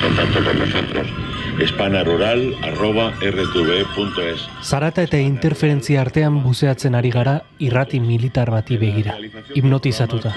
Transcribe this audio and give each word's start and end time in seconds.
Contacto 0.00 0.44
con 0.44 0.58
nosotros. 0.58 1.06
espanarural.rtv.es 1.60 4.48
Zarata 4.62 5.02
eta 5.02 5.18
interferentzia 5.18 6.00
artean 6.02 6.42
buzeatzen 6.42 6.94
ari 6.94 7.10
gara 7.10 7.42
irrati 7.58 8.00
militar 8.00 8.50
bati 8.50 8.76
begira. 8.76 9.16
Hipnotizatuta. 9.54 10.34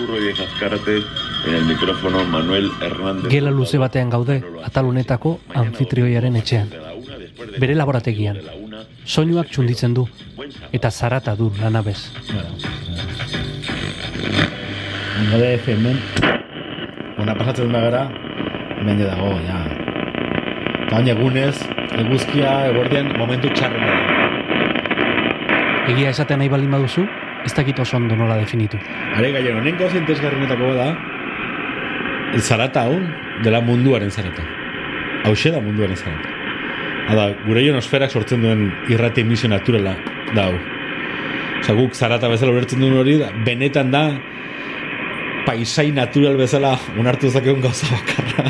En 1.47 1.55
el 1.55 1.65
micrófono 1.65 2.23
Manuel 2.25 2.69
Hernández. 2.81 3.31
Gela 3.31 3.51
luze 3.51 3.77
batean 3.77 4.09
gaude, 4.09 4.43
atalunetako 4.63 5.39
anfitrioiaren 5.55 6.35
etxean. 6.35 6.69
Bere 7.59 7.75
laborategian. 7.75 8.37
Soinuak 9.05 9.47
txunditzen 9.49 9.93
du, 9.93 10.07
eta 10.71 10.91
zarata 10.91 11.35
du 11.35 11.51
lanabez. 11.59 12.11
Nire 15.31 15.53
FM-en, 15.55 15.99
una 17.19 17.35
pasatzen 17.35 17.71
da 17.71 17.81
gara, 17.81 18.03
ja 18.79 19.07
dago, 19.07 19.31
ja. 19.47 19.59
Eta 20.85 20.95
baina 20.95 21.11
egunez, 21.11 21.55
eguzkia 21.99 22.53
eguerdian 22.71 23.11
momentu 23.19 23.51
txarren 23.53 23.83
da. 23.83 23.97
Egia 25.91 26.09
esaten 26.09 26.39
nahi 26.39 26.49
baldin 26.49 26.71
baduzu, 26.71 27.05
ez 27.45 27.53
dakit 27.53 27.79
oso 27.79 27.97
ondo 27.97 28.15
nola 28.15 28.37
definitu. 28.37 28.79
Are 29.15 29.31
gaien, 29.31 29.57
honen 29.57 29.77
gauza 29.77 29.97
interesgarrenetako 29.97 30.73
da, 30.77 30.89
zarata 32.37 32.85
hau, 32.87 32.99
dela 33.43 33.61
munduaren 33.61 34.11
zarata. 34.11 34.43
Hau 35.25 35.33
da 35.33 35.61
munduaren 35.61 35.95
zarata. 35.95 36.29
Hala, 37.09 37.31
gure 37.45 37.63
ionosferak 37.65 38.11
sortzen 38.11 38.41
duen 38.41 38.67
irrati 38.89 39.21
emisio 39.21 39.49
naturala 39.49 39.95
da 40.35 40.49
hau. 40.49 40.57
Osa, 41.59 41.73
guk 41.73 41.93
zarata 41.93 42.29
bezala 42.29 42.53
ulertzen 42.53 42.79
duen 42.79 42.97
hori, 42.97 43.17
benetan 43.45 43.91
da, 43.91 44.03
paisai 45.49 45.89
natural 45.89 46.37
bezala 46.37 46.75
unartu 47.01 47.29
zakeun 47.33 47.61
gauza 47.61 47.87
bakarra. 47.89 48.43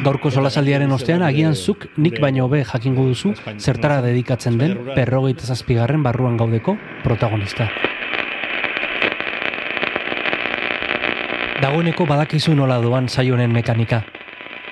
Gaurko 0.00 0.30
solasaldiaren 0.32 0.92
ostean, 0.96 1.20
agian 1.20 1.52
zuk 1.52 1.84
nik 2.00 2.16
baino 2.22 2.46
hobe 2.46 2.62
jakingo 2.64 3.04
duzu 3.04 3.34
zertara 3.58 3.98
dedikatzen 4.00 4.56
den 4.56 4.78
perrogeita 4.94 5.44
zazpigarren 5.44 6.00
barruan 6.02 6.38
gaudeko 6.40 6.78
protagonista. 7.04 7.68
Dagoeneko 11.60 12.08
badakizu 12.08 12.56
nola 12.56 12.80
doan 12.80 13.12
saio 13.12 13.36
honen 13.36 13.52
mekanika. 13.52 14.00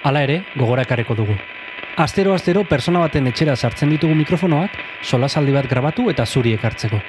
Hala 0.09 0.25
ere, 0.25 0.41
gogorakareko 0.57 1.21
dugu. 1.21 1.37
Astero 2.01 2.33
astero 2.33 2.65
persona 2.65 3.05
baten 3.05 3.29
etxera 3.29 3.61
sartzen 3.61 3.93
ditugu 3.93 4.17
mikrofonoak, 4.25 4.81
solasaldi 5.03 5.53
bat 5.53 5.69
grabatu 5.69 6.09
eta 6.09 6.25
zuri 6.25 6.57
ekartzeko. 6.57 7.03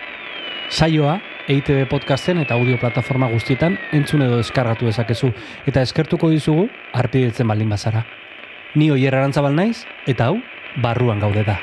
Saioa, 0.70 1.20
EITB 1.50 1.88
podcasten 1.90 2.38
eta 2.38 2.54
audio 2.54 2.78
plataforma 2.78 3.26
guztietan 3.32 3.80
entzun 3.98 4.22
edo 4.22 4.38
eskargatu 4.38 4.86
dezakezu 4.86 5.32
eta 5.66 5.82
eskertuko 5.82 6.30
dizugu 6.30 6.68
arpidetzen 6.94 7.50
baldin 7.50 7.72
bazara. 7.74 8.04
Ni 8.76 8.92
oier 8.94 9.16
arantzabal 9.18 9.56
naiz 9.58 9.82
eta 10.06 10.28
hau 10.30 10.38
barruan 10.78 11.18
gaude 11.18 11.42
da. 11.48 11.58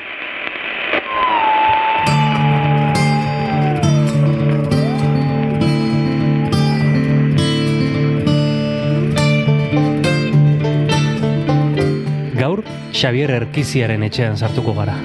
Gaur 12.35 12.65
Xavier 12.91 13.37
Erkiziaren 13.39 14.03
etxean 14.11 14.35
sartuko 14.35 14.75
gara. 14.75 14.99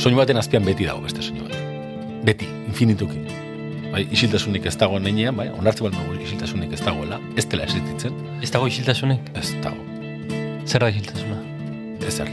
Soinu 0.00 0.16
baten 0.16 0.40
azpian 0.40 0.64
beti 0.64 0.88
dago 0.88 1.04
beste 1.04 1.20
soinu 1.20 1.44
bat. 1.44 1.57
Beti, 2.28 2.44
infinituki. 2.68 3.22
Bai, 3.88 4.02
isiltasunik 4.12 4.66
ez 4.68 4.74
dago 4.76 4.98
neinean, 5.00 5.36
bai, 5.38 5.46
onartzen 5.56 5.86
bat 5.86 5.94
nago 5.96 6.16
isiltasunik 6.20 6.74
ez 6.76 6.80
dagoela, 6.84 7.16
ez 7.40 7.46
dela 7.48 7.64
existitzen, 7.64 8.18
Ez 8.44 8.50
dago 8.52 8.66
isiltasunik? 8.68 9.30
ez 9.34 9.54
dago. 9.64 9.80
Zer 10.66 10.84
da 10.84 10.90
isiltasuna? 10.92 11.38
Ezer. 12.06 12.28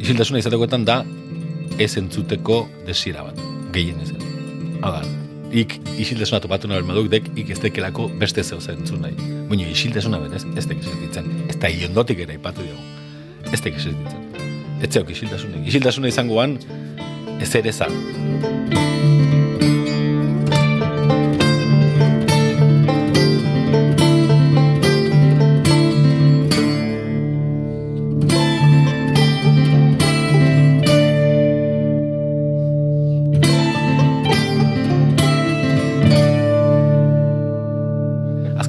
Isiltasuna 0.00 0.40
izatekoetan 0.40 0.86
da 0.88 1.02
ez 1.78 1.90
entzuteko 2.00 2.62
desira 2.86 3.26
bat, 3.26 3.42
gehien 3.74 4.00
ez. 4.00 4.14
Hau 4.80 4.94
da, 4.94 5.02
ik 5.52 5.76
isiltasuna 6.00 6.40
topatu 6.40 6.68
nahi 6.72 6.80
maduk 6.82 7.10
dek 7.12 7.28
ik 7.36 7.50
ez 7.50 7.60
dekelako 7.60 8.08
beste 8.18 8.42
zeu 8.42 8.58
entzun 8.72 9.04
nahi. 9.04 9.28
Baina 9.50 9.68
isiltasuna 9.68 10.22
berez, 10.24 10.46
ez 10.56 10.64
dek 10.64 10.80
existitzen. 10.80 11.28
Ez 11.48 11.58
da 11.60 11.68
iondotik 11.68 12.24
ere 12.24 12.40
ipatu 12.40 12.64
dugu. 12.64 12.80
Ez 13.52 13.60
dek 13.60 13.74
existitzen. 13.74 14.24
Ez 14.80 14.88
zeok 14.88 15.10
isiltasunik. 15.10 15.68
Isiltasuna 15.68 16.08
izangoan, 16.08 16.58
ez 17.40 17.54
ere 17.54 17.72
zan. 17.72 18.83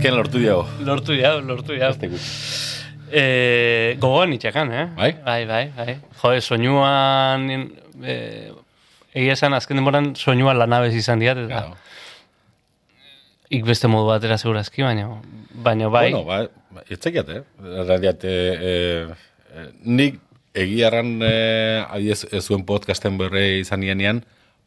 Azken 0.05 0.19
lortu 0.19 0.37
diago. 0.37 0.65
Lortu 0.85 1.15
jau, 1.17 1.39
lortu 1.41 1.73
gutxi. 1.73 2.29
E, 3.09 3.95
gogoan 3.97 4.33
itxakan, 4.35 4.71
eh? 4.71 4.83
Bai? 4.93 5.15
Bai, 5.25 5.45
bai, 5.49 5.71
bai. 5.73 5.95
Jo, 6.21 6.33
soinuan... 6.41 7.47
E, 8.05 8.51
egia 9.15 9.33
esan, 9.33 9.55
azken 9.57 9.79
denboran 9.79 10.11
soinuan 10.13 10.59
lanabez 10.59 10.93
izan 10.93 11.23
diat, 11.23 11.39
eta 11.47 11.47
Claro. 11.63 11.77
ik 13.49 13.65
beste 13.65 13.87
modu 13.87 14.11
batera 14.11 14.37
segurazki, 14.37 14.83
baina, 14.83 15.07
baina 15.63 15.89
bai. 15.89 16.11
Bueno, 16.11 16.23
ba, 16.25 16.83
etzekiat, 16.89 17.29
eh? 17.29 17.41
Radiat, 17.87 18.27
eh, 18.29 19.09
eh, 19.55 19.65
nik 19.85 20.19
egiarran 20.53 21.15
eh, 21.23 21.81
adiez, 21.89 22.27
ez 22.31 22.43
zuen 22.45 22.65
podcasten 22.65 23.17
berre 23.17 23.57
izan 23.63 23.81
nianean, 23.81 24.21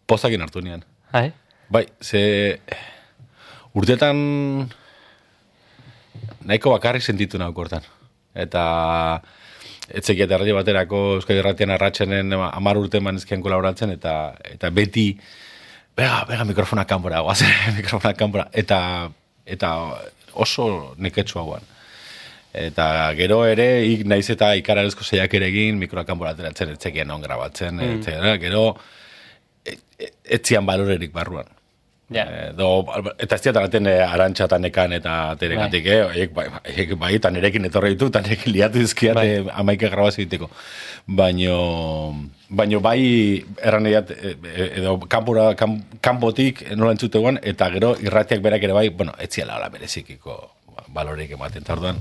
pozakin 0.07 0.43
hartu 0.43 0.65
nian. 0.67 0.83
Bai? 1.13 1.31
Bai, 1.71 1.87
ze 2.03 2.59
urtetan 3.75 4.67
nahiko 6.45 6.73
bakarrik 6.75 7.03
sentitu 7.03 7.39
nauk 7.39 7.59
hortan. 7.59 7.87
Eta 8.35 8.65
etzekiat 9.89 10.31
erradio 10.37 10.57
baterako 10.59 11.01
Euskadi 11.17 11.41
Erratian 11.41 11.73
arratxenen 11.73 12.35
amar 12.37 12.79
urte 12.81 13.01
manezkian 13.01 13.43
kolaboratzen, 13.45 13.95
eta, 13.97 14.15
eta 14.45 14.71
beti, 14.75 15.09
bega, 15.97 16.23
bega 16.29 16.45
mikrofona 16.49 16.85
kanpora, 16.89 17.23
guazen 17.27 17.51
mikrofona 17.81 18.15
kanpora, 18.19 18.49
eta, 18.53 18.81
eta 19.47 19.73
oso 20.39 20.95
neketsua 20.99 21.45
guan. 21.49 21.75
Eta 22.59 23.13
gero 23.17 23.43
ere, 23.47 23.69
ik 23.87 24.07
naiz 24.09 24.27
eta 24.33 24.55
ikararezko 24.59 25.05
zeiak 25.05 25.35
ere 25.37 25.51
egin, 25.53 25.79
mikroa 25.81 26.05
kanpora 26.09 26.33
ateratzen, 26.35 26.73
etzekian 26.77 27.11
on 27.13 27.23
grabatzen, 27.23 27.77
mm. 27.77 28.39
gero, 28.43 28.65
et, 29.65 29.81
et, 29.99 30.15
etzian 30.39 30.67
balorerik 30.67 31.13
barruan. 31.15 31.58
Eh, 32.09 32.53
do, 32.57 32.69
eta 33.21 33.37
ez 33.37 33.43
diat 33.45 33.57
araten 33.61 33.87
eh, 33.91 33.99
arantxa 34.01 34.47
eta 34.47 34.57
eta 34.97 35.37
teregatik, 35.37 35.87
eh? 35.87 35.99
Eiek, 36.15 36.33
bai, 36.33 36.47
eiek, 36.65 36.95
bai, 36.97 37.15
eta 37.17 37.31
nerekin 37.31 37.65
etorri 37.69 37.91
ditu, 37.91 38.07
eta 38.07 38.23
nerekin 38.23 38.53
liatu 38.53 38.79
dizkiat 38.79 39.15
Bai. 39.15 39.27
eh, 39.29 39.45
amaike 39.53 39.91
grabazio 39.91 40.23
egiteko. 40.23 40.49
Baino, 41.07 42.31
baino 42.49 42.81
bai, 42.81 43.45
erran 43.61 43.87
edat, 43.87 44.11
edo 44.13 44.99
kanpora, 45.01 45.55
kan, 45.55 45.83
kanpotik 46.01 46.65
nola 46.77 46.93
entzuteguan, 46.97 47.41
eta 47.43 47.69
gero 47.77 47.95
irratiak 48.01 48.41
berak 48.41 48.63
ere 48.65 48.73
bai, 48.73 48.89
bueno, 48.89 49.13
etziela 49.19 49.57
ala 49.57 49.69
berezikiko 49.69 50.39
baloreik 50.89 51.31
ematen 51.37 51.63
tarduan. 51.65 52.01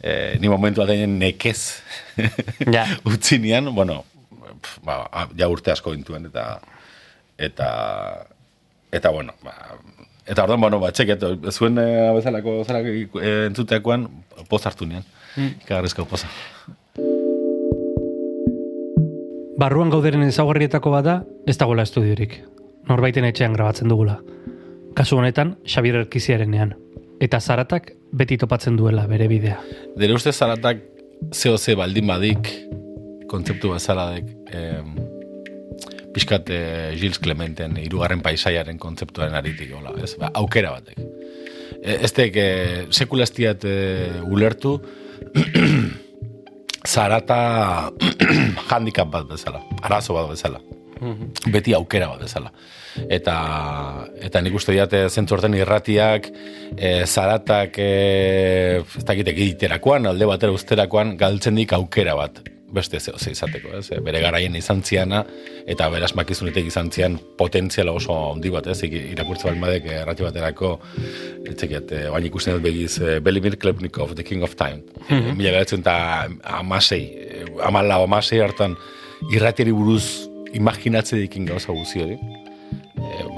Eh, 0.00 0.38
ni 0.40 0.48
momentu 0.48 0.80
ateinen 0.80 1.18
nekez 1.18 1.82
Ja. 2.74 2.86
utzi 3.04 3.38
nian, 3.38 3.74
bueno, 3.74 4.04
pf, 4.62 4.78
ba, 4.86 5.02
ja 5.36 5.48
urte 5.52 5.72
asko 5.74 5.92
gintuen, 5.92 6.30
eta 6.32 6.60
eta 7.36 7.68
eta 8.92 9.10
bueno, 9.10 9.34
ba, 9.44 9.54
eta 10.26 10.44
orduan, 10.44 10.60
bueno, 10.60 10.80
ba, 10.80 10.92
txeket, 10.92 11.24
zuen 11.52 11.78
e, 11.78 11.88
bezalako 12.16 12.62
zara 12.64 12.82
e, 12.84 13.32
entzuteakoan, 13.48 14.08
poz 14.48 14.64
hartu 14.66 14.86
nian, 14.86 15.04
mm. 15.36 16.04
poza. 16.08 16.28
Barruan 19.58 19.90
gauderen 19.90 20.22
ezaugarrietako 20.22 20.92
bada, 20.94 21.24
ez 21.46 21.56
dagoela 21.58 21.82
estudiorik. 21.82 22.36
Norbaiten 22.88 23.24
etxean 23.26 23.56
grabatzen 23.56 23.90
dugula. 23.90 24.20
Kasu 24.94 25.18
honetan, 25.18 25.56
Xabier 25.66 25.98
Erkiziarenean. 26.04 26.76
Eta 27.20 27.40
zaratak 27.40 27.90
beti 28.14 28.38
topatzen 28.38 28.76
duela 28.78 29.08
bere 29.10 29.26
bidea. 29.28 29.58
Dere 29.98 30.14
uste 30.14 30.32
zaratak 30.32 30.84
zeo 31.34 31.58
ze 31.58 31.74
baldin 31.74 32.06
badik, 32.06 32.52
kontzeptu 33.28 33.72
bezaladek, 33.74 34.30
em, 34.54 34.94
pixkat 36.14 36.50
eh, 36.50 36.94
Gilles 36.98 37.20
Clementen 37.22 37.76
irugarren 37.82 38.22
paisaiaren 38.24 38.78
kontzeptuaren 38.80 39.36
aritik, 39.38 39.72
hola, 39.76 39.94
ez? 40.02 40.14
Ba, 40.20 40.32
aukera 40.40 40.72
batek. 40.76 41.00
E, 41.78 41.98
ez 42.04 42.12
tek, 42.16 42.36
e, 42.36 42.48
sekulaztiat 42.94 43.64
e, 43.68 43.76
ulertu, 44.26 44.78
zarata 46.92 47.38
handicap 48.72 49.12
bat 49.12 49.30
bezala, 49.30 49.62
arazo 49.82 50.18
bat 50.18 50.34
bezala. 50.34 50.64
beti 51.54 51.74
aukera 51.76 52.08
bat 52.10 52.24
bezala. 52.24 52.50
Eta, 53.14 53.34
eta 54.18 54.40
nik 54.42 54.56
uste 54.58 54.74
diate 54.74 55.04
zentzu 55.08 55.36
horten 55.36 55.54
irratiak, 55.54 56.26
e, 56.74 57.06
zaratak, 57.06 57.78
e, 57.78 58.82
ez 58.82 59.04
dakit 59.06 59.30
egiterakoan, 59.30 60.10
alde 60.10 60.26
batera 60.26 60.56
usterakoan, 60.56 61.14
galtzen 61.20 61.54
dik 61.60 61.76
aukera 61.78 62.16
bat 62.18 62.42
beste 62.72 63.00
zeo 63.00 63.18
ze 63.18 63.32
izateko, 63.32 63.72
ez? 63.78 63.88
Bere 64.04 64.20
garaien 64.20 64.56
izan 64.56 64.82
ziana, 64.84 65.22
eta 65.66 65.88
beraz 65.92 66.12
makizunetek 66.18 66.68
izan 66.68 66.90
zian 66.92 67.18
potentziala 67.38 67.92
oso 67.96 68.16
handi 68.32 68.52
bat, 68.52 68.66
ez? 68.68 68.82
Irakurtze 68.84 69.48
baldin 69.48 69.64
badek 69.64 69.88
errati 70.02 70.26
baterako, 70.26 70.72
etzekiat, 71.48 71.92
eh, 71.92 72.04
baina 72.12 72.28
ikusten 72.28 72.58
dut 72.58 72.64
begiz, 72.64 72.98
eh, 73.00 73.18
Belimir 73.24 73.58
Klepnikov, 73.58 74.14
The 74.14 74.24
King 74.24 74.42
of 74.42 74.56
Time. 74.56 74.82
Mhm. 75.08 75.36
Mila 75.36 75.54
beratzen 75.56 75.80
eta 75.80 76.28
amasei, 76.42 77.04
eh, 77.04 77.44
amala 77.64 78.02
amasei 78.02 78.40
hartan, 78.40 78.76
irratiari 79.32 79.72
buruz 79.72 80.28
imaginatze 80.52 81.16
dikin 81.16 81.46
gauza 81.46 81.72
guzi 81.72 82.02
hori. 82.02 82.18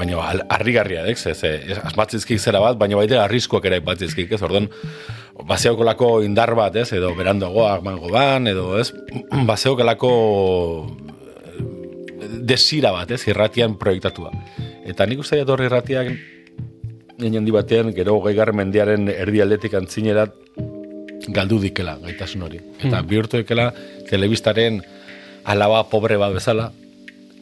Baina 0.00 0.22
harrigarria, 0.48 1.04
ez? 1.10 1.20
Ez, 1.28 1.38
ez, 1.44 1.76
asmatzizkik 1.84 2.40
zera 2.40 2.62
bat, 2.62 2.78
baina 2.80 2.96
baita 2.96 3.20
arriskoak 3.26 3.66
ere 3.68 3.80
aipatzizkik, 3.80 4.32
ez? 4.32 4.40
Orduan, 4.46 4.70
bazeokolako 5.48 6.22
indar 6.24 6.54
bat, 6.56 6.78
ez? 6.80 6.88
Edo 6.96 7.12
berandoagoak 7.18 7.84
mango 7.84 8.08
ban, 8.12 8.48
edo, 8.48 8.72
ez? 8.80 8.88
Bazeokolako 9.50 10.12
eh, 10.88 12.32
desira 12.52 12.94
bat, 12.96 13.12
ez? 13.12 13.20
Irratian 13.28 13.76
proiektatua. 13.80 14.32
Eta 14.88 15.06
nik 15.06 15.20
uste 15.20 15.42
dut 15.42 15.52
horri 15.54 15.68
irratiak 15.68 16.14
handi 17.20 17.52
batean, 17.52 17.92
gero 17.92 18.16
gaigarren 18.24 18.56
mendiaren 18.56 19.08
erdi 19.12 19.42
aldetik 19.44 19.74
antzinerat 19.76 20.32
galdu 21.28 21.60
dikela 21.60 21.98
gaitasun 22.00 22.46
hori. 22.46 22.60
Eta 22.80 23.02
bihurtu 23.06 23.42
dikela 23.42 23.70
telebistaren 24.08 24.80
alaba 25.44 25.84
pobre 25.92 26.16
bat 26.20 26.32
bezala, 26.32 26.70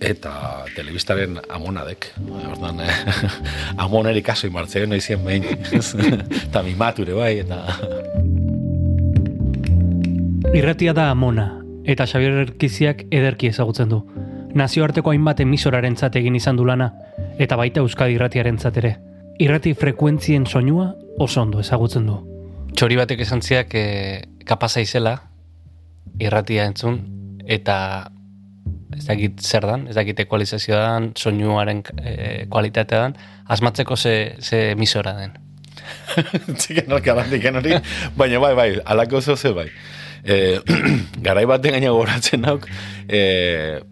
eta 0.01 0.65
telebistaren 0.77 1.39
amonadek. 1.49 2.13
Ordan, 2.51 2.81
eh, 2.81 2.95
amoneri 3.85 4.23
kaso 4.23 4.47
imartzen, 4.47 4.89
noizien 4.91 5.25
behin. 5.25 5.45
eta 6.49 6.63
mimature 6.63 7.17
bai, 7.17 7.39
eta... 7.45 7.63
Irratia 10.55 10.95
da 10.97 11.11
amona, 11.11 11.51
eta 11.85 12.07
Xabier 12.09 12.39
Erkiziak 12.47 13.05
ederki 13.11 13.51
ezagutzen 13.53 13.91
du. 13.93 14.01
Nazioarteko 14.57 15.13
hainbat 15.13 15.41
emisoraren 15.45 15.97
egin 16.15 16.37
izan 16.37 16.57
du 16.57 16.65
lana, 16.65 16.93
eta 17.39 17.57
baita 17.57 17.81
Euskadi 17.81 18.15
irratiaren 18.15 18.59
ere. 18.77 18.97
Irrati 19.39 19.75
frekuentzien 19.75 20.47
soinua 20.47 20.95
oso 21.19 21.43
ondo 21.43 21.61
ezagutzen 21.61 22.07
du. 22.07 22.17
Txori 22.75 22.97
batek 22.97 23.21
esan 23.21 23.43
ziak 23.43 23.75
e, 23.75 24.23
kapasa 24.45 24.81
izela, 24.81 25.19
irratia 26.19 26.65
entzun, 26.65 26.99
eta 27.47 28.11
ez 28.99 29.07
dakit 29.07 29.41
zer 29.41 29.67
dan, 29.67 29.87
ez 29.89 29.97
dakit 29.99 30.21
ekualizazioa 30.27 30.81
dan, 30.85 31.11
soinuaren 31.17 31.83
e, 32.03 32.15
kualitatea 32.51 33.05
dan, 33.07 33.15
asmatzeko 33.49 33.97
ze, 33.97 34.35
ze 34.41 34.71
emisora 34.73 35.15
den. 35.19 35.37
Txiken 36.59 36.93
alka 36.93 37.15
bandiken 37.17 37.61
hori, 37.61 37.79
baina 38.17 38.41
bai, 38.43 38.55
bai, 38.59 38.69
alako 38.85 39.23
zeu 39.23 39.37
ze 39.37 39.53
bai. 39.55 39.69
E, 40.29 40.59
garai 41.27 41.45
baten 41.49 41.77
gaina 41.77 41.93
goratzen 41.95 42.43
nauk, 42.43 42.67
e, 43.07 43.21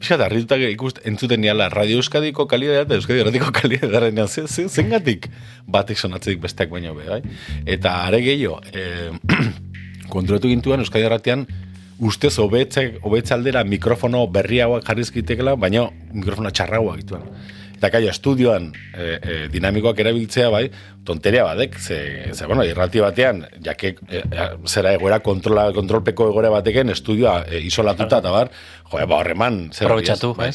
pixat, 0.00 0.24
arritutak 0.26 0.64
ikust, 0.68 0.98
entzuten 1.08 1.40
niala 1.40 1.68
Radio 1.72 2.00
Euskadiko 2.02 2.48
kalidea 2.50 2.82
eta 2.84 2.98
Euskadi 2.98 3.22
Erratiko 3.22 3.52
kalidea 3.54 3.90
daren 3.92 4.18
ze, 4.26 4.46
ze, 4.46 4.66
zengatik 4.68 5.30
batek 5.66 5.98
sonatzedik 6.02 6.42
besteak 6.42 6.72
baino 6.74 6.94
be, 6.98 7.06
bai? 7.08 7.22
Eta 7.64 7.94
are 8.08 8.20
gehiago, 8.24 8.60
e, 8.72 9.46
konturatu 10.14 10.50
gintuan 10.50 10.82
Euskadi 10.82 11.06
Erratian, 11.06 11.46
ustez 11.98 12.36
hobetzek 12.38 12.98
hobetze 13.04 13.34
aldera 13.34 13.64
mikrofono 13.64 14.26
berriagoak 14.32 14.84
jarrizkitekela, 14.88 15.56
baina 15.60 15.86
mikrofono 16.12 16.50
txarragoak 16.50 17.02
dituen. 17.02 17.28
Eta 17.76 17.90
kaia, 17.92 18.08
estudioan 18.08 18.70
e, 18.72 19.06
e, 19.20 19.34
dinamikoak 19.52 19.98
erabiltzea 20.00 20.48
bai, 20.48 20.62
tonteria 21.04 21.42
badek, 21.44 21.76
ze, 21.76 21.98
ze 22.32 22.46
bueno, 22.48 22.64
irrati 22.64 23.02
batean, 23.04 23.42
jake, 23.62 23.90
e, 24.08 24.22
e, 24.24 24.46
zera 24.64 24.94
egoera 24.96 25.18
kontrola, 25.20 25.66
kontrolpeko 25.76 26.30
egoera 26.30 26.54
bateken, 26.54 26.94
estudioa 26.94 27.42
e, 27.44 27.60
isolatuta, 27.68 28.22
eta 28.24 28.32
bar, 28.32 28.50
jo, 28.80 28.96
ba, 28.96 29.18
horreman, 29.18 29.66
zer 29.74 29.90
hori, 29.90 30.08
Aprobetxatu, 30.08 30.32
bai. 30.40 30.48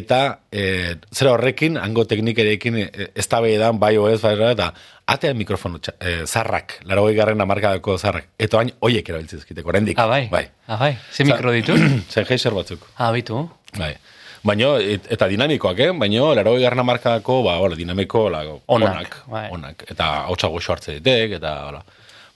Eta, 0.00 0.22
e, 0.48 0.64
zera 1.12 1.36
horrekin, 1.36 1.76
hango 1.76 2.06
teknikerekin, 2.08 2.80
e, 2.86 3.10
ez 3.12 3.28
da 3.28 3.72
bai 3.76 3.98
o 4.00 4.08
ez, 4.08 4.22
bai, 4.24 4.34
eta 4.54 4.72
atean 5.14 5.36
mikrofono 5.36 5.78
txa- 5.78 5.94
e, 6.00 6.26
zarrak, 6.26 6.78
laro 6.88 7.04
garren 7.16 7.40
amarkadako 7.40 7.98
zarrak, 7.98 8.26
eta 8.38 8.56
bain, 8.60 8.72
oiek 8.80 9.08
erabiltzizkiteko, 9.08 9.68
oraindik. 9.68 9.98
Ah, 9.98 10.06
bai? 10.10 10.28
Bai. 10.32 10.46
Ah, 10.66 10.76
bai? 10.80 10.96
Ze 11.12 11.24
mikro 11.28 11.52
ditu? 11.52 11.76
Sennheiser 12.12 12.52
batzuk. 12.56 12.86
ah, 12.98 13.12
bitu. 13.12 13.44
Bai. 13.78 13.94
Baino, 14.42 14.72
et, 14.82 15.04
eta 15.14 15.28
dinamikoak, 15.30 15.78
eh? 15.78 15.90
Baino, 15.94 16.32
laro 16.34 16.56
garna 16.58 16.82
markadako, 16.82 17.42
ba, 17.46 17.58
hola, 17.62 17.76
dinamiko, 17.78 18.24
la, 18.30 18.40
Onak, 18.66 19.20
bai. 19.30 19.48
onak. 19.54 19.84
Eta 19.88 20.24
hautsa 20.26 20.48
goxo 20.50 20.72
hartze 20.74 20.96
ditek, 20.98 21.36
eta, 21.38 21.52
hola. 21.68 21.84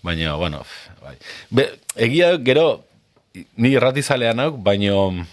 Baina, 0.06 0.37
bueno, 0.38 0.61
bai. 1.02 1.17
Be, 1.50 1.64
egia, 1.96 2.37
gero, 2.46 2.84
ni 3.56 3.73
irratizalean 3.75 4.38
hau, 4.44 4.52
baino, 4.56 5.26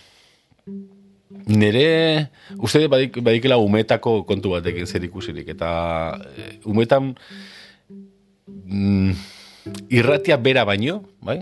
nire, 1.45 2.29
uste 2.57 2.83
dut 2.83 2.91
badik, 2.91 3.21
badikela 3.23 3.57
umetako 3.61 4.23
kontu 4.29 4.55
batekin 4.55 4.87
zer 4.87 5.03
ikusirik, 5.03 5.49
eta 5.55 5.71
e, 6.37 6.59
umetan 6.69 7.13
mm, 8.47 9.11
irratia 9.89 10.37
bera 10.37 10.65
baino, 10.65 11.01
bai? 11.21 11.41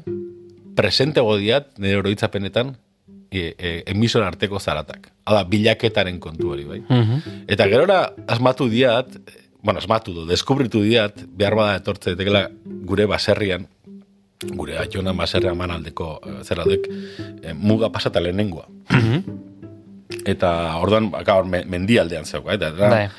presente 0.75 1.21
godiat, 1.21 1.67
nire 1.77 1.99
oroitzapenetan, 1.99 2.75
e, 3.31 3.55
e, 3.57 3.83
emisor 3.88 4.23
arteko 4.23 4.59
zaratak. 4.59 5.11
Hala, 5.25 5.45
bilaketaren 5.47 6.19
kontu 6.19 6.51
hori, 6.51 6.65
bai? 6.67 6.81
Mhm. 6.83 7.47
Eta 7.47 7.67
gerora 7.71 8.13
asmatu 8.27 8.67
diat, 8.69 9.15
eh, 9.15 9.47
bueno, 9.63 9.79
asmatu 9.79 10.13
du, 10.13 10.25
deskubritu 10.27 10.83
diat, 10.83 11.23
behar 11.27 11.55
bada 11.55 11.77
etortze 11.79 12.11
daitekeela 12.11 12.49
gure 12.65 13.05
baserrian, 13.05 13.67
gure 14.57 14.77
atxona 14.81 15.13
baserrian 15.13 15.57
manaldeko 15.57 16.19
eh, 16.25 16.43
zeradek, 16.43 16.89
eh, 17.43 17.53
muga 17.53 17.91
pasata 17.91 18.19
lehenengoa. 18.19 18.67
Eta 20.25 20.77
orduan, 20.77 21.12
me- 21.50 21.63
mendialdean 21.65 22.25
zeuka, 22.25 22.53
eta 22.53 22.68
eta 22.69 22.89
Bai. 22.89 23.09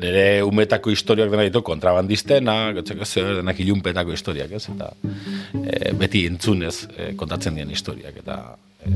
nire 0.00 0.42
umetako 0.44 0.90
historiak 0.90 1.30
dena 1.30 1.42
ditu, 1.46 1.62
kontrabandistena, 1.62 2.72
gotzeko 2.76 3.04
zer, 3.04 3.36
denak 3.40 3.60
ilunpetako 3.60 4.12
historiak, 4.12 4.52
ez? 4.52 4.66
Eta 4.68 4.92
e, 5.54 5.92
beti 5.96 6.26
entzunez 6.28 6.88
e, 6.96 7.12
kontatzen 7.16 7.54
dien 7.56 7.70
historiak, 7.70 8.16
eta 8.20 8.56
e, 8.84 8.92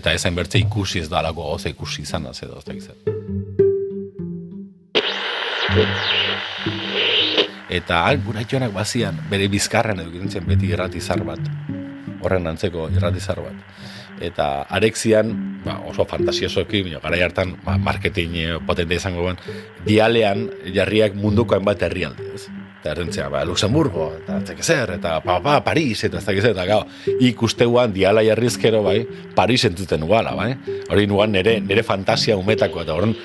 eta 0.00 0.12
ezain 0.16 0.34
bertze 0.34 0.58
ikusi 0.58 1.00
ez 1.04 1.08
da 1.08 1.20
alako 1.20 1.42
goza 1.52 1.68
ikusi 1.68 2.02
izan 2.02 2.26
az 2.26 2.42
edo, 2.42 2.62
ez. 2.66 2.88
Eta 7.68 8.06
han 8.06 8.22
gura 8.24 8.42
joanak 8.48 8.72
bazian, 8.72 9.18
bere 9.28 9.48
bizkarren 9.52 10.00
edo 10.00 10.10
gintzen 10.10 10.46
beti 10.48 10.70
irratizar 10.72 11.20
bat, 11.24 11.40
horren 12.22 12.46
antzeko 12.48 12.88
irratizar 12.96 13.42
bat. 13.44 13.97
Eta 14.20 14.66
arexian, 14.74 15.32
ba, 15.64 15.78
oso 15.86 16.06
fantasiosoki, 16.08 16.82
baina 16.86 17.02
garai 17.04 17.22
hartan 17.26 17.56
ba, 17.64 17.76
marketing 17.78 18.38
eh, 18.42 18.56
potente 18.66 18.98
izango 18.98 19.24
ban, 19.28 19.38
dialean 19.86 20.48
jarriak 20.74 21.14
munduko 21.14 21.56
hainbat 21.56 21.86
herrialde, 21.86 22.32
ez? 22.34 22.46
Eta 22.78 22.92
errentzea, 22.92 23.26
ba, 23.26 23.40
Luxemburgo, 23.42 24.04
eta 24.20 24.36
zeke 24.46 24.62
zer, 24.62 24.92
eta 24.94 25.16
pa, 25.24 25.40
pa, 25.42 25.56
Paris, 25.66 26.04
eta 26.06 26.20
ez 26.20 26.24
dakit 26.28 26.44
zer, 26.44 26.52
eta 26.54 26.66
gau, 26.68 26.84
ikusteuan 27.26 27.90
diala 27.90 28.22
jarrizkero, 28.22 28.84
bai, 28.84 29.00
Paris 29.34 29.64
entzuten 29.66 30.04
uala, 30.06 30.30
bai? 30.38 30.52
Hori 30.86 31.08
nuan 31.10 31.34
nere, 31.34 31.56
nere 31.58 31.82
fantasia 31.82 32.36
umetako, 32.38 32.84
eta 32.86 32.94
horren 32.94 33.16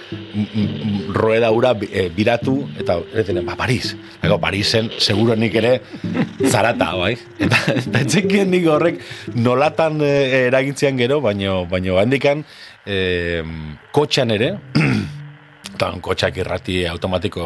roeda 1.13 1.51
ura 1.53 1.75
bi- 1.77 1.91
eh, 1.93 2.07
biratu, 2.09 2.55
eta 2.81 2.97
ereten, 3.13 3.43
ba, 3.45 3.53
Paris. 3.55 3.93
Ego, 4.23 4.39
Parisen, 4.41 4.89
seguro 4.97 5.35
nik 5.37 5.53
ere, 5.61 5.75
zarata, 6.49 6.95
bai? 6.97 7.13
Eta, 7.37 7.61
eta 7.77 8.01
etzekien 8.07 8.49
nik 8.49 8.65
horrek 8.73 9.01
nolatan 9.35 10.01
eh, 10.01 10.47
eragintzean 10.47 10.97
gero, 10.97 11.21
baino, 11.21 11.67
baino 11.69 11.99
handikan, 12.01 12.41
eh, 12.89 13.43
kotxan 13.93 14.33
ere, 14.33 14.55
eta 15.73 15.89
kotxak 16.05 16.37
irrati 16.37 16.85
automatiko 16.87 17.43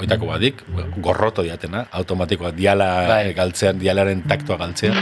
oitako 0.00 0.26
badik, 0.30 0.62
gorroto 1.04 1.42
diatena, 1.44 1.84
automatikoa 1.92 2.50
diala 2.56 2.88
Bai. 3.08 3.28
eh, 3.28 3.34
galtzean, 3.36 3.78
dialaren 3.78 4.22
taktua 4.28 4.56
galtzean. 4.56 4.96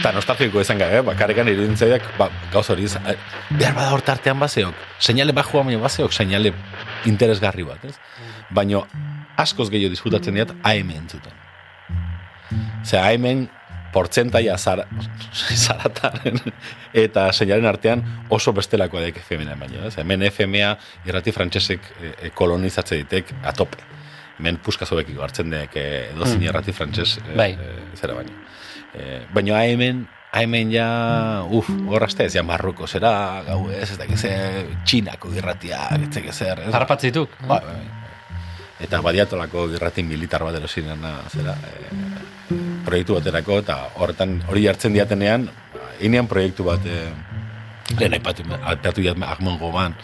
Eta 0.00 0.12
nostalgiko 0.12 0.60
izan 0.60 0.78
gabe, 0.78 1.00
bakarrekan 1.06 1.48
iruditzaidak, 1.48 2.02
ba, 2.18 2.28
gauz 2.52 2.68
hori, 2.70 2.84
iz- 2.84 2.96
eh, 3.06 3.16
behar 3.50 3.74
bada 3.74 3.90
hor 3.92 4.02
tartean 4.02 4.38
bazeok, 4.38 4.74
seinale 4.98 5.32
bajua 5.32 5.64
baina 5.64 5.80
bazeok, 5.82 6.12
seinale 6.12 6.52
interesgarri 7.06 7.62
bat, 7.64 7.84
ez? 7.84 7.96
Baina 8.50 8.82
askoz 9.36 9.70
gehiago 9.70 9.90
disfrutatzen 9.94 10.34
diat 10.34 10.52
AM 10.62 10.90
entzuten. 10.90 11.32
Ze 12.84 12.98
AM 12.98 13.48
portzentaia 13.92 14.56
zara, 14.58 14.84
zarataren 15.64 16.38
eta 16.94 17.28
seinalen 17.32 17.68
artean 17.70 18.04
oso 18.30 18.52
bestelakoa 18.56 19.06
daik 19.06 19.20
FMA 19.22 19.56
baino. 19.58 19.86
Ez? 19.88 19.96
Hemen 20.00 20.26
FMA 20.30 20.74
irrati 21.08 21.34
frantsesek 21.34 21.90
e, 22.00 22.30
kolonizatze 22.34 23.00
ditek 23.02 23.34
atope. 23.50 23.82
Hemen 24.38 24.60
puskazobekiko 24.64 25.22
hartzen 25.26 25.50
dek 25.52 25.76
e, 25.76 25.88
edo 26.14 26.28
zin 26.28 26.42
irrati 26.46 26.72
frantses 26.76 27.18
e, 27.18 27.36
Bai. 27.36 27.52
e, 27.52 27.76
zera 27.98 28.16
baino. 28.18 28.34
E, 28.94 29.20
baina 29.34 29.62
hemen 29.66 30.06
hemen 30.30 30.70
ja, 30.70 30.88
uf, 31.50 31.66
horrazte 31.90 32.28
ez 32.28 32.34
ja 32.36 32.44
Marruko 32.46 32.86
zera, 32.86 33.42
gau 33.48 33.64
ez, 33.74 33.88
ez 33.90 33.96
dakiz, 33.98 34.20
txinako 34.86 35.32
irratia, 35.34 35.88
ez 35.96 36.06
dakiz 36.14 36.36
zer, 36.36 36.62
ez? 36.68 36.74
Harpatzituk. 36.78 37.34
Bai, 37.48 37.58
bai, 37.66 37.74
bai. 37.80 38.36
Eta 38.80 39.02
badiatolako 39.04 39.66
irrati 39.74 40.04
militar 40.06 40.46
bat 40.46 40.54
erosinen, 40.56 41.02
zera, 41.34 41.56
e, 41.66 42.60
proiektu 42.84 43.16
baterako, 43.18 43.60
eta 43.64 43.76
horretan, 44.00 44.38
hori 44.50 44.66
hartzen 44.70 44.94
diatenean, 44.96 45.48
inean 46.04 46.28
proiektu 46.30 46.66
bat, 46.66 46.84
e, 46.86 47.00
lehen 47.98 48.14
aipatu, 48.18 48.46
aipatu 48.58 49.04
jat, 49.04 49.18
Agmon 49.26 49.58
Goban, 49.58 49.96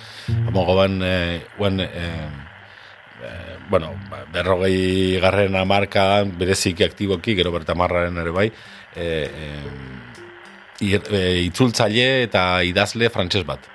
Agmon 0.47 0.67
Goban, 0.67 0.99
e, 1.03 1.41
uen, 1.59 1.81
e, 1.81 1.87
e, 1.87 3.31
bueno, 3.71 3.93
berrogei 4.33 5.19
garren 5.23 5.57
amarka, 5.57 6.25
bereziki 6.39 6.85
aktiboki, 6.85 7.37
gero 7.39 7.53
berta 7.55 7.75
marraren 7.75 8.19
ere 8.23 8.35
bai, 8.35 8.51
e, 8.95 9.09
e, 10.81 11.23
itzultzaile 11.47 12.27
eta 12.27 12.63
idazle 12.67 13.11
frantses 13.11 13.45
bat. 13.47 13.73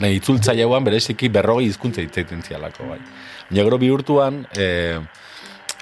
Ne, 0.00 0.10
itzultzailean 0.18 0.84
bereziki 0.84 1.28
berrogei 1.32 1.70
hizkuntza 1.70 2.02
hitzaiten 2.04 2.42
zialako, 2.42 2.90
bai. 2.90 2.98
Baina 3.48 3.62
gero 3.68 3.78
bihurtuan, 3.78 4.42
e, 4.58 4.98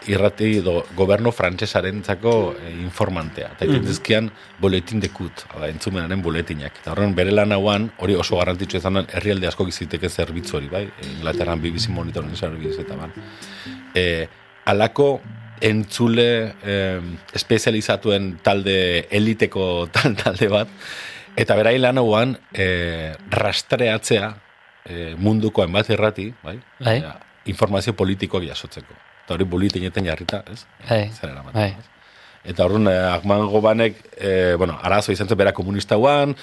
irrati 0.07 0.61
do, 0.61 0.83
goberno 0.97 1.33
frantsesaren 1.33 2.03
zako 2.05 2.55
e, 2.59 2.73
informantea. 2.83 3.53
Eta 3.57 3.67
mm 3.69 3.85
dizkian 3.85 4.31
boletin 4.61 5.01
dekut, 5.03 5.45
ala, 5.55 5.69
entzumenaren 5.69 6.23
boletinak. 6.23 6.79
Eta 6.81 6.93
horren 6.93 7.15
bere 7.15 7.33
lan 7.35 7.53
hauan, 7.53 7.91
hori 7.99 8.17
oso 8.17 8.39
garrantzitsu 8.39 8.79
izan 8.79 9.01
den, 9.01 9.09
herrialde 9.13 9.49
asko 9.51 9.67
giziteke 9.69 10.09
zerbitzu 10.09 10.59
hori, 10.59 10.71
bai? 10.73 10.85
E, 10.89 11.09
Inglaterran 11.17 11.63
BBC 11.63 11.93
monitoren 11.93 12.35
zerbitzu 12.37 12.85
eta 12.85 12.97
ban. 12.99 13.13
E, 13.95 14.27
alako 14.65 15.09
entzule 15.65 16.29
e, 16.65 16.77
espezializatuen 17.37 18.39
talde 18.43 19.07
eliteko 19.11 19.67
tal, 19.95 20.17
talde 20.21 20.49
bat, 20.53 20.73
eta 21.37 21.57
berai 21.59 21.77
lan 21.79 22.01
hauan 22.03 22.37
e, 22.53 23.15
rastreatzea 23.31 24.35
e, 24.85 25.15
munduko 25.19 25.65
hainbat 25.65 25.91
irrati, 25.95 26.31
bai? 26.45 26.59
Bai. 26.81 27.01
Informazio 27.51 27.93
politikoak 27.97 28.47
jasotzeko. 28.49 28.97
Eta 29.25 29.35
hori 29.39 29.45
bulitinetan 29.49 30.05
jarrita, 30.05 30.43
ez? 30.53 30.63
Bai. 30.89 31.09
Zer 31.11 31.31
eramaten, 31.31 31.61
Bai. 31.61 31.71
ez? 31.73 31.91
Eta 32.53 32.67
horren, 32.67 32.89
eh, 32.89 32.97
Agman 33.09 33.47
Gobanek, 33.49 33.97
eh, 34.19 34.55
bueno, 34.59 34.79
arazo 34.83 35.13
izan 35.13 35.29
zen 35.29 35.39
bera 35.39 35.55
komunista 35.57 35.97
guan, 35.97 36.37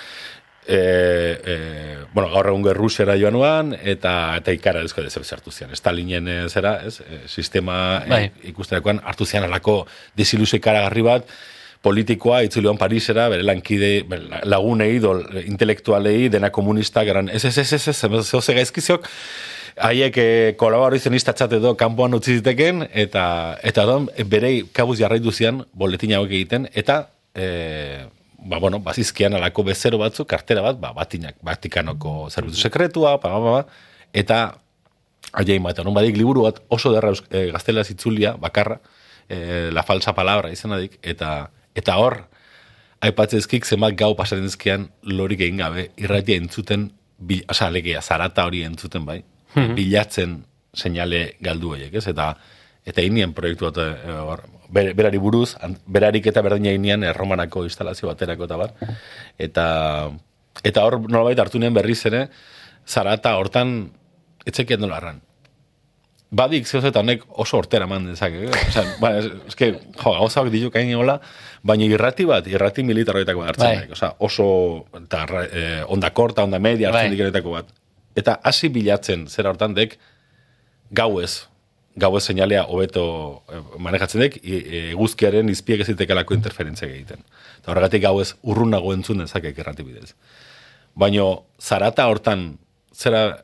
eh, 0.67 1.41
eh, 1.45 1.97
bueno, 2.13 2.29
gaur 2.29 2.47
egun 2.47 2.63
gerrusera 2.65 3.15
joanuan, 3.17 3.75
eta, 3.75 4.35
eta 4.37 4.53
ikara 4.55 4.81
ezko 4.85 5.03
dezer 5.05 5.23
sartu 5.25 5.51
zian. 5.51 5.75
Stalinen 5.75 6.27
eh, 6.27 6.49
zera, 6.49 6.79
ez? 6.85 6.99
Eh, 7.01 7.23
sistema 7.27 8.03
Bai. 8.07 8.23
eh, 8.25 8.49
ikusterakoan 8.51 9.01
hartu 9.03 9.25
zian 9.25 9.43
alako 9.43 9.85
desilusio 10.17 10.57
ikaragarri 10.57 11.05
bat, 11.05 11.29
politikoa, 11.81 12.43
itzulion 12.45 12.77
Parisera, 12.77 13.27
bere 13.29 13.43
lankide, 13.43 14.03
bere 14.09 14.41
lagunei, 14.45 14.99
dol, 15.01 15.23
intelektualei, 15.45 16.29
dena 16.29 16.51
komunistak, 16.53 17.09
eran, 17.09 17.29
ez, 17.29 17.43
ez, 17.45 17.57
ez, 17.57 17.73
ez, 17.73 17.87
ez, 17.89 18.03
ez, 18.03 18.33
ez, 18.37 18.55
gaizkiziok, 18.59 19.07
haiek 19.77 20.17
eh, 20.17 20.55
kolaborazionista 20.57 21.33
edo 21.51 21.75
kanpoan 21.77 22.13
utzi 22.13 22.37
ziteken, 22.39 22.87
eta, 22.91 23.57
eta 23.63 23.85
don, 23.85 24.09
berei 24.25 24.63
kabuz 24.73 24.99
jarraitu 24.99 25.31
zian, 25.31 25.65
boletin 25.73 26.15
hauek 26.15 26.31
egiten, 26.31 26.67
eta, 26.73 27.09
e, 27.35 28.07
ba, 28.45 28.59
bueno, 28.59 28.79
bazizkian 28.79 29.33
alako 29.33 29.63
bezero 29.63 29.97
batzuk, 29.97 30.27
kartera 30.27 30.61
bat, 30.61 30.79
ba, 30.79 30.93
batinak, 30.93 31.37
Vatikanoko 31.41 32.29
zerbitzu 32.29 32.67
sekretua, 32.67 33.17
ba, 33.17 33.29
ba, 33.29 33.39
ba, 33.39 33.51
ba, 33.51 33.65
eta, 34.13 34.41
Aia 35.31 35.55
bat, 35.63 35.77
non 35.85 35.93
badik 35.95 36.17
liburu 36.17 36.43
bat 36.43 36.57
oso 36.67 36.91
derra 36.91 37.13
e, 37.29 37.45
gaztelaz 37.53 37.87
itzulia, 37.93 38.33
bakarra, 38.35 38.81
e, 39.29 39.69
la 39.71 39.83
falsa 39.83 40.11
palabra 40.11 40.51
izenadik, 40.51 40.97
eta 41.01 41.51
eta 41.77 41.95
hor, 41.95 42.17
aipatzezkik 42.99 43.65
zenbat 43.65 43.95
gau 43.95 44.11
pasaren 44.17 44.43
dizkian 44.43 44.89
lorik 45.07 45.39
egin 45.39 45.61
gabe, 45.63 45.87
irratia 45.95 46.35
entzuten, 46.35 46.89
bil, 47.17 47.45
alegia, 47.47 48.01
zarata 48.01 48.43
hori 48.45 48.65
entzuten 48.67 49.05
bai, 49.05 49.21
bilatzen 49.75 50.43
seinale 50.73 51.35
galdu 51.41 51.73
horiek, 51.75 51.93
ez? 51.93 52.07
Eta 52.07 52.35
eta 52.85 53.01
inien 53.05 53.33
proiektu 53.33 53.67
bat, 53.69 53.77
e, 53.77 54.11
hor, 54.25 54.41
ber- 54.69 54.93
berari 54.97 55.19
buruz, 55.21 55.55
berarik 55.85 56.25
eta 56.31 56.41
berdina 56.41 56.71
inian 56.73 57.03
erromanako 57.03 57.63
instalazio 57.67 58.07
baterako 58.09 58.47
eta 58.47 58.57
bar. 58.57 58.71
Eta, 59.37 59.65
eta 60.63 60.85
hor 60.87 60.99
nolabait 61.09 61.39
hartu 61.39 61.59
nien 61.59 61.73
berriz 61.73 61.99
ere, 62.09 62.29
zarata 62.87 63.35
hortan, 63.37 63.91
etzekian 64.45 64.81
nola 64.81 64.97
arran. 64.97 65.21
Badik 66.31 66.65
zehoz 66.65 66.85
eta 66.87 67.01
honek 67.03 67.25
oso 67.43 67.57
hortera 67.59 67.85
eman 67.85 68.05
dezake. 68.07 68.45
Eh? 68.47 68.51
Osa, 68.69 68.85
ba, 69.01 69.17
es, 69.19 69.25
es 69.51 69.55
que, 69.59 69.73
jo, 69.73 70.13
gauzak 70.15 70.47
ditu 70.49 70.71
kain 70.71 70.93
hola, 70.95 71.19
baina 71.61 71.83
irrati 71.83 72.23
bat, 72.25 72.47
irrati 72.47 72.85
militarroetako 72.87 73.43
bat 73.43 73.49
hartzen. 73.51 73.81
Bai. 73.81 73.91
Osa, 73.91 74.13
oso, 74.17 74.47
eta, 75.03 75.25
eh, 75.51 75.83
onda 75.91 76.09
korta, 76.15 76.45
onda 76.47 76.57
media 76.57 76.89
hartzen 76.89 77.17
Bai. 77.19 77.51
bat. 77.51 77.73
Eta 78.15 78.39
hasi 78.43 78.69
bilatzen, 78.69 79.27
zera 79.31 79.53
hortan 79.53 79.75
dek, 79.77 79.97
gauez, 80.91 81.47
gauez 81.95 82.23
seinalea 82.23 82.65
hobeto 82.67 83.05
eh, 83.51 83.61
manejatzen 83.79 84.25
dek, 84.25 84.37
e- 84.43 84.91
eguzkiaren 84.91 85.49
izpiek 85.51 85.83
ezitekalako 85.85 86.35
interferentzia 86.37 86.89
egiten. 86.89 87.23
Eta 87.59 87.71
horregatik 87.71 88.03
gauez 88.03 88.33
urrunago 88.41 88.93
entzun 88.95 89.23
dezakek 89.23 89.57
irrati 89.63 89.87
bidez. 89.87 90.13
Baina 90.95 91.27
zarata 91.59 92.07
hortan 92.11 92.55
zera 92.95 93.43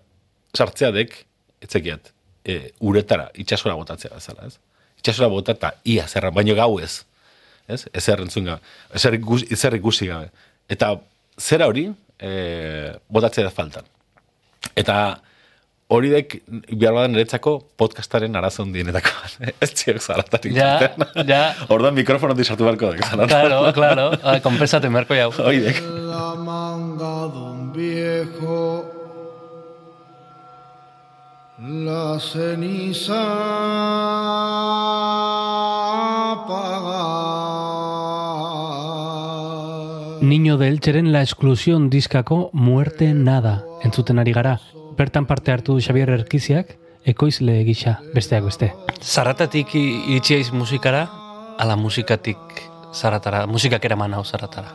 sartzea 0.56 0.92
dek, 0.96 1.14
etzekiat, 1.64 2.12
e, 2.48 2.72
uretara, 2.80 3.30
itxasora 3.40 3.76
botatzea 3.80 4.16
bezala, 4.16 4.48
ez? 4.48 4.58
Itxasora 5.00 5.30
botata, 5.32 5.74
ia 5.86 6.08
zerra, 6.08 6.32
baino 6.34 6.56
gau 6.58 6.80
ez. 6.80 7.06
Ez? 7.68 7.84
Ezer 7.94 8.24
entzun 8.24 8.48
gabe. 8.48 8.62
Ezer 8.96 9.76
ikusi 9.78 10.08
gabe. 10.08 10.32
Eta 10.72 10.94
zera 11.38 11.68
hori, 11.68 11.88
e, 12.20 12.32
botatzea 13.12 13.48
da 13.48 13.54
faltan. 13.54 13.88
Eta 14.76 15.20
hori 15.88 16.10
dek, 16.12 16.34
behar 16.74 16.94
badan 16.98 17.14
niretzako 17.16 17.54
podcastaren 17.80 18.36
arazo 18.36 18.64
handienetako. 18.66 19.14
bat. 19.22 19.54
ez 19.64 19.72
txiok 19.72 20.02
zaratarik. 20.04 20.52
Ja, 20.58 20.90
ja. 21.28 21.42
Ordan 21.74 21.96
mikrofono 21.96 22.36
disartu 22.36 22.68
barko 22.68 22.92
dek. 22.92 23.06
Claro, 23.30 23.62
claro. 23.74 24.10
Ah, 24.24 24.40
Kompensatu 24.44 24.92
merko 24.92 25.16
jau. 25.16 25.32
Hori 25.48 25.64
dek. 25.70 25.82
la 26.12 26.36
manga 26.36 27.16
de 27.34 27.40
un 27.40 27.72
viejo 27.74 28.94
la 31.60 32.20
ceniza 32.20 33.24
apagar. 36.32 37.57
Niño 40.28 40.58
de 40.58 40.68
Elcheren 40.68 41.14
la 41.14 41.22
exclusión 41.22 41.90
diskako 41.90 42.50
muerte 42.52 43.14
nada 43.14 43.64
entzuten 43.84 44.20
ari 44.20 44.34
gara. 44.34 44.60
Bertan 44.98 45.26
parte 45.26 45.52
hartu 45.54 45.76
du 45.78 45.80
Xavier 45.82 46.10
Erkiziak, 46.10 46.74
ekoizle 47.06 47.64
gisa, 47.64 47.94
besteak 48.14 48.44
beste. 48.44 48.74
Zaratatik 49.00 49.72
i- 49.80 50.02
iritsi 50.12 50.36
aiz 50.36 50.50
musikara, 50.52 51.06
ala 51.58 51.78
musikatik 51.80 52.38
zaratara, 52.94 53.46
musikak 53.48 53.86
eraman 53.86 54.18
hau 54.18 54.26
zaratara. 54.26 54.74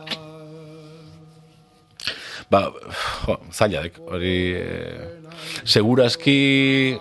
Ba, 2.49 2.63
jo, 3.27 3.37
zailak, 3.51 3.99
hori... 4.09 4.35
Eh, 4.57 5.09
seguraski 5.65 6.95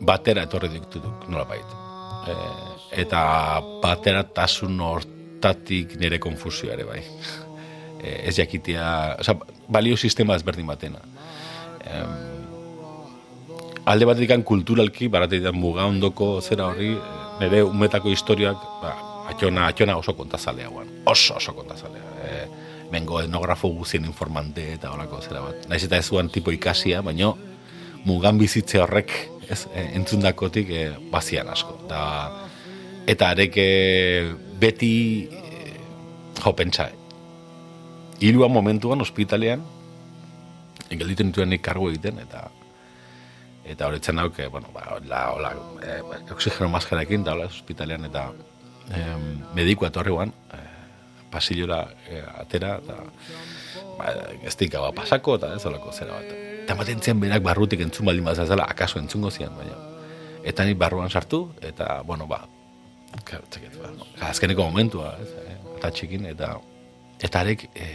batera 0.00 0.44
etorri 0.46 0.68
ditutuk, 0.76 1.26
nola 1.28 1.48
bait. 1.50 1.74
Eh, 2.30 3.00
eta 3.02 3.24
bateratasun 3.82 4.78
hortatik 5.44 5.98
nire 6.00 6.20
konfusioa 6.20 6.74
ere 6.78 6.88
bai. 6.88 7.02
Eh, 8.04 8.28
ez 8.28 8.34
jakitia, 8.36 9.16
oza, 9.16 9.32
balio 9.72 9.96
sistema 9.96 10.34
ezberdin 10.36 10.66
batena. 10.68 10.98
Em, 11.88 12.10
alde 13.88 14.04
batetik 14.04 14.44
kulturalki, 14.44 15.08
baratetik 15.08 15.56
muga 15.56 15.86
ondoko 15.88 16.42
zera 16.42 16.66
horri, 16.66 16.90
eh, 16.98 17.22
nire 17.40 17.62
umetako 17.64 18.12
historiak, 18.12 18.60
ba, 18.82 18.92
atxona, 19.30 19.70
atxona 19.72 19.96
oso 19.96 20.12
kontazalea 20.18 20.68
guan. 20.68 20.92
Oso, 21.06 21.38
oso 21.38 21.56
kontazalea. 21.56 22.12
E, 22.28 22.44
mengo 22.92 23.22
etnografo 23.22 23.72
guzien 23.72 24.04
informante 24.04 24.74
eta 24.74 24.92
horako 24.92 25.22
zera 25.24 25.40
bat. 25.40 25.64
Naiz 25.72 25.82
eta 25.88 25.96
ez 25.96 26.04
zuan 26.04 26.28
tipo 26.28 26.52
ikasia, 26.52 27.00
baino 27.00 27.38
mugan 28.04 28.36
bizitze 28.36 28.84
horrek 28.84 29.14
ez, 29.48 29.64
e, 29.72 29.88
entzundakotik 29.96 30.68
e, 30.68 30.88
bazian 31.08 31.48
asko. 31.48 31.86
Da, 31.88 32.02
eta 33.08 33.32
areke 33.32 33.64
beti 34.60 35.28
e, 35.30 35.78
jo 36.40 36.52
pentsa, 36.56 36.90
hiruan 38.20 38.52
momentuan 38.52 39.00
ospitalean, 39.04 39.64
gelditu 40.90 41.26
nituen 41.26 41.50
nik 41.50 41.64
kargu 41.64 41.90
egiten, 41.92 42.20
eta 42.22 42.46
eta 43.64 43.88
horretzen 43.88 44.18
hau, 44.20 44.28
que, 44.32 44.46
bueno, 44.52 44.68
ba, 44.74 44.98
la, 45.08 45.30
hola, 45.32 45.54
e, 45.80 46.00
oxigeno 46.32 46.68
maskarakin, 46.68 47.24
da, 47.24 47.32
hola, 47.32 47.48
ospitalean, 47.48 48.04
eta 48.10 48.28
em, 48.92 49.28
mediku 49.56 49.88
etorri 49.88 50.12
guan, 50.12 50.34
e, 50.52 50.60
pasillora 51.32 51.80
e, 52.06 52.20
atera, 52.44 52.76
eta 52.82 52.98
ba, 53.98 54.12
ez 54.44 54.54
dik 54.60 54.76
ba, 54.76 54.92
pasako, 54.96 55.38
eta 55.40 55.54
ez 55.56 55.64
olako 55.70 55.94
zera 55.96 56.18
bat. 56.18 56.34
Eta 56.64 56.76
ematen 56.76 57.00
zian 57.00 57.20
berak 57.20 57.42
barrutik 57.44 57.80
entzun 57.84 58.06
baldin 58.08 58.28
bat 58.28 58.38
zela, 58.44 58.68
akaso 58.68 59.00
entzungo 59.00 59.32
zian, 59.32 59.56
baina. 59.56 59.80
Eta 60.44 60.68
ni 60.68 60.76
barruan 60.76 61.10
sartu, 61.10 61.46
eta, 61.64 62.02
bueno, 62.04 62.28
ba, 62.28 62.42
txeket, 63.22 63.78
ba, 63.80 63.90
azkeneko 64.30 64.68
momentua, 64.68 65.14
ez, 65.22 65.30
eh, 65.44 65.56
eta 65.78 65.90
txikin, 65.90 66.26
eta 66.32 66.54
eta 67.24 67.40
arek 67.40 67.68
e, 67.74 67.86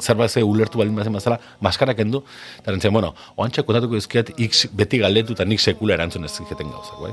zerbait 0.00 0.30
ze 0.30 0.42
ulertu 0.42 0.78
balin 0.78 0.94
bazen 0.96 1.12
bazala, 1.12 1.38
maskara 1.60 1.94
kendu, 1.94 2.22
eta 2.60 2.72
rentzen, 2.72 2.92
bueno, 2.92 3.14
oantxe 3.36 3.64
kontatuko 3.66 3.96
izkiat 3.96 4.34
X 4.36 4.68
beti 4.72 5.00
galdetu 5.02 5.34
eta 5.34 5.46
nik 5.48 5.60
sekula 5.60 5.94
erantzun 5.94 6.24
ez 6.24 6.32
ziketen 6.32 6.70
gauzak, 6.70 7.00
bai? 7.00 7.12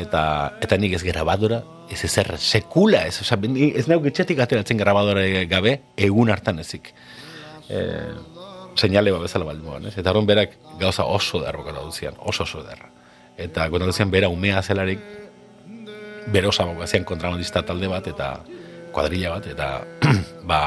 Eta, 0.00 0.22
eta 0.64 0.78
nik 0.80 0.94
ez 0.96 1.02
grabadora, 1.04 1.60
ez 1.92 2.00
ezer, 2.08 2.34
sekula, 2.38 3.04
ez, 3.06 3.20
oza, 3.20 3.36
ez 3.36 3.86
nauk 3.90 4.06
etxetik 4.08 4.40
ateratzen 4.40 4.80
grabadora 4.80 5.26
gabe, 5.50 5.80
egun 5.96 6.32
hartan 6.32 6.62
ezik. 6.64 6.94
E, 7.68 7.82
seinale 8.76 9.12
bat 9.12 9.26
bezala 9.26 9.44
baldin 9.44 9.66
moan, 9.66 9.90
ez? 9.90 9.96
Eta 10.00 10.10
horren 10.10 10.26
berak 10.26 10.56
gauza 10.80 11.04
oso 11.04 11.42
derro 11.42 11.64
gara 11.66 11.84
duzian, 11.84 12.16
oso 12.18 12.46
oso 12.46 12.62
derra. 12.64 12.88
Eta 13.36 13.68
kontatu 13.68 13.92
duzian 13.92 14.10
bera 14.10 14.30
umea 14.32 14.62
zelarik, 14.62 15.02
bere 16.32 16.48
osaboko 16.48 16.86
zian 16.86 17.04
kontrabandista 17.08 17.62
talde 17.66 17.88
bat, 17.90 18.06
eta 18.06 18.34
kuadrilla 18.92 19.36
bat, 19.36 19.46
eta 19.52 19.68
ba, 20.50 20.60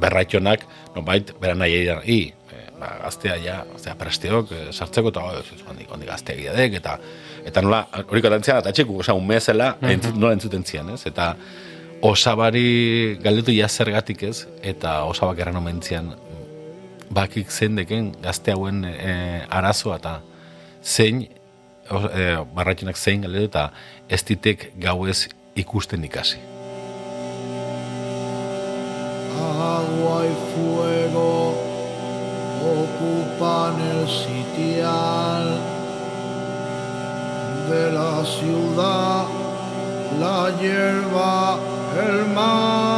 berraitionak, 0.00 0.66
no 0.94 1.04
bait, 1.06 1.32
bera 1.40 1.54
nahi 1.56 1.78
i, 2.04 2.18
e, 2.52 2.64
ba, 2.80 2.90
gaztea 3.04 3.36
ja, 3.42 3.60
gaztea 3.72 3.94
presteok, 4.00 4.52
e, 4.52 4.66
sartzeko, 4.72 5.12
eta 5.14 5.24
oh, 5.24 5.54
ondik, 5.70 5.88
ondik 5.92 6.10
gaztea 6.10 6.36
egia 6.36 6.52
eta, 6.80 6.98
eta 7.46 7.62
nola, 7.62 7.86
hori 8.04 8.22
kotantzia, 8.24 8.58
eta 8.64 8.72
txeku, 8.72 9.00
oza, 9.00 9.14
un 9.14 9.26
mezela, 9.26 9.76
entzut, 9.80 10.18
nola 10.18 10.36
entzuten 10.36 10.64
zian, 10.64 10.92
ez, 10.94 11.02
eta 11.08 11.34
osabari 12.04 13.16
galdetu 13.22 13.54
ja 13.56 13.68
zergatik 13.68 14.26
ez, 14.28 14.46
eta 14.62 15.02
osabak 15.08 15.40
erran 15.40 15.62
omentzian, 15.62 16.12
bakik 17.16 17.50
zein 17.50 17.76
deken 17.78 18.10
gazte 18.22 18.52
hauen 18.52 18.84
e, 18.84 19.14
arazoa, 19.48 20.00
eta 20.02 20.18
zein, 20.82 21.24
e, 21.90 22.26
barratxonak 22.54 22.96
zein 22.96 23.22
galdetu, 23.22 23.50
eta 23.52 23.70
ez 24.08 24.22
ditek 24.24 24.72
gauez 24.78 25.28
ikusten 25.54 26.04
ikasi. 26.04 26.38
agua 29.66 30.26
y 30.26 30.34
fuego 30.54 31.54
ocupan 32.78 33.74
el 33.80 34.08
sitial 34.08 35.44
de 37.70 37.92
la 37.92 38.24
ciudad, 38.24 39.26
la 40.20 40.52
hierba, 40.60 41.58
el 42.06 42.18
matorral. 42.34 42.96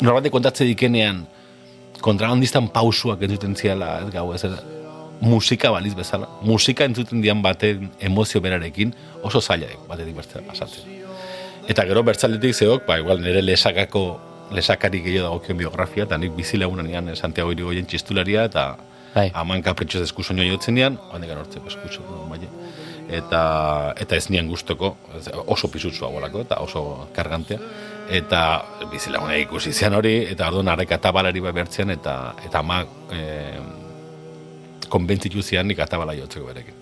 Norbait 0.00 0.32
kontatze 0.32 0.64
dikenean 0.64 1.26
kontrabandistan 2.00 2.68
pausuak 2.72 3.22
entzuten 3.22 3.56
ziala, 3.56 4.00
ez 4.04 4.12
gau 4.14 4.32
ez, 4.34 4.44
musika 5.20 5.70
baliz 5.70 5.94
bezala. 5.94 6.28
Musika 6.42 6.84
entzuten 6.88 7.20
dian 7.22 7.42
baten 7.42 7.90
emozio 8.00 8.40
berarekin 8.40 8.94
oso 9.22 9.40
zaila 9.40 9.68
batetik 9.88 10.16
bertzera 10.16 10.44
pasatzen. 10.46 10.98
Eta 11.68 11.84
gero 11.86 12.02
bertzaletik 12.02 12.54
zeok, 12.56 12.86
ba, 12.86 12.98
igual 12.98 13.20
nire 13.22 13.42
lesakako 13.44 14.04
lesakari 14.50 15.02
gehiago 15.04 15.28
dagokion 15.28 15.58
biografia, 15.58 16.04
eta 16.08 16.18
nik 16.18 16.32
bizi 16.34 16.58
lagunan 16.58 16.88
ean 16.90 17.12
Santiago 17.14 17.52
Irigoyen 17.52 17.86
txistularia, 17.86 18.44
eta 18.48 18.76
Bai. 19.14 19.30
aman 19.34 19.62
kapritxoz 19.62 20.02
eskuso 20.08 20.34
nio 20.34 20.46
jotzen 20.48 20.74
dian, 20.78 20.98
handik 21.12 21.30
anortzeko 21.30 21.70
eskuso, 21.70 22.02
bai. 22.30 22.40
Eta, 23.10 23.42
eta 23.98 24.16
ez 24.16 24.28
nian 24.30 24.48
gustoko, 24.48 24.96
oso 25.46 25.68
pisutsua 25.70 26.10
bolako, 26.10 26.44
eta 26.46 26.60
oso 26.62 27.08
kargantea. 27.14 27.58
Eta 28.10 28.40
bizi 28.90 29.12
laguna 29.14 29.36
ikusi 29.38 29.70
zian 29.72 29.94
hori, 29.94 30.16
eta 30.32 30.48
orduan 30.50 30.68
areka 30.72 30.98
tabalari 30.98 31.40
bai 31.44 31.52
bertzean, 31.54 31.92
eta, 31.94 32.14
eta 32.42 32.58
ama 32.58 32.80
e, 33.14 33.20
konbentzitu 34.90 35.42
zian 35.42 35.68
nik 35.70 35.78
atabala 35.78 36.16
jotzeko 36.18 36.48
berekin. 36.48 36.74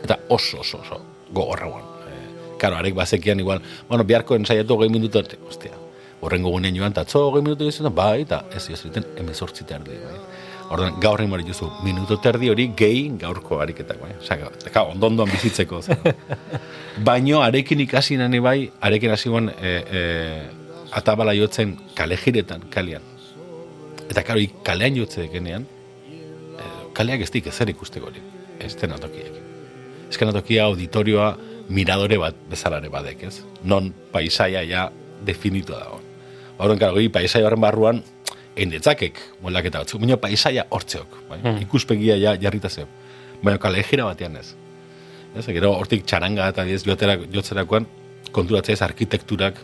Eta 0.00 0.16
oso, 0.32 0.62
oso, 0.64 0.80
oso, 0.80 1.00
gogorra 1.28 1.68
guan. 1.68 1.84
E, 2.08 2.22
karo, 2.62 2.78
arek 2.80 2.96
bazekian 2.96 3.40
igual, 3.44 3.60
bueno, 3.88 4.06
biharko 4.08 4.38
ensaiatu 4.40 4.78
hogei 4.78 4.88
minutu 4.88 5.20
arte, 5.20 5.36
ostia, 5.48 5.76
horrengo 6.24 6.54
gunean 6.56 6.78
joan, 6.78 6.96
eta 6.96 7.04
atzo 7.04 7.26
hogei 7.28 7.44
minutu 7.44 7.68
izan, 7.68 7.92
bai, 7.94 8.22
eta 8.24 8.46
ez 8.56 8.64
ez 8.72 8.80
emezortzi 9.20 9.68
terdi, 9.68 10.00
bai. 10.06 10.22
Orduan, 10.70 11.00
gaur 11.02 11.18
hori 11.18 11.44
juzu, 11.44 11.66
minutu 11.82 12.16
terdi 12.22 12.48
hori 12.48 12.68
gehi 12.78 13.08
gaurko 13.18 13.58
ariketak, 13.60 13.98
bai. 13.98 14.12
Osa, 14.20 14.36
ga, 14.36 14.84
ondondoan 14.84 15.28
bizitzeko. 15.32 15.78
Oza. 15.82 15.96
Baino, 17.08 17.40
arekin 17.42 17.80
ikasi 17.80 18.16
nani 18.16 18.38
bai, 18.38 18.70
arekin 18.80 19.10
hasi 19.10 19.28
guan, 19.28 19.50
e, 19.50 19.72
e, 19.90 20.02
atabala 20.92 21.34
jotzen 21.34 21.74
kale 21.98 22.16
jiretan, 22.16 22.68
kalean. 22.70 23.02
Eta 24.06 24.22
karo, 24.22 24.44
kalean 24.62 24.94
jotze 24.94 25.24
dekenean, 25.24 25.66
e, 26.06 26.70
kaleak 26.94 27.26
ez 27.26 27.32
dik 27.34 27.50
ezer 27.50 27.74
ikusteko 27.74 28.06
hori, 28.12 28.22
estenatokiek. 28.62 29.42
Eskenatokia 30.10 30.68
auditorioa 30.70 31.32
miradore 31.74 32.18
bat 32.18 32.38
bezalare 32.50 32.90
badek, 32.90 33.26
ez? 33.26 33.42
Non 33.64 33.90
paisaia 34.14 34.62
ja 34.62 34.86
definitua 35.26 35.82
dago. 35.82 36.00
Horren, 36.62 36.78
karo, 36.78 37.02
paisaia 37.10 37.50
horren 37.50 37.62
barruan, 37.66 38.04
endetzakek 38.56 39.20
moldaketa 39.42 39.84
batzuk, 39.84 40.00
baina 40.02 40.18
paisaia 40.20 40.66
hortzeok, 40.70 41.16
bai? 41.28 41.40
ikuspegia 41.62 42.16
ja 42.20 42.34
jarrita 42.40 42.68
zeu. 42.68 42.86
Baina 43.42 43.58
kale 43.62 43.82
jira 43.86 44.08
batean 44.08 44.36
ez. 44.36 44.54
Ez, 45.36 45.46
gero 45.46 45.72
hortik 45.78 46.04
txaranga 46.04 46.48
eta 46.50 46.64
diez 46.66 46.82
jotera, 46.84 47.16
jotzerakoan 47.32 47.86
konturatzea 48.34 48.74
ez 48.74 48.82
arkitekturak 48.82 49.60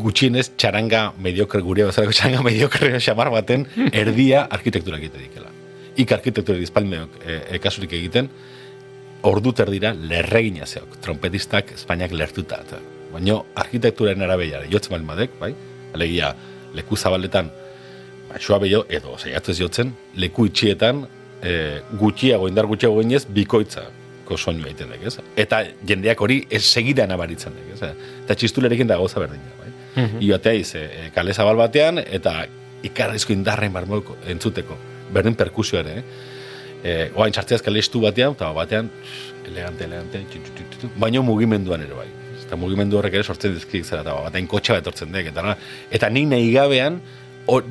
gutxienez 0.00 0.48
txaranga 0.58 1.04
mediokre 1.22 1.60
gure 1.62 1.86
bezalako 1.90 2.14
txaranga 2.16 2.42
mediokre 2.46 2.94
xamar 3.02 3.30
baten 3.34 3.66
erdia 4.04 4.46
arkitektura 4.50 4.98
egite 5.02 5.20
dikela. 5.22 5.50
Ik 5.96 6.10
arkitektura 6.12 6.58
dizpalmeok 6.58 7.20
e, 7.22 7.38
e, 7.54 7.60
kasurik 7.62 7.92
egiten, 7.94 8.30
ordu 9.24 9.52
terdira 9.56 9.94
lerregina 9.94 10.66
zeok, 10.66 10.98
trompetistak 11.04 11.70
Espainiak 11.76 12.14
lertuta. 12.16 12.58
Eta, 12.66 12.80
baina 13.12 13.38
arkitekturaren 13.62 14.26
arabeiare, 14.26 14.66
jotzen 14.72 14.96
bali 14.96 15.06
madek, 15.06 15.38
bai? 15.40 15.52
Alegia, 15.94 16.32
leku 16.74 16.96
zabaletan, 16.96 17.50
ba, 18.28 18.40
suabe 18.40 18.70
jo, 18.70 18.84
edo, 18.88 19.18
saiatu 19.18 19.52
ez 19.52 19.58
jotzen, 19.60 19.92
leku 20.20 20.48
itxietan, 20.50 21.04
e, 21.42 21.82
gutxiago, 22.00 22.48
indar 22.50 22.66
gutxiago 22.70 23.02
ginez, 23.02 23.24
bikoitza 23.30 23.86
ko 24.24 24.38
soinu 24.40 24.64
egiten 24.64 24.92
dek, 24.94 25.04
ez? 25.04 25.18
Eta 25.36 25.60
jendeak 25.86 26.20
hori 26.24 26.40
ez 26.50 26.62
segida 26.64 27.06
nabaritzen 27.06 27.54
dek, 27.56 27.72
ez? 27.74 27.92
Eta 28.24 28.36
txistulerekin 28.40 28.88
da 28.88 28.98
gauza 29.00 29.20
berdina, 29.20 29.52
bai? 29.60 29.72
Ioatea 30.26 30.54
iz, 30.58 30.70
e, 30.78 31.10
kale 31.14 31.34
zabal 31.36 31.60
batean, 31.60 32.00
eta 32.02 32.40
ikarrizko 32.84 33.34
indarren 33.36 33.72
barmolko 33.72 34.16
entzuteko, 34.32 34.78
berdin 35.14 35.36
perkusio 35.38 35.80
ere, 35.80 36.00
eh? 36.00 36.32
E, 36.84 36.96
oain 37.16 37.32
sartzeaz 37.32 37.62
kale 37.64 37.80
estu 37.80 38.02
batean, 38.02 38.34
eta 38.36 38.50
batean, 38.56 38.90
elegante, 39.48 39.86
elegante, 39.86 40.24
txu, 40.32 40.42
txu, 40.42 40.56
txu, 40.58 40.80
txu, 40.80 40.92
baino 41.00 41.22
mugimenduan 41.24 41.84
ere 41.84 41.96
bai. 41.96 42.08
Eta 42.54 42.62
mugimendu 42.62 43.00
horrek 43.00 43.16
ere 43.18 43.26
sortzen 43.26 43.56
dizkik 43.56 43.82
zera, 43.82 44.04
eta 44.04 44.12
batean 44.28 44.46
kotxe 44.46 44.76
bat 44.76 44.84
etortzen 44.84 45.10
dek, 45.10 45.32
eta, 45.32 45.56
eta 45.90 46.10
nik 46.14 46.28
nahi 46.30 46.52
gabean, 46.54 47.00
hor, 47.50 47.64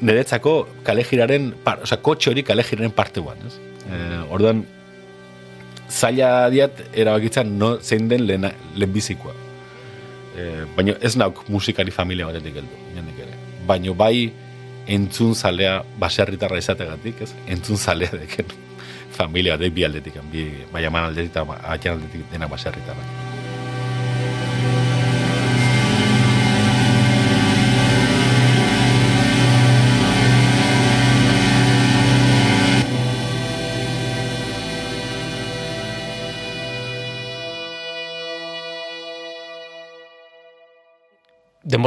niretzako 0.00 0.54
kale 0.86 1.04
jiraren, 1.04 1.50
par, 1.66 1.82
oza, 1.84 1.98
kotxe 2.00 2.30
hori 2.30 2.40
kale 2.48 2.64
jiraren 2.64 2.94
parte 2.96 3.20
guan, 3.20 3.42
ez? 3.44 3.58
E, 3.84 3.98
orduan, 4.32 4.62
zaila 5.92 6.48
diat 6.54 6.80
erabakitzen 6.96 7.50
no 7.58 7.74
zein 7.84 8.08
den 8.08 8.24
lehen, 8.24 8.48
lehenbizikoa. 8.72 9.34
E, 10.32 10.46
baina 10.78 10.96
ez 11.04 11.12
nauk 11.20 11.44
musikari 11.52 11.92
familia 11.92 12.30
batetik 12.30 12.56
heldu, 12.62 12.80
jendik 12.96 13.20
ere. 13.26 13.36
Baina 13.68 13.92
bai 13.92 14.30
entzun 14.96 15.36
zalea 15.36 15.82
baserritarra 16.00 16.62
izategatik, 16.62 17.20
ez? 17.28 17.34
Entzun 17.52 17.76
zalea 17.76 18.16
deken 18.24 18.56
familia 19.12 19.60
batek 19.60 19.76
bi 19.76 19.84
aldetik, 19.84 20.16
bi, 20.32 20.48
bai 20.72 20.86
aman 20.88 21.10
aldetik 21.10 21.36
eta 21.36 21.92
aldetik 21.92 22.26
dena 22.32 22.48
baserritarra. 22.48 23.31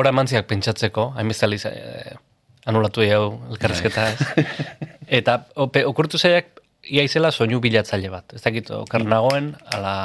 Denbora 0.05 0.43
pentsatzeko, 0.45 1.13
hainbestali 1.17 1.57
e, 1.65 2.15
anulatu 2.69 3.01
hau 3.01 3.25
elkarrezketa 3.49 4.09
ez. 4.11 4.49
Eta 5.19 5.39
ope, 5.55 5.85
okurtu 5.85 6.17
zaiak 6.17 6.61
ia 6.89 7.03
izela 7.05 7.31
soinu 7.31 7.59
bilatzaile 7.61 8.09
bat. 8.13 8.35
Ez 8.37 8.41
dakit, 8.43 8.69
okar 8.71 9.05
nagoen, 9.05 9.53
ala, 9.73 9.95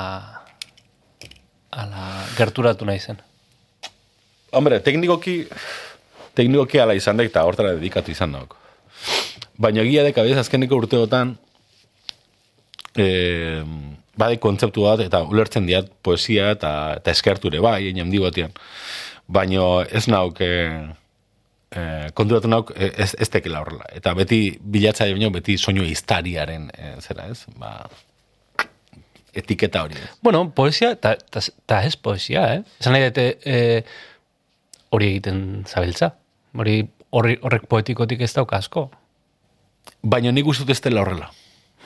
ala 1.70 2.06
gerturatu 2.36 2.88
nahi 2.88 3.00
zen. 3.00 3.20
Hombre, 4.56 4.80
teknikoki, 4.80 5.44
teknikoki 6.34 6.80
ala 6.80 6.96
izan 6.96 7.20
dek 7.20 7.30
eta 7.30 7.44
hortara 7.46 7.76
dedikatu 7.76 8.12
izan 8.12 8.32
dago. 8.32 8.56
Baina 9.60 9.84
egia 9.84 10.02
dek 10.06 10.18
abiez 10.18 10.38
azkeneko 10.40 10.80
urteotan, 10.80 11.36
eh, 12.96 13.62
bade 14.20 14.40
kontzeptu 14.42 14.84
bat 14.88 15.00
eta 15.04 15.22
ulertzen 15.28 15.68
diat 15.68 15.88
poesia 16.02 16.50
eta, 16.56 16.72
eta 17.00 17.12
eskerture 17.14 17.60
bai, 17.62 17.78
egin 17.84 18.04
handi 18.04 18.20
Baina 19.30 19.84
ez 19.86 20.06
nauk, 20.10 20.40
eh, 20.42 20.88
eh, 21.70 22.06
konturatu 22.14 22.50
nauk 22.50 22.72
eh, 22.74 22.90
ez, 23.04 23.14
ez 23.18 23.28
tekela 23.30 23.62
horrela. 23.62 23.86
Eta 23.94 24.14
beti 24.18 24.58
bilatzaile 24.60 25.14
baino 25.14 25.30
beti 25.34 25.58
soinu 25.58 25.84
iztariaren 25.86 26.70
eh, 26.74 26.94
zera 27.00 27.28
ez, 27.30 27.44
ba, 27.58 27.76
etiketa 29.34 29.84
hori. 29.86 29.94
ez? 29.94 30.08
Bueno, 30.22 30.48
poesia, 30.54 30.92
eta 30.96 31.14
ta, 31.30 31.42
ta 31.66 31.82
ez 31.86 31.96
poesia, 31.96 32.46
eh? 32.54 32.62
Esan 32.80 32.96
nahi 32.96 33.06
dute 33.08 33.26
eh, 33.46 33.84
hori 34.90 35.12
egiten 35.14 35.64
zabiltza. 35.68 36.14
Hori 36.58 36.80
horrek 37.10 37.66
poetikotik 37.70 38.22
ez 38.26 38.32
dauka 38.34 38.58
asko. 38.58 38.88
Baina 40.02 40.32
nik 40.34 40.48
uste 40.50 40.64
dut 40.64 40.74
ez 40.74 40.82
dela 40.82 41.04
horrela. 41.04 41.30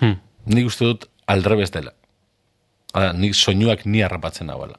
Hmm. 0.00 0.16
Nik 0.50 0.68
uste 0.68 0.88
dut 0.88 1.06
aldrebez 1.30 1.70
dela. 1.74 1.92
Hala, 2.94 3.12
nik 3.16 3.34
soinuak 3.36 3.84
ni 3.88 4.02
harrapatzen 4.04 4.50
hauela. 4.52 4.78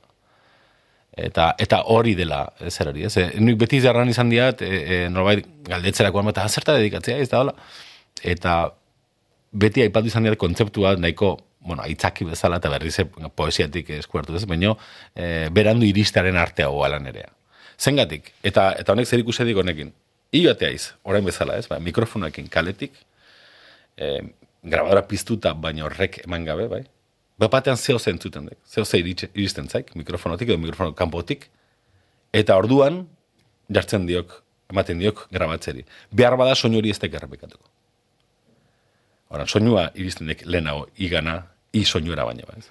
Eta, 1.16 1.54
eta 1.64 1.80
hori 1.88 2.12
dela 2.16 2.42
zer 2.68 2.90
hori, 2.92 3.06
ez? 3.08 3.14
E, 3.18 3.30
nik 3.40 3.56
beti 3.60 3.80
zerran 3.80 4.10
izan 4.12 4.30
diat, 4.30 4.62
e, 4.62 4.80
e, 4.84 4.98
norbait 5.10 5.46
galdetzerakoan, 5.70 6.28
eta 6.34 6.48
zerta 6.50 6.76
dedikatzea, 6.76 7.22
ez 7.24 7.30
da 7.32 7.40
hola? 7.40 7.54
Eta 8.24 8.56
beti 9.56 9.86
aipatu 9.86 10.12
izan 10.12 10.28
diat 10.28 10.36
kontzeptua 10.40 10.96
nahiko, 11.00 11.38
bueno, 11.66 11.86
aitzaki 11.88 12.28
bezala 12.28 12.60
eta 12.60 12.70
berriz 12.70 12.98
poesiatik 13.36 13.94
eskuartu 14.02 14.36
ez, 14.36 14.44
baino 14.46 14.76
e, 15.16 15.48
berandu 15.56 15.88
iristearen 15.88 16.36
artea 16.38 16.68
goala 16.74 17.00
nerea. 17.00 17.32
Zengatik, 17.80 18.34
eta, 18.44 18.74
eta 18.80 18.94
honek 18.94 19.08
zer 19.08 19.24
ikusedik 19.24 19.58
honekin. 19.64 19.94
Ioatea 20.36 20.72
iz, 20.76 20.90
orain 21.08 21.26
bezala 21.26 21.56
ez, 21.60 21.70
ba, 21.72 21.80
mikrofonoekin 21.80 22.52
kaletik, 22.52 23.00
e, 23.96 24.18
grabadora 24.66 25.06
piztuta, 25.08 25.54
baina 25.54 25.88
horrek 25.88 26.20
eman 26.26 26.46
gabe, 26.48 26.68
bai? 26.68 26.84
Bapatean 27.40 27.78
zeo 27.78 28.00
zen 28.00 28.20
zuten 28.20 28.46
dek, 28.48 28.58
zeo 28.68 28.86
ze 28.86 29.00
iristen 29.02 29.68
zaik, 29.70 29.96
mikrofonotik 29.96 30.50
edo 30.50 30.58
mikrofono 30.58 30.94
kanpotik, 30.96 31.50
eta 32.32 32.56
orduan 32.56 33.06
jartzen 33.70 34.06
diok, 34.08 34.42
ematen 34.72 35.00
diok 35.00 35.28
grabatzeri. 35.32 35.84
Behar 36.12 36.38
bada 36.38 36.56
soinu 36.56 36.80
hori 36.80 36.94
ez 36.94 37.00
da 37.00 37.08
errepikatuko. 37.08 37.68
Ora, 39.36 39.48
soinua 39.48 39.90
iristen 39.96 40.28
dek 40.32 40.46
lehenago, 40.46 40.88
igana, 40.98 41.42
i 41.74 41.84
soinuera 41.84 42.24
baina, 42.26 42.46
bai. 42.48 42.62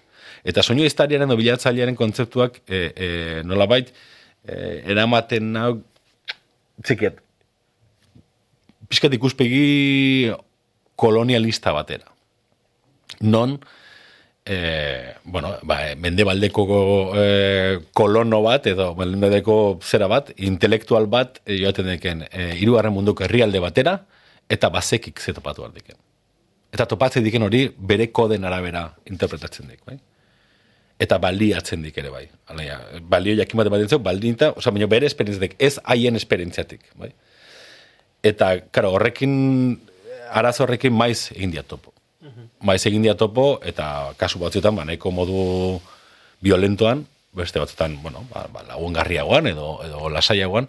Eta 0.44 0.62
soinu 0.62 0.84
iztariaren 0.84 1.28
edo 1.28 1.36
bilatzailearen 1.36 1.96
kontzeptuak 1.96 2.62
e, 2.64 2.78
e, 2.94 3.08
nolabait 3.44 3.90
e, 3.92 4.56
eramaten 4.94 5.52
nau 5.52 5.70
txikiet 6.84 7.20
pixkat 8.88 9.16
ikuspegi 9.16 10.30
kolonialista 11.00 11.72
batera. 11.74 12.06
Non, 13.20 13.58
e, 14.46 15.14
bueno, 15.24 15.54
ba, 15.62 15.94
mendebaldeko 15.96 16.64
e, 17.16 17.78
kolono 17.96 18.42
bat, 18.44 18.66
edo 18.66 18.92
mendebaldeko 18.98 19.78
zera 19.82 20.08
bat, 20.10 20.32
intelektual 20.36 21.08
bat, 21.08 21.40
e, 21.46 21.58
joaten 21.62 21.88
deken, 21.94 22.26
e, 22.30 22.50
irugarren 22.60 22.92
munduko 22.92 23.24
herrialde 23.24 23.62
batera, 23.64 23.98
eta 24.48 24.68
bazekik 24.70 25.20
ze 25.20 25.32
topatu 25.32 25.64
aldeken. 25.64 25.96
Eta 26.74 26.86
topatzen 26.90 27.24
diken 27.24 27.46
hori 27.46 27.68
bere 27.78 28.10
koden 28.12 28.44
arabera 28.44 28.88
interpretatzen 29.06 29.70
dik, 29.70 29.80
bai? 29.86 29.96
Eta 31.00 31.18
baliatzen 31.22 31.82
dik 31.82 31.96
ere, 32.02 32.10
bai. 32.10 32.26
Alaia, 32.50 32.80
balio 33.00 33.34
jakin 33.38 33.62
bat 33.62 33.70
ematen 33.70 33.88
zeu, 33.88 34.00
baldinta, 34.02 34.52
oza, 34.58 34.72
baina 34.74 34.90
bere 34.90 35.06
esperientziatik, 35.06 35.56
ez 35.58 35.78
haien 35.84 36.18
esperientziatik, 36.18 36.84
bai? 37.00 37.12
Eta, 38.24 38.56
karo, 38.74 38.92
horrekin, 38.98 39.34
arazo 40.34 40.64
horrekin 40.66 40.92
maiz 40.92 41.30
egin 41.32 41.54
dia 41.54 41.62
topo. 41.62 41.93
Maiz 42.64 42.82
egin 42.88 43.04
dia 43.04 43.16
topo, 43.20 43.58
eta 43.64 44.14
kasu 44.16 44.40
batzuetan, 44.40 44.76
ba, 44.76 44.86
nahiko 44.88 45.12
modu 45.12 45.80
violentoan, 46.44 47.04
beste 47.36 47.60
batzuetan, 47.60 47.98
bueno, 48.02 48.24
ba, 48.32 48.46
ba, 48.52 48.64
lagungarriagoan 48.68 49.50
edo, 49.50 49.78
edo 49.84 50.08
lasaiagoan, 50.08 50.68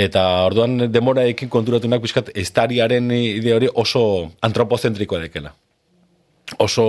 eta 0.00 0.24
orduan 0.48 0.90
demoraekin 0.90 1.50
konturatunak 1.52 2.02
pixkat, 2.02 2.32
estariaren 2.34 3.10
ide 3.14 3.54
hori 3.54 3.70
oso 3.74 4.32
antropozentrikoa 4.42 5.26
dekela. 5.26 5.54
Oso 6.58 6.86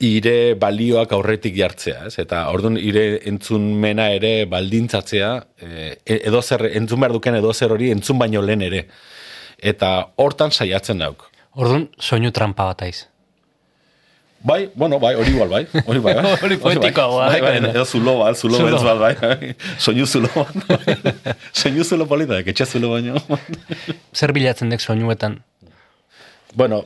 ire 0.00 0.54
balioak 0.58 1.12
aurretik 1.12 1.54
jartzea, 1.54 2.06
ez? 2.08 2.16
Eta 2.22 2.46
orduan 2.50 2.78
ire 2.80 3.20
entzunmena 3.28 4.08
ere 4.16 4.46
baldintzatzea, 4.50 5.30
eh, 5.60 5.90
edo 6.16 6.40
zer, 6.42 6.70
entzun 6.72 7.04
behar 7.04 7.12
duken 7.12 7.36
edo 7.36 7.52
zer 7.52 7.76
hori 7.76 7.90
entzun 7.92 8.18
baino 8.18 8.42
lehen 8.42 8.64
ere. 8.64 8.86
Eta 9.60 10.08
hortan 10.16 10.50
saiatzen 10.50 11.04
dauk. 11.04 11.29
Orduan, 11.54 11.88
soinu 11.98 12.30
trampa 12.30 12.64
bat 12.70 12.82
aiz. 12.86 13.06
Bai, 14.42 14.70
bueno, 14.74 14.96
bai, 14.98 15.14
hori 15.20 15.34
igual, 15.34 15.50
bai. 15.52 15.66
Hori 15.84 16.00
bai, 16.00 16.14
bai. 16.16 16.30
Hori 16.46 16.56
poetikoagoa, 16.56 17.26
Bai, 17.28 17.40
bai, 17.44 17.58
bai. 17.60 17.70
edo 17.74 17.84
zulo 17.84 18.14
bat, 18.22 18.38
zulo 18.40 18.56
beltz 18.64 18.82
bat, 18.86 18.98
bai. 19.02 19.10
bai. 19.20 19.50
Soinu 19.78 20.06
zulo 20.08 20.30
bat. 20.32 20.54
bai. 20.70 20.94
Soinu 21.60 21.84
zulo 21.84 22.06
polita, 22.08 22.38
etxe 22.40 22.64
zulo 22.64 22.94
baino. 22.94 23.20
Zer 24.18 24.32
bilatzen 24.32 24.72
dek 24.72 24.80
soinuetan? 24.80 25.42
bueno, 26.54 26.80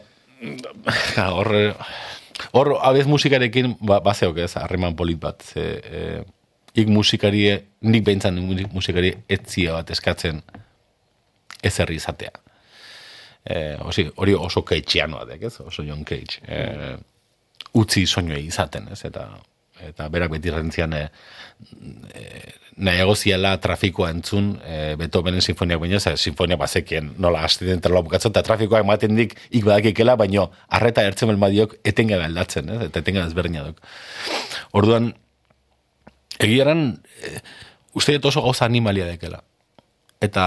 hor, 1.16 1.48
hor, 2.52 2.68
abez 2.84 3.06
musikarekin, 3.08 3.76
ba, 3.80 4.00
bazeok 4.04 4.42
ez, 4.44 4.50
harreman 4.60 4.96
polit 4.98 5.20
bat. 5.22 5.40
Ze, 5.46 5.62
eh, 5.84 6.18
ik 6.74 6.90
musikari, 6.90 7.46
nik 7.86 8.02
behintzan 8.04 8.40
musikari 8.74 9.14
etzia 9.30 9.78
bat 9.78 9.94
eskatzen 9.94 10.42
ezerri 11.64 11.96
izatea. 12.02 12.34
Eh, 13.44 13.76
osi, 13.84 14.06
hori 14.16 14.34
oso 14.34 14.64
keitxianoa 14.64 15.26
dek, 15.28 15.42
ez? 15.50 15.58
Oso 15.60 15.84
John 15.84 16.04
Cage. 16.04 16.40
Eh, 16.48 16.94
utzi 17.76 18.06
soinuei 18.06 18.46
izaten, 18.46 18.88
ez? 18.92 19.02
Eta 19.04 19.28
eta 19.82 20.06
berak 20.08 20.30
beti 20.34 20.52
rentzian 20.54 20.92
e, 20.94 21.00
e, 22.14 22.24
nahiago 22.84 23.14
ziela 23.16 23.54
trafikoa 23.60 24.10
entzun 24.14 24.52
e, 24.62 24.94
Beethovenen 25.00 25.42
sinfoniak 25.42 25.80
baino, 25.82 26.00
ze 26.00 26.14
sinfonia 26.16 26.56
bazekien 26.60 27.12
nola 27.18 27.42
hasti 27.46 27.66
den 27.66 27.82
terloa 27.82 28.04
bukatzen, 28.06 28.32
eta 28.32 28.44
trafikoa 28.46 28.84
ematen 28.84 29.16
dik 29.18 29.34
ik 29.50 29.64
badakikela, 29.66 30.16
baino 30.20 30.50
arreta 30.68 31.02
ertzen 31.02 31.32
belmadiok 31.32 31.76
etengabe 31.84 32.28
aldatzen, 32.28 32.70
ez? 32.70 32.80
eta 32.88 33.02
etengabe 33.02 33.30
ezberdina 33.30 33.66
duk. 33.66 33.82
Orduan, 34.78 35.12
egiaran, 36.38 36.86
e, 37.22 37.34
uste 37.98 38.16
dut 38.18 38.30
oso 38.30 38.44
gauza 38.46 38.66
animalia 38.66 39.10
dekela. 39.10 39.42
Eta 40.22 40.46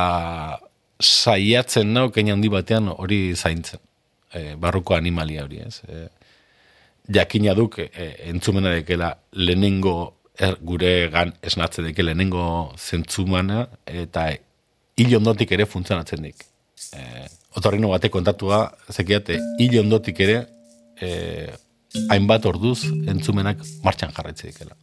saiatzen 1.01 1.93
nau, 1.93 2.09
keina 2.11 2.33
handi 2.35 2.49
batean 2.49 2.89
hori 2.93 3.35
zaintzen. 3.35 3.79
E, 4.33 4.55
barruko 4.59 4.95
animalia 4.95 5.45
hori, 5.45 5.61
ez? 5.65 5.81
E, 5.87 6.07
jakina 7.13 7.53
duk 7.55 7.79
e, 7.79 8.09
entzumena 8.31 8.73
dekela 8.75 9.13
lehenengo 9.33 9.95
er, 10.37 10.57
gure 10.61 11.09
gan 11.13 11.33
esnatze 11.41 11.85
deke 11.85 12.03
lehenengo 12.03 12.73
zentzumana 12.77 13.67
eta 13.85 14.29
hil 14.97 15.15
ondotik 15.19 15.53
ere 15.55 15.67
funtzionatzen 15.69 16.27
dik. 16.27 16.43
E, 16.93 17.27
otorrino 17.57 17.89
batek 17.93 18.13
kontatua, 18.13 18.65
zekiate, 18.91 19.39
hil 19.61 19.79
ondotik 19.83 20.19
ere 20.25 20.41
e, 21.01 21.09
hainbat 22.11 22.45
orduz 22.49 22.83
entzumenak 23.09 23.63
martxan 23.85 24.13
jarraitze 24.13 24.51
dikela. 24.51 24.75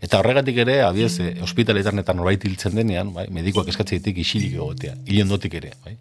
Eta 0.00 0.18
horregatik 0.20 0.56
ere, 0.64 0.78
abiez, 0.86 1.12
e, 1.20 1.34
ospitaletan 1.44 2.00
eta 2.00 2.14
norbait 2.16 2.44
hiltzen 2.48 2.78
denean, 2.78 3.12
bai, 3.12 3.26
medikoak 3.36 3.68
eskatzen 3.68 4.00
ditik 4.00 4.22
isilik 4.22 4.54
egotea, 4.56 4.94
hil 5.04 5.22
ondotik 5.26 5.58
ere, 5.60 5.74
bai. 5.84 5.96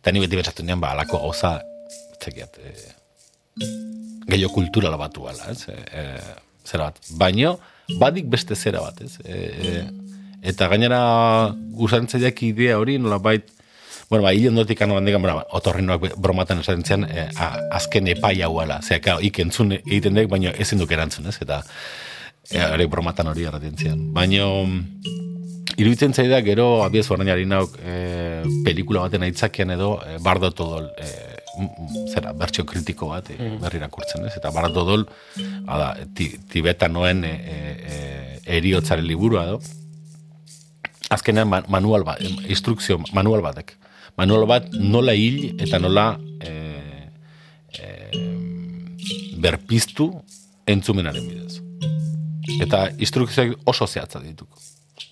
Eta 0.00 0.12
ni 0.12 0.20
beti 0.20 0.36
betzatzen 0.36 0.68
nean, 0.68 0.82
ba, 0.82 0.92
alako 0.92 1.22
gauza, 1.22 1.54
zekiat, 2.20 2.58
e, 2.60 2.74
gehiago 4.28 4.52
kulturala 4.52 5.00
batu 5.00 5.24
ala, 5.30 5.48
ez? 5.54 5.64
E, 5.72 6.04
zera 6.68 6.90
bat. 6.90 7.00
Baino, 7.16 7.56
badik 8.00 8.28
beste 8.28 8.56
zera 8.56 8.84
bat, 8.84 9.00
ez? 9.00 9.16
E, 9.24 9.40
e, 9.40 9.74
eta 10.52 10.68
gainera 10.68 11.00
gusantzaileak 11.80 12.44
idea 12.44 12.76
hori 12.80 12.98
nola 13.00 13.18
bait, 13.24 13.48
bueno, 14.10 14.26
ba, 14.26 14.34
hile 14.36 14.50
ondotik 14.52 14.82
ano 14.84 14.98
handikan, 15.00 15.24
bueno, 15.24 15.40
otorrinoak 15.56 16.00
be- 16.02 16.14
bromatan 16.20 16.60
esaten 16.60 16.84
zian, 16.84 17.08
e, 17.08 17.30
azken 17.72 18.12
epai 18.12 18.36
hauela. 18.44 18.82
Zera, 18.84 19.00
claro, 19.00 19.24
ik 19.24 19.40
entzun 19.40 19.72
egiten 19.78 20.20
dek, 20.20 20.28
baino 20.28 20.52
ezin 20.52 20.84
duk 20.84 20.92
erantzun, 20.92 21.32
ez? 21.32 21.38
Eta 21.40 21.62
e, 22.50 22.60
hori 22.64 22.86
bromatan 22.86 23.28
hori 23.32 23.44
erraten 23.48 23.76
zian. 23.78 24.00
Baino, 24.14 24.48
iruditzen 25.76 26.12
zaida 26.14 26.40
gero 26.46 26.82
abiez 26.84 27.06
orain 27.10 27.28
ari 27.32 27.46
nauk 27.50 27.78
e, 27.82 28.42
pelikula 28.64 29.06
baten 29.06 29.22
aitzakian 29.26 29.70
edo 29.74 29.96
e, 30.06 30.18
bardo 30.22 30.50
todol 30.54 30.90
e, 30.98 31.08
m- 31.58 32.04
zera, 32.12 32.32
bertxio 32.32 32.64
kritiko 32.66 33.08
bat 33.10 33.30
e, 33.34 33.38
berri 33.62 33.80
irakurtzen 33.80 34.26
ez? 34.28 34.34
Eta 34.38 34.50
bardo 34.54 34.74
todol 34.84 35.06
ada, 35.66 35.94
ti, 36.14 36.28
tibetanoen 36.52 37.24
e, 37.24 37.32
e, 37.34 38.02
eriotzaren 38.58 39.06
liburua 39.08 39.46
edo. 39.48 39.60
Azkenean 41.14 41.48
ma- 41.50 41.64
manual 41.68 42.04
bat, 42.06 42.20
instrukzio 42.48 43.00
manual 43.12 43.42
batek. 43.44 43.74
Manual 44.16 44.46
bat 44.46 44.68
nola 44.78 45.12
hil 45.18 45.56
eta 45.60 45.80
nola 45.82 46.04
e, 46.38 46.52
e, 47.74 47.88
berpiztu 49.42 50.06
entzumenaren 50.70 51.26
bidez 51.28 51.43
eta 52.60 52.86
instrukzioak 52.98 53.58
oso 53.70 53.86
zehatza 53.86 54.20
dituko 54.20 54.58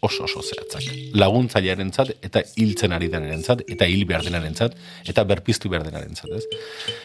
oso 0.02 0.24
oso 0.24 0.42
zehatzak. 0.42 0.86
Laguntzailearen 1.14 1.92
zat, 1.94 2.10
eta 2.26 2.42
hiltzen 2.58 2.94
ari 2.94 3.08
denaren 3.10 3.42
zat, 3.42 3.62
eta 3.70 3.86
hil 3.86 4.02
behar 4.08 4.24
denaren 4.26 4.54
zat, 4.54 4.74
eta 5.08 5.24
berpiztu 5.28 5.70
behar 5.70 5.84
denaren 5.86 6.16
zat, 6.18 6.30
ez? 6.38 6.42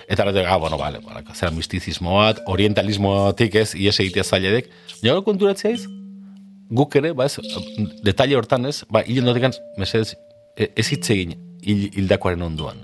Eta 0.10 0.26
ara, 0.26 0.46
ah, 0.50 0.58
bueno, 0.62 0.80
vale, 0.82 1.02
vale, 1.06 1.24
zera 1.36 1.52
mistizismo 1.54 2.18
bat, 2.18 2.42
orientalismotik 2.46 3.56
ez, 3.62 3.70
ies 3.76 3.98
egitea 4.00 4.26
zailedek, 4.26 4.70
jago 5.04 5.24
konturatzea 5.28 5.76
iz, 5.78 5.86
guk 6.70 6.98
ere, 7.00 7.14
ba 7.18 7.30
ez, 7.30 7.38
detalle 8.06 8.38
hortan 8.38 8.66
ez, 8.70 8.80
ba, 8.90 9.04
hil 9.06 9.22
ondotik 9.22 9.62
mesedez, 9.78 10.16
e- 10.58 10.72
ez 10.76 10.88
hitz 10.90 11.06
egin 11.14 11.36
hil, 11.62 11.88
hildakoaren 11.94 12.46
onduan. 12.50 12.82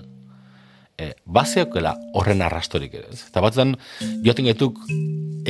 E, 0.94 1.10
bazeokela 1.26 1.96
horren 2.14 2.42
arrastorik 2.46 2.94
ere, 2.94 3.10
ez? 3.10 3.24
Eta 3.32 3.42
batzutan, 3.42 3.74
joaten 4.22 4.46
gaituk 4.46 4.78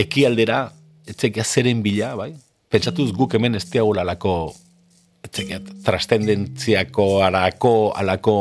ekialdera, 0.00 0.70
etzekia 1.08 1.44
zeren 1.44 1.82
bila, 1.84 2.14
bai? 2.18 2.32
Pentsatuz 2.72 3.10
guk 3.14 3.34
hemen 3.36 3.58
ez 3.58 3.64
diagula 3.70 4.02
alako, 4.02 4.54
etzekiat, 5.24 5.70
trascendentziako, 5.84 7.08
alako, 7.26 7.74
alako, 7.96 8.38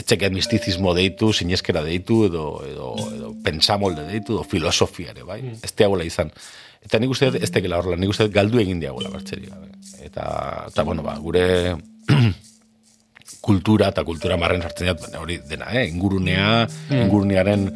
etzekiat 0.00 0.34
mistizismo 0.34 0.94
deitu, 0.96 1.32
sineskera 1.36 1.82
deitu, 1.84 2.22
edo, 2.30 2.46
edo, 2.66 2.92
edo 3.12 3.32
pensamolde 3.44 4.06
deitu, 4.08 4.38
edo 4.38 4.46
filosofiare, 4.48 5.26
bai? 5.28 5.42
Mm. 5.42 5.60
Ez 5.62 5.74
diagula 5.78 6.06
izan. 6.08 6.32
Eta 6.82 6.98
nik 6.98 7.12
uste 7.14 7.30
dut, 7.30 7.42
ez 7.42 7.50
tekela 7.54 7.78
horrela, 7.78 7.98
nik 8.00 8.10
uste 8.10 8.26
dut 8.26 8.34
galdu 8.34 8.62
egin 8.62 8.80
diagula 8.82 9.12
bertxeria. 9.12 9.54
bai? 9.58 9.70
Eta, 10.02 10.24
eta, 10.70 10.86
bueno, 10.88 11.04
ba, 11.06 11.14
gure 11.22 11.76
kultura 13.46 13.90
eta 13.92 14.04
kultura 14.06 14.38
marren 14.40 14.64
sartzen 14.64 14.90
dut, 14.90 15.06
hori 15.18 15.38
dena, 15.50 15.70
eh? 15.76 15.86
ingurunea, 15.90 16.66
ingurunearen 16.90 17.68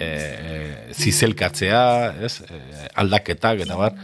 e, 0.00 0.92
zizelkatzea, 0.94 1.82
ez? 2.24 2.38
E, 2.42 2.88
aldaketak, 2.98 3.64
eta 3.66 3.78
bar, 3.78 3.98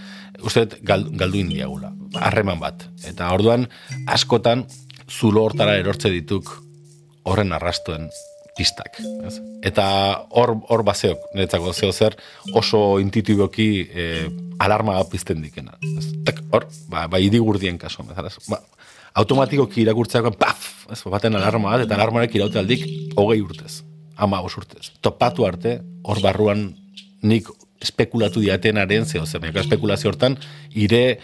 uste 0.44 0.66
galdu 0.82 1.40
indiagula, 1.40 1.92
harreman 2.20 2.60
bat. 2.62 2.86
Eta 3.06 3.30
orduan, 3.34 3.68
askotan, 4.10 4.66
zulo 5.08 5.44
hortara 5.44 5.76
erortze 5.80 6.10
dituk 6.12 6.50
horren 7.28 7.52
arrastuen 7.56 8.08
pistak. 8.56 9.00
Ez? 9.26 9.38
Eta 9.66 9.86
hor, 10.38 10.54
hor 10.70 10.84
bazeok, 10.86 11.30
niretzako 11.34 11.72
zeo 11.74 11.92
zer, 11.92 12.16
oso 12.54 13.00
intuitiboki 13.02 13.68
e, 13.90 14.04
alarma 14.62 15.00
pizten 15.10 15.42
dikena. 15.42 15.74
Ez? 15.98 16.06
Tak, 16.26 16.44
hor, 16.54 16.68
ba, 16.90 17.06
ba 17.10 17.20
idigurdien 17.22 17.78
kaso, 17.80 18.06
bezala, 18.06 18.30
ez? 18.30 18.50
ba, 18.50 18.60
automatikoki 19.20 19.82
irakurtzeako, 19.82 20.34
paf, 20.38 20.86
ez, 20.92 21.00
baten 21.10 21.38
alarma 21.38 21.74
bat, 21.74 21.86
eta 21.86 21.98
alarmarek 21.98 22.38
iraute 22.38 22.60
aldik 22.60 22.86
hogei 23.18 23.40
urtez, 23.42 23.82
ama 24.16 24.40
urtez. 24.42 24.90
Topatu 25.00 25.46
arte, 25.46 25.80
hor 26.04 26.20
barruan 26.22 26.74
nik 27.22 27.48
espekulatu 27.82 28.40
diatenaren 28.40 29.06
zeo 29.06 29.26
zer, 29.26 29.42
nik 29.42 29.56
espekulazio 29.60 30.10
hortan, 30.10 30.36
ire 30.74 31.18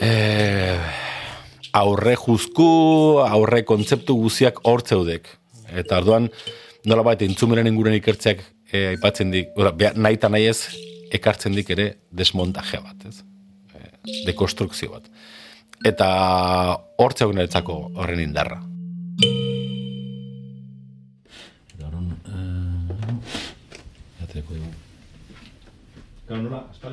eh, 0.00 0.78
aurre 1.72 2.16
juzku, 2.16 2.68
aurre 3.24 3.62
kontzeptu 3.68 4.16
guziak 4.18 4.62
hor 4.68 4.84
zeudek. 4.86 5.28
Eta 5.72 6.00
orduan, 6.02 6.28
nola 6.88 7.04
bat, 7.06 7.22
entzumeren 7.24 7.70
inguren 7.70 7.96
ikertzeak 7.98 8.42
eh, 8.72 8.88
aipatzen 8.94 9.32
dik, 9.32 9.54
ora, 9.56 9.72
nahi 9.94 10.18
eta 10.18 10.32
nahi 10.32 10.48
ez, 10.50 10.58
ekartzen 11.12 11.56
dik 11.56 11.70
ere 11.76 11.88
desmontajea 12.10 12.82
bat, 12.82 13.08
ez? 13.08 13.22
Eh, 13.76 13.88
dekonstrukzio 14.28 14.92
bat. 14.96 15.08
Eta 15.86 16.08
hortzeok 17.02 17.34
niretzako 17.34 17.80
horren 17.98 18.22
indarra. 18.22 18.62
Aterako 24.32 24.54
dugu. 24.54 24.72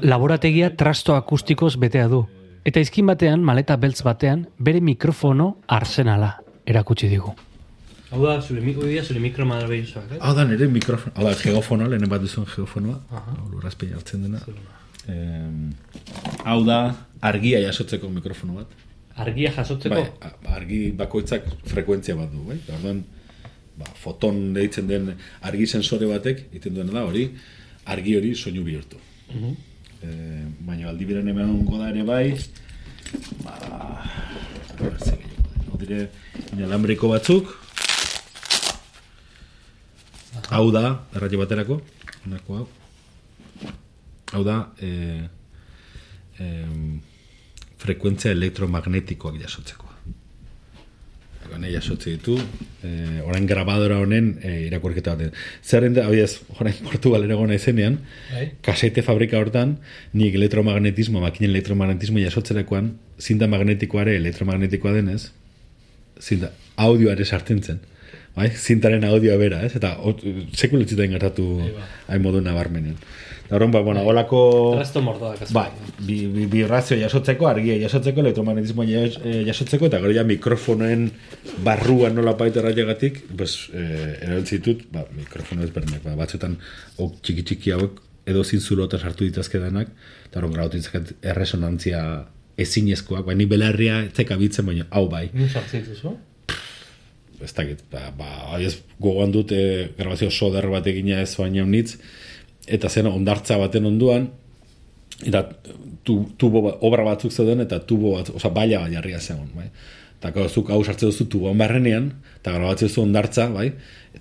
Laborategia 0.01 0.69
trasto 0.75 1.15
akustikoz 1.15 1.75
betea 1.79 2.07
du. 2.11 2.25
Eta 2.67 2.81
izkin 2.83 3.07
batean, 3.07 3.41
maleta 3.45 3.77
beltz 3.79 4.01
batean, 4.03 4.43
bere 4.59 4.81
mikrofono 4.83 5.53
arsenala 5.67 6.33
erakutsi 6.67 7.07
digu. 7.09 7.31
Hau 8.11 8.19
da, 8.25 8.39
zure, 8.41 8.59
mi- 8.61 8.73
hori 8.75 8.95
da 8.97 9.03
zure 9.05 9.19
mikro 9.21 9.45
marabillosoak, 9.45 10.11
eh? 10.15 10.17
Hau 10.19 10.33
da, 10.35 10.43
nire 10.45 10.67
mikrofono, 10.67 11.13
hau 11.15 11.23
da, 11.27 11.33
geofonoa, 11.37 11.87
lehen 11.93 12.09
bat 12.09 12.21
duzuen 12.21 12.47
geofonoa, 12.49 12.97
lurrazpei 13.51 13.91
hartzen 13.93 14.23
dena. 14.25 14.41
Em, 15.07 15.71
hau 16.43 16.63
da, 16.65 16.79
argia 17.21 17.61
jasotzeko 17.67 18.09
mikrofono 18.09 18.53
bat. 18.59 18.67
Argia 19.15 19.51
jasotzeko? 19.55 19.95
Bai, 19.95 20.31
argi 20.57 20.91
bakoitzak 20.97 21.45
frekuentzia 21.69 22.15
bat 22.17 22.31
du, 22.33 22.43
bai? 22.49 22.57
Orduan, 22.75 23.03
ba, 23.79 23.87
foton 23.95 24.51
deitzen 24.55 24.87
den 24.89 25.13
argi 25.47 25.67
sensore 25.67 26.09
batek, 26.09 26.45
egiten 26.51 26.75
duena 26.75 26.97
da, 26.99 27.05
hori, 27.07 27.25
argi 27.93 28.17
hori 28.19 28.35
soinu 28.35 28.65
bihurtu. 28.67 28.99
Eh, 29.99 30.45
baina 30.67 30.89
aldi 30.91 31.07
biren 31.07 31.27
hemen 31.27 31.65
da 31.69 31.89
ere 31.89 32.03
bai, 32.07 32.35
ba, 33.43 33.55
hau 34.79 35.79
dire, 35.79 36.05
inalambriko 36.55 37.11
batzuk, 37.11 37.55
hau 40.49 40.69
da, 40.75 40.85
erratio 41.15 41.41
baterako, 41.41 41.81
honako 42.25 42.61
hau, 42.61 42.67
hau 44.33 44.43
da, 44.47 44.57
eh, 44.81 45.27
em, 46.39 46.99
frekuentzia 47.79 48.31
elektromagnetikoak 48.35 49.39
jasotzeko. 49.43 49.88
Hone 51.53 51.71
jasotze 51.73 52.11
ditu, 52.13 52.35
eh, 52.85 53.19
orain 53.25 53.47
grabadora 53.49 53.97
honen 53.99 54.31
eh, 54.43 54.67
irakurketa 54.67 55.15
baten. 55.15 55.33
Zerren 55.65 55.95
da, 55.97 56.05
abiaz, 56.07 56.39
orain 56.59 56.77
Portugal 56.87 57.25
ere 57.25 57.37
gona 57.39 57.57
izenean, 57.57 57.99
Bai. 58.31 58.45
kasete 58.65 59.03
fabrika 59.05 59.39
hortan, 59.41 59.77
nik 60.13 60.37
elektromagnetismo, 60.37 61.21
makinen 61.23 61.51
elektromagnetismo 61.51 62.21
jasotzerakoan, 62.23 62.93
zinta 63.19 63.49
magnetikoare 63.51 64.15
elektromagnetikoa 64.19 64.93
denez, 64.99 65.31
zinta 66.21 66.53
audioare 66.77 67.25
sartzen 67.25 67.63
zen. 67.63 67.81
Bai? 68.35 68.49
Zintaren 68.55 69.03
audioa 69.03 69.35
bera, 69.41 69.61
ez? 69.65 69.73
Eta 69.75 69.95
ot- 70.05 70.21
sekulu 70.55 70.85
zitain 70.87 71.11
gertatu 71.11 71.45
hain 72.07 72.21
modu 72.23 72.39
nabarmenen. 72.41 72.95
Eta 73.45 73.55
horren, 73.57 73.71
ba, 73.73 73.81
bueno, 73.81 74.03
holako... 74.05 74.75
Resto 74.77 75.01
mordoak. 75.01 75.41
azken. 75.41 75.53
Bai, 75.57 75.69
bi, 76.05 76.19
bi, 76.29 76.45
vibrazio 76.51 76.95
jasotzeko, 77.01 77.47
argia 77.49 77.75
jasotzeko, 77.81 78.21
elektromagnetismo 78.21 78.85
jas, 78.87 79.17
eh, 79.25 79.41
jasotzeko, 79.47 79.87
eta 79.89 79.99
gero 80.03 80.13
ja 80.13 80.23
mikrofonoen 80.23 81.07
barruan 81.65 82.13
nola 82.15 82.35
baita 82.37 82.61
erraiagatik, 82.61 83.23
pues, 83.35 83.57
eh, 83.73 84.19
erabiltzen 84.21 84.61
ditut, 84.61 84.85
ba, 84.93 85.03
mikrofono 85.17 85.65
ezberdinak, 85.65 86.03
ba, 86.05 86.13
batzuetan 86.21 86.59
ok, 86.97 87.17
txiki 87.25 87.43
txiki 87.49 87.71
hauek 87.75 87.99
edo 88.29 88.43
zinzulota 88.45 88.99
sartu 89.01 89.25
ditazke 89.25 89.57
danak, 89.59 89.89
eta 90.29 90.45
grautu 90.45 90.77
ditzaket 90.77 91.15
erresonantzia 91.25 92.27
ezinezkoak, 92.59 93.25
ba, 93.25 93.33
ni 93.33 93.45
belarria 93.49 94.03
etzeka 94.05 94.37
bitzen, 94.37 94.65
baina 94.69 94.85
hau 94.91 95.07
bai, 95.09 95.29
Nun 95.33 95.49
sartzen 95.49 95.81
dituzu? 95.87 96.13
Ez 97.43 97.53
dakit, 97.55 97.83
ba, 97.91 98.09
ba, 98.17 98.29
ez 98.59 98.75
gogoan 98.99 99.31
dut 99.31 99.51
e, 99.55 99.89
grabazio 99.97 100.31
soder 100.31 100.67
bat 100.71 100.87
egina 100.87 101.21
ez 101.23 101.31
baina 101.37 101.65
nitz, 101.65 101.97
eta 102.67 102.89
zen 102.89 103.09
ondartza 103.09 103.57
baten 103.61 103.87
onduan, 103.89 104.29
eta 105.25 105.45
tu, 106.03 106.21
tubo, 106.37 106.63
ba- 106.67 106.75
obra 106.87 107.05
batzuk 107.07 107.33
zeuden, 107.33 107.63
eta 107.65 107.81
tubo 107.85 108.17
bat, 108.17 108.33
oza, 108.35 108.51
baila 108.53 108.83
bat 108.85 108.93
jarria 108.97 109.19
zegoen, 109.19 109.49
bai? 109.55 109.69
Eta 110.19 110.33
gau, 110.35 110.49
zuk 110.51 110.69
hau 110.75 110.81
sartzen 110.83 111.13
duzu 111.13 111.29
tuboan 111.31 111.59
barrenean, 111.61 112.11
eta 112.41 112.51
grabatzen 112.57 112.91
duzu 112.91 113.05
ondartza, 113.05 113.47
bai? 113.55 113.71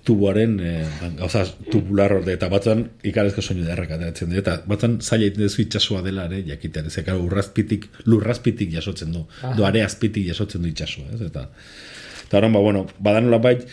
tuboaren, 0.05 0.59
e, 0.61 0.85
gauza, 1.17 1.43
tubular 1.71 2.13
orde, 2.19 2.35
eta 2.37 2.47
batzuan 2.51 2.85
ikarezko 3.09 3.41
soinu 3.41 3.65
derrak 3.67 3.91
ateratzen 3.95 4.29
dira, 4.31 4.43
eta 4.43 4.55
batzuan 4.69 4.99
zaila 5.01 5.27
egiten 5.27 5.47
duzu 5.47 5.63
itxasua 5.65 6.03
dela 6.05 6.27
ere, 6.29 6.43
jakitean, 6.47 6.87
ez 6.87 7.15
urrazpitik, 7.15 7.89
lurrazpitik 8.05 8.71
jasotzen 8.75 9.11
du, 9.15 9.25
doare 9.57 9.83
azpitik 9.83 10.27
jasotzen 10.29 10.63
du 10.63 10.69
itxasua, 10.71 11.09
ez? 11.15 11.21
Eta, 11.27 11.47
eta 12.29 12.37
horan, 12.37 12.53
ba, 12.53 12.59
bueno, 12.61 12.85
badan 13.01 13.31
bait, 13.41 13.65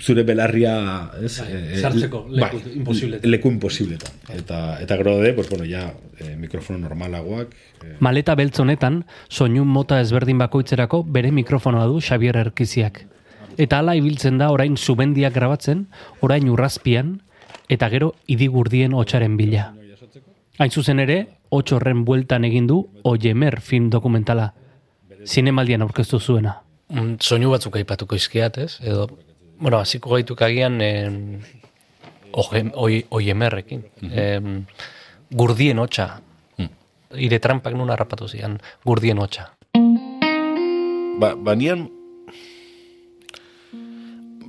zure 0.00 0.22
belarria, 0.22 1.10
ez? 1.20 1.40
Bai, 1.40 1.48
eh, 1.52 1.80
sartzeko 1.80 2.24
eh, 2.28 2.36
leku 2.38 2.60
imposibletan. 2.70 3.30
Leku 3.30 3.50
imposibletan. 3.50 4.20
Eta, 4.30 4.78
eta 4.80 4.96
gero 4.96 5.18
de, 5.18 5.32
pues, 5.34 5.48
bueno, 5.50 5.66
ja, 5.66 5.92
eh, 6.20 6.36
mikrofono 6.36 6.78
normalagoak, 6.78 7.56
eh, 7.82 7.96
Maleta 7.98 8.36
beltz 8.38 8.60
honetan, 8.60 9.04
soinu 9.28 9.64
mota 9.64 10.00
ezberdin 10.00 10.38
bakoitzerako 10.38 11.02
bere 11.02 11.32
mikrofonoa 11.34 11.86
du 11.90 11.98
Xavier 12.00 12.36
Erkiziak. 12.36 13.02
Eta 13.58 13.80
hala 13.82 13.96
ibiltzen 13.98 14.38
da 14.38 14.52
orain 14.54 14.76
zubendiak 14.76 15.34
grabatzen, 15.34 15.88
orain 16.20 16.48
urrazpian, 16.48 17.18
eta 17.68 17.90
gero 17.90 18.14
idigurdien 18.30 18.94
hotxaren 18.94 19.36
bila. 19.36 19.72
Hain 20.58 20.70
zuzen 20.70 21.00
ere, 21.02 21.26
hotx 21.50 21.74
horren 21.74 22.04
bueltan 22.04 22.44
egin 22.44 22.66
du 22.70 22.86
Oiemer 23.02 23.60
film 23.60 23.90
dokumentala. 23.90 24.52
Zinemaldian 25.26 25.82
aurkeztu 25.82 26.20
zuena. 26.20 26.69
Mm, 26.90 27.16
soinu 27.22 27.50
batzuk 27.52 27.76
aipatuko 27.78 28.16
izkiat, 28.18 28.58
ez? 28.58 28.78
Edo, 28.82 29.06
bueno, 29.60 29.78
hasiko 29.78 30.10
gaituk 30.14 30.42
agian 30.42 30.80
em, 30.82 31.40
oje- 32.32 32.72
oi- 32.74 33.04
oiemerrekin. 33.10 33.84
Em, 34.10 34.64
gurdien 35.30 35.78
hotxa. 35.78 36.20
Ire 37.10 37.38
trampak 37.42 37.74
nun 37.74 37.90
harrapatu 37.90 38.28
zian, 38.30 38.58
gurdien 38.86 39.18
hotxa. 39.18 39.48
Ba, 41.20 41.34
banian 41.34 41.88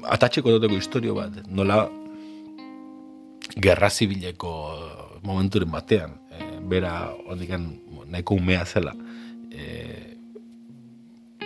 atatxeko 0.06 0.54
duteko 0.58 0.78
historio 0.78 1.16
bat, 1.18 1.42
nola 1.48 1.84
gerra 3.62 3.90
zibileko 3.90 4.52
momenturen 5.26 5.70
batean, 5.74 6.14
e, 6.32 6.60
bera 6.70 7.12
ondikan 7.30 7.66
nahiko 8.10 8.36
umea 8.40 8.66
zela, 8.66 8.94
e, 9.52 10.01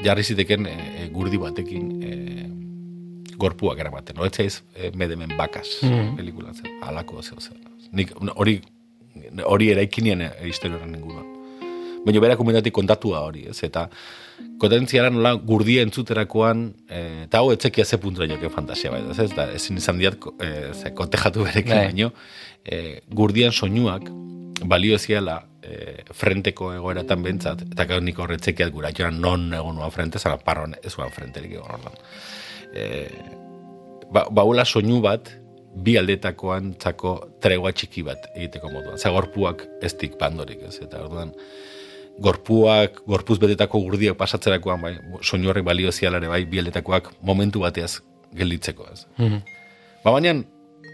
jarri 0.05 0.23
ziteken 0.23 0.67
e, 0.69 0.75
gurdi 1.11 1.37
batekin 1.41 1.89
e, 2.03 2.11
gorpuak 3.41 3.79
eramaten. 3.83 4.17
Horretzaiz 4.21 4.61
e, 4.75 4.91
medemen 4.95 5.33
bakas 5.37 5.79
Mhm. 5.83 6.15
pelikula 6.17 6.53
zen, 6.53 6.69
alako 6.81 7.21
zeo 7.21 7.39
zen. 7.41 7.57
Nik 7.91 8.13
hori 8.35 8.61
hori 9.47 9.69
eraikinien 9.71 10.21
historia 10.43 10.77
horren 10.77 10.95
inguruan. 10.95 11.25
Baina 12.05 12.19
berak 12.21 12.39
umetatik 12.39 12.73
kontatua 12.75 13.21
hori, 13.25 13.45
ez? 13.49 13.63
Eta 13.63 13.87
kontentziara 14.61 15.09
nola 15.09 15.33
gurdia 15.33 15.81
entzuterakoan, 15.81 16.67
e, 16.87 16.99
eta 17.25 17.39
hau 17.39 17.51
etzekia 17.51 17.85
ze 17.85 17.97
puntura 17.97 18.27
joke 18.29 18.49
fantasia 18.53 18.91
bai, 18.91 19.01
ez? 19.09 19.17
Eta 19.31 19.47
ezin 19.55 19.77
izan 19.81 19.97
diat, 19.97 20.15
e, 20.39 20.51
ze, 20.73 20.91
kotejatu 20.93 21.43
berekin 21.47 21.73
Bai. 21.73 21.85
baino, 21.87 22.11
e, 22.63 23.01
gurdian 23.09 23.51
soinuak, 23.51 24.03
balio 24.69 24.97
ziala 24.99 25.39
e, 25.61 26.03
frenteko 26.13 26.73
egoeratan 26.75 27.23
bentsat, 27.25 27.63
eta 27.71 27.87
gau 27.89 27.99
nik 28.03 28.19
horretzekiat 28.19 28.71
gura, 28.73 28.91
joan 28.95 29.19
non 29.21 29.47
egon 29.53 29.79
nuan 29.79 29.91
frente, 29.91 30.19
zara 30.19 30.37
parron 30.37 30.75
ez 30.81 30.93
uan 30.97 31.11
frenterik 31.13 31.57
egon 31.57 31.77
ordan. 31.77 31.97
E, 32.73 32.85
ba, 34.11 34.27
baula 34.31 34.65
soinu 34.65 35.01
bat, 35.03 35.31
bi 35.75 35.97
aldetakoan 35.99 36.73
txako 36.79 37.15
tregua 37.43 37.73
txiki 37.75 38.03
bat 38.07 38.29
egiteko 38.33 38.71
moduan. 38.71 38.99
Za 38.99 39.11
gorpuak 39.11 39.65
ez 39.83 39.91
dik 39.99 40.15
pandorik, 40.21 40.61
ez? 40.69 40.77
Eta 40.85 41.01
orduan, 41.03 41.33
gorpuak, 42.23 43.01
gorpuz 43.09 43.37
betetako 43.41 43.81
gurdiak 43.83 44.15
pasatzerakoan, 44.19 44.81
bai, 44.81 44.93
soinu 45.21 45.51
horrek 45.51 45.67
balio 45.67 45.91
zialare, 45.91 46.31
bai, 46.31 46.45
bi 46.47 46.63
aldetakoak 46.63 47.11
momentu 47.27 47.65
bateaz 47.65 47.99
gelditzeko, 48.35 48.87
ez? 48.93 49.05
Mhm. 49.17 49.41
Ba, 50.05 50.13
baina, 50.13 50.37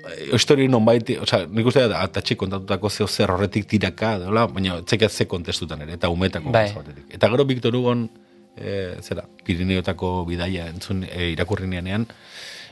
e, 0.10 0.36
histori 0.36 0.68
non 0.68 0.86
baiti, 0.86 1.18
oza, 1.22 1.44
nik 1.48 1.68
uste 1.68 1.88
da, 1.92 2.02
atatxe 2.08 2.38
kontatutako 2.40 2.90
zeo 2.90 3.08
zer 3.08 3.32
horretik 3.34 3.68
tiraka, 3.70 4.18
dola, 4.22 4.48
baina 4.48 4.80
txekat 4.82 5.12
ze 5.12 5.28
kontestutan 5.30 5.82
ere, 5.86 5.98
eta 6.00 6.10
umetako 6.10 6.54
Bai. 6.54 6.70
batetik. 6.76 7.08
Eta 7.18 7.30
gero 7.34 7.46
Victor 7.46 7.76
Hugon, 7.76 8.08
e, 8.56 8.96
zera, 9.02 9.28
Pirineotako 9.46 10.26
bidaia 10.30 10.68
entzun 10.72 11.06
e, 11.08 11.32
irakurrinean, 11.36 12.08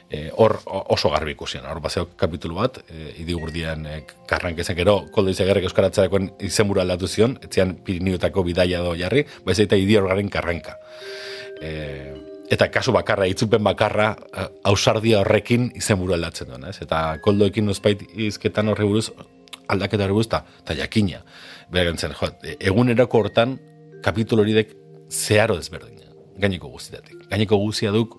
e, 0.10 0.30
hor 0.36 0.60
oso 0.66 1.10
garbi 1.10 1.36
ikusian. 1.38 1.66
Hor 1.70 1.82
bazeo 1.82 2.08
kapitulu 2.18 2.60
bat, 2.60 2.82
e, 2.90 3.14
idigurdian 3.24 3.86
e, 3.86 4.00
karrankezan 4.30 4.78
gero, 4.80 5.00
koldo 5.14 5.34
izagarrek 5.36 5.70
euskaratzerakoen 5.70 6.32
izenburu 6.50 6.82
aldatu 6.84 7.08
zion, 7.08 7.38
etzian 7.46 7.76
Pirineotako 7.86 8.44
bidaia 8.48 8.82
do 8.86 8.96
jarri, 9.00 9.26
baiz 9.46 9.60
eta 9.60 9.78
idi 9.80 9.98
horgaren 10.00 10.30
karranka. 10.34 10.78
E, 11.62 12.29
eta 12.50 12.68
kasu 12.74 12.92
bakarra, 12.92 13.28
itzupen 13.30 13.64
bakarra, 13.64 14.16
eh, 14.34 14.48
ausardia 14.64 15.22
horrekin 15.22 15.70
izenburu 15.78 16.16
aldatzen 16.18 16.50
duen, 16.50 16.66
ez? 16.70 16.80
Eta 16.82 17.20
koldoekin 17.22 17.66
nozpait 17.66 18.02
izketan 18.16 18.70
horre 18.70 18.86
buruz, 18.86 19.12
aldaketa 19.70 20.06
horre 20.06 20.18
buruz, 20.18 20.28
eta 20.28 20.44
ta 20.66 20.76
jakina. 20.76 21.24
Beha 21.72 21.86
gantzen, 21.92 22.16
jo, 22.18 22.32
e- 22.44 22.58
egunerako 22.60 23.24
hortan, 23.24 23.60
kapitulu 24.04 24.42
horidek 24.42 24.74
zeharo 25.10 25.56
desberdina, 25.56 26.10
gaineko 26.40 26.70
guztiatik. 26.70 27.30
Gaineko 27.30 27.58
guztia 27.58 27.92
duk, 27.92 28.18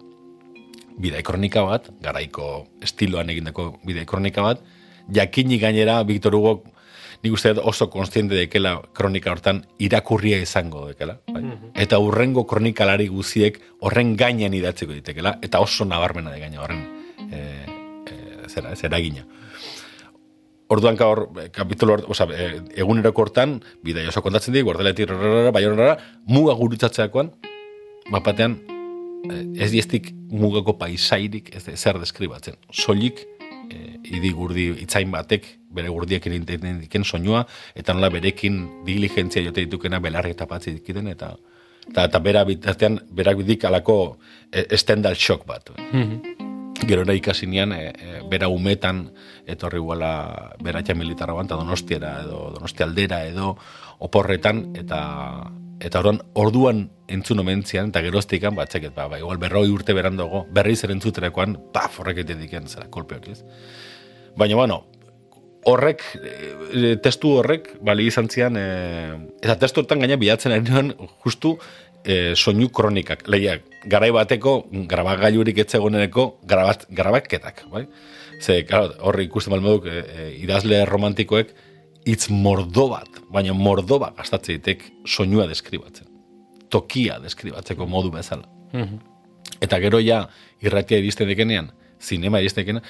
bidai 1.00 1.22
kronika 1.22 1.64
bat, 1.66 1.88
garaiko 2.02 2.66
estiloan 2.82 3.30
egindako 3.30 3.80
bidai 3.86 4.04
kronika 4.06 4.42
bat, 4.42 4.62
jakini 5.10 5.58
gainera 5.58 6.02
Victor 6.04 6.34
Hugo 6.34 6.62
nik 7.22 7.32
uste 7.32 7.52
oso 7.60 7.90
konstiente 7.90 8.34
dekela 8.34 8.78
kronika 8.96 9.32
hortan 9.32 9.64
irakurria 9.78 10.38
izango 10.40 10.86
dekela. 10.88 11.18
Bai? 11.28 11.42
Eta 11.74 11.98
urrengo 12.00 12.46
kronikalari 12.48 13.08
guziek 13.12 13.60
horren 13.80 14.16
gainean 14.16 14.54
idatzeko 14.56 14.96
ditekela, 14.96 15.36
eta 15.42 15.60
oso 15.60 15.84
nabarmena 15.84 16.32
de 16.32 16.40
gaina 16.40 16.62
horren 16.62 16.86
e, 17.30 17.42
e, 18.08 18.48
zera, 18.48 18.72
ez 18.72 18.82
eragina. 18.88 19.26
Orduan 20.70 20.96
ka 20.96 21.08
hor, 21.10 21.24
eh, 21.42 21.48
kapitulu 21.50 21.96
hor, 21.96 22.04
oza, 22.14 22.28
e, 22.30 22.60
eguneroko 22.78 23.24
hortan, 23.24 23.56
bidai 23.82 24.06
oso 24.06 24.22
kontatzen 24.22 24.54
dik, 24.54 24.64
gordeletik, 24.68 25.08
rarara, 25.10 25.50
baionara, 25.50 25.96
muga 26.30 26.54
gurutzatzeakoan, 26.54 27.32
bapatean, 28.10 28.54
eh, 29.26 29.64
ez 29.66 29.72
diestik 29.74 30.12
mugako 30.30 30.78
paisairik 30.78 31.50
ez 31.56 31.64
zer 31.74 31.98
deskribatzen. 31.98 32.54
Soilik 32.70 33.26
e, 33.68 33.98
idi 34.04 34.30
gurdi 34.30 34.70
itzain 34.84 35.10
batek 35.10 35.59
bere 35.70 35.88
gurdiekin 35.88 36.34
egiten 36.36 36.80
diken 36.82 37.04
soinua 37.04 37.44
eta 37.74 37.94
nola 37.94 38.10
berekin 38.10 38.84
diligentzia 38.86 39.42
jote 39.46 39.64
ditukena 39.64 40.00
belarri 40.00 40.34
eta 40.36 40.46
patzi 40.46 40.74
dikiten 40.78 41.08
eta 41.08 41.34
eta, 41.88 42.04
eta 42.04 42.18
bera 42.18 42.44
bitartean 42.44 43.00
berak 43.10 43.40
bidik 43.42 43.64
alako 43.64 44.18
estendal 44.50 45.16
shock 45.16 45.46
bat. 45.46 45.72
Gero 46.80 47.02
ere 47.04 47.14
ikasi 47.18 47.46
nian, 47.46 47.74
e, 47.76 47.90
e, 47.92 48.20
bera 48.30 48.48
umetan 48.48 49.02
etorri 49.46 49.78
guala 49.84 50.54
beratxa 50.64 50.94
militarra 50.96 51.36
eta 51.42 51.58
donostiera 51.58 52.20
edo 52.22 52.50
donostialdera 52.54 53.24
edo 53.28 53.56
oporretan 53.98 54.70
eta 54.74 55.00
eta 55.80 56.00
orduan, 56.00 56.20
orduan 56.36 56.80
entzun 57.08 57.40
omentzian, 57.40 57.88
eta 57.88 58.02
geroztikan, 58.04 58.54
ba, 58.54 58.66
txeket, 58.68 58.92
ba, 58.94 59.08
ba, 59.08 59.18
igual 59.18 59.40
berroi 59.40 59.70
urte 59.72 59.94
berandago, 59.96 60.44
berriz 60.52 60.82
ere 60.84 60.92
entzuterakoan, 60.92 61.56
paf, 61.72 62.02
horrek 62.02 62.20
diken, 62.28 62.68
zera, 62.68 62.90
kolpe 62.92 63.16
hori, 63.16 63.32
ez? 63.32 63.40
Baina, 64.36 64.58
bueno, 64.60 64.82
horrek, 65.68 66.04
e, 66.72 66.96
testu 67.02 67.34
horrek, 67.40 67.74
bali 67.84 68.06
izan 68.08 68.28
zian, 68.30 68.56
e, 68.56 68.64
eta 69.42 69.58
testu 69.60 69.82
hortan 69.82 70.00
gaina 70.02 70.18
bilatzen 70.20 70.54
ari 70.54 70.64
nuen, 70.66 70.92
justu, 71.24 71.56
e, 72.04 72.34
soinu 72.34 72.70
kronikak, 72.72 73.26
lehiak, 73.28 73.66
garai 73.90 74.10
bateko, 74.14 74.54
grabagailurik 74.90 75.60
etzegoneneko, 75.64 76.26
grabat, 76.48 76.86
grabaketak, 76.90 77.64
bai? 77.72 77.86
Ze, 78.40 78.62
claro, 78.68 78.94
horri 79.04 79.26
ikusten 79.28 79.52
balmeduk, 79.52 79.86
e, 79.86 80.00
e, 80.00 80.28
idazle 80.44 80.84
romantikoek, 80.88 81.52
hitz 82.08 82.30
mordo 82.32 82.88
bat, 82.94 83.20
baina 83.32 83.52
mordo 83.56 84.00
bat 84.00 84.16
gastatzen 84.16 84.60
ditek 84.60 84.86
soinua 85.04 85.46
deskribatzen. 85.50 86.08
Tokia 86.72 87.18
deskribatzeko 87.20 87.86
modu 87.90 88.12
bezala. 88.14 88.46
Eta 89.60 89.80
gero 89.82 89.98
ja, 90.00 90.22
irratia 90.62 91.00
iristen 91.02 91.28
dekenean, 91.28 91.68
zinema 92.00 92.40
iristen 92.40 92.64
dekenean, 92.64 92.86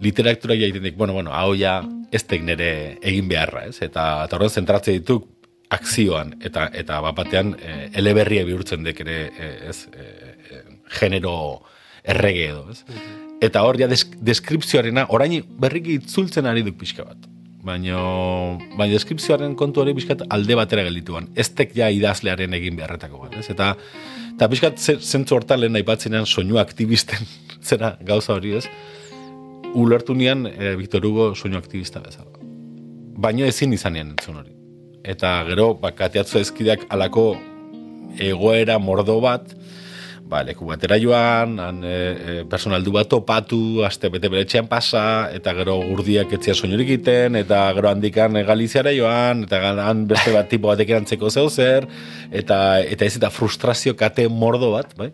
literatura 0.00 0.54
ja 0.58 0.68
dik, 0.72 0.96
bueno, 0.96 1.12
bueno, 1.12 1.32
hau 1.32 1.54
ja 1.58 1.82
ez 2.12 2.22
tek 2.24 2.42
nere 2.42 2.98
egin 3.02 3.28
beharra, 3.28 3.66
ez? 3.70 3.78
Eta, 3.82 4.24
eta 4.26 4.36
horren 4.36 4.50
zentratze 4.50 4.92
dituk 4.92 5.28
akzioan, 5.74 6.34
eta 6.44 6.68
eta 6.76 7.00
bapatean 7.02 7.54
e, 7.58 7.76
eleberria 7.98 8.44
bihurtzen 8.46 8.84
dek 8.86 9.00
ere, 9.00 9.18
e, 9.38 9.50
ez, 9.70 9.86
e, 9.90 10.62
genero 10.98 11.36
errege 12.04 12.48
edo, 12.52 12.66
ez? 12.70 12.82
Eta 13.42 13.62
hor 13.66 13.78
ja 13.80 13.88
desk 13.90 14.14
deskripzioarena, 14.24 15.06
orain 15.12 15.40
berriki 15.60 15.98
itzultzen 16.00 16.46
ari 16.46 16.62
duk 16.62 16.76
pixka 16.80 17.04
bat. 17.04 17.30
Baina, 17.64 17.96
baina 18.76 18.92
deskripzioaren 18.92 19.54
kontu 19.56 19.80
hori 19.80 19.94
pixkat 19.96 20.26
alde 20.28 20.56
batera 20.58 20.84
geldituan. 20.84 21.30
Ez 21.34 21.48
tek 21.56 21.72
ja 21.76 21.88
idazlearen 21.90 22.52
egin 22.56 22.76
beharretako 22.76 23.22
bat, 23.24 23.38
ez? 23.40 23.48
Eta, 23.50 23.70
eta 24.34 24.48
pixkat 24.52 24.78
ze- 24.78 24.98
zentzu 25.00 25.38
hortan 25.38 25.62
lehen 25.62 25.80
aipatzenean 25.80 26.26
soinu 26.28 26.60
aktivisten 26.60 27.24
zera 27.68 27.94
gauza 28.04 28.36
hori, 28.36 28.58
ez? 28.60 28.68
Ulertu 29.74 30.14
nian 30.14 30.46
e, 30.46 30.74
Victor 30.78 31.04
Hugo 31.06 31.32
soinu 31.34 31.58
aktivista 31.58 32.00
bezala. 32.00 32.30
Baina 33.18 33.46
ezin 33.50 33.74
izanean 33.74 34.14
entzun 34.14 34.38
hori. 34.38 34.54
Eta 35.04 35.36
gero, 35.48 35.72
bakateatzu 35.82 36.38
ezkideak 36.40 36.86
alako 36.94 37.34
egoera 38.22 38.78
mordo 38.78 39.18
bat, 39.20 39.50
ba, 40.30 40.40
leku 40.46 40.66
batera 40.68 40.96
joan, 41.00 41.58
han, 41.60 41.82
e, 41.84 41.94
e, 41.94 42.36
personaldu 42.50 42.94
bat 42.94 43.10
topatu, 43.10 43.60
aste 43.86 44.08
bete 44.12 44.30
bere 44.32 44.46
etxean 44.46 44.68
pasa, 44.70 45.04
eta 45.34 45.52
gero 45.58 45.76
gurdiak 45.90 46.32
etzia 46.38 46.54
soinurik 46.54 46.94
egiten, 46.94 47.36
eta 47.40 47.66
gero 47.76 47.90
handikan 47.90 48.38
Galiziara 48.46 48.94
joan, 48.96 49.44
eta 49.48 49.60
han 49.84 50.06
beste 50.10 50.32
bat 50.34 50.48
tipo 50.50 50.70
batek 50.70 50.94
erantzeko 50.94 51.30
zeu 51.30 51.48
zer, 51.50 51.88
eta, 52.32 52.80
eta 52.80 53.04
ez 53.04 53.16
eta 53.20 53.30
frustrazio 53.34 53.96
kate 53.98 54.28
mordo 54.28 54.72
bat, 54.74 54.94
bai? 54.98 55.10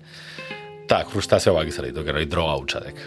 Tak, 0.90 1.06
frustrazio 1.12 1.52
bak 1.54 1.68
izan 1.70 1.86
gero 1.94 2.24
droga 2.26 2.56
hutsadek. 2.58 2.98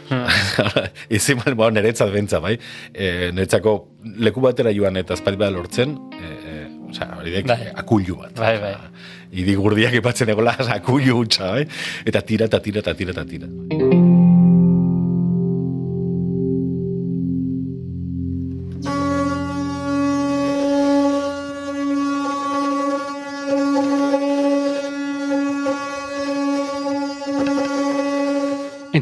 Izin 1.17 1.41
mal, 1.41 1.57
ba, 1.59 1.67
niretzat 1.75 2.13
bentza, 2.13 2.39
bai? 2.43 2.55
E, 2.93 3.31
niretzako 3.35 3.75
leku 4.23 4.43
batera 4.45 4.71
joan 4.75 5.01
eta 5.01 5.17
espati 5.17 5.39
bat 5.41 5.51
lortzen, 5.51 5.97
e, 6.15 6.31
e, 6.53 6.55
osea, 6.93 7.09
hori 7.19 7.35
dek, 7.35 7.51
Bai. 7.51 7.59
akullu 7.83 8.21
bat. 8.21 8.33
Bai, 8.39 8.55
bai. 8.63 8.73
Idi 9.33 9.57
gurdiak 9.59 9.99
ipatzen 9.99 10.31
egola, 10.31 10.55
akullu 10.79 11.19
hutsa, 11.25 11.51
bai? 11.57 11.67
Eta 12.07 12.23
tira, 12.23 12.47
eta 12.51 12.63
tira, 12.63 12.85
eta 12.85 12.95
tira, 12.95 13.17
eta 13.17 13.27
tira. 13.27 14.12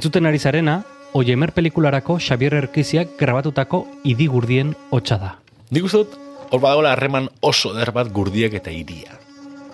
Entzuten 0.02 0.26
ari 0.26 0.40
zarena, 0.42 0.80
Oiemer 1.14 1.52
pelikularako 1.54 2.16
Xabier 2.18 2.56
Erkiziak 2.58 3.12
grabatutako 3.20 3.84
idigurdien 4.10 4.72
hotsa 4.90 5.18
da. 5.22 5.28
Nik 5.70 5.84
uste 5.86 6.00
dut, 6.00 6.16
hor 6.50 6.62
badagoela 6.64 6.96
harreman 6.96 7.28
oso 7.46 7.70
der 7.76 7.92
bat 7.94 8.08
gurdiak 8.10 8.56
eta 8.58 8.74
iria. 8.74 9.20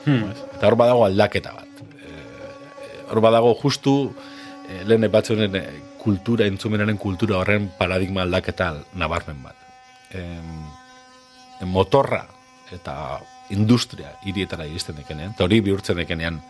Eta 0.03 0.67
hor 0.67 0.75
badago 0.75 1.05
aldaketa 1.05 1.53
bat. 1.55 1.79
Eh, 1.95 3.05
Hor 3.07 3.21
badago 3.23 3.53
justu, 3.61 3.93
eh, 4.67 4.81
lehen 4.83 5.07
epatzeuden 5.07 5.55
eh, 5.55 5.63
kultura, 6.01 6.43
entzumenaren 6.51 6.99
kultura 6.99 7.37
horren 7.37 7.69
paradigma 7.77 8.25
aldaketa 8.27 8.73
nabarmen 8.99 9.39
bat. 9.45 9.55
Em, 10.11 10.67
motorra 11.71 12.25
eta 12.75 13.21
industria 13.55 14.11
hirietara 14.25 14.67
iristen 14.67 14.99
dekenean, 14.99 15.31
eta 15.37 15.47
hori 15.47 15.61
bihurtzen 15.61 16.03
dekenean 16.03 16.41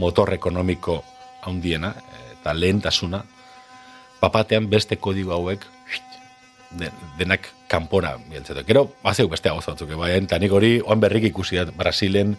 motor 0.00 0.32
ekonomiko 0.32 1.02
handiena 1.44 1.92
eh, 1.92 2.27
eta 2.48 2.56
lehentasuna, 2.56 3.24
papatean 4.20 4.68
beste 4.70 4.96
kodigo 4.96 5.34
hauek 5.36 5.66
de, 6.70 6.90
denak 7.18 7.48
kanpora 7.68 8.16
bieltzeto. 8.30 8.64
Gero, 8.66 8.86
bazeu 9.04 9.28
beste 9.28 9.52
gauza 9.52 9.74
batzuk, 9.74 9.92
bai, 10.00 10.14
eta 10.16 10.38
nik 10.40 10.52
hori 10.52 10.78
oan 10.80 11.00
berrik 11.00 11.28
ikusi 11.28 11.60
da 11.60 11.66
Brasilen, 11.76 12.34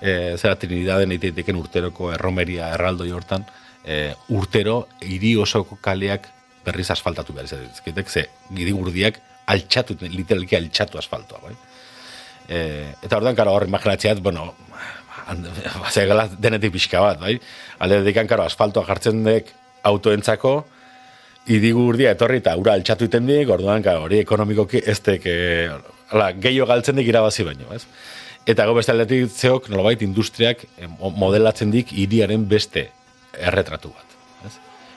e, 0.00 0.34
zera 0.36 0.56
Trinidaden 0.58 1.14
eiteken 1.14 1.56
urteroko 1.56 2.10
erromeria 2.14 2.72
erraldoi 2.74 3.12
hortan, 3.14 3.46
e, 3.84 4.14
urtero 4.34 4.88
hiri 5.00 5.36
osoko 5.38 5.78
kaleak 5.80 6.26
berriz 6.66 6.90
asfaltatu 6.90 7.32
behar 7.32 7.46
izatezikitek, 7.46 8.10
ze 8.10 8.26
gidigurdiak 8.50 9.20
altxatu, 9.46 9.94
literalki 10.10 10.58
altxatu 10.58 10.98
asfaltoa, 10.98 11.38
bai. 11.44 11.54
E, 12.48 12.58
eta 13.02 13.20
orduan, 13.20 13.38
karo, 13.38 13.54
hor 13.54 13.68
imaginatzeat, 13.70 14.18
bueno, 14.22 14.52
zegela 15.94 16.28
denetik 16.38 16.72
pixka 16.76 17.02
bat, 17.02 17.20
bai? 17.20 17.36
Alde 17.82 18.00
dedikan, 18.02 18.28
karo, 18.30 18.46
asfaltoa 18.46 18.86
jartzen 18.86 19.24
dek 19.26 19.52
autoentzako, 19.86 20.56
idigurdia 21.52 22.12
etorri 22.16 22.40
eta 22.42 22.56
ura 22.58 22.74
altxatu 22.74 23.06
iten 23.06 23.26
dik, 23.28 23.50
orduan, 23.54 23.84
karo, 23.84 24.06
hori 24.06 24.20
ekonomikoki 24.22 24.82
ez 24.82 24.98
dek, 25.06 25.26
e, 25.26 25.68
ala, 26.10 26.32
gehiago 26.32 26.68
galtzen 26.72 26.98
dik 26.98 27.10
irabazi 27.12 27.46
baino, 27.46 27.70
ez? 27.74 27.84
Eta 28.46 28.66
go 28.66 28.76
beste 28.78 28.92
aldetik 28.94 29.30
zeok, 29.30 29.68
nolabait, 29.72 30.02
industriak 30.06 30.62
eh, 30.78 30.86
mo- 30.86 31.10
modelatzen 31.10 31.72
dik 31.74 31.90
hiriaren 31.98 32.44
beste 32.46 32.86
erretratu 33.34 33.90
bat. 33.90 34.14
Ez? 34.46 34.52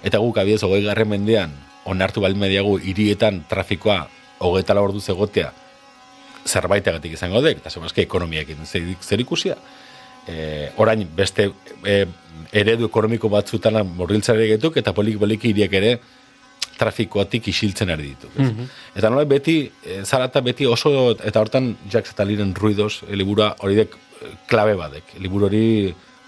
Eta 0.06 0.22
guk 0.22 0.38
abiez, 0.38 0.62
hogei 0.66 0.84
garren 0.86 1.10
mendean, 1.10 1.56
onartu 1.90 2.22
baldin 2.22 2.44
mediagu 2.44 2.78
hirietan 2.78 3.42
trafikoa 3.50 4.04
hogeita 4.46 4.78
orduz 4.78 5.08
egotea 5.10 5.50
zerbaitegatik 6.50 7.14
izango 7.18 7.42
dek, 7.44 7.60
eta 7.62 7.72
segurazki 7.74 8.06
ekonomiakin 8.06 8.66
zer, 8.66 8.86
zer 9.02 9.22
ikusia. 9.22 9.58
E, 10.30 10.72
orain 10.78 11.08
beste 11.16 11.50
e, 11.84 12.06
eredu 12.54 12.90
ekonomiko 12.90 13.30
batzutan 13.34 13.82
morriltzare 13.98 14.46
getuk, 14.54 14.78
eta 14.82 14.94
polik 14.94 15.18
poliki 15.22 15.50
hiriek 15.50 15.74
ere 15.80 15.94
trafikoatik 16.80 17.50
isiltzen 17.52 17.90
ari 17.92 18.14
ditu. 18.14 18.30
ez? 18.38 18.68
Eta 18.96 19.10
nola 19.12 19.26
beti, 19.28 19.62
e, 19.84 20.04
zarata 20.06 20.42
beti 20.46 20.68
oso, 20.70 21.12
eta 21.18 21.42
hortan 21.42 21.74
Jacques 21.90 22.14
Ataliren 22.14 22.54
ruidos, 22.56 23.04
e, 23.08 23.16
libura 23.20 23.56
hori 23.60 23.82
dek 23.82 23.98
klabe 24.48 24.76
badek, 24.80 25.18
liburu 25.20 25.50
hori 25.50 25.66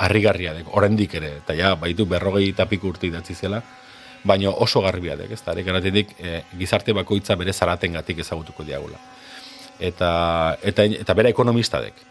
harrigarria 0.02 0.56
dek, 0.58 0.74
oraindik 0.78 1.16
ere, 1.20 1.38
eta 1.44 1.56
ja, 1.58 1.76
baitu 1.80 2.08
berrogei 2.10 2.50
eta 2.50 2.66
piku 2.70 2.92
urte 2.92 3.08
idatzi 3.08 3.36
zela, 3.36 3.62
baina 4.24 4.52
oso 4.52 4.82
garbia 4.82 5.16
dek, 5.18 5.34
ez 5.34 5.42
da, 5.46 5.56
garatetik 5.56 6.16
e, 6.20 6.42
gizarte 6.58 6.94
bakoitza 6.94 7.36
bere 7.40 7.54
zaraten 7.54 7.98
gatik 7.98 8.22
ezagutuko 8.26 8.66
diagula. 8.68 9.00
Eta, 9.80 10.12
eta, 10.62 10.86
eta 10.86 11.14
bere 11.18 11.32
ekonomista 11.34 11.82
dek. 11.82 12.11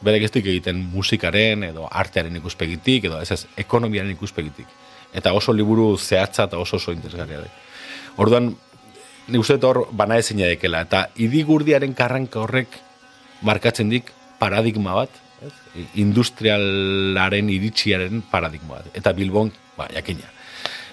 Bere 0.00 0.22
ez 0.24 0.30
egiten 0.32 0.78
musikaren 0.94 1.64
edo 1.64 1.88
artearen 1.90 2.36
ikuspegitik, 2.36 3.04
edo 3.10 3.20
ez 3.20 3.30
ez, 3.30 3.44
ekonomiaren 3.60 4.10
ikuspegitik. 4.14 4.66
Eta 5.12 5.32
oso 5.36 5.52
liburu 5.52 5.96
zehatza 5.98 6.46
eta 6.48 6.58
oso 6.58 6.76
oso 6.76 6.92
interesgarria 6.92 7.42
dek. 7.42 7.50
Orduan, 8.16 8.54
nik 9.28 9.40
uste 9.40 9.58
hor 9.66 9.86
bana 9.92 10.18
ezina 10.18 10.48
dekela. 10.50 10.82
Eta 10.86 11.08
idigurdiaren 11.20 11.94
karranka 11.94 12.40
horrek 12.40 12.78
markatzen 13.46 13.90
dik 13.90 14.12
paradigma 14.40 14.94
bat, 15.02 15.22
ez? 15.44 15.52
industrialaren 16.00 17.50
iritsiaren 17.52 18.22
paradigma 18.30 18.80
bat. 18.80 18.92
Eta 18.96 19.12
Bilbon, 19.16 19.52
ba, 19.76 19.88
jakina. 19.94 20.28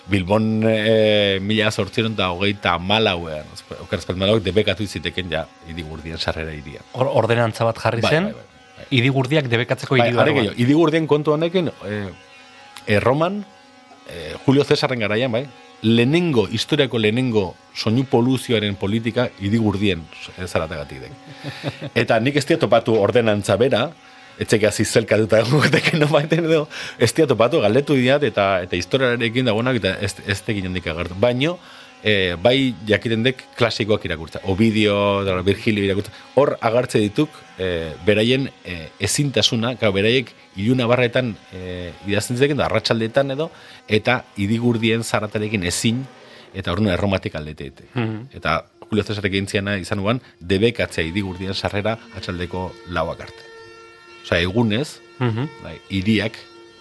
Bilbon 0.08 0.64
e, 0.64 1.39
mila 1.43 1.72
sortziron 1.72 2.14
eta 2.16 2.30
hogeita 2.32 2.78
malauean, 2.80 3.47
okerazpat 3.84 4.20
malauek 4.20 4.45
debekatu 4.45 4.86
iziteken 4.88 5.34
ja 5.34 5.43
idigurdien 5.68 6.20
sarrera 6.20 6.53
iria. 6.55 6.84
Or, 6.95 7.10
ordenantza 7.24 7.68
bat 7.68 7.82
jarri 7.84 8.05
Bai, 8.05 8.14
zen, 8.14 8.30
bai, 8.32 8.38
bai, 8.38 8.57
idigurdiak 8.90 9.48
debekatzeko 9.52 9.98
Bai, 9.98 10.12
gehiago, 10.12 10.56
idigurdien 10.58 11.08
kontu 11.08 11.34
honekin, 11.34 11.72
e, 11.86 12.02
e, 12.86 13.00
Roman, 13.00 13.44
e, 14.08 14.34
Julio 14.46 14.64
Cesarren 14.64 15.00
garaian, 15.00 15.32
bai, 15.32 15.48
lehenengo, 15.82 16.48
historiako 16.50 16.98
lehenengo 16.98 17.56
soinu 17.76 18.06
poluzioaren 18.10 18.76
politika 18.76 19.28
idigurdien 19.40 20.02
eh, 20.38 20.48
zaratagatik 20.48 21.06
den. 21.06 21.18
Eta 22.02 22.20
nik 22.20 22.40
ez 22.40 22.46
topatu 22.58 22.98
ordenantza 22.98 23.58
bera, 23.58 23.88
etzek 24.40 24.68
hasi 24.70 24.86
zelkatuta 24.86 25.42
egoteke 25.46 25.98
no 25.98 26.08
baiten 26.08 26.46
edo, 26.46 26.68
ez 27.00 27.12
topatu, 27.14 27.62
galdetu 27.62 27.96
diat, 27.98 28.24
eta 28.24 28.62
eta 28.62 28.76
historiarekin 28.76 29.50
dagoenak, 29.50 29.80
eta 29.82 29.96
ez, 30.02 30.16
ez 30.26 30.42
tekin 30.42 30.70
handik 30.70 30.88
agertu. 30.88 31.18
Baino, 31.20 31.58
e, 32.04 32.36
bai 32.41 32.76
jakiten 32.88 33.24
dek 33.24 33.43
klasikoak 33.58 34.06
irakurtza. 34.06 34.41
Ovidio, 34.52 35.24
da, 35.26 35.41
Virgilio 35.41 35.84
irakurtza. 35.84 36.12
Hor 36.36 36.58
agartze 36.62 37.00
dituk, 37.00 37.30
e, 37.58 37.93
beraien 38.06 38.50
e, 38.66 38.89
ezintasuna, 39.00 39.76
gau, 39.82 39.91
beraiek 39.95 40.32
iluna 40.58 40.88
barretan 40.88 41.36
e, 41.54 41.91
idazten 42.08 42.38
ziteken, 42.38 42.58
da, 42.58 42.66
arratsaldetan 42.66 43.32
edo, 43.38 43.50
eta 43.88 44.24
idigurdien 44.38 45.04
zaratarekin 45.04 45.64
ezin, 45.70 46.06
eta 46.54 46.72
orduan 46.72 46.93
erromatik 46.93 47.36
aldete. 47.36 47.89
Eta 48.34 48.64
Julio 48.88 49.04
Cesarek 49.04 49.34
egintziana 49.34 49.76
izan 49.78 50.00
uan, 50.00 50.22
debekatzea 50.39 51.04
idigurdien 51.10 51.54
sarrera 51.54 51.98
atxaldeko 52.16 52.70
lauak 52.95 53.26
arte. 53.28 53.43
Osea, 54.24 54.39
egunez, 54.41 55.00
Mhm. 55.20 55.48
bai, 55.64 55.80
hiriak 55.89 56.38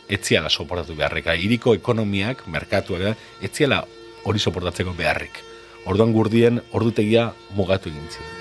etziala 0.09 0.51
soportatu 0.51 0.95
beharrek. 0.95 1.27
Hiriko 1.27 1.75
ekonomiak, 1.75 2.47
merkatuak, 2.47 3.17
etziala 3.43 3.85
hori 4.27 4.43
soportatzeko 4.43 4.95
beharrik. 4.99 5.39
Orduan 5.87 6.13
gurdien 6.15 6.59
ordutegia 6.75 7.31
mugatu 7.55 7.93
egin 7.93 8.11
ziren. 8.11 8.33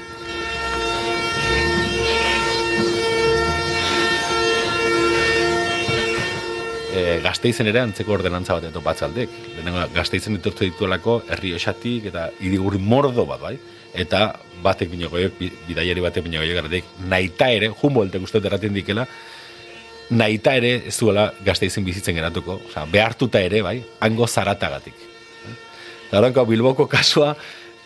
E, 6.95 7.19
gazteizen 7.21 7.67
ere 7.69 7.81
antzeko 7.83 8.15
ordenantza 8.15 8.55
bat 8.57 8.73
topatzaldek. 8.73 9.31
Lehenengo 9.53 9.85
gazteizen 9.93 10.39
etortu 10.39 10.65
dituelako 10.65 11.19
herri 11.29 11.53
osatik 11.57 12.09
eta 12.11 12.29
idigurri 12.39 12.79
mordo 12.81 13.27
bat, 13.29 13.41
bai? 13.43 13.55
Eta 13.93 14.25
batek 14.63 14.91
bine 14.91 15.09
bidaiari 15.67 16.03
batek 16.03 16.25
bine 16.25 16.41
goiok, 16.41 16.55
garatek, 16.61 16.93
naita 17.11 17.51
ere, 17.53 17.69
Humboldtek 17.81 18.23
uste 18.25 18.39
dut 18.39 18.49
erraten 18.49 18.73
dikela, 18.73 19.05
naita 20.09 20.55
ere 20.57 20.77
ez 20.87 20.95
duela 20.97 21.29
gazteizen 21.45 21.85
bizitzen 21.85 22.17
geratuko, 22.17 22.59
osea, 22.69 22.85
behartuta 22.91 23.43
ere, 23.43 23.61
bai, 23.65 23.77
hango 24.05 24.27
zaratagatik. 24.27 25.14
Horrenko 26.11 26.45
Bilboko 26.45 26.87
kasua, 26.87 27.35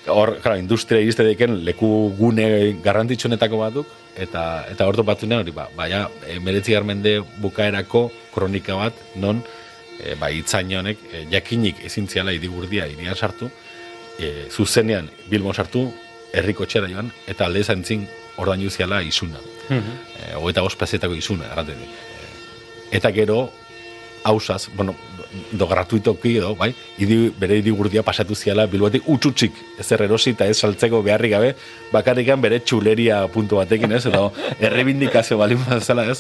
hor, 0.08 0.36
claro, 0.42 0.58
industria 0.58 1.02
iriste 1.04 1.24
deken 1.24 1.60
leku 1.66 2.14
gune 2.18 2.50
garrantzitsuenetako 2.84 3.62
batuk, 3.62 3.96
eta 4.20 4.44
eta 4.72 4.88
hor 4.88 5.00
topatzunean 5.00 5.44
hori, 5.44 5.54
ba, 5.56 5.68
baina, 5.78 6.06
emeretzi 6.36 6.76
garmende 6.76 7.20
bukaerako 7.42 8.10
kronika 8.34 8.78
bat, 8.80 9.00
non, 9.16 9.42
e, 10.00 10.16
ba, 10.20 10.32
itzain 10.32 10.72
honek, 10.82 11.04
e, 11.12 11.26
jakinik 11.32 11.84
ezintziala 11.90 12.34
idigurdia 12.36 12.88
irian 12.92 13.16
sartu, 13.16 13.50
e, 14.20 14.48
zuzenean 14.52 15.10
Bilbon 15.30 15.56
sartu, 15.56 15.88
herriko 16.34 16.68
txera 16.70 16.90
joan, 16.92 17.10
eta 17.28 17.48
alde 17.48 17.64
zantzin 17.64 18.06
ordainu 18.40 18.70
ziala 18.70 19.02
izuna. 19.02 19.40
Mhm. 19.70 19.96
E, 20.20 20.34
hogeita 20.40 20.66
bost 20.66 20.80
pezetako 20.80 21.18
izuna, 21.18 21.50
erraten. 21.52 21.80
E, 21.80 22.98
eta 22.98 23.12
gero, 23.16 23.50
hausaz, 24.24 24.68
bueno, 24.76 24.96
do 25.52 25.68
gratuitoki 25.68 26.38
edo, 26.40 26.56
bai, 26.58 26.72
idi, 26.98 27.18
bere 27.40 27.60
idigurdia 27.62 28.02
pasatu 28.06 28.36
ziala 28.36 28.66
bilbotik 28.68 29.06
utxutxik 29.10 29.60
ezer 29.80 30.04
erosi 30.08 30.34
eta 30.34 30.48
ez 30.50 30.58
saltzeko 30.58 31.04
beharrik 31.06 31.36
gabe, 31.36 31.52
bakarrikan 31.94 32.42
bere 32.42 32.62
txuleria 32.64 33.22
puntu 33.34 33.60
batekin, 33.62 33.94
ez, 33.94 34.06
edo 34.10 34.32
errebindikazio 34.60 35.38
balin 35.38 35.62
zela, 35.82 36.08
ez, 36.10 36.20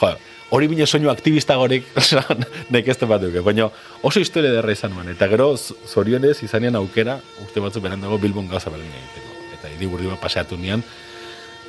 jo, 0.00 0.12
hori 0.50 0.68
bine 0.68 0.86
soinu 0.86 1.10
aktivista 1.10 1.56
gorek, 1.56 1.88
nek 2.74 2.88
ez 2.88 2.98
bat 3.04 3.22
duke, 3.22 3.40
baina 3.46 3.70
oso 4.02 4.20
historia 4.20 4.52
derra 4.52 4.76
izan 4.76 4.94
man, 4.94 5.08
eta 5.08 5.28
gero 5.30 5.54
zorionez 5.56 6.36
izanean 6.44 6.76
aukera, 6.76 7.20
urte 7.44 7.64
batzu 7.64 7.80
beren 7.80 8.00
dago 8.04 8.18
Bilbon 8.18 8.50
gauza 8.50 8.70
beren 8.70 8.88
egiteko, 8.90 9.36
eta 9.56 9.72
idigurdi 9.78 10.10
bat 10.12 10.20
paseatu 10.20 10.60
nian, 10.60 10.84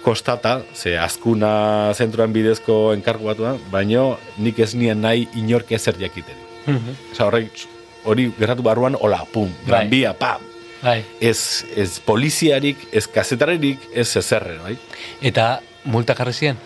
kostata, 0.02 0.62
ze 0.74 0.98
azkuna 0.98 1.94
zentroan 1.94 2.34
bidezko 2.34 2.92
enkargu 2.98 3.32
batuan, 3.32 3.62
baino 3.72 4.18
nik 4.38 4.60
ez 4.60 4.74
nien 4.76 5.00
nahi 5.00 5.30
inork 5.40 5.72
ezer 5.78 6.00
jakiteri. 6.02 6.51
Mhm. 6.66 6.96
Osa 7.12 7.26
horrek, 7.26 7.66
hori 8.06 8.32
gertatu 8.38 8.64
barruan, 8.66 8.96
hola, 9.00 9.26
pum, 9.32 9.50
Bai. 9.50 9.68
granbia, 9.68 10.14
pam. 10.18 10.42
Bai. 10.82 11.04
Ez, 11.22 11.66
ez 11.78 12.00
poliziarik, 12.00 12.88
ez 12.92 13.06
kazetarerik, 13.08 13.84
ez 13.94 14.16
ezerre, 14.18 14.58
bai? 14.64 14.78
Eta 15.22 15.60
multa 15.86 16.16
jarri 16.18 16.34
ziren? 16.34 16.58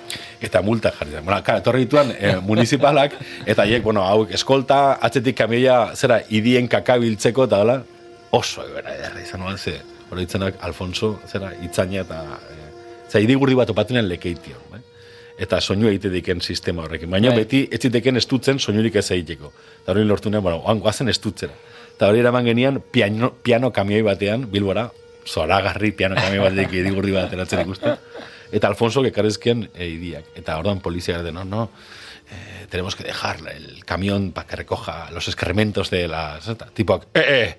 Eta 0.44 0.62
multa 0.62 0.92
jarri 0.96 1.12
zen. 1.12 1.26
Bueno, 1.26 1.42
kara, 1.44 1.60
etorri 1.64 1.84
dituan 1.84 2.14
eh, 2.16 2.38
municipalak, 2.50 3.18
eta 3.46 3.66
hiek, 3.68 3.84
bueno, 3.84 4.06
hauek, 4.08 4.32
eskolta, 4.36 4.98
atzetik 5.04 5.36
kamioia, 5.38 5.96
zera, 5.96 6.22
idien 6.30 6.70
kakabiltzeko, 6.72 7.50
eta 7.50 7.60
hola, 7.64 7.82
oso 8.36 8.64
ebera 8.68 8.96
edarra 8.96 9.24
izan 9.24 9.44
nuen, 9.44 9.58
ze, 9.58 9.78
hori 10.12 10.28
Alfonso, 10.62 11.20
zera, 11.28 11.52
itzaina 11.64 12.02
eta, 12.02 12.22
eh, 12.52 12.70
zera, 13.10 13.24
idigurdi 13.24 13.56
bat 13.56 13.70
opatunen 13.70 14.08
lekeition, 14.08 14.64
bai? 14.72 14.75
Eta 15.38 15.60
soinu 15.62 15.90
egite 15.90 16.10
diken 16.10 16.42
sistema 16.42 16.86
horrekin. 16.86 17.10
Baina 17.12 17.30
Bai. 17.34 17.44
beti 17.44 17.66
ez 17.72 17.82
ziteken 17.82 18.18
estutzen 18.18 18.60
soinurik 18.60 18.96
ez 18.96 19.10
egiteko. 19.12 19.52
Eta 19.82 19.92
hori 19.92 20.06
lortu 20.08 20.32
nuen, 20.32 20.44
bueno, 20.44 20.62
oan 20.64 20.80
guazen 20.80 21.12
estutzera. 21.12 21.54
Eta 21.96 22.08
hori 22.08 22.20
eraman 22.24 22.46
genian 22.46 22.80
piano, 22.92 23.34
piano 23.44 23.72
kamioi 23.72 24.02
batean, 24.04 24.48
bilbora, 24.52 24.90
zoragarri 25.28 25.92
piano 25.92 26.16
kamioi 26.16 26.44
batetik 26.44 26.74
idigurdi 26.82 27.16
bat 27.16 27.28
ateratzen 27.28 27.66
ikusten. 27.66 28.00
Eta 28.56 28.68
Alfonso 28.72 29.04
ekarrezkien 29.04 29.68
e, 29.74 29.88
idiak. 29.88 30.32
Eta 30.40 30.58
orduan 30.60 30.80
polizia 30.80 31.22
de, 31.24 31.32
no, 31.36 31.44
no, 31.44 31.70
eh, 32.32 32.68
tenemos 32.70 32.96
que 32.96 33.04
dejar 33.04 33.38
el 33.54 33.84
camión 33.86 34.32
para 34.32 34.48
que 34.48 34.56
recoja 34.56 35.10
los 35.12 35.28
excrementos 35.28 35.90
de 35.90 36.08
las... 36.08 36.48
eta, 36.48 36.68
Tipo, 36.68 37.02
eh, 37.14 37.26
eh, 37.28 37.58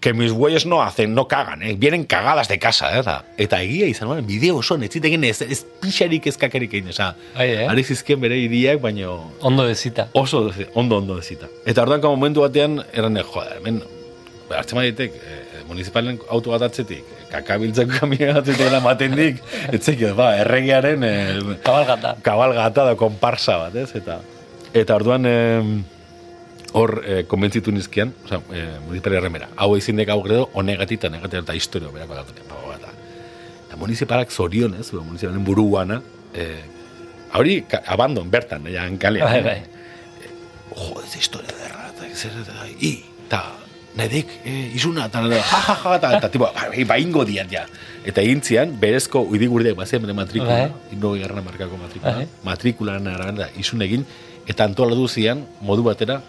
que 0.00 0.12
mis 0.14 0.30
bueyes 0.32 0.64
no 0.64 0.80
hacen, 0.82 1.12
no 1.14 1.26
cagan, 1.26 1.62
eh, 1.62 1.74
vienen 1.76 2.04
cagadas 2.04 2.46
de 2.48 2.58
casa, 2.60 2.94
eh, 2.96 3.00
eta, 3.00 3.24
eta 3.36 3.60
egia 3.62 3.86
izan, 3.86 4.06
bueno, 4.08 4.22
bideo 4.22 4.56
oso, 4.58 4.76
ez 4.76 4.90
ziteken 4.92 5.24
ez, 5.24 5.42
ez 5.42 5.64
pixarik 5.80 6.26
ezkakarik 6.30 6.72
egin, 6.74 6.90
oza, 6.90 7.16
Bai, 7.34 7.48
eh? 7.50 7.66
ari 7.68 7.82
zizkien 7.82 8.20
bere 8.20 8.38
iriak, 8.38 8.80
baino 8.80 9.32
Ondo 9.40 9.64
bezita. 9.66 10.08
oso 10.12 10.52
ondo 10.74 10.98
ondo 10.98 11.16
dezita. 11.16 11.48
Eta 11.66 11.82
orduan 11.82 12.00
momentu 12.02 12.40
batean 12.46 12.82
eran 12.92 13.16
joder, 13.18 13.56
hemen 13.58 13.82
hartzen 14.54 14.78
baditek 14.78 15.12
eh, 15.18 15.64
municipalen 15.68 16.20
auto 16.30 16.50
bat 16.54 16.62
atzetik, 16.62 17.02
eh, 17.02 17.26
kakabiltzeko 17.34 17.98
kamioa 17.98 18.38
bat 18.38 18.46
dela 18.56 18.78
maten 18.80 19.16
dik, 19.18 19.42
etzek, 19.76 20.06
ba, 20.16 20.30
erregearen 20.38 21.02
e, 21.04 21.12
Kabalgata. 21.66 22.14
kabalgata 22.22 22.84
da 22.92 22.94
konparsa 22.96 23.58
bat, 23.66 23.74
ez? 23.82 23.90
Eta, 23.98 24.20
eta 24.72 24.94
orduan, 24.96 25.26
em, 25.26 25.74
hor 26.72 27.02
e, 27.06 27.22
konbentzitu 27.28 27.72
nizkian, 27.72 28.12
oza, 28.24 28.40
e, 28.52 28.64
municipal 28.84 29.14
erremera, 29.18 29.48
hau 29.56 29.74
ezin 29.78 29.96
dek 29.96 30.10
hau 30.12 30.20
gredo, 30.22 30.48
honegatik 30.52 31.00
eta 31.00 31.10
negatik 31.12 31.40
eta 31.42 31.54
historio 31.56 31.92
berako 31.94 32.18
dagoen. 32.18 32.42
Eta, 32.76 32.90
eta 33.68 33.76
municipalak 33.80 34.30
zorionez, 34.30 34.92
municipalen 34.92 35.44
buruana, 35.44 36.02
e, 36.34 36.48
hori 37.34 37.62
ka- 37.68 37.82
abandon, 37.86 38.30
bertan, 38.30 38.66
ja, 38.72 38.84
kalean. 39.00 39.28
Bai, 39.28 39.42
bai. 39.42 39.62
jo, 40.76 41.00
ez 41.04 41.16
historia 41.16 41.54
derra, 41.56 41.88
eta 41.94 42.12
zer, 42.14 42.36
eta, 42.44 42.66
i, 42.80 42.92
eta, 43.26 43.42
nedik, 43.98 44.28
e, 44.44 44.70
izuna, 44.76 45.06
eta, 45.08 45.24
ja, 45.24 45.40
ja, 45.40 45.64
ja, 45.82 45.96
eta, 45.96 46.12
eta, 46.20 46.30
tipo, 46.30 46.50
ba, 46.54 46.68
ba, 46.86 46.98
ingo 47.00 47.24
diat, 47.24 47.50
ja. 47.50 47.64
Eta 48.06 48.20
egin 48.22 48.40
zian, 48.44 48.76
berezko 48.80 49.24
uidigurdeak 49.26 49.76
bazen 49.76 50.04
bere 50.04 50.14
matrikula, 50.16 50.68
Bai. 50.68 50.94
ingo 50.94 51.14
garrana 51.16 51.42
markako 51.42 51.80
matrikula, 51.80 52.18
Bai. 52.22 52.28
matrikularen 52.44 53.08
arabera 53.08 53.48
izun 53.58 53.82
egin, 53.82 54.04
eta 54.48 54.64
antolatu 54.68 55.08
zian, 55.08 55.42
modu 55.60 55.82
batera, 55.84 56.20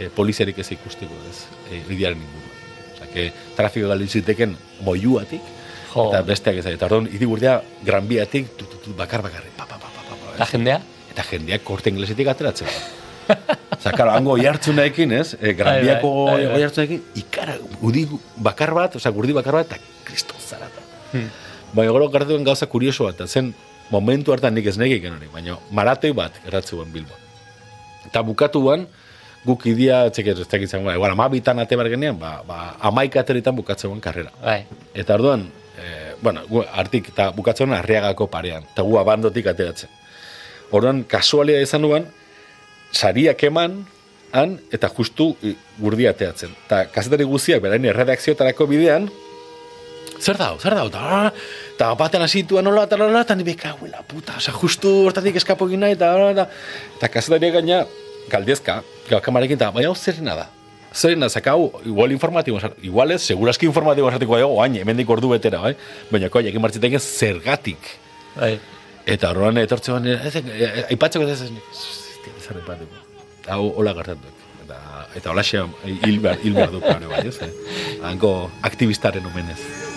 e, 0.00 0.08
poliziarik 0.14 0.58
ez 0.58 0.70
ikusteko, 0.76 1.16
ez, 1.30 1.44
e, 1.70 1.82
lidiaren 1.88 2.20
inguruan. 2.20 2.56
Osa, 2.94 3.08
que 3.12 3.30
trafiko 3.56 3.90
galdu 3.90 4.08
ziteken 4.08 4.56
moiuatik, 4.86 5.42
Jo. 5.90 6.08
eta 6.08 6.22
besteak 6.26 6.60
ez, 6.62 6.66
eta 6.70 6.88
orduan, 6.88 7.10
idigurdea, 7.10 7.60
granbiatik, 7.86 8.54
tu, 8.56 8.68
tu, 8.70 8.80
tu, 8.84 8.94
bakar 8.96 9.22
bakarrik, 9.26 9.52
pa, 9.58 9.66
pa, 9.66 9.78
pa, 9.78 9.90
pa, 9.90 10.06
pa, 10.08 10.38
La 10.38 10.46
jendea? 10.46 10.80
eta 11.10 11.24
jendeak 11.26 11.64
korte 11.66 11.90
inglesetik 11.90 12.28
ateratzen 12.30 12.68
da. 12.70 13.36
Osa, 13.76 13.92
karo, 13.96 14.12
hango 14.14 14.36
oihartzunekin, 14.36 15.12
ez? 15.18 15.34
E, 15.40 15.54
Granbiako 15.58 16.10
Bai, 16.14 16.34
bai, 16.34 16.44
bai, 16.46 16.54
oihartzunekin, 16.60 17.02
ikara, 17.22 17.56
udi 17.86 18.06
bakar 18.38 18.72
bat, 18.76 18.96
oza, 18.98 19.10
gurdi 19.14 19.34
bakar 19.36 19.58
bat, 19.58 19.70
eta 19.72 20.04
kristo 20.06 20.38
zarata. 20.38 20.84
Hmm. 21.12 21.28
Baina 21.74 21.94
gero 21.94 22.08
gertatu 22.10 22.38
gauza 22.46 22.66
kurioso 22.70 23.06
bat, 23.08 23.18
eta 23.18 23.26
zen 23.26 23.52
momentu 23.90 24.34
hartan 24.34 24.54
nik 24.54 24.66
ez 24.70 24.76
negik 24.78 25.06
hori, 25.10 25.28
baina 25.32 25.58
maratoi 25.74 26.12
bat 26.14 26.38
gertatzen 26.44 26.92
Bilbo. 26.94 27.18
Eta 28.06 28.22
bukatuan, 28.26 28.86
guk 29.44 29.64
idia, 29.70 30.02
txek 30.12 30.32
ez 30.34 30.38
dakit 30.44 30.68
zango, 30.68 30.92
igual, 30.92 31.14
amabitan 31.14 31.62
ate 31.62 31.78
bar 31.78 31.88
genean, 31.92 32.18
ba, 32.20 32.40
ba, 32.46 32.74
amaik 32.90 33.16
ateritan 33.16 33.56
bukatzen 33.56 34.00
karrera. 34.04 34.32
Bai. 34.42 34.64
Eta 34.94 35.16
orduan, 35.16 35.46
e, 35.80 36.16
bueno, 36.20 36.44
gu, 36.48 36.64
artik 36.68 37.08
eta 37.14 37.30
bukatzen 37.36 37.72
arriagako 37.76 38.28
parean, 38.32 38.66
eta 38.72 38.84
gu 38.84 38.98
abandotik 39.00 39.48
ateratzen. 39.52 39.88
Orduan, 40.70 41.04
kasualia 41.08 41.62
izan 41.64 41.86
duan, 41.86 42.04
sariak 42.92 43.42
eman, 43.48 43.80
han, 44.36 44.58
eta 44.70 44.90
justu 44.92 45.32
i, 45.42 45.54
gurdi 45.80 46.06
ateatzen. 46.10 46.52
Eta 46.66 46.84
kazetari 46.92 47.24
guztiak, 47.26 47.62
berain 47.64 47.88
erredakziotarako 47.90 48.68
bidean, 48.70 49.08
zer 50.20 50.36
dau, 50.36 50.58
zer 50.60 50.76
dau, 50.76 50.84
eta, 50.92 51.32
eta 51.78 51.90
baten 51.96 52.22
hasituan 52.26 52.68
nola, 52.68 52.84
eta 52.84 53.00
nola, 53.00 53.24
eta 53.24 53.34
nire 53.34 53.56
puta, 54.06 54.36
oza, 54.36 54.52
justu 54.52 55.06
hortatik 55.08 55.40
eskapo 55.40 55.66
egin 55.66 55.80
nahi, 55.80 55.96
eta, 55.96 56.12
eta, 56.28 56.46
eta 56.98 57.08
kazetariak 57.08 57.56
gaina, 57.56 57.86
galdezka, 58.32 58.80
gau 59.10 59.20
kamarekin, 59.24 59.58
eta, 59.60 59.70
baina 59.74 59.92
zerrena 59.94 60.36
da. 60.38 60.48
Zerrena, 60.94 61.28
zakau, 61.28 61.70
igual 61.86 62.12
informatibo, 62.12 62.58
igual 62.82 63.12
ez, 63.14 63.20
seguraski 63.22 63.66
informatibo 63.66 64.08
esatiko 64.10 64.38
dago, 64.38 64.56
oain, 64.58 64.76
hemendik 64.80 65.10
ordu 65.10 65.30
betera, 65.34 65.60
bai? 65.62 65.74
Baina, 66.10 66.30
koa, 66.30 66.42
jakin 66.46 66.62
martziteken 66.62 67.02
zergatik. 67.02 67.92
Bai. 68.36 68.56
Eta 69.10 69.30
horren 69.30 69.58
etortze 69.62 69.94
ban, 69.94 70.06
ez, 70.06 70.34
eh, 70.36 70.86
aipatzeko 70.90 71.26
ez, 71.28 71.42
ez, 71.42 72.48
aipatuko. 72.54 73.06
Hau, 73.50 73.62
hola 73.82 73.94
gertatu. 73.98 74.34
Eta, 74.64 74.80
eta 75.18 75.30
hola 75.32 75.46
xe, 75.46 75.62
hil 76.00 76.18
behar, 76.22 76.42
hil 76.42 76.58
behar 76.58 76.74
duk, 76.74 76.86
bai, 76.86 77.14
bai, 77.14 77.22
ez, 77.28 77.38
eh? 77.46 77.52
Hanko 78.06 78.34
aktivistaren 78.66 79.26
omenez. 79.32 79.89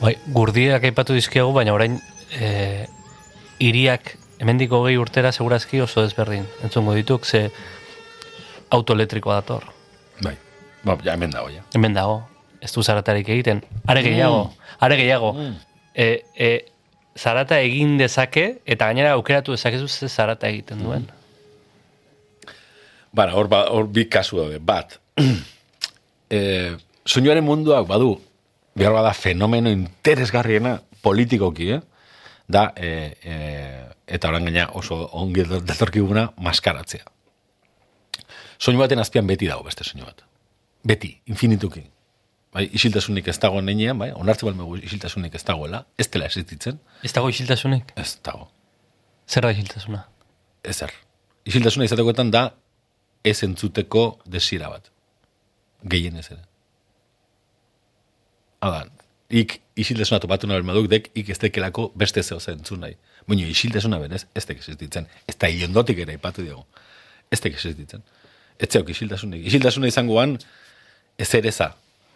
Bai, 0.00 0.14
gurdiak 0.32 0.84
aipatu 0.88 1.12
dizkiagu, 1.12 1.52
baina 1.52 1.74
orain 1.76 1.98
e, 2.32 2.86
iriak 3.60 4.14
hemendik 4.40 4.72
hogei 4.72 4.94
urtera 4.96 5.32
segurazki 5.32 5.82
oso 5.84 6.00
desberdin. 6.06 6.46
Entzungo 6.64 6.94
dituk, 6.96 7.26
ze 7.28 7.50
autoelektrikoa 8.72 9.42
dator. 9.42 9.66
Bai, 10.24 10.38
ba, 10.84 10.96
ja, 11.04 11.12
hemen 11.12 11.34
dago, 11.34 11.50
ja. 11.52 11.66
Hemen 11.74 11.98
dago, 11.98 12.22
ez 12.64 12.72
du 12.72 12.82
zaratarik 12.82 13.28
egiten. 13.28 13.60
Are 13.84 14.00
gehiago, 14.06 14.46
are 14.80 14.96
gehiago. 14.96 15.34
E, 15.92 16.08
e, 16.32 16.50
zarata 17.18 17.60
egin 17.60 17.98
dezake, 18.00 18.46
eta 18.64 18.88
gainera 18.88 19.12
aukeratu 19.18 19.52
dezakezu 19.52 19.88
ze 19.88 20.08
zarata 20.08 20.48
egiten 20.48 20.80
duen. 20.80 21.04
Bara, 23.12 23.36
hor, 23.36 23.52
ba, 23.52 23.66
hor 23.68 23.90
bi 23.92 24.08
kasu 24.08 24.40
daude. 24.40 24.64
Bat, 24.64 24.96
e, 26.32 26.40
soinuaren 27.04 27.44
munduak 27.44 27.84
badu, 27.90 28.14
behar 28.74 28.92
bada 28.92 29.12
fenomeno 29.14 29.70
interesgarriena 29.70 30.80
politikoki, 31.02 31.70
eh? 31.76 31.80
da, 32.48 32.72
e, 32.76 33.16
e, 33.22 33.36
eta 34.06 34.28
orain 34.28 34.44
gaina 34.44 34.68
oso 34.74 34.96
ongi 35.12 35.44
datorkiguna 35.44 36.32
maskaratzea. 36.36 37.04
Soinu 38.60 38.80
baten 38.82 38.98
azpian 39.00 39.26
beti 39.26 39.46
dago 39.48 39.64
beste 39.64 39.84
soinu 39.84 40.04
bat. 40.04 40.24
Beti, 40.84 41.14
infinituki. 41.26 41.84
Bai, 42.52 42.66
isiltasunik 42.74 43.28
ez 43.30 43.38
dago 43.38 43.60
neinean, 43.62 43.98
bai, 43.98 44.10
onartzen 44.12 44.48
balmegu 44.50 44.76
isiltasunik 44.82 45.34
ez 45.38 45.44
dagoela, 45.46 45.84
ez 45.98 46.08
dela 46.10 46.26
existitzen, 46.26 46.80
Ez 47.02 47.12
dago 47.12 47.28
isiltasunik? 47.30 47.92
ez 47.96 48.18
dago. 48.24 48.50
Zer 49.28 49.42
da 49.46 49.52
isiltasuna? 49.54 50.04
ezer. 50.64 50.90
Isiltasuna 51.46 51.84
izatekoetan 51.86 52.30
da 52.30 52.50
ez 53.24 53.42
entzuteko 53.46 54.18
desira 54.26 54.68
bat. 54.68 54.90
Gehien 55.84 56.16
ez 56.16 56.26
ere. 56.30 56.42
Hala, 58.60 58.84
ik 59.32 59.60
isiltasuna 59.80 60.20
topatu 60.20 60.48
nahi 60.48 60.62
maduk 60.68 60.88
dek, 60.92 61.08
ik 61.16 61.28
ez 61.32 61.38
dekelako 61.40 61.90
beste 61.96 62.22
zeo 62.22 62.38
zen 62.38 62.58
entzun 62.58 62.82
nahi. 62.84 62.96
Baina 63.26 63.46
isiltasuna 63.48 63.98
benez, 64.02 64.26
ez 64.36 64.44
dek 64.44 64.58
existitzen. 64.58 65.06
Ez 65.26 65.36
da 65.40 65.48
ilondotik 65.48 66.02
ere 66.04 66.18
ipatu 66.18 66.44
diogu. 66.44 66.66
Ez 67.32 67.40
dek 67.40 67.56
existitzen. 67.56 68.02
Ez 68.60 68.68
zeok 68.68 68.92
isiltasunik. 68.92 69.46
Isiltasuna 69.48 69.88
izangoan, 69.88 70.36
ez 71.16 71.30
ereza. 71.38 71.70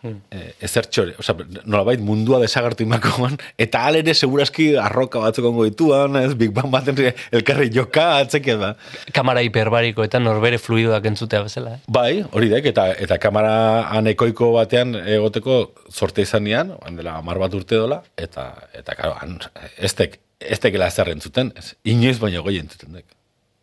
Hmm. 0.05 0.19
Eh, 0.37 0.51
ezer 0.67 0.85
txore, 0.93 1.15
oza, 1.17 1.33
nolabait 1.65 2.03
mundua 2.05 2.37
desagartu 2.43 2.85
imakoan, 2.85 3.39
eta 3.57 3.87
alere 3.89 4.13
seguraski 4.13 4.75
arroka 4.77 5.23
batzuk 5.23 5.47
ongo 5.49 5.65
dituan, 5.65 6.19
ez, 6.21 6.35
Big 6.37 6.53
Bang 6.53 6.69
baten 6.75 6.99
elkarri 7.33 7.71
joka 7.73 8.19
atzeke 8.19 8.59
da. 8.61 8.75
Kamara 9.17 9.41
hiperbarikoetan 9.47 10.27
norbere 10.29 10.59
fluidoak 10.61 11.09
entzutea 11.09 11.41
bezala, 11.47 11.79
eh? 11.79 11.81
Bai, 11.89 12.11
hori 12.37 12.51
dek, 12.53 12.69
eta, 12.75 12.91
eta 13.07 13.17
kamara 13.23 13.55
anekoiko 13.97 14.51
batean 14.59 14.93
egoteko 15.01 15.63
sorte 15.89 16.29
izanean, 16.29 16.75
han 16.85 17.01
dela 17.01 17.17
amar 17.23 17.41
bat 17.41 17.57
urte 17.57 17.81
dola, 17.81 18.03
eta, 18.21 18.51
eta 18.77 18.99
karo, 18.99 19.17
han, 19.23 19.39
ez 19.81 19.95
tek, 19.97 20.21
ez 20.45 20.61
tekela 20.61 20.91
zer 20.91 21.15
entzuten, 21.15 21.53
ez, 21.57 21.73
inoiz 21.89 22.19
baino 22.21 22.45
gehi 22.45 22.61
entzuten 22.61 23.01
dek. 23.01 23.09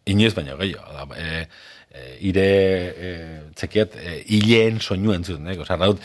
Inoiz 0.09 0.33
baino 0.33 0.57
gehiago. 0.57 1.05
E, 1.13 1.45
e, 1.93 2.05
ire, 2.31 2.47
e, 2.89 3.11
txekiet, 3.57 3.97
e, 4.01 4.15
hileen 4.33 4.81
soinu 4.81 5.13
entzuten 5.13 5.45
dek. 5.51 5.61
Osa, 5.65 5.77
naut, 5.77 6.01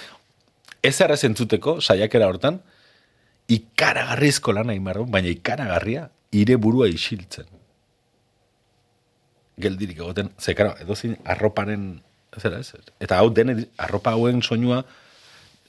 ez 0.87 0.97
erraz 1.05 1.23
entzuteko, 1.29 1.79
saiakera 1.81 2.29
hortan, 2.31 2.61
ikaragarrizko 3.53 4.55
lana 4.57 4.75
imarro, 4.75 5.07
baina 5.11 5.31
ikaragarria, 5.31 6.09
ire 6.37 6.57
burua 6.61 6.89
isiltzen. 6.91 7.49
Geldirik 9.63 10.01
egoten, 10.03 10.31
ze, 10.39 10.55
karo, 10.55 10.75
edozin 10.83 11.17
arroparen, 11.25 11.89
zera 12.37 12.61
ez, 12.61 12.73
eta 13.01 13.21
hau 13.23 13.31
dene, 13.33 13.57
arropa 13.81 14.13
hauen 14.17 14.43
soinua, 14.43 14.83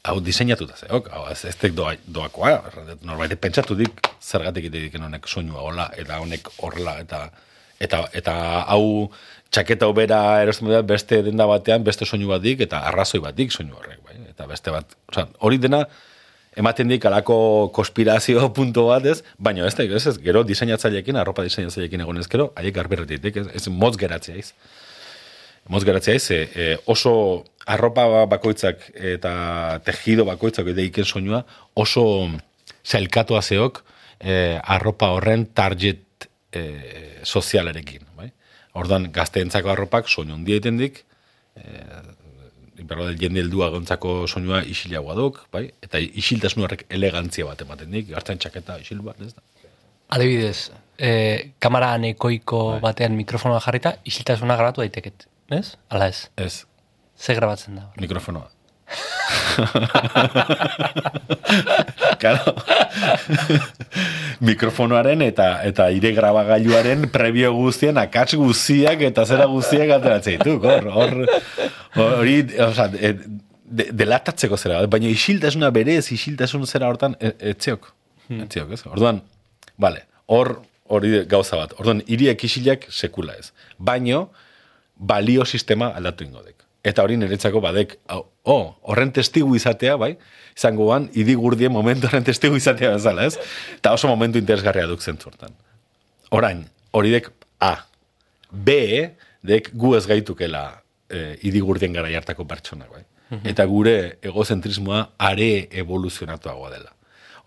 hau 0.08 0.18
diseinatuta 0.24 0.76
zeok, 0.80 1.10
hau 1.16 1.26
ez, 1.32 1.42
tek 1.60 1.76
doa, 1.76 1.94
doakoa, 2.04 2.58
norbait 3.08 3.38
pentsatu 3.40 3.78
dik, 3.80 4.02
zergatik 4.22 4.70
ite 4.70 4.90
honek 5.00 5.28
soinua 5.28 5.64
hola, 5.64 5.88
eta 5.96 6.20
honek 6.24 6.50
horrela, 6.64 6.98
eta, 7.04 7.28
eta, 7.80 8.04
eta 8.18 8.36
hau 8.74 9.08
txaketa 9.52 9.88
obera 9.88 10.20
erosten 10.44 10.70
da 10.72 10.82
beste 10.86 11.22
denda 11.26 11.48
batean, 11.50 11.84
beste 11.88 12.06
soinu 12.06 12.30
bat 12.32 12.44
dik, 12.44 12.62
eta 12.68 12.84
arrazoi 12.90 13.22
bat 13.24 13.36
dik 13.36 13.54
soinu 13.56 13.78
horrek, 13.80 14.00
bai? 14.06 14.18
eta 14.30 14.48
beste 14.50 14.74
bat, 14.74 14.98
oza, 15.12 15.28
hori 15.46 15.60
dena, 15.62 15.84
ematen 16.58 16.90
dik 16.90 17.06
alako 17.06 17.38
konspirazio 17.74 18.50
punto 18.58 18.88
bat 18.90 19.06
ez, 19.06 19.22
baina 19.38 19.68
ez 19.68 19.76
da, 19.78 19.86
ez, 19.86 20.06
ez, 20.12 20.18
gero 20.24 20.44
diseinatzaileekin, 20.48 21.20
arropa 21.22 21.46
diseinatzaileekin 21.48 22.06
egon 22.06 22.22
ez 22.22 22.28
gero, 22.32 22.52
haiek 22.58 22.76
garberretik, 22.76 23.42
ez, 23.44 23.48
ez 23.62 23.68
motz 23.74 23.96
geratzea 24.00 24.38
iz. 24.42 24.54
Motz 25.68 25.84
geratzea 25.84 26.16
iz, 26.16 26.26
e, 26.32 26.70
oso 26.88 27.12
arropa 27.68 28.26
bakoitzak 28.32 28.88
eta 28.96 29.34
tejido 29.84 30.24
bakoitzak 30.30 30.72
edeiken 30.72 31.06
soinua, 31.06 31.44
oso 31.76 32.06
zailkatua 32.88 33.44
zeok 33.44 33.84
e, 34.20 34.58
arropa 34.64 35.12
horren 35.18 35.50
target 35.54 36.30
e, 36.56 36.64
sozialarekin? 37.28 38.07
Ordan 38.78 39.10
gazteentzako 39.14 39.72
arropak 39.74 40.08
soinu 40.12 40.36
handia 40.38 40.58
egiten 40.60 40.78
dik, 40.78 41.04
Iperro 42.78 43.08
del 43.08 43.18
jende 43.18 43.42
heldua 43.42 43.72
gontzako 43.74 44.28
soinua 44.30 44.60
isilagoa 44.70 45.16
duk, 45.18 45.40
bai? 45.54 45.64
Eta 45.82 45.98
isiltasun 45.98 46.62
horrek 46.68 46.84
elegantzia 46.94 47.48
bat 47.48 47.64
ematen 47.66 47.90
dik, 47.96 48.12
hartzen 48.14 48.38
txaketa 48.38 48.76
isil 48.84 49.00
bat, 49.02 49.18
ez 49.26 49.32
da? 49.34 49.42
Adibidez, 50.14 50.70
eh, 51.02 51.50
kamara 51.60 51.90
anekoiko 51.98 52.62
batean 52.84 53.18
mikrofonoa 53.18 53.64
jarrita, 53.66 53.96
isiltasuna 54.06 54.56
grabatu 54.60 54.84
daiteket, 54.86 55.26
ez? 55.58 55.74
Ala 55.90 56.08
ez, 56.14 56.28
Ez, 56.38 56.66
ze 57.18 57.34
grabatzen 57.34 57.76
da. 57.82 57.88
mikrofonoa. 58.00 58.52
claro. 62.22 62.54
Mikrofonoaren 64.40 65.22
eta 65.26 65.48
eta 65.68 65.90
ire 65.94 66.12
grabagailuaren 66.18 67.10
prebio 67.14 67.52
guztien 67.56 67.98
akats 68.00 68.36
guztiak 68.40 69.02
eta 69.10 69.26
zera 69.26 69.46
guztiak 69.52 69.90
ateratzen 69.98 70.34
ditu, 70.38 70.54
hor, 70.64 70.86
hor, 70.94 71.14
hori, 71.98 72.38
osea, 72.68 72.88
e, 72.96 72.98
de, 73.68 73.90
delatatzeko 73.92 74.58
zera, 74.58 74.88
baina 74.88 75.10
isiltasuna 75.12 75.70
berez, 75.76 76.12
isiltasun 76.16 76.66
zera 76.68 76.90
hortan, 76.92 77.16
e, 77.20 77.34
etziok, 77.54 77.82
etziok, 78.46 78.70
ez? 78.78 78.82
Orduan, 78.90 79.18
vale, 79.78 80.02
hor, 80.32 80.48
hori 80.88 81.10
gauza 81.30 81.60
bat, 81.60 81.76
orduan, 81.82 82.00
iriek 82.08 82.44
isilak 82.48 82.88
sekula 82.94 83.34
ez, 83.40 83.52
baino, 83.78 84.30
balio 84.98 85.46
sistema 85.46 85.92
aldatu 85.98 86.26
ingodek. 86.26 86.56
Eta 86.88 87.04
hori 87.04 87.18
niretzako 87.20 87.60
badek, 87.62 87.98
oh, 88.48 88.78
horren 88.88 89.12
testigu 89.16 89.56
izatea, 89.58 89.98
bai, 90.00 90.14
izango 90.56 90.88
ban, 90.90 91.10
idigurdien 91.20 91.74
momentu 91.74 92.08
horren 92.10 92.26
testigu 92.28 92.58
izatea 92.58 92.96
bezala, 92.96 93.28
ez? 93.28 93.36
Eta 93.76 93.94
oso 93.98 94.10
momentu 94.10 94.40
interesgarria 94.42 94.88
duk 94.90 95.04
zentzortan. 95.04 95.54
Orain, 96.36 96.64
hori 96.96 97.14
dek 97.14 97.30
A. 97.64 97.76
B, 98.52 98.72
dek 99.44 99.72
gu 99.76 99.96
ez 99.98 100.06
gaitukela 100.08 100.64
e, 101.10 101.38
idigurdien 101.50 101.96
gara 101.96 102.12
hartako 102.20 102.48
pertsonak, 102.48 102.92
bai. 102.94 103.04
Eta 103.44 103.66
gure 103.68 104.18
egozentrismoa 104.24 105.02
are 105.20 105.68
evoluzionatuagoa 105.82 106.70
dela. 106.72 106.94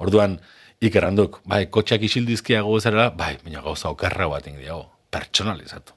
Orduan, 0.05 0.36
ikerranduk, 0.84 1.40
bai, 1.48 1.64
kotxeak 1.72 2.05
isildizkiago 2.05 2.76
zera, 2.80 3.09
bai, 3.16 3.38
baina 3.44 3.64
gauza 3.64 3.88
okerra 3.92 4.28
bat 4.28 4.44
diago, 4.44 4.90
pertsonalizatu. 5.12 5.96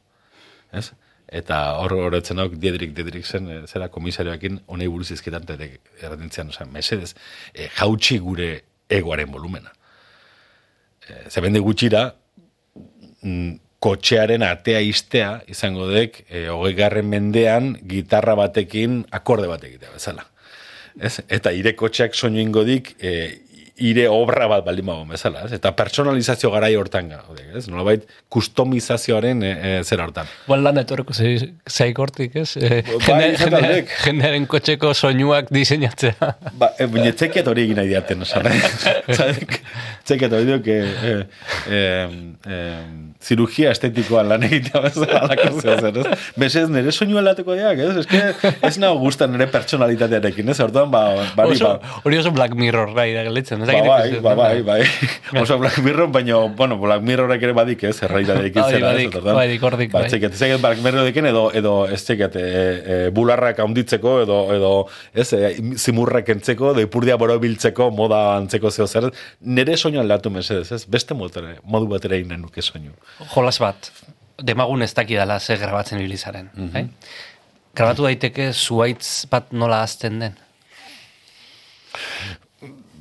Ez? 0.72 0.92
Eta 1.34 1.60
hor 1.82 1.96
horretzen 1.98 2.38
hauk 2.44 2.60
Diedrik 2.62 2.94
Diedrik 2.94 3.26
zen, 3.26 3.50
eh, 3.50 3.62
zera 3.66 3.90
komisarioakin 3.90 4.60
honei 4.68 4.88
buruz 4.88 5.10
izketan 5.16 5.48
eta 5.48 5.58
erratentzian, 6.02 6.52
oza, 6.54 6.68
mesedez, 6.70 7.16
e, 7.54 7.70
jautsi 7.80 8.20
gure 8.22 8.50
egoaren 8.90 9.32
volumena. 9.34 9.74
E, 11.08 11.30
Zebende 11.30 11.60
gutxira, 11.60 12.04
mm, 13.22 13.56
kotxearen 13.84 14.46
atea 14.46 14.80
istea 14.86 15.32
izango 15.52 15.90
dek, 15.90 16.22
e, 16.30 16.46
hogei 16.54 16.76
garren 16.78 17.10
mendean 17.10 17.74
gitarra 17.90 18.36
batekin 18.40 19.02
akorde 19.12 19.50
bat 19.50 19.64
egitea 19.64 19.92
bezala. 19.96 20.28
Ez? 21.02 21.18
Eta 21.28 21.52
ire 21.52 21.74
kotxeak 21.76 22.14
soinu 22.14 22.40
ingo 22.40 22.64
dik, 22.64 22.94
e, 23.02 23.14
ire 23.82 24.06
obra 24.12 24.46
bat 24.48 24.62
baldin 24.66 24.86
bago 24.86 25.06
bezala, 25.10 25.48
ez? 25.48 25.56
Eta 25.58 25.72
personalizazio 25.74 26.52
garai 26.54 26.76
hortan 26.78 27.10
gaude, 27.10 27.46
ez? 27.58 27.66
Nolabait, 27.72 28.04
kustomizazioaren 28.30 29.42
e, 29.42 29.52
e, 29.52 29.72
zera 29.84 30.06
hortan. 30.06 30.30
Buan 30.46 30.62
lan 30.66 30.78
etorreko 30.84 31.16
zaigortik, 31.18 32.36
ez? 32.44 32.52
Eh, 32.62 32.84
Bai, 33.08 33.32
jende, 33.40 33.72
jendearen 34.04 34.46
kotxeko 34.52 34.94
soinuak 34.94 35.50
diseinatzea. 35.54 36.30
Ba, 36.60 36.70
e, 36.78 36.88
baina 36.92 37.16
txekiat 37.18 37.50
hori 37.50 37.66
egin 37.66 37.82
nahi 37.82 37.90
diaten, 37.90 38.22
osan, 38.28 38.46
txekiat 40.06 40.38
hori 40.38 40.50
diok, 40.52 40.70
e, 40.70 41.18
e, 41.74 41.82
e, 42.46 42.62
zirugia 43.24 43.72
estetikoan 43.74 44.30
lan 44.30 44.46
egitea 44.46 44.82
bezala 44.84 45.24
alako 45.24 45.62
zer, 45.64 45.90
ez? 45.90 46.22
Mesez, 46.42 46.68
nire 46.70 46.94
soinu 46.94 47.20
aldatuko 47.22 47.58
diak, 47.58 47.82
ez? 47.88 48.04
Ez 48.04 48.08
que 48.10 48.54
ez 48.70 48.74
nago 48.84 49.00
gustan 49.02 49.34
nire 49.34 49.48
pertsonalitatearekin, 49.54 50.54
ez? 50.54 50.60
Orduan, 50.64 50.92
ba, 50.94 51.04
bari, 51.38 51.58
ba, 51.64 51.76
hori 52.04 52.22
oso 52.22 52.34
Black 52.36 52.58
Mirror 52.60 52.94
rai 52.94 53.10
da 53.16 53.26
gelitzen. 53.28 53.64
ez 53.64 53.73
Ba, 53.74 53.98
bai, 53.98 54.20
ba, 54.22 54.34
bai, 54.36 54.62
bai. 54.62 54.82
Oso 55.42 55.58
Black 55.58 55.80
Mirror, 55.80 56.12
baina, 56.12 56.38
bueno, 56.56 56.78
Black 56.78 57.02
Mirrorek 57.02 57.42
ere 57.44 57.54
badik, 57.58 57.84
ez, 57.90 57.96
erraitarekin 58.06 58.62
Bai, 58.62 58.72
zera, 58.74 58.92
ez, 58.92 58.94
badik, 58.94 59.16
orduan. 59.18 59.36
badik, 59.36 59.64
hordik, 59.68 59.92
Ba, 59.92 60.00
bai. 60.04 60.10
txeket, 60.14 60.38
ez 60.42 60.62
Black 60.62 60.82
Mirrorekin 60.86 61.26
edo, 61.32 61.44
edo, 61.56 61.74
ez 61.88 62.00
txeket, 62.06 62.36
e, 62.36 62.46
e, 62.46 63.10
bularrak 63.16 63.60
haunditzeko, 63.60 64.16
edo, 64.24 64.40
edo, 64.56 64.72
ez, 65.14 65.28
e, 65.34 65.54
zimurrak 65.78 66.30
entzeko, 66.36 66.72
edo 66.76 66.86
ipurdia 66.86 67.18
borobiltzeko, 67.18 67.90
moda 67.92 68.24
antzeko 68.38 68.72
zeo 68.72 68.88
zer, 68.88 69.10
nire 69.42 69.78
soinu 69.78 70.00
aldatu 70.04 70.30
mesedez, 70.34 70.72
ez, 70.72 70.84
beste 70.86 71.14
motere, 71.18 71.58
modu 71.66 71.88
batera 71.92 72.16
egin 72.20 72.34
nahi 72.34 72.42
nuke 72.42 72.62
soinu. 72.62 72.92
Jolas 73.34 73.60
bat, 73.64 73.92
demagun 74.42 74.82
ez 74.84 74.94
dakidala 74.94 75.40
ze 75.40 75.58
grabatzen 75.58 76.00
ibilizaren. 76.00 76.50
Mhm. 76.56 76.72
bai? 76.74 76.88
Grabatu 77.74 78.04
daiteke 78.06 78.52
zuaitz 78.54 79.26
bat 79.32 79.52
nola 79.52 79.82
azten 79.82 80.20
den. 80.22 80.36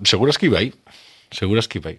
Segurazki 0.03 0.48
bai, 0.50 0.72
segurazki 1.32 1.80
bai. 1.82 1.96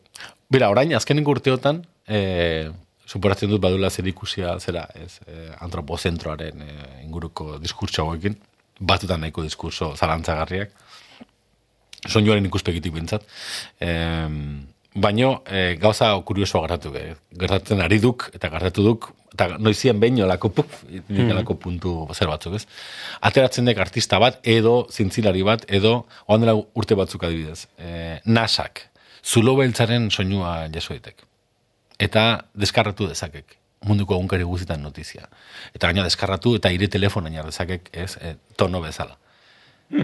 Bira, 0.52 0.70
orain, 0.70 0.94
azkenengo 0.98 1.32
urteotan, 1.32 1.84
e, 2.08 2.70
superatzen 3.08 3.52
dut 3.52 3.62
badula 3.64 3.90
zer 3.90 4.08
ikusia 4.12 4.58
zera, 4.60 4.86
ez, 5.00 5.20
e, 5.28 5.48
antropozentroaren 5.64 6.62
e, 6.66 6.74
inguruko 7.06 7.58
diskurtso 7.64 8.04
hauekin, 8.04 8.36
batutan 8.80 9.24
nahiko 9.24 9.46
diskurso 9.46 9.94
zalantzagarriak, 9.96 10.74
soinuaren 12.10 12.46
ikuspegitik 12.50 12.94
bintzat. 12.96 13.26
E, 13.80 13.92
baino, 14.94 15.36
e, 15.48 15.76
gauza 15.82 16.12
kuriosoa 16.28 16.68
gertatu, 16.68 16.94
e, 17.00 17.16
gertatzen 17.40 17.82
ari 17.82 18.00
duk, 18.04 18.30
eta 18.36 18.52
gertatu 18.54 18.86
duk, 18.90 19.12
eta 19.34 19.50
noizien 19.58 20.00
behin 20.00 20.22
olako, 20.24 20.50
puf, 20.54 20.84
mm 21.10 21.44
puntu 21.64 22.08
zer 22.14 22.28
batzuk, 22.28 22.56
ez? 22.56 22.66
Ateratzen 23.22 23.66
dek 23.66 23.78
artista 23.78 24.20
bat, 24.20 24.40
edo 24.44 24.88
zintzilari 24.92 25.44
bat, 25.44 25.66
edo, 25.68 26.06
oan 26.28 26.42
dela 26.42 26.56
urte 26.56 26.96
batzuk 26.96 27.24
adibidez, 27.24 27.68
e, 27.78 28.20
nasak, 28.26 28.88
zulo 29.24 29.56
beltzaren 29.56 30.10
soinua 30.12 30.68
jaso 30.74 30.94
ditek. 30.94 31.26
Eta 32.00 32.46
deskarratu 32.54 33.08
dezakek 33.08 33.58
munduko 33.88 34.16
egunkari 34.16 34.46
guztietan 34.48 34.84
notizia. 34.84 35.28
Eta 35.76 35.90
gaina 35.90 36.06
deskarratu 36.08 36.56
eta 36.60 36.72
ire 36.74 36.88
telefonan 36.92 37.34
jar 37.36 37.50
dezakek, 37.50 37.90
ez, 37.94 38.16
e, 38.22 38.36
tono 38.56 38.82
bezala. 38.82 39.18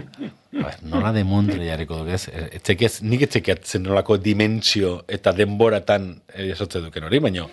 Ba, 0.60 0.74
nola 0.82 1.12
de 1.14 1.22
montre 1.24 1.64
jarriko 1.64 2.00
duk, 2.02 2.10
ez? 2.14 2.26
E, 2.28 2.48
Etxekez, 2.58 3.00
nik 3.06 3.24
etxekeatzen 3.26 3.84
nolako 3.86 4.18
dimentsio 4.20 5.00
eta 5.08 5.32
denboratan 5.36 6.10
e, 6.34 6.50
jasotzen 6.50 6.88
duken 6.88 7.06
hori, 7.08 7.22
baina 7.22 7.46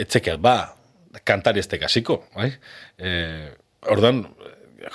etxekeat, 0.00 0.40
ba, 0.42 0.56
kantari 1.24 1.62
ez 1.62 1.68
tekasiko, 1.70 2.20
bai? 2.34 2.50
E, 2.98 3.10
ordan, 3.92 4.24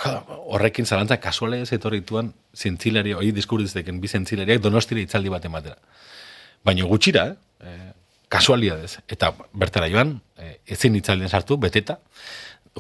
jo, 0.04 0.12
horrekin 0.56 0.86
zalantza 0.86 1.18
kasuale 1.24 1.62
ez 1.66 1.72
etorrituan 1.74 2.34
zintzilari, 2.56 3.14
hori 3.18 3.32
diskurdizteken 3.36 4.02
bi 4.02 4.08
zintzilariak 4.12 4.62
donostire 4.62 5.02
itzaldi 5.02 5.32
bat 5.34 5.46
ematera. 5.46 5.78
Baina 6.66 6.86
gutxira, 6.86 7.32
eh? 7.66 7.92
kasualidadez. 8.32 9.00
Eta 9.12 9.34
bertara 9.54 9.90
joan, 9.92 10.16
e, 10.38 10.58
ezin 10.76 10.96
itzaldien 10.96 11.30
sartu, 11.30 11.58
beteta, 11.60 11.98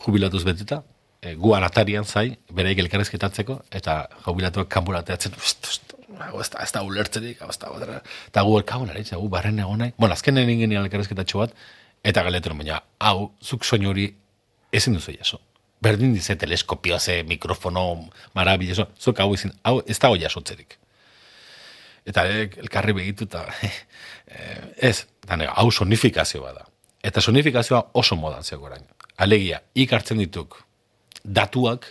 jubilatuz 0.05 0.43
beteta, 0.47 0.81
e, 1.21 1.35
guan 1.35 1.65
atarian 1.67 2.05
zai, 2.05 2.37
bereik 2.55 2.79
elkarrezketatzeko, 2.85 3.61
eta 3.81 4.05
jubilatuak 4.25 4.69
kanporateatzen, 4.71 5.35
"Ust, 5.37 5.67
ust, 5.67 5.95
hau 6.19 6.41
ez 6.41 6.49
da, 6.53 6.63
ez 6.63 6.71
da 6.71 6.83
ulertzerik, 6.87 7.41
ez 7.49 7.57
da, 7.57 7.71
odera." 7.71 8.01
eta 8.27 8.41
gu 8.41 8.57
aritza, 8.59 9.17
gu 9.17 9.29
barren 9.29 9.59
egon 9.59 9.79
nahi, 9.79 9.93
bueno, 9.97 10.13
azkenen 10.13 10.49
egin 10.49 10.71
elkarrezketatxo 10.71 11.39
bat, 11.39 11.53
eta 12.03 12.23
galetero, 12.23 12.55
baina, 12.57 12.81
hau, 12.99 13.31
zuk 13.41 13.65
soinu 13.65 13.91
hori 13.91 14.07
ezin 14.71 14.97
duzu 14.97 15.15
jaso. 15.17 15.41
Berdin 15.81 16.13
dize 16.13 16.35
teleskopio, 16.35 16.99
ze 16.99 17.23
mikrofono 17.23 18.09
marabiloso, 18.37 18.89
zuk 18.99 19.19
hau 19.19 19.33
ezin, 19.33 19.53
hau 19.63 19.81
ez 19.87 19.97
dago 19.99 20.17
jasotzerik. 20.17 20.77
Eta 22.05 22.25
eh, 22.29 22.49
elkarri 22.57 22.93
begitu 22.97 23.25
eta 23.29 23.45
eh, 23.61 24.89
ez, 24.89 25.05
nega, 25.29 25.53
hau 25.55 25.71
sonifikazio 25.71 26.41
bada. 26.43 26.65
Eta 27.03 27.21
sonifikazioa 27.21 27.91
oso 27.97 28.15
modan 28.15 28.43
zego 28.43 28.69
orain. 28.69 28.85
Alegia, 29.17 29.61
ikartzen 29.75 30.21
dituk 30.21 30.61
datuak 31.23 31.85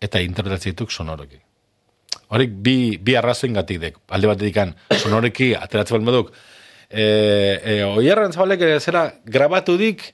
eta 0.00 0.20
interpretatzen 0.20 0.72
dituk 0.72 0.92
sonoroki. 0.92 1.40
Horik 2.34 2.52
bi, 2.64 2.96
bi 2.98 3.14
arrazoin 3.16 3.54
gatik 3.54 3.80
dek. 3.80 3.98
Alde 4.08 4.28
bat 4.32 4.98
sonoreki 4.98 5.54
ateratzen 5.54 5.98
balma 5.98 6.16
duk. 6.18 6.32
E, 6.90 7.04
e, 7.64 7.84
oierran 7.84 8.32
zabalek 8.32 8.62
zera 8.80 9.08
grabatu 9.24 9.76
dik 9.80 10.04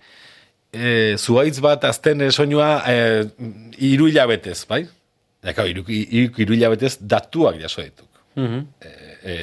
e, 0.72 1.16
zuaitz 1.18 1.60
bat 1.60 1.84
azten 1.84 2.24
soinua 2.32 2.82
e, 2.88 2.96
iru 3.78 4.08
hilabetez, 4.08 4.62
bai? 4.68 4.86
Eta 5.42 5.66
iru, 5.68 5.84
iru, 5.88 6.32
iru 6.38 6.54
hilabetez 6.54 6.96
datuak 7.00 7.58
jaso 7.60 7.82
dituk. 7.82 8.08
Mhm. 8.36 8.60
E, 8.80 8.92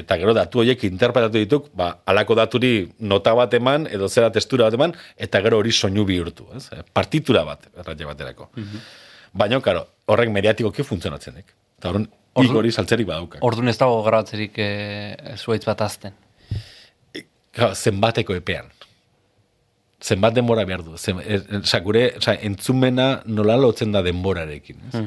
eta 0.02 0.18
gero 0.20 0.34
datu 0.34 0.60
horiek 0.64 0.82
interpretatu 0.90 1.38
dituk, 1.38 1.70
ba, 1.78 1.92
alako 2.10 2.36
daturi 2.36 2.72
nota 3.00 3.36
bat 3.38 3.54
eman, 3.54 3.86
edo 3.88 4.10
zera 4.10 4.32
testura 4.34 4.66
bat 4.68 4.74
eman, 4.80 4.96
eta 5.16 5.42
gero 5.46 5.60
hori 5.62 5.72
soinu 5.72 6.04
bihurtu, 6.06 6.48
ez? 6.58 6.66
Partitura 6.94 7.46
bat, 7.48 7.70
erratia 7.78 8.10
baterako. 8.10 8.50
Baina, 9.40 9.62
karo, 9.62 9.86
horrek 10.10 10.32
mediatikoki 10.34 10.84
funtzionatzen 10.84 11.38
dek. 11.40 11.54
Eta 11.78 11.94
horren, 11.94 12.10
Ordu- 12.40 12.58
hori 12.60 12.72
saltzerik 12.72 13.08
baduka. 13.08 13.40
Orduan 13.46 13.68
ez 13.72 13.78
dago 13.78 14.02
grabatzerik 14.06 14.58
e, 14.58 14.68
zuaitz 15.38 15.64
bat 15.66 15.82
azten. 15.86 16.14
Zenbateko 17.74 18.36
epean. 18.38 18.70
Zenbat 20.00 20.36
denbora 20.36 20.64
behar 20.66 20.84
du. 20.84 20.96
Zen, 20.98 21.20
er, 21.20 21.44
er, 21.50 21.82
gure, 21.84 22.06
oza, 22.18 22.36
entzumena 22.48 23.10
nola 23.26 23.58
lotzen 23.60 23.92
da 23.92 24.02
denborarekin. 24.06 24.80
Ez? 24.88 25.04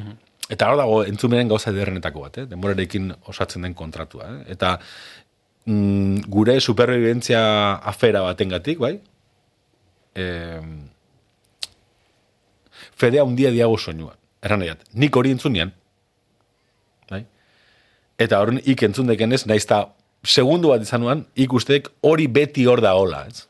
Eta 0.52 0.68
hor 0.68 0.80
dago 0.80 0.98
entzumenen 1.08 1.48
gauza 1.48 1.70
ederrenetako 1.72 2.26
bat, 2.26 2.38
eh? 2.42 2.46
denborarekin 2.50 3.12
osatzen 3.32 3.64
den 3.64 3.76
kontratua. 3.78 4.28
Eh? 4.28 4.52
Eta 4.56 4.74
mm, 5.64 6.26
gure 6.32 6.58
superviventzia 6.60 7.42
afera 7.92 8.24
batengatik, 8.26 8.82
bai? 8.82 8.98
E, 10.12 10.26
fedea 13.00 13.24
un 13.24 13.38
dia 13.38 13.54
diago 13.54 13.78
soinuan. 13.78 14.18
Erran 14.42 14.60
nahiat, 14.60 14.84
nik 14.98 15.16
hori 15.16 15.32
entzunean. 15.32 15.72
Bai? 17.08 17.24
Eta 18.20 18.42
horren 18.42 18.60
ik 18.60 18.84
entzun 18.84 19.08
dekenez, 19.08 19.46
naiz 19.46 19.62
eta 19.64 19.86
segundu 20.22 20.70
bat 20.70 20.82
izanuan, 20.82 21.26
ik 21.34 21.52
usteek 21.52 21.90
hori 22.00 22.28
beti 22.30 22.66
hor 22.66 22.80
da 22.80 22.94
hola, 22.94 23.26
ez? 23.26 23.46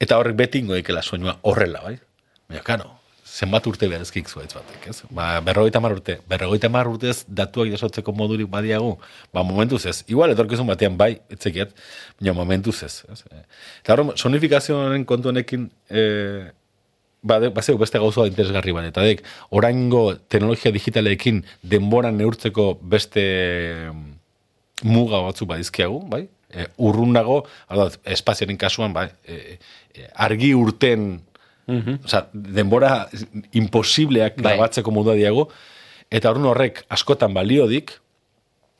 Eta 0.00 0.18
horrek 0.20 0.36
beti 0.38 0.62
ingoekela 0.62 1.02
soinua 1.02 1.38
horrela, 1.42 1.80
bai? 1.82 1.96
Baina, 2.48 2.62
karo, 2.64 2.90
zenbat 3.24 3.66
urte 3.70 3.88
behazkik 3.90 4.28
zuetz 4.28 4.52
batek, 4.54 4.88
ez? 4.92 5.00
Ba, 5.14 5.30
berrogeita 5.44 5.80
mar 5.82 5.94
urte, 5.96 6.18
berrogeita 6.30 6.70
mar 6.72 6.88
urtez 6.90 7.22
datuak 7.28 7.72
jasotzeko 7.72 8.12
modurik 8.16 8.50
badiagu, 8.52 8.96
ba, 9.34 9.42
momentuz 9.42 9.84
ez. 9.90 10.02
Igual, 10.08 10.34
etorkizun 10.36 10.68
batean 10.70 10.96
bai, 11.00 11.14
etzekiet, 11.32 11.74
baina 12.20 12.36
momentuz 12.36 12.82
ez. 12.86 13.02
ez? 13.12 13.24
Eta 13.82 13.96
horren, 13.96 14.14
sonifikazioaren 14.16 15.04
kontu 15.08 15.32
honekin, 15.32 15.68
e, 15.90 16.04
ba, 17.22 17.40
de- 17.40 17.50
ba, 17.54 17.62
zeu 17.64 17.78
beste 17.80 17.98
gauza 17.98 18.28
interesgarri 18.28 18.76
bat, 18.76 18.86
eta 18.92 19.02
dek, 19.02 19.24
oraingo 19.50 20.04
teknologia 20.28 20.72
digitalekin 20.74 21.42
denbora 21.62 22.12
neurtzeko 22.14 22.74
beste 22.82 23.26
muga 24.82 25.22
batzuk 25.26 25.48
badizkiagu, 25.50 26.02
bai? 26.10 26.26
E, 26.48 26.66
urrunago, 26.80 27.42
hau 27.68 27.78
da, 27.78 27.88
espazioaren 28.14 28.58
kasuan, 28.60 28.94
bai, 28.96 29.08
e, 29.26 29.58
e, 29.94 30.10
argi 30.14 30.54
urten, 30.56 31.10
Osa, 31.68 32.22
denbora 32.32 33.10
imposibleak 33.52 34.38
Bai. 34.38 34.54
grabatzeko 34.54 34.88
modua 34.88 35.12
diago, 35.18 35.50
eta 36.08 36.30
horren 36.30 36.46
horrek 36.48 36.80
askotan 36.88 37.34
baliodik, 37.36 37.92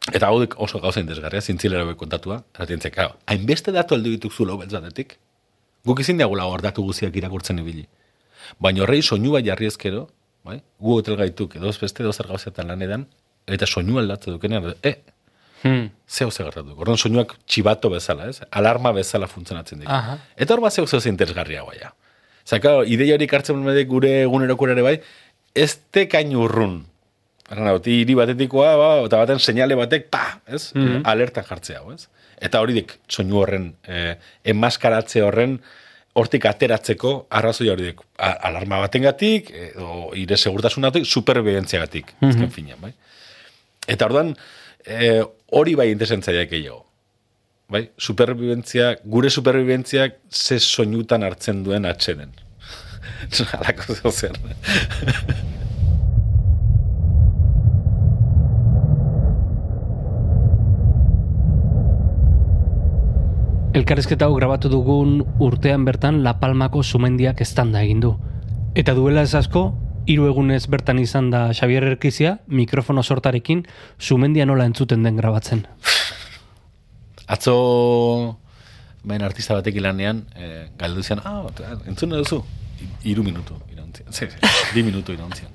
eta 0.09 0.31
hau 0.31 0.39
oso 0.57 0.81
gauza 0.81 1.03
interesgarria, 1.03 1.43
zintzilera 1.43 1.85
be 1.85 1.99
kontatua, 2.01 2.41
eratientzek, 2.57 2.95
claro, 2.95 3.19
hainbeste 3.29 3.75
datu 3.77 3.95
aldu 3.95 4.15
dituk 4.15 4.33
zu 4.33 4.47
lau 4.49 4.57
beltzatetik, 4.57 5.19
guk 5.85 6.01
ezin 6.01 6.17
diagula 6.17 6.47
hor 6.49 6.65
datu 6.65 6.83
guziak 6.87 7.17
irakurtzen 7.17 7.61
ibili. 7.61 7.85
Baina 8.59 8.87
horrei 8.87 9.03
soinu 9.03 9.37
bat 9.37 9.45
jarri 9.45 9.69
ezkero, 9.69 10.07
bai? 10.49 10.63
gu 10.81 10.97
hotel 10.97 11.21
gaituk, 11.21 11.59
edo 11.61 11.73
beste 11.81 12.03
edo 12.03 12.13
zer 12.13 12.33
gauzetan 12.33 12.73
lan 12.73 12.83
edan, 12.83 13.05
eta 13.47 13.69
soinu 13.69 14.01
aldatze 14.01 14.33
dukenean, 14.33 14.73
e, 14.81 14.97
Hmm. 15.63 15.91
zeo 16.09 16.31
ze 16.31 16.43
gertatu. 16.45 16.75
Orduan 16.79 16.97
soinuak 16.99 17.35
txibato 17.47 17.91
bezala, 17.91 18.29
ez? 18.29 18.41
Alarma 18.51 18.93
bezala 18.93 19.27
funtzionatzen 19.27 19.81
dira. 19.81 19.97
Aha. 19.99 20.19
Eta 20.37 20.55
hor 20.55 20.61
bat 20.61 20.73
zeo 20.73 20.87
zeo 20.87 21.01
ze 21.01 21.09
interesgarria 21.09 21.63
guaia. 21.63 21.93
Zaka, 22.47 22.85
ideia 22.87 23.15
hori 23.15 23.27
kartzen 23.27 23.65
bedek 23.65 23.89
gure 23.89 24.23
egunerokura 24.23 24.73
ere 24.73 24.83
bai, 24.83 25.01
ez 25.55 25.75
tekain 25.91 26.35
urrun. 26.37 26.79
Erran 27.51 27.69
hau, 27.69 27.79
hiri 27.85 28.15
batetikoa, 28.15 28.77
ba, 28.77 28.89
eta 29.07 29.17
baten 29.21 29.39
seinale 29.41 29.75
batek, 29.77 30.09
pa, 30.13 30.41
ez? 30.47 30.71
Mhm. 30.75 31.03
Alerta 31.05 31.43
jartzea, 31.43 31.81
ez? 31.95 32.07
Eta 32.41 32.61
hori 32.61 32.73
dik, 32.77 32.99
soinu 33.09 33.41
horren, 33.41 33.75
eh, 33.89 34.15
enmaskaratze 34.45 35.23
horren, 35.23 35.59
hortik 36.19 36.45
ateratzeko 36.47 37.27
arrazoi 37.31 37.69
hori 37.73 37.85
dik, 37.91 38.01
alarma 38.19 38.79
batengatik, 38.81 39.51
edo 39.51 40.11
ire 40.15 40.37
segurtasunatik, 40.37 41.05
superbidentziagatik, 41.07 42.15
Mhm. 42.21 42.31
azken 42.31 42.51
finean, 42.51 42.81
bai? 42.81 42.93
Eta 43.87 44.05
orduan, 44.07 44.37
eh, 44.85 45.23
hori 45.53 45.75
bai 45.75 45.91
interesentzaiak 45.93 46.51
gehiago. 46.51 46.85
Bai? 47.69 47.91
Superbibentzia, 48.01 48.95
gure 49.05 49.31
superbibentziak 49.31 50.21
ze 50.33 50.59
soinutan 50.59 51.23
hartzen 51.23 51.63
duen 51.65 51.85
atxeden. 51.85 52.33
Halako 53.53 53.95
zeu 53.95 54.13
zer. 54.13 54.39
Elkarrizketa 63.79 64.27
hau 64.27 64.35
grabatu 64.35 64.71
dugun 64.73 65.21
urtean 65.45 65.85
bertan 65.85 66.23
La 66.25 66.39
Palmako 66.41 66.83
sumendiak 66.83 67.43
estanda 67.45 67.85
egin 67.85 68.01
du. 68.01 68.15
Eta 68.75 68.95
duela 68.97 69.23
ez 69.23 69.35
asko, 69.39 69.69
hiru 70.09 70.27
egunez 70.31 70.65
bertan 70.73 70.99
izan 71.03 71.29
da 71.31 71.49
Xavier 71.53 71.85
Erkizia, 71.85 72.39
mikrofono 72.49 73.03
sortarekin, 73.05 73.67
sumendia 73.99 74.47
nola 74.49 74.65
entzuten 74.69 75.05
den 75.05 75.21
grabatzen. 75.21 75.67
Atzo, 77.29 77.57
bain 79.05 79.25
artista 79.27 79.59
batek 79.59 79.77
ilanean, 79.83 80.25
eh, 80.35 80.71
galdu 80.81 81.05
zian, 81.05 81.21
ah, 81.29 81.45
entzun 81.87 82.17
duzu? 82.17 82.41
Hiru 83.05 83.25
minutu 83.27 83.59
irauntzien. 83.73 84.09
Zer, 84.13 84.33
bi 84.73 84.87
minutu 84.87 85.13
irauntzien. 85.13 85.53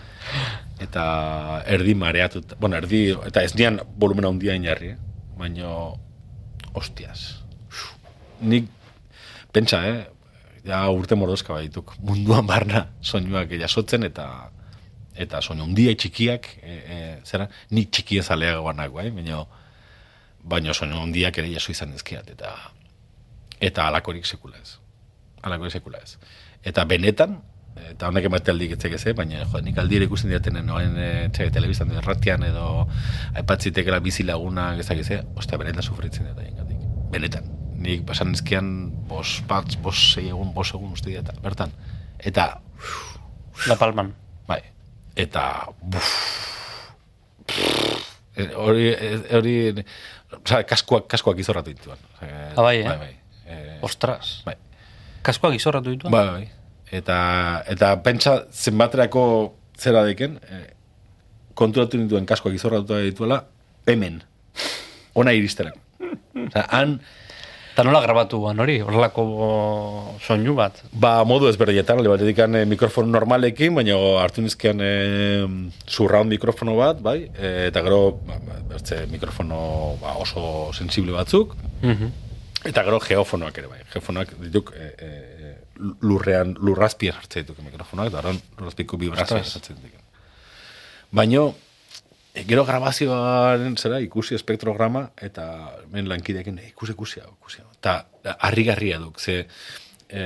eta 0.84 1.04
erdi 1.64 1.96
mareatut, 1.96 2.56
bueno, 2.60 2.76
erdi, 2.76 3.06
eta 3.32 3.46
ez 3.46 3.54
nian 3.56 3.80
volumena 3.96 4.28
handia 4.28 4.58
inarri, 4.60 4.92
eh? 4.92 5.26
baina, 5.40 5.72
hostias. 6.76 7.40
Nik, 8.44 8.68
pentsa, 9.56 9.86
eh? 9.88 10.19
Ja 10.64 10.82
urte 10.92 11.16
mordoska 11.16 11.54
baituk, 11.56 11.94
munduan 12.04 12.46
barna 12.46 12.86
soinuak 13.00 13.52
jasotzen 13.60 14.04
eta 14.08 14.26
eta 15.20 15.40
soinu 15.42 15.66
handia 15.66 15.92
txikiak, 15.96 16.48
e, 16.62 16.74
e, 16.74 16.98
zera, 17.26 17.48
ni 17.74 17.84
txikia 17.86 18.22
zalea 18.22 18.58
guanak, 18.60 18.92
bai, 18.94 19.10
baina 19.14 19.44
baina 20.40 20.74
soinu 20.74 21.00
handiak 21.02 21.38
ere 21.42 21.50
jaso 21.52 21.72
izan 21.72 21.92
ezkiat, 21.96 22.30
eta 22.36 22.54
eta 23.60 23.88
alakorik 23.90 24.26
sekula 24.26 24.56
ez. 24.62 24.78
Alakorik 25.44 25.74
sekula 25.76 26.00
ez. 26.00 26.16
Eta 26.64 26.84
benetan, 26.88 27.36
eta 27.90 28.08
honek 28.08 28.28
emate 28.30 28.52
aldik 28.54 28.76
etzek 28.76 28.96
ez, 28.96 29.02
eh, 29.06 29.14
baina 29.16 29.42
jo, 29.42 29.60
nik 29.64 29.78
aldire 29.78 30.08
ikusten 30.08 30.32
diatenen 30.32 30.66
noen 30.66 30.96
e, 30.96 31.10
txe, 31.34 31.50
telebistan 31.52 31.92
edo 31.92 32.00
erratian 32.00 32.44
edo 32.48 32.66
aipatzitekela 33.34 34.00
bizi 34.04 34.24
lagunak 34.24 34.80
ezak 34.84 35.04
ez, 35.04 35.20
ostia 35.36 35.60
benetan 35.60 35.84
sufritzen 35.84 36.30
dut 36.30 36.40
gatik. 36.40 36.86
Benetan. 37.12 37.50
Nik 37.80 38.02
pasan 38.06 38.34
ezkian 38.36 38.90
bos 39.08 39.38
bat, 39.48 39.64
bos 39.82 39.96
sei 40.12 40.28
egun, 40.28 40.52
bos 40.54 40.68
egun 40.76 40.92
uste 40.92 41.14
eta 41.16 41.32
bertan. 41.42 41.72
Eta, 42.20 42.60
La 43.68 43.76
Palman. 43.80 44.14
bai, 44.48 44.60
eta, 45.16 45.68
buf, 45.82 46.10
Eh, 48.36 48.46
hori, 48.56 48.86
eh, 48.94 49.36
hori, 49.36 49.54
oza, 50.32 50.62
kaskoak, 50.64 51.08
kaskoak 51.10 51.38
izorratu 51.42 51.72
dituan. 51.74 51.98
Eh, 52.22 52.52
Ah, 52.56 52.62
bai, 52.62 52.76
eh? 52.78 52.84
Bai, 52.86 52.98
bai. 52.98 53.14
Eh, 53.46 53.78
Ostras. 53.82 54.42
bai. 54.46 54.54
Kaskoak 55.22 55.54
izorratu 55.58 55.90
ditu? 55.90 56.08
Bai, 56.08 56.26
bai. 56.30 56.48
Eta, 56.92 57.16
eta 57.68 57.90
pentsa 58.02 58.46
zenbaterako 58.52 59.24
zera 59.76 60.04
deken, 60.06 60.38
eh, 60.48 60.70
konturatu 61.54 61.98
nituen 61.98 62.24
kaskoak 62.26 62.54
izorratuta 62.54 63.00
dituela, 63.02 63.44
hemen. 63.86 64.22
Ona 65.14 65.32
iristerak. 65.32 65.74
Osa, 66.46 66.64
han, 66.70 67.00
Eta 67.80 67.88
nola 67.88 68.02
grabatu 68.04 68.36
guan 68.42 68.58
hori? 68.60 68.74
Horrelako 68.84 69.22
soinu 70.20 70.52
bat. 70.58 70.82
ba, 70.92 71.24
modu 71.24 71.48
ezberdinetan, 71.48 71.96
alde 72.02 72.10
batetik 72.12 72.38
eh, 72.44 72.64
mikrofono 72.68 73.08
normalekin, 73.08 73.72
baina 73.74 73.94
hartu 74.20 74.42
nizkian 74.44 74.82
eh, 74.84 75.46
surround 75.88 76.28
mikrofono 76.28 76.74
bat, 76.76 77.00
bai, 77.00 77.30
eh, 77.32 77.68
eta 77.70 77.80
gero, 77.86 78.18
ba, 78.26 78.36
ba, 78.44 78.58
bertze 78.68 79.06
mikrofono 79.08 79.96
ba, 80.02 80.12
oso 80.20 80.70
sensible 80.76 81.16
batzuk, 81.16 81.56
Mhm. 81.80 82.10
Eta 82.68 82.82
gero 82.84 82.98
geofonoak 83.00 83.56
ere 83.56 83.68
bai. 83.70 83.78
Geofonoak 83.88 84.34
dituk 84.42 84.74
e, 84.76 84.90
e, 85.00 85.54
lurrean, 86.04 86.50
lurrazpian 86.60 87.14
jartzen 87.16 87.46
dituk 87.46 87.62
mikrofonoak, 87.64 88.10
eta 88.12 88.18
horren 88.20 88.40
lurrazpiko 88.58 88.98
vibrazioa 89.00 89.40
Ostras. 89.40 89.54
jartzen 89.54 89.78
dituk. 89.80 90.02
Baino, 91.10 91.54
e, 92.34 92.44
gero 92.48 92.64
grabazioaren 92.66 93.76
zera 93.78 94.00
ikusi 94.02 94.36
espektrograma, 94.38 95.08
eta 95.20 95.46
men 95.92 96.08
lankideekin 96.10 96.58
e, 96.58 96.68
ikusi 96.70 96.94
ikusi 96.96 97.20
ikusi 97.20 97.62
hau. 97.62 97.70
Eta 97.78 98.36
harrigarria 98.48 99.00
duk, 99.02 99.20
ze 99.20 99.46
e, 100.08 100.22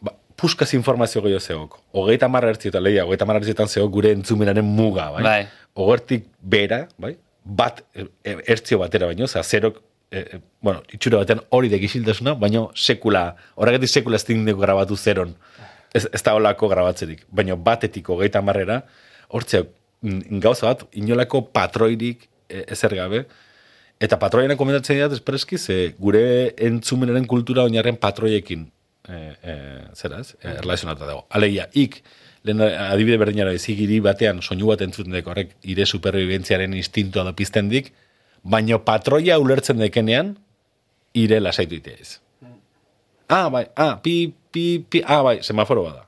ba, 0.00 0.14
puskaz 0.36 0.72
informazio 0.74 1.22
gehiago 1.24 1.40
zeok. 1.40 1.78
Hogeita 1.92 2.28
marra 2.28 2.52
ertzi 2.54 2.72
eta 2.72 2.82
lehia, 2.82 3.06
hogeita 3.06 3.28
marra 3.28 3.42
ertzietan 3.44 3.68
zeok 3.68 3.92
gure 3.98 4.12
entzumenaren 4.16 4.64
muga, 4.64 5.10
bai? 5.16 5.22
Bai. 5.24 5.40
Ogertik 5.86 6.28
bera, 6.40 6.86
bai? 6.98 7.16
Bat, 7.44 7.84
ertzio 8.24 8.80
batera 8.82 9.06
baino, 9.06 9.28
zera, 9.30 9.44
zerok, 9.44 9.80
e, 10.10 10.40
bueno, 10.60 10.82
itxura 10.92 11.20
batean 11.22 11.42
hori 11.54 11.70
dek 11.70 11.84
isiltasuna, 11.88 12.34
baino 12.40 12.70
sekula, 12.74 13.28
horregatik 13.54 13.92
sekula 14.00 14.18
ez 14.18 14.56
grabatu 14.58 14.96
zeron. 14.96 15.36
Ez, 15.94 16.06
ez 16.12 16.22
da 16.22 16.34
olako 16.34 16.68
grabatzerik. 16.68 17.24
Baino 17.30 17.56
batetik 17.56 18.08
hogeita 18.10 18.42
marrera, 18.42 18.82
hortzea, 19.28 19.62
gauza 20.02 20.66
bat, 20.66 20.86
inolako 20.92 21.46
patroirik 21.52 22.28
e, 22.48 22.64
ezer 22.72 22.94
gabe, 22.94 23.26
Eta 23.96 24.18
patroiena 24.20 24.58
komentatzen 24.60 24.98
dira 24.98 25.08
espreski, 25.14 25.56
ze 25.56 25.94
gure 25.98 26.52
entzumenaren 26.68 27.24
kultura 27.24 27.64
oinarren 27.64 27.96
patroiekin 27.96 28.66
e, 29.08 29.16
e, 29.16 29.54
zera 29.96 30.20
ez, 30.20 30.34
e, 30.42 30.50
erlazionata 30.52 31.08
dago. 31.08 31.22
Alegia, 31.30 31.64
ik, 31.72 32.02
lehen 32.44 32.60
adibide 32.60 33.16
berdinara 33.22 33.54
ezik 33.56 33.80
hiri 33.80 34.02
batean 34.04 34.42
soinu 34.44 34.68
bat 34.68 34.84
entzuten 34.84 35.16
deko 35.16 35.32
horrek 35.32 35.56
ire 35.64 35.86
superviventziaren 35.88 36.76
instintoa 36.76 37.24
da 37.24 37.32
pizten 37.38 37.72
dik, 37.72 37.88
baino 38.44 38.82
patroia 38.84 39.38
ulertzen 39.40 39.80
dekenean, 39.80 40.34
ire 41.16 41.40
lasaitu 41.40 41.80
itea 41.80 41.96
ez. 41.96 42.18
Ah, 43.32 43.48
bai, 43.50 43.64
ah, 43.80 43.96
pi, 44.02 44.34
pi, 44.52 44.66
pi, 44.84 45.00
ah, 45.08 45.22
bai, 45.24 45.38
semaforo 45.42 45.88
bada. 45.88 46.04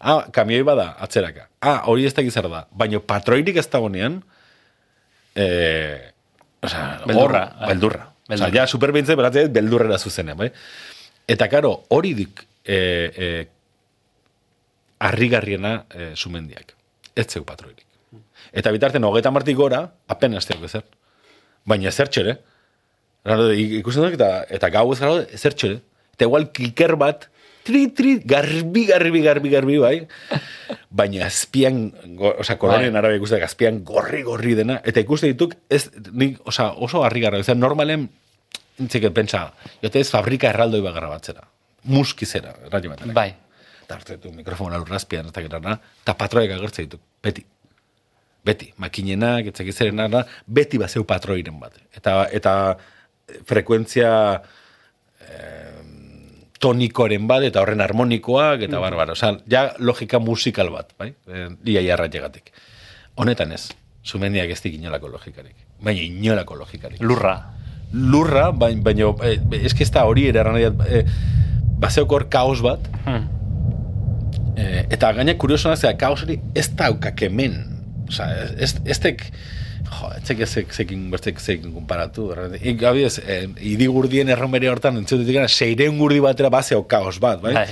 Ah, 0.00 0.26
kamioi 0.32 0.62
bada, 0.66 0.90
atzeraka. 1.00 1.48
Ah, 1.60 1.82
hori 1.90 2.04
ez 2.06 2.12
da 2.14 2.22
gizar 2.22 2.48
da. 2.52 2.66
Baino 2.70 3.00
patroirik 3.00 3.56
ez 3.56 3.68
dagonean, 3.72 4.22
eh, 5.34 6.12
o 6.62 6.68
sea, 6.68 7.00
Beldurra. 7.06 7.42
hor, 7.60 7.68
beldurra. 7.68 8.12
Osa, 8.28 8.48
ja, 8.50 8.66
superbintze 8.66 9.14
beratzen 9.14 9.52
beldurrera 9.54 9.98
zuzenean, 9.98 10.36
bai? 10.38 10.50
Eta, 11.30 11.46
karo, 11.48 11.84
hori 11.94 12.12
dik 12.18 12.42
e, 12.64 12.76
e, 12.76 13.28
arrigarriena 14.98 15.84
e, 15.94 16.08
sumendiak. 16.16 16.74
Ez 17.14 17.26
zeu 17.30 17.44
patroirik. 17.46 17.84
Eta 18.56 18.72
bitarten, 18.74 19.04
hogeita 19.04 19.30
martik 19.30 19.56
gora, 19.58 19.84
apenas 20.08 20.46
teok 20.48 20.64
ezer. 20.68 20.84
Baina 21.66 21.88
ezer 21.90 22.10
txere. 22.10 22.36
Ikusten 23.78 24.06
dut, 24.06 24.14
eta, 24.18 24.44
eta 24.50 24.70
gau 24.74 24.88
ez 24.92 24.98
gara, 25.02 25.22
ezer 25.38 25.54
txere. 25.54 25.80
Eta 26.16 26.26
igual 26.28 26.48
kliker 26.54 26.96
bat, 26.98 27.28
tri, 27.66 27.86
tri, 27.96 28.18
garbi, 28.24 28.84
garbi, 28.88 29.22
garbi, 29.24 29.50
garbi, 29.52 29.78
bai. 29.82 29.96
Baina 30.96 31.26
azpian, 31.26 31.90
oza, 32.30 32.56
kolonien 32.60 32.94
Bai. 32.94 33.00
arabia 33.02 33.20
ikusten, 33.20 33.42
azpian 33.44 33.82
gorri, 33.84 34.22
gorri 34.26 34.54
dena. 34.58 34.78
Eta 34.86 35.02
ikusten 35.02 35.34
dituk, 35.34 35.58
ez, 35.68 35.88
nik, 36.12 36.38
oza, 36.46 36.70
oso 36.86 37.02
harrigarra. 37.04 37.42
Zer, 37.44 37.58
normalen, 37.58 38.08
Intzik, 38.76 39.06
pentsa, 39.16 39.46
jote 39.80 40.02
ez 40.04 40.08
fabrika 40.12 40.50
erraldoi 40.50 40.82
bat 40.84 40.94
grabatzera. 40.96 41.46
Muskizera, 41.88 42.52
radio 42.68 42.92
batenak. 42.92 43.14
Bai. 43.16 43.30
Ditu 43.86 44.32
mikrofona 44.34 44.80
lurrazpian, 44.82 45.30
eta 45.30 45.44
gerana, 45.44 45.76
eta 46.02 46.14
patroiak 46.18 46.56
agertzen 46.58 46.88
ditu, 46.88 47.00
beti. 47.22 47.44
Beti, 48.46 48.68
makinenak, 48.82 49.48
etzak 49.50 49.70
izeren 49.72 50.02
beti 50.46 50.78
bat 50.78 50.90
zeu 50.90 51.04
patroiren 51.04 51.56
bat. 51.58 51.78
Eta, 51.96 52.26
eta 52.30 52.52
frekuentzia 53.46 54.10
eh, 55.24 55.75
tonikoren 56.60 57.26
bat, 57.28 57.42
eta 57.44 57.60
horren 57.60 57.80
harmonikoak, 57.84 58.62
eta 58.68 58.78
barbaro. 58.80 59.12
Osa, 59.12 59.34
ja 59.50 59.68
logika 59.78 60.18
musikal 60.18 60.70
bat, 60.72 60.92
bai? 60.98 61.10
E, 61.28 61.48
ia 61.72 61.82
jarra 61.84 62.06
llegatik. 62.08 62.52
Honetan 63.16 63.52
ez, 63.52 63.68
sumendiak 64.06 64.50
ez 64.54 64.60
dik 64.64 64.74
inolako 64.78 65.08
logikarik. 65.08 65.54
Baina 65.84 66.00
inolako 66.00 66.54
logikarik 66.62 67.00
Lurra. 67.02 67.36
lurra, 67.92 68.50
baina, 68.52 68.82
baina 68.82 69.12
eh, 69.24 69.38
eski 69.64 69.84
ez 69.84 69.90
da 69.94 70.04
hori 70.08 70.26
ere 70.28 70.40
erran 70.40 70.56
eh, 70.88 71.04
bazeok 71.78 72.12
hor 72.12 72.28
kaos 72.32 72.60
bat, 72.64 72.80
Hmm. 73.06 73.28
eh, 74.56 74.86
eta 74.90 75.12
gaina 75.12 75.34
kuriosona 75.38 75.76
zera, 75.76 75.96
kaos 75.98 76.22
hori 76.24 76.38
ez 76.54 76.68
daukak 76.76 77.22
hemen. 77.22 77.56
Osa, 78.08 78.28
ez, 78.58 78.76
ez 78.84 78.98
tek, 79.02 79.22
jo, 79.90 80.10
etzek 80.18 80.40
ezek 80.46 80.72
zekin, 80.74 81.10
bertzek 81.10 81.40
zekin 81.40 81.72
konparatu. 81.74 82.30
Ik, 82.60 82.82
abidez, 82.82 83.18
eh, 83.18 83.44
idigurdien 83.74 84.28
erromeria 84.28 84.72
hortan, 84.74 84.98
entzutetik 85.02 85.38
gana, 85.38 85.48
seireun 85.48 85.98
gurdi 85.98 86.20
batera 86.20 86.50
bazeo 86.50 86.82
kaos 86.88 87.18
bat, 87.22 87.40
bai? 87.42 87.54
Bai. 87.54 87.68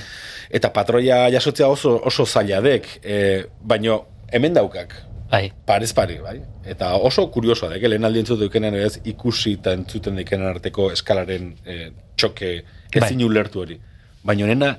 Eta 0.55 0.71
patroia 0.71 1.25
jasotzea 1.35 1.69
oso, 1.69 1.97
oso 2.05 2.27
zailadek, 2.27 2.89
eh, 3.03 3.45
baina 3.63 3.99
hemen 4.33 4.55
daukak, 4.55 4.95
Bai. 5.35 5.49
Parez 5.67 5.93
pari, 5.97 6.19
bai. 6.23 6.37
Eta 6.71 6.93
oso 7.03 7.27
kuriosoa 7.33 7.73
da, 7.73 7.89
lehen 7.89 8.07
aldi 8.07 8.21
entzut 8.23 8.39
dukenen 8.39 8.77
ez 8.79 9.01
ikusi 9.11 9.57
eta 9.59 9.73
entzuten 9.75 10.21
dikenen 10.21 10.47
arteko 10.47 10.91
eskalaren 10.95 11.49
eh, 11.67 11.89
txoke 12.15 12.51
ezin 12.93 13.19
Bai. 13.19 13.27
ulertu 13.27 13.65
hori. 13.65 13.79
Baina 14.25 14.47
nena, 14.47 14.71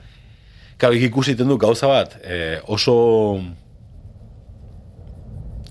kau, 0.82 0.94
ikusiten 0.96 1.52
du 1.52 1.58
gauza 1.62 1.90
bat, 1.92 2.16
eh, 2.24 2.60
oso 2.72 2.96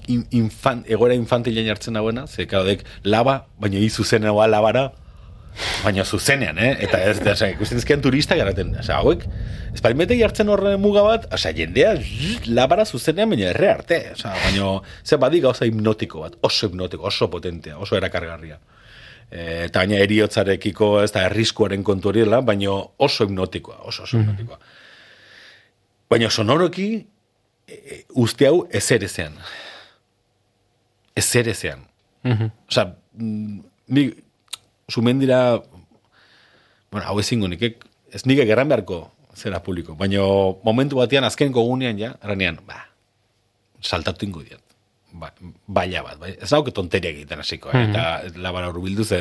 in, 0.08 0.26
infan, 0.30 0.84
egoera 0.88 1.16
infantilean 1.18 1.66
jartzen 1.72 1.98
dagoena, 1.98 2.26
ze 2.26 2.46
dek 2.46 2.84
laba, 3.04 3.46
baina 3.60 3.78
hi 3.78 3.90
zuzen 3.90 4.24
hau 4.24 4.36
labara, 4.46 4.90
baina 5.84 6.04
zuzenean, 6.04 6.58
eh? 6.58 6.72
Eta 6.84 7.00
ez, 7.06 7.18
da, 7.22 7.34
osea, 7.36 7.52
ikusten 7.54 7.78
dizkian 7.78 8.02
turista 8.02 8.36
garaten, 8.38 8.72
osea, 8.80 8.98
hauek, 9.02 9.24
espalimete 9.74 10.16
jartzen 10.18 10.50
horre 10.50 10.74
muga 10.80 11.04
bat, 11.06 11.26
osea, 11.34 11.54
jendea 11.56 11.94
zzz, 12.00 12.50
labara 12.50 12.84
zuzenean, 12.84 13.30
baina 13.30 13.50
erre 13.52 13.70
arte, 13.70 14.00
osea, 14.16 14.34
baina, 14.42 14.70
ze 15.04 15.18
badi 15.20 15.42
gauza 15.44 15.68
hipnotiko 15.68 16.24
bat, 16.26 16.38
oso 16.42 16.70
hipnotiko, 16.70 17.06
oso 17.10 17.30
potentea, 17.30 17.78
oso 17.78 17.98
erakargarria. 18.00 18.58
E, 19.30 19.64
eta 19.68 19.84
baina 19.84 20.00
eriotzarekiko 20.02 20.90
ez 21.04 21.10
da 21.14 21.26
erriskuaren 21.30 21.84
kontu 21.86 22.10
hori 22.10 22.24
baina 22.24 22.78
oso 22.98 23.28
hipnotikoa, 23.28 23.82
oso 23.84 24.08
oso 24.08 24.18
hipnotikoa. 24.18 24.58
Baina 26.10 26.30
sonoroki, 26.30 26.88
e, 27.66 27.74
e, 27.74 28.04
uste 28.14 28.50
hau 28.50 28.66
ezer 28.72 29.04
ezean. 29.04 29.38
Ezer 31.14 31.48
ezean. 31.48 31.86
Mhm. 32.22 32.50
Osa, 32.68 32.96
mm, 33.14 33.60
ni 33.88 34.14
sumendira, 34.88 35.62
bueno, 36.90 37.06
hau 37.06 37.18
ezingo 37.20 37.48
nik, 37.48 37.62
ez 38.12 38.24
nik 38.26 38.40
egeran 38.44 38.68
beharko 38.68 39.10
zera 39.36 39.60
publiko, 39.62 39.94
baina 39.98 40.22
momentu 40.64 40.98
batean 41.00 41.26
azkenko 41.26 41.64
gunean 41.66 41.98
ja, 41.98 42.14
eranean, 42.22 42.60
ba, 42.66 42.86
saltatu 43.82 44.26
ingo 44.26 44.42
diat. 44.42 44.62
Ba, 45.14 45.30
baila 45.66 46.02
bat, 46.02 46.18
bai. 46.18 46.32
Ez 46.42 46.50
dauke 46.50 46.74
tonteria 46.74 47.12
egiten 47.14 47.42
hasiko, 47.42 47.70
eh? 47.70 47.84
eta 47.88 48.38
labara 48.42 48.70
urbildu 48.72 49.04
ze, 49.04 49.20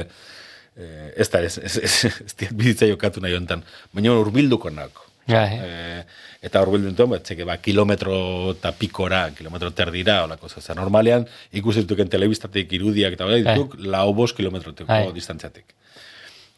eh, 0.77 1.09
ez 1.17 1.29
da, 1.29 1.41
ez, 1.45 1.57
ez, 1.57 1.77
ez, 1.77 2.13
ez 2.25 2.51
bizitza 2.53 2.89
jokatu 2.89 3.21
nahi 3.21 3.37
hontan, 3.37 3.65
baina 3.93 4.15
urbilduko 4.21 4.73
nako. 4.73 5.09
Ja, 5.27 5.45
eh? 5.47 5.59
Eh, 5.63 6.01
eta 6.43 6.59
hor 6.59 6.73
bildu 6.73 7.07
ba, 7.07 7.19
txeke, 7.23 7.45
ba, 7.47 7.55
kilometro 7.63 8.15
eta 8.51 8.73
pikora, 8.75 9.23
kilometro 9.35 9.71
terdira, 9.71 10.23
olako 10.25 10.49
zer. 10.49 10.75
Normalean, 10.75 11.25
ikusi 11.55 11.85
dituken 11.85 12.11
telebistatik 12.11 12.71
irudiak 12.75 13.15
eta 13.15 13.29
bai, 13.29 13.39
dituk, 13.45 13.77
lau 13.79 14.09
bost 14.13 14.35
kilometrotik 14.35 14.87
Bai. 14.87 15.05
distantziatik. 15.15 15.71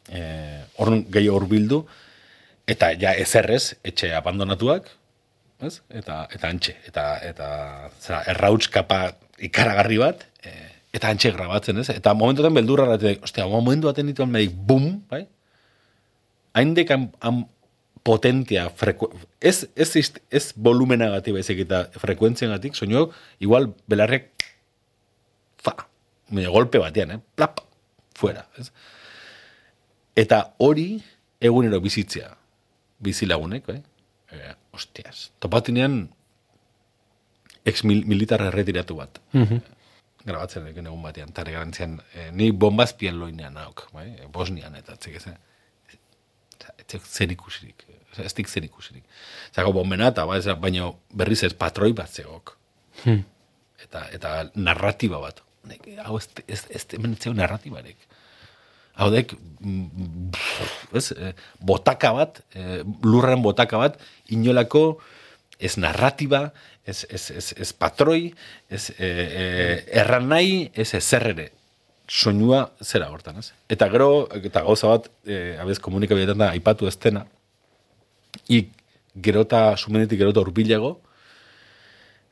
Eh, 0.10 0.64
hor 0.82 0.96
gehi 1.14 1.30
hor 1.30 1.46
bildu, 1.50 1.84
eta 2.66 2.92
ja 2.98 3.14
ezerrez, 3.14 3.76
etxe 3.86 4.14
abandonatuak, 4.18 4.90
ez? 5.62 5.80
Eta, 5.90 6.24
eta 6.34 6.50
antxe, 6.50 6.76
eta, 6.90 7.06
eta 7.22 7.50
zera, 8.02 8.24
errauts 8.34 8.70
kapa 8.74 9.12
ikaragarri 9.46 10.02
bat, 10.02 10.26
eh, 10.42 10.72
eta 10.96 11.14
antxe 11.14 11.30
grabatzen, 11.38 11.86
ez? 11.86 11.92
Eta 11.94 12.18
momentuetan 12.18 12.58
beldurra 12.58 12.98
ostia, 13.22 13.46
momentu 13.46 13.94
baten 13.94 14.10
dituen 14.10 14.34
medik, 14.34 14.58
bum, 14.58 14.90
bai? 15.12 15.28
haindek 16.56 16.92
han, 16.96 17.10
han 17.20 17.44
potentia, 18.06 18.68
freku, 18.70 19.10
ez, 19.42 19.66
ez, 19.76 19.96
ez, 19.98 20.12
ez 20.30 20.44
volumenagatik 20.62 21.34
baizik 21.34 21.64
eta 21.64 21.86
frekuentziagatik, 21.98 22.78
soinu, 22.78 23.08
igual 23.42 23.72
belarrek, 23.90 24.28
fa, 25.66 25.74
baina 26.30 26.52
golpe 26.54 26.82
batean, 26.84 27.16
eh? 27.16 27.22
plap, 27.34 27.64
fuera. 28.14 28.46
Ez? 28.62 28.70
Eta 30.22 30.44
hori 30.62 31.00
egunero 31.42 31.82
bizitzea, 31.82 32.30
bizilagunek, 33.02 33.74
eh? 33.74 33.82
eh 34.38 34.54
ostias, 34.76 35.32
topatinean 35.40 36.04
ex 37.66 37.84
mil, 37.90 38.06
militar 38.06 38.46
erretiratu 38.52 39.02
bat. 39.02 39.22
Mhm. 39.34 39.72
grabatzen 40.26 40.66
egin 40.66 40.88
egun 40.90 41.04
batean, 41.06 41.30
tare 41.38 41.52
garantzian, 41.54 42.00
eh, 42.18 42.32
ni 42.34 42.50
bombazpien 42.52 43.18
loinean 43.20 43.54
nauk, 43.54 43.84
bai? 43.94 44.08
eh, 44.14 44.26
Bosnian 44.32 44.74
eta 44.76 44.96
txek 44.98 45.20
ez, 45.20 45.28
ez 46.82 47.02
zer 47.02 47.32
ikusirik, 47.32 47.86
ez 48.24 48.34
dik 48.38 48.50
zer 48.50 48.68
ikusirik. 48.68 49.04
Zako 49.56 49.74
bombena 49.80 50.12
eta 50.14 50.26
ba, 50.28 50.38
ez, 50.38 50.48
baina 50.62 50.92
berriz 51.14 51.42
ez 51.44 51.54
patroi 51.54 51.94
bat 51.98 52.12
zegok. 52.12 52.56
Hmm. 53.04 53.24
Eta, 53.84 54.06
eta 54.16 54.36
narratiba 54.56 55.20
bat. 55.24 55.42
Nek, 55.66 55.88
hau 56.06 56.20
ez, 56.20 56.30
ez, 56.48 56.66
ez 56.70 56.86
ez 56.94 57.18
zeu 57.20 57.34
narratibarek. 57.34 57.98
Hau 58.96 59.10
dek, 59.12 59.34
mm, 59.60 60.30
ez, 60.96 61.10
eh, 61.12 61.34
botaka 61.60 62.14
bat, 62.16 62.40
eh, 62.56 62.80
lurren 63.04 63.42
botaka 63.44 63.82
bat, 63.82 64.00
inolako 64.32 65.02
ez 65.60 65.76
narratiba, 65.78 66.54
ez, 66.86 67.06
ez, 67.10 67.32
ez, 67.32 67.54
ez 67.58 67.72
patroi, 67.74 68.34
ez 68.70 68.90
eh, 68.98 69.06
eh, 69.08 69.84
erran 70.02 70.28
nahi, 70.30 70.70
ez 70.74 70.94
ezer. 70.94 71.32
Soinua 72.06 72.68
zera 72.86 73.10
hortan, 73.10 73.40
ez? 73.42 73.50
Eta 73.70 73.88
gero, 73.90 74.28
eta 74.38 74.62
gauza 74.62 74.92
bat, 74.92 75.08
eh, 75.26 75.58
abez 75.62 75.80
komunikabideetan 75.82 76.44
da, 76.44 76.52
aipatu 76.54 76.88
ez 76.88 76.94
dena, 77.02 77.26
ik 78.48 78.70
gerota, 79.22 79.76
sumenetik 79.78 80.20
gerota 80.20 80.44
urbilago, 80.44 81.00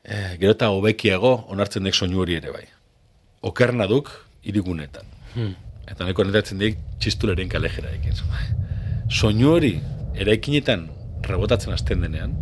eh, 0.02 0.36
gerota 0.38 0.68
hobekiago 0.68 1.34
onartzen 1.48 1.84
dek 1.84 1.94
soinu 1.94 2.20
hori 2.22 2.38
ere 2.40 2.52
bai. 2.52 2.64
Okerna 3.40 3.86
duk, 3.86 4.10
irigunetan. 4.44 5.06
Hmm. 5.34 5.54
Eta 5.88 6.06
neko 6.08 6.24
netatzen 6.24 6.60
dik 6.60 6.78
txistuleren 7.00 7.48
kalejera 7.52 7.92
ekin. 7.96 8.16
Soinu 9.10 9.52
hori 9.56 9.74
eraikinetan 10.14 10.88
rebotatzen 11.24 11.72
hasten 11.72 12.04
denean, 12.04 12.34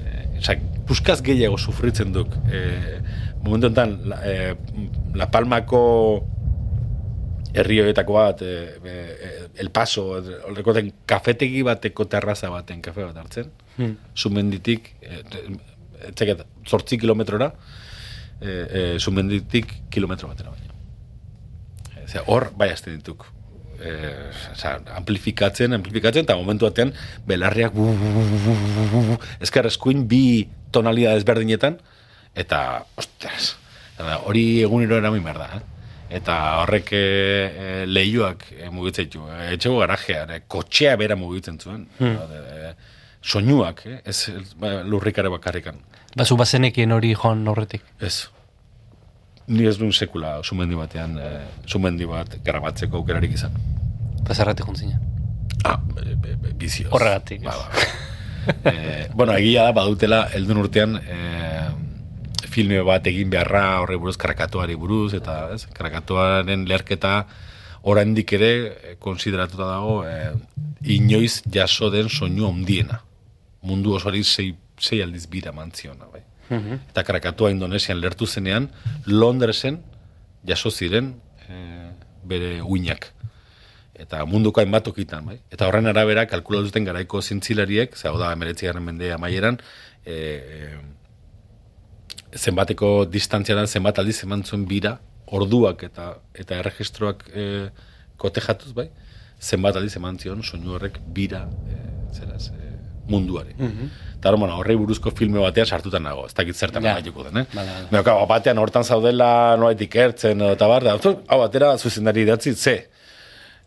eh, 0.00 0.38
oza, 0.38 0.56
puskaz 0.88 1.20
gehiago 1.24 1.58
sufritzen 1.58 2.12
duk. 2.12 2.34
Eh, 2.52 3.00
momentu 3.42 3.68
enten, 3.68 3.98
la, 4.08 4.20
eh, 4.24 4.54
la 5.14 5.30
Palmako 5.30 5.82
herri 7.54 7.80
horietako 7.80 8.12
bat, 8.18 8.42
eh, 8.42 8.76
eh, 8.84 9.17
El 9.58 9.70
Paso, 9.74 10.04
horrekoten 10.46 10.92
kafetegi 11.06 11.62
bateko 11.66 12.06
terraza 12.06 12.50
baten 12.52 12.82
kafe 12.82 13.04
bat 13.04 13.16
hartzen, 13.16 13.50
Hmm. 13.78 13.96
sumenditik, 14.14 14.94
eh, 15.02 15.22
etxeket, 16.08 16.44
zortzi 16.66 16.98
kilometrora, 16.98 17.52
eh, 18.40 18.66
eh, 18.70 18.94
sumenditik 18.98 19.72
kilometro 19.90 20.28
batera 20.28 20.50
baina. 20.50 20.74
Zer, 22.06 22.22
hor, 22.26 22.52
bai 22.56 22.70
azten 22.70 22.96
dituk. 22.96 23.26
Eh, 23.80 24.30
oza, 24.52 24.80
amplifikatzen, 24.96 25.72
amplifikatzen, 25.72 26.24
eta 26.26 26.34
momentu 26.34 26.66
batean, 26.66 26.92
belarriak 27.26 27.72
bu, 27.72 27.86
bu, 27.94 28.12
bu, 28.16 28.24
bu, 28.26 28.54
bu, 28.54 28.86
bu, 28.90 29.02
bu, 29.12 29.18
ezker 29.40 29.66
eskuin 29.66 30.08
bi 30.08 30.48
tonalidad 30.74 31.16
ezberdinetan, 31.16 31.78
eta, 32.34 32.84
ostras, 32.96 33.56
hori 34.24 34.62
egunero 34.62 34.98
eramin 34.98 35.22
behar 35.22 35.38
da, 35.38 35.50
eh? 35.58 35.77
Eta 36.10 36.34
horrek 36.62 36.92
e, 36.96 37.00
e, 37.00 37.86
lehiuak 37.86 38.46
e, 38.56 38.70
mugitzen 38.72 39.04
ditu. 39.08 39.26
E, 39.28 39.52
etxego 39.56 39.78
garajean, 39.82 40.30
e, 40.32 40.40
kotxea 40.48 40.96
bera 40.96 41.16
mugitzen 41.20 41.58
zuen. 41.60 41.86
E, 42.00 42.72
soinuak, 43.22 43.82
eh? 43.86 44.00
ez 44.08 44.30
ba, 44.56 44.78
lurrikare 44.88 45.28
bakarrikan. 45.32 45.80
Bazu 46.16 46.36
bazenekien 46.40 46.92
hori 46.96 47.12
joan 47.14 47.44
horretik. 47.48 47.84
Ez. 48.00 48.28
Ni 49.48 49.64
ez 49.68 49.76
duen 49.80 49.92
sekula 49.92 50.38
sumendi 50.44 50.76
batean, 50.76 51.18
e, 51.20 51.28
sumendi 51.66 52.08
bat 52.08 52.38
grabatzeko 52.44 53.02
aukerarik 53.02 53.32
izan. 53.36 53.54
Eta 54.22 54.34
zerratik 54.34 54.66
juntzina. 54.68 55.00
Ah, 55.64 55.76
be, 55.80 56.14
be, 56.14 56.36
be, 56.36 56.52
bizioz. 56.56 56.90
Horregatik, 56.94 57.42
Ba, 57.44 57.52
ba, 57.56 57.68
ba. 57.68 58.72
eh, 58.72 59.08
bueno, 59.14 59.34
egia 59.36 59.64
da, 59.68 59.72
badutela, 59.76 60.22
eldun 60.36 60.60
urtean, 60.62 60.96
eh, 61.04 61.68
filme 62.48 62.80
bat 62.86 63.06
egin 63.06 63.30
beharra 63.30 63.80
horre 63.82 63.98
buruz, 64.00 64.16
karakatuari 64.20 64.76
buruz, 64.78 65.12
eta 65.18 65.38
ez, 65.54 65.64
karakatuaren 65.76 66.66
leherketa 66.68 67.12
oraindik 67.88 68.32
ere 68.38 68.52
eh, 68.52 68.94
konsideratuta 69.00 69.68
dago 69.68 70.00
eh, 70.08 70.32
inoiz 70.96 71.42
jaso 71.54 71.90
den 71.94 72.08
soinu 72.08 72.48
ondiena. 72.48 73.02
Mundu 73.68 73.94
osoari 73.98 74.24
sei, 74.24 74.52
sei 74.78 75.02
aldiz 75.02 75.26
bira 75.30 75.52
mantziona, 75.52 76.08
bai. 76.12 76.24
Eta 76.48 77.02
karakatua 77.04 77.50
Indonesian 77.52 77.98
lertu 78.00 78.24
zenean, 78.26 78.70
Londresen 79.04 79.82
jaso 80.48 80.70
ziren 80.72 81.12
eh, 81.48 81.90
bere 82.24 82.58
uinak 82.62 83.10
eta 83.98 84.22
munduko 84.30 84.62
hainbat 84.62 84.86
tokitan, 84.86 85.26
bai? 85.26 85.40
Eta 85.50 85.66
horren 85.66 85.90
arabera 85.90 86.24
kalkulatu 86.30 86.70
duten 86.70 86.86
garaiko 86.86 87.20
zintzilariek, 87.20 87.96
ze 87.96 88.08
hau 88.08 88.16
da 88.20 88.30
19. 88.36 88.80
mende 88.84 89.10
amaieran, 89.12 89.58
e, 90.04 90.14
e, 90.14 90.68
zenbateko 92.36 93.04
distantziaran 93.08 93.66
zenbat 93.66 93.98
aldiz 93.98 94.22
eman 94.24 94.42
bira, 94.66 94.98
orduak 95.26 95.82
eta 95.82 96.16
eta 96.34 96.56
erregistroak 96.56 97.24
e, 97.34 97.68
kotejatuz, 98.16 98.72
bai? 98.74 98.88
Zenbat 99.40 99.76
aldiz 99.76 99.96
eman 99.96 100.18
zion 100.18 100.42
soinu 100.42 100.74
horrek 100.74 100.98
bira 101.14 101.48
e, 101.68 101.78
zeraz, 102.12 102.48
e, 102.48 102.68
munduari. 103.08 103.54
Eta 104.18 104.32
bueno, 104.34 104.56
horrei 104.58 104.76
buruzko 104.76 105.10
filme 105.16 105.38
batean 105.40 105.66
sartutan 105.66 106.02
nago, 106.02 106.26
ez 106.26 106.34
dakit 106.34 106.56
zertan 106.56 106.84
Ja. 106.84 106.98
ja. 106.98 107.00
den, 107.00 107.36
eh? 107.38 107.46
Bale, 107.54 107.70
bale. 107.70 107.86
Baina, 107.90 108.02
claro, 108.02 108.26
batean 108.26 108.58
hortan 108.58 108.84
zaudela 108.84 109.56
noaitik 109.56 109.94
ertzen, 109.96 110.40
eta 110.40 110.66
bar, 110.66 110.84
da, 110.84 110.98
"Zu, 110.98 111.22
hau 111.28 111.42
atera 111.42 111.76
zuzendari 111.78 112.22
idatzi, 112.22 112.54
ze. 112.54 112.88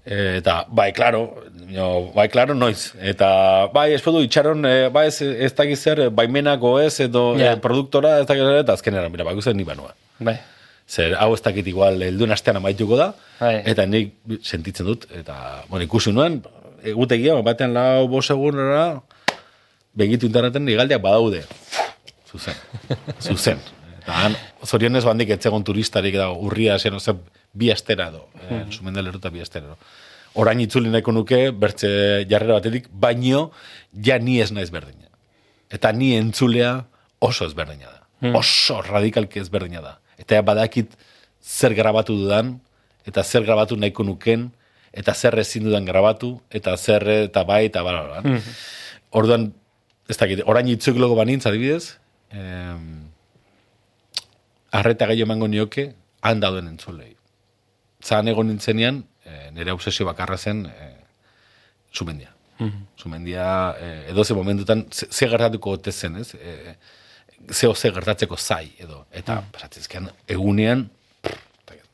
Eta, 0.06 0.66
bai, 0.74 0.91
klaro, 0.97 1.43
jo, 1.70 2.12
bai, 2.16 2.26
klaro, 2.34 2.56
noiz. 2.58 2.93
Eta, 2.97 3.68
bai, 3.74 3.91
espedu 3.93 4.24
itxaron, 4.26 4.66
e, 4.66 4.88
bai, 4.89 5.08
ez, 5.12 5.20
ez 5.22 5.52
dakit 5.54 5.78
zer, 5.78 6.08
baimenako 6.10 6.80
ez, 6.82 6.95
edo 7.06 7.36
Ja. 7.38 7.52
e, 7.54 7.60
produktora, 7.62 8.16
ez 8.20 8.26
dakit 8.26 8.41
zer, 8.43 8.64
eta 8.64 8.74
azkenera, 8.74 9.10
mira, 9.14 9.28
guzen 9.38 9.56
ni 9.58 9.64
banua. 9.64 9.93
Bai. 10.20 10.39
Zer, 10.89 11.14
hau 11.22 11.34
ez 11.36 11.41
dakit 11.45 11.68
igual, 11.70 12.02
helduen 12.02 12.32
astean 12.34 12.58
amaituko 12.58 12.97
da, 12.97 13.12
Bai. 13.39 13.62
eta 13.70 13.86
nik 13.86 14.16
sentitzen 14.41 14.86
dut, 14.89 15.06
eta, 15.14 15.64
bueno, 15.70 15.86
ikusi 15.86 16.12
nuen, 16.12 16.41
egutegia, 16.84 17.36
batean 17.45 17.74
lau 17.78 18.08
bos 18.10 18.26
egunera, 18.34 19.02
begitu 19.93 20.26
interneten 20.26 20.68
igaldiak 20.68 21.02
badaude. 21.04 21.43
Zuzen. 22.32 22.56
Zuzen. 23.22 23.62
Eta 24.02 24.18
han, 24.18 24.36
zorionez 24.66 25.04
bandik 25.06 25.30
etzegon 25.30 25.64
turistarik 25.64 26.16
da 26.18 26.32
urria 26.34 26.80
zen, 26.80 26.95
oze, 26.97 27.14
bi 27.54 27.72
astera 27.72 28.10
do. 28.12 28.28
Eh, 28.49 28.66
Sumendeleru 28.72 29.20
eta 29.20 29.30
bi 29.30 29.41
astera 29.41 29.74
do. 29.74 29.78
Orain 30.39 30.60
itzuli 30.64 30.89
nahiko 30.89 31.12
nuke, 31.12 31.49
bertze 31.52 31.89
jarrera 32.30 32.60
batetik, 32.60 32.88
baino, 32.91 33.49
ja 33.91 34.18
ni 34.20 34.39
ez 34.39 34.52
naiz 34.56 34.70
berdina. 34.72 35.10
Eta 35.72 35.91
ni 35.91 36.14
entzulea 36.16 36.86
oso 37.20 37.45
ezberdina 37.45 37.89
da. 37.89 38.32
Oso 38.38 38.82
radikalki 38.86 39.41
ezberdina 39.41 39.82
da. 39.84 39.97
Eta 40.22 40.39
badakit 40.45 40.95
zer 41.41 41.76
grabatu 41.76 42.16
dudan, 42.16 42.60
eta 43.08 43.24
zer 43.24 43.43
grabatu 43.43 43.76
nahiko 43.76 44.06
nuken, 44.08 44.52
eta 44.93 45.14
zer 45.14 45.39
ezin 45.39 45.68
dudan 45.68 45.88
grabatu, 45.88 46.36
eta 46.52 46.76
zer 46.78 47.08
eta 47.28 47.43
bai, 47.47 47.66
eta 47.68 47.84
bala, 47.84 48.04
bala. 48.08 48.41
Orduan, 49.12 49.49
ez 50.08 50.18
dakit, 50.20 50.43
orain 50.45 50.68
itzuk 50.72 50.99
logo 50.99 51.16
banintz, 51.16 51.45
adibidez, 51.49 51.97
em, 52.32 53.10
arreta 54.72 55.08
gehiago 55.10 55.28
emango 55.28 55.49
nioke, 55.52 55.91
han 56.22 56.39
dauden 56.39 56.70
entzulei. 56.72 57.16
Zan 58.02 58.28
egon 58.28 58.47
nintzenean, 58.49 59.04
e, 59.26 59.52
nire 59.56 59.74
obsesio 59.76 60.06
bakarra 60.06 60.38
zen, 60.38 60.66
e, 60.66 60.91
sumendia. 61.91 62.34
Sumendia, 62.95 63.76
e, 63.80 64.10
edo 64.12 64.24
ze 64.24 64.34
momentutan, 64.38 64.86
ze, 64.91 65.08
ze 65.10 65.28
gertatuko 65.28 65.72
ote 65.72 65.91
zen, 65.91 66.16
ez? 66.22 66.34
E, 66.36 66.76
zeo 67.49 67.74
ze 67.76 67.91
gertatzeko 67.91 68.38
zai, 68.38 68.74
edo. 68.80 69.06
Eta, 69.12 69.39
mm. 69.41 69.52
pasatzezkean, 69.56 70.10
egunean, 70.28 70.86
gero, 71.24 71.86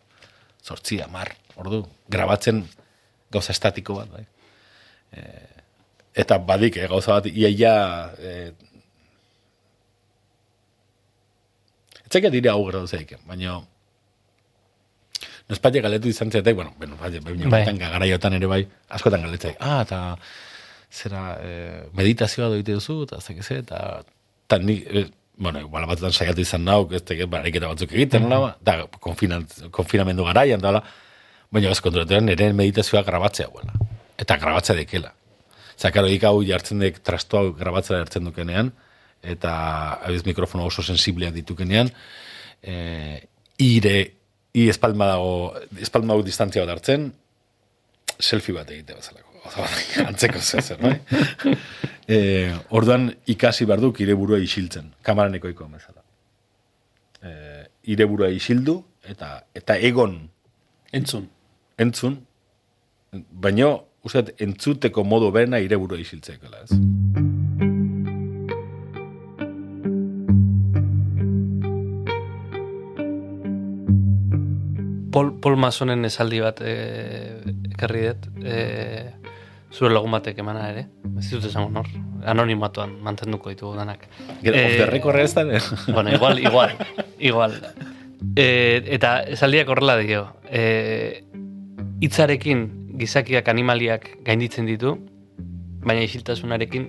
zortzi, 0.63 0.99
amar, 1.01 1.31
ordu, 1.55 1.85
grabatzen 2.11 2.65
gauza 3.31 3.53
estatiko 3.55 3.99
bat, 4.01 4.11
bai. 4.11 4.25
E, 5.11 5.23
eta 6.23 6.39
badik, 6.43 6.77
eh, 6.81 6.87
gauza 6.91 7.19
bat, 7.19 7.29
iaia, 7.31 7.73
e, 8.17 8.35
etzaikat 12.07 12.33
dire 12.33 12.51
hau 12.51 12.63
gertatu 12.65 12.91
zeiken, 12.97 13.23
baina, 13.27 13.59
Nospatxe 15.47 15.81
galetu 15.81 16.09
izan 16.11 16.31
zetek, 16.31 16.55
bueno, 16.55 16.73
bueno, 16.77 16.97
bai, 16.99 17.19
bai, 17.19 17.33
Bai. 17.47 17.63
bai. 17.65 17.77
garaiotan 17.77 18.33
ere 18.35 18.47
bai, 18.51 18.65
askotan 18.89 19.21
galetzek. 19.23 19.55
Ah, 19.63 19.81
eta 19.85 20.17
zera 20.91 21.37
eh, 21.43 21.85
meditazioa 21.95 22.49
doite 22.51 22.75
duzu, 22.75 23.03
eta 23.07 23.21
ez 23.21 23.27
dakize, 23.29 23.59
eta 23.63 24.03
eta 24.47 24.57
ni, 24.63 24.81
eh, 24.87 25.05
bueno, 25.37 25.61
igual 25.63 25.85
batzutan 25.87 26.11
saiatu 26.11 26.41
izan 26.43 26.65
nauk, 26.67 26.91
ez 26.97 27.03
teke, 27.07 27.27
bariketa 27.31 27.67
batzuk 27.71 27.93
egiten, 27.95 28.27
nola, 28.27 28.57
ba, 28.59 28.77
da, 28.83 28.99
konfinant, 28.99 29.53
konfinamendu 29.71 30.25
garaian, 30.27 30.59
da, 30.63 30.81
baina 31.51 31.71
ez 31.71 31.79
konturatuan 31.83 32.27
nire 32.27 32.51
meditazioa 32.53 33.03
grabatzea, 33.07 33.47
buena. 33.53 33.77
Eta 34.19 34.35
grabatzea 34.41 34.75
dekela. 34.75 35.13
Zakaro, 35.77 36.09
ik 36.11 36.23
hau 36.25 36.41
jartzen 36.43 36.79
dek, 36.83 36.99
trastu 37.05 37.37
hau 37.37 37.53
grabatzea 37.55 38.01
jartzen 38.01 38.27
dukenean, 38.27 38.73
eta 39.23 39.53
abiz 40.03 40.25
mikrofono 40.25 40.65
oso 40.67 40.83
sensibleak 40.83 41.35
ditukenean, 41.35 41.91
eh, 42.63 43.21
ire, 43.63 43.97
i 44.57 44.67
espalma 44.71 45.11
dago, 45.11 45.53
espalma 45.83 46.15
hau 46.15 46.23
distantzia 46.25 46.63
bat 46.65 46.77
hartzen, 46.77 47.11
selfie 48.17 48.55
bat 48.55 48.69
egite 48.73 48.97
bezalako. 48.97 49.25
Antzeko 50.09 50.41
zer, 50.41 50.81
bai? 50.81 50.95
e, 52.15 52.17
orduan 52.75 53.11
ikasi 53.29 53.67
behar 53.69 53.83
duk 53.83 54.01
ire 54.03 54.17
burua 54.17 54.41
isiltzen, 54.43 54.89
kamaran 55.05 55.37
ekoiko 55.39 55.69
bezala. 55.71 56.03
E, 57.21 57.31
ire 57.93 58.09
burua 58.09 58.31
isildu, 58.33 58.81
eta, 59.07 59.37
eta 59.55 59.77
egon 59.77 60.19
Entzun. 60.97 61.27
entzun, 61.77 62.13
baino, 63.13 63.71
uste, 64.07 64.31
entzuteko 64.39 65.03
modu 65.03 65.31
berena 65.35 65.59
ire 65.59 65.77
burua 65.77 65.99
isiltzekela, 65.99 66.63
ez? 66.63 67.26
Pol, 75.11 75.31
Pol 75.41 75.55
Masonen 75.59 76.05
esaldi 76.07 76.39
bat 76.43 76.59
e, 76.61 76.73
ekarri 77.71 78.07
dut, 78.09 78.27
e, 78.43 78.57
zure 79.71 79.91
lagun 79.93 80.11
batek 80.15 80.39
emana 80.43 80.67
ere, 80.71 80.87
ez 81.19 81.27
dut 81.31 81.45
esango 81.49 81.69
nor, 81.73 81.89
anonimatuan 82.27 82.95
mantenduko 83.03 83.51
ditugu 83.53 83.75
danak. 83.77 84.07
Gero, 84.41 84.57
Eh, 84.57 85.01
off 85.03 85.15
ez 85.15 85.33
da, 85.35 85.43
eh? 85.43 85.61
Bueno, 85.93 86.11
igual, 86.13 86.39
igual, 86.39 86.75
igual. 87.19 87.55
E, 88.35 88.81
eta 88.97 89.21
esaldiak 89.23 89.69
horrela 89.69 89.97
dio, 89.97 90.27
e, 90.49 91.23
hitzarekin 92.01 92.65
gizakiak 92.97 93.47
animaliak 93.49 94.09
gainditzen 94.25 94.65
ditu, 94.65 94.97
baina 95.85 96.01
isiltasunarekin 96.03 96.87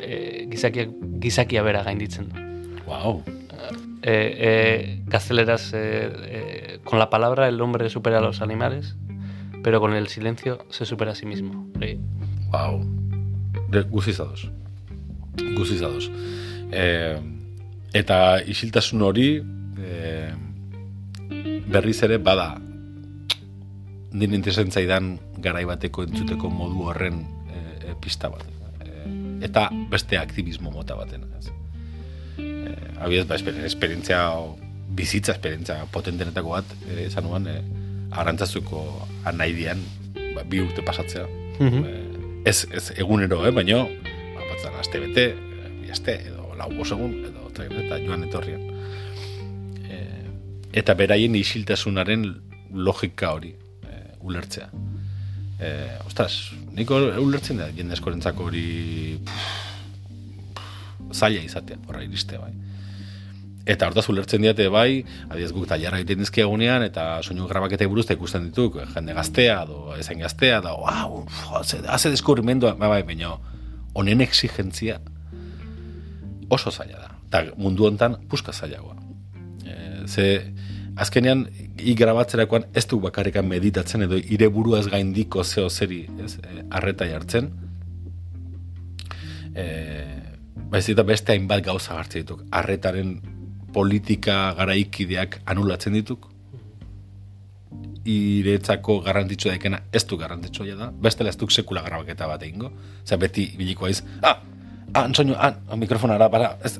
e, 0.00 0.46
gizakiak, 0.50 0.94
gizakia 1.22 1.62
bera 1.62 1.84
gainditzen 1.84 2.30
du. 2.30 2.44
Wow. 2.88 3.22
Eh, 4.06 4.36
eh, 4.38 5.02
gazteleraz, 5.06 5.72
eh, 5.72 6.12
eh, 6.26 6.78
con 6.84 6.98
la 6.98 7.08
palabra 7.08 7.48
el 7.48 7.58
hombre 7.62 7.88
supera 7.88 8.18
a 8.18 8.20
los 8.20 8.42
animales, 8.42 8.96
pero 9.62 9.80
con 9.80 9.94
el 9.94 10.08
silencio 10.08 10.58
se 10.68 10.84
supera 10.84 11.12
a 11.12 11.14
sí 11.14 11.24
mismo. 11.24 11.70
Eh, 11.80 11.98
Wow. 12.54 12.86
De, 13.68 13.82
guziz 13.82 14.20
ados. 14.20 14.48
Guziz 15.56 15.82
ados. 15.82 16.06
E, 16.70 17.18
eta 17.92 18.18
isiltasun 18.46 19.02
hori 19.02 19.28
e, 19.78 20.30
berriz 21.66 21.98
ere 22.06 22.20
bada 22.22 22.54
din 24.14 24.36
interesan 24.38 24.70
zaidan 24.70 25.16
garai 25.42 25.64
bateko 25.66 26.06
entzuteko 26.06 26.50
modu 26.50 26.86
horren 26.92 27.24
e, 27.50 27.58
e, 27.90 27.98
pista 27.98 28.30
bat. 28.30 28.46
E, 28.86 29.02
eta 29.50 29.66
beste 29.90 30.22
aktivismo 30.22 30.70
mota 30.70 30.94
baten. 30.94 31.26
Ez? 31.34 31.50
Abiez, 33.04 33.26
ba, 33.28 33.36
esper- 33.36 33.64
esperientzia, 33.68 34.20
bizitza 34.96 35.32
esperientzia 35.32 35.84
potentenetako 35.92 36.54
bat, 36.56 36.64
e, 36.88 37.06
esan 37.06 37.26
nuan, 37.28 37.46
e, 37.50 37.58
arantzazuko 38.16 38.80
anaidian, 39.28 39.82
ba, 40.34 40.44
bi 40.48 40.62
urte 40.64 40.82
pasatzea. 40.86 41.26
E, 41.60 41.94
ez, 42.48 42.66
ez 42.72 42.86
egunero, 42.96 43.42
eh, 43.46 43.52
baino, 43.52 43.84
ba, 44.34 44.46
batzan 44.52 44.78
aste 44.80 45.00
bete, 45.02 45.26
eh, 45.34 45.92
aste, 45.92 46.16
edo 46.30 46.54
lau 46.58 46.70
bos 46.74 46.90
egun, 46.96 47.12
edo 47.28 47.50
eta, 47.52 47.68
eta 47.84 48.00
joan 48.06 48.24
etorrian. 48.24 48.64
E, 49.84 50.00
eta 50.80 50.96
beraien 50.98 51.36
isiltasunaren 51.38 52.26
logika 52.74 53.34
hori 53.36 53.52
e, 53.54 54.00
ulertzea. 54.24 54.70
E, 55.60 55.70
ostras, 56.06 56.52
niko 56.74 56.98
ulertzen 57.22 57.60
da 57.62 57.68
jende 57.74 57.94
askorentzako 57.94 58.48
hori 58.48 58.64
zaila 61.14 61.44
izatea, 61.44 61.78
horra 61.86 62.02
iristea 62.02 62.40
bai. 62.42 62.54
Eta 63.64 63.88
hortaz 63.88 64.04
ulertzen 64.12 64.42
diate 64.44 64.66
bai, 64.68 65.04
adiez 65.32 65.48
guk 65.56 65.64
tailarra 65.68 66.02
egiten 66.02 66.20
dizkiegunean, 66.20 66.84
eta 66.84 67.22
soinu 67.24 67.46
grabaketa 67.48 67.86
buruz 67.88 68.04
ikusten 68.12 68.50
dituk, 68.50 68.76
jende 68.92 69.16
gaztea, 69.16 69.62
do 69.64 69.94
ezain 69.96 70.20
gaztea, 70.20 70.60
da, 70.60 70.74
wow, 70.76 71.22
haze, 71.56 71.80
haze 71.88 72.12
deskubrimendu, 72.12 72.68
bai, 72.76 72.90
bai, 72.98 73.02
baina 73.08 73.32
honen 73.94 74.20
exigentzia 74.20 74.98
oso 76.52 76.70
zaila 76.70 76.98
da. 76.98 77.10
Eta 77.28 77.42
mundu 77.56 77.88
hontan 77.88 78.18
puska 78.28 78.52
zailagoa. 78.52 78.96
E, 79.64 79.76
ze, 80.06 80.26
azkenean, 81.00 81.46
i 81.80 81.94
grabatzerakoan 81.98 82.68
ez 82.76 82.84
du 82.90 83.00
bakarrikan 83.02 83.48
meditatzen 83.48 84.04
edo 84.06 84.18
ire 84.18 84.48
buruaz 84.52 84.86
gaindiko 84.92 85.44
zeo 85.44 85.70
zeri, 85.70 86.04
ez, 86.22 86.36
e, 86.36 86.66
arreta 86.70 87.08
jartzen. 87.08 87.48
E, 89.54 89.64
baiz 90.70 90.88
eta 90.90 91.06
beste 91.06 91.32
hainbat 91.32 91.64
gauza 91.64 91.96
hartzen 91.98 92.26
dituk. 92.26 92.44
Arretaren 92.52 93.16
politika 93.74 94.54
garaikideak 94.58 95.40
anulatzen 95.50 95.98
dituk. 95.98 96.30
Iretzako 98.04 98.98
garrantzitsua 99.06 99.54
daikena 99.54 99.80
ez 99.92 100.04
du 100.08 100.18
garrantzitsua 100.20 100.76
da. 100.78 100.90
Bestela 101.06 101.32
ez 101.32 101.38
duk 101.40 101.52
sekula 101.52 101.82
grabaketa 101.86 102.28
bat 102.30 102.42
egingo. 102.46 102.70
Zer 103.04 103.20
beti 103.22 103.48
biliko 103.58 103.88
aiz, 103.88 104.02
ah, 104.22 104.36
ah, 104.92 105.06
soinu, 105.12 105.36
ah, 105.38 105.54
mikrofonara, 105.80 106.28
para, 106.30 106.56
ez, 106.64 106.76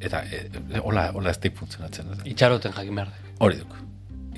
eta, 0.00 0.22
e, 0.24 0.44
e, 0.48 0.82
hola, 0.82 1.08
hola 1.14 1.34
ez 1.34 1.40
teik 1.42 1.58
funtzionatzen. 1.58 2.14
Itxaroten 2.30 2.76
jakin 2.76 3.00
behar. 3.00 3.10
Hori 3.44 3.58
duk. 3.62 3.74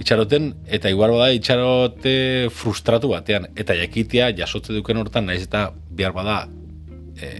Itxaroten, 0.01 0.51
eta 0.79 0.93
igual 0.93 1.15
bada 1.17 1.31
itxarote 1.37 2.17
frustratu 2.53 3.13
batean, 3.13 3.49
eta 3.57 3.77
jakitea 3.79 4.31
jasotze 4.37 4.77
duken 4.77 5.01
hortan, 5.01 5.29
naiz 5.31 5.43
eta 5.47 5.71
behar 6.01 6.17
bada 6.17 6.43
e, 7.17 7.31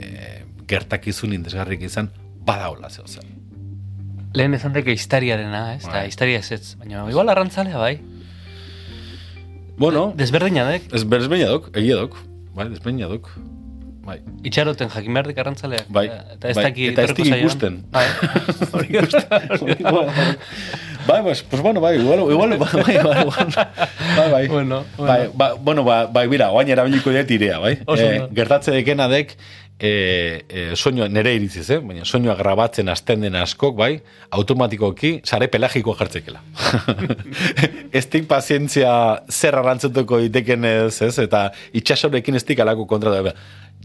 gertakizun 0.69 1.37
indesgarrik 1.37 1.85
izan, 1.89 2.13
bada 2.49 2.71
hola 2.73 2.93
zeo 2.93 3.09
zen. 3.09 3.36
Lehen 4.35 4.55
ezan 4.55 4.73
deke 4.75 4.93
historiarena, 4.93 5.75
ez? 5.77 5.83
Eta 5.85 5.93
Bai. 6.03 6.07
historia 6.09 6.39
ez 6.43 6.51
ez. 6.53 6.75
Baina 6.81 7.05
igual 7.11 7.29
arrantzalea, 7.33 7.79
bai. 7.79 8.01
Bueno, 9.79 10.13
Desberdina 10.17 10.65
dek. 10.71 10.89
ez 10.93 11.05
berzbeina 11.05 11.49
duk, 11.53 11.71
egia 11.77 11.97
duk, 12.01 12.17
bai, 12.57 12.69
desbeina 12.73 13.09
duk. 13.09 13.29
Bai. 14.07 14.21
Itxaroten 14.47 14.89
jakin 14.89 15.13
behar 15.17 15.27
dek 15.27 15.39
arrantzaleak. 15.43 15.89
Bai, 15.91 16.07
Eta 16.07 16.49
ez 16.53 16.57
bai, 16.57 16.65
daki 16.69 16.85
eta 16.93 17.03
ez 17.03 17.11
etorriko 17.11 17.35
dik 17.35 17.43
ikusten. 17.43 17.81
Bai. 17.91 18.07
Da. 21.07 21.13
Bai, 21.15 21.23
pues, 21.23 21.43
pues 21.45 21.63
bueno, 21.63 21.81
bai, 21.81 21.99
igual, 22.01 22.19
igual, 22.31 22.57
bai, 22.59 22.69
bai, 22.83 22.97
igual. 22.97 23.33
bai, 24.17 24.31
bai. 24.33 24.49
Bueno, 24.49 24.85
Bai, 24.99 25.29
ba, 25.35 25.53
bueno, 25.55 25.85
ba, 25.85 26.07
bai, 26.07 26.27
bira, 26.27 26.51
oain 26.51 26.69
erabiliko 26.69 27.13
dut 27.15 27.31
irea, 27.31 27.59
bai. 27.63 27.79
Oso 27.87 28.03
Eh, 28.03 28.21
ondo. 28.23 28.35
gertatze 28.35 28.73
dekena 28.75 29.07
dek, 29.09 29.37
e, 29.79 30.45
e, 30.49 30.77
soinua, 30.77 31.09
nere 31.13 31.35
iritziz, 31.37 31.67
eh? 31.71 31.79
baina 31.85 32.05
soinua 32.05 32.37
grabatzen 32.39 32.89
hasten 32.89 33.27
den 33.27 33.37
askok, 33.37 33.77
bai, 33.77 33.93
automatikoki 34.37 35.21
sare 35.25 35.49
pelagiko 35.53 35.95
jartzekela. 35.99 36.41
ez 37.99 38.07
dik 38.13 38.29
pazientzia 38.31 38.93
zer 39.29 39.59
arrantzetuko 39.61 40.21
diteken 40.25 40.65
ez, 40.71 40.95
ez, 41.05 41.15
eta 41.23 41.51
itxasorekin 41.77 42.41
ez 42.41 42.45
dik 42.49 42.65
alako 42.65 42.89
kontra 42.89 43.15
da. 43.21 43.37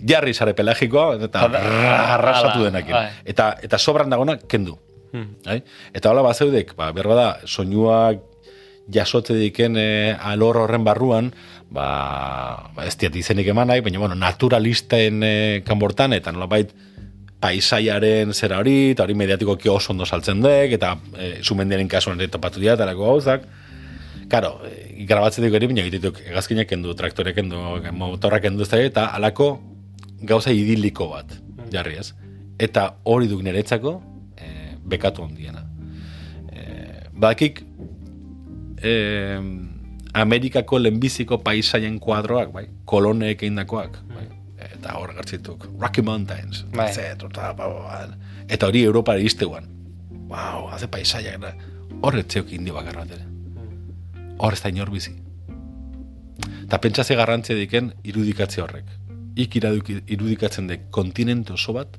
Jarri 0.08 0.34
sare 0.34 0.56
pelagikoa, 0.58 1.18
eta 1.28 1.46
arrasatu 1.46 2.64
denakin. 2.66 2.96
bai. 2.96 3.08
Eta, 3.36 3.54
eta 3.62 3.78
sobran 3.78 4.10
dagona, 4.10 4.40
kendu. 4.48 4.78
Hmm. 5.12 5.36
Bai? 5.44 5.60
Eta 5.94 6.14
hola 6.14 6.24
bazeudek, 6.24 6.76
ba, 6.78 6.94
behar 6.96 7.12
bada, 7.12 7.32
soinuak 7.46 8.30
jasotze 8.92 9.36
diken 9.38 9.78
e, 9.78 9.90
alor 10.16 10.64
horren 10.64 10.84
barruan, 10.88 11.32
ba, 11.72 12.72
ba 12.76 12.86
ez 12.86 12.96
diat 13.00 13.16
izenik 13.16 13.48
eman 13.52 13.72
nahi, 13.72 13.82
baina 13.84 14.02
bueno, 14.04 14.18
naturalisten 14.20 15.24
e, 15.24 15.36
kanbortan, 15.68 16.14
eta 16.18 16.34
nolabait 16.36 16.74
paisaiaren 17.42 18.36
zera 18.36 18.60
hori, 18.62 18.92
eta 18.94 19.08
hori 19.08 19.16
mediatikoki 19.18 19.72
oso 19.72 19.96
ondo 19.96 20.06
saltzen 20.06 20.44
dek, 20.44 20.76
eta 20.78 20.94
e, 21.18 21.34
sumendiaren 21.42 21.90
kasuan 21.90 22.20
ere 22.20 22.30
topatu 22.34 22.62
dira, 22.62 22.76
eta 22.78 22.92
gauzak. 22.98 23.48
Karo, 24.32 24.58
e, 24.68 25.06
grabatzen 25.10 25.48
dugu 25.48 25.58
ere, 25.58 25.72
baina 25.72 25.86
egitetuk 25.88 26.22
egazkinak 26.28 26.70
kendu, 26.70 26.94
traktorek 26.98 27.40
kendu, 27.40 27.64
motorrak 27.98 28.46
kendu, 28.46 28.68
eta 28.78 29.08
alako 29.16 29.56
gauza 30.22 30.54
idiliko 30.54 31.10
bat, 31.16 31.34
jarri 31.74 31.98
ez. 32.04 32.12
Eta 32.62 32.92
hori 33.10 33.32
duk 33.32 33.42
niretzako, 33.48 33.98
e, 34.38 34.76
bekatu 34.86 35.24
ondiena. 35.26 35.66
E, 36.52 37.10
badakik, 37.16 37.64
e, 38.84 38.92
Amerikako 40.14 40.80
lehenbiziko 40.80 41.38
paisaien 41.38 42.00
kuadroak, 42.00 42.52
bai, 42.52 42.66
koloneek 42.86 43.44
eindakoak, 43.44 43.98
bai, 44.14 44.28
eta 44.82 44.96
hor 45.00 45.14
gartzituk, 45.16 45.68
Rocky 45.80 46.02
Mountains, 46.02 46.66
Bai. 46.76 46.92
zet, 46.94 47.24
eta, 47.24 47.54
ba, 47.54 47.68
ba, 47.68 47.84
ba. 47.86 48.18
eta 48.50 48.68
hori 48.68 48.84
Europara 48.84 49.20
izteuan. 49.20 49.70
Wow, 50.32 50.70
haze 50.72 50.88
paisaiak, 50.88 51.46
hor 52.02 52.18
etzeok 52.20 52.52
indi 52.56 52.72
bakarra 52.72 53.06
ere. 53.06 53.26
Hor 54.38 54.54
ez 54.54 54.62
da 54.64 54.70
inor 54.70 54.92
bizi. 54.92 55.14
Eta 56.64 56.80
pentsa 56.82 57.04
ze 57.04 57.16
garrantzia 57.16 57.56
diken 57.56 57.94
irudikatze 58.04 58.62
horrek. 58.62 58.86
Ik 59.36 59.56
irudikatzen 59.56 60.68
dek 60.68 60.90
kontinente 60.92 61.54
oso 61.54 61.74
bat, 61.74 61.98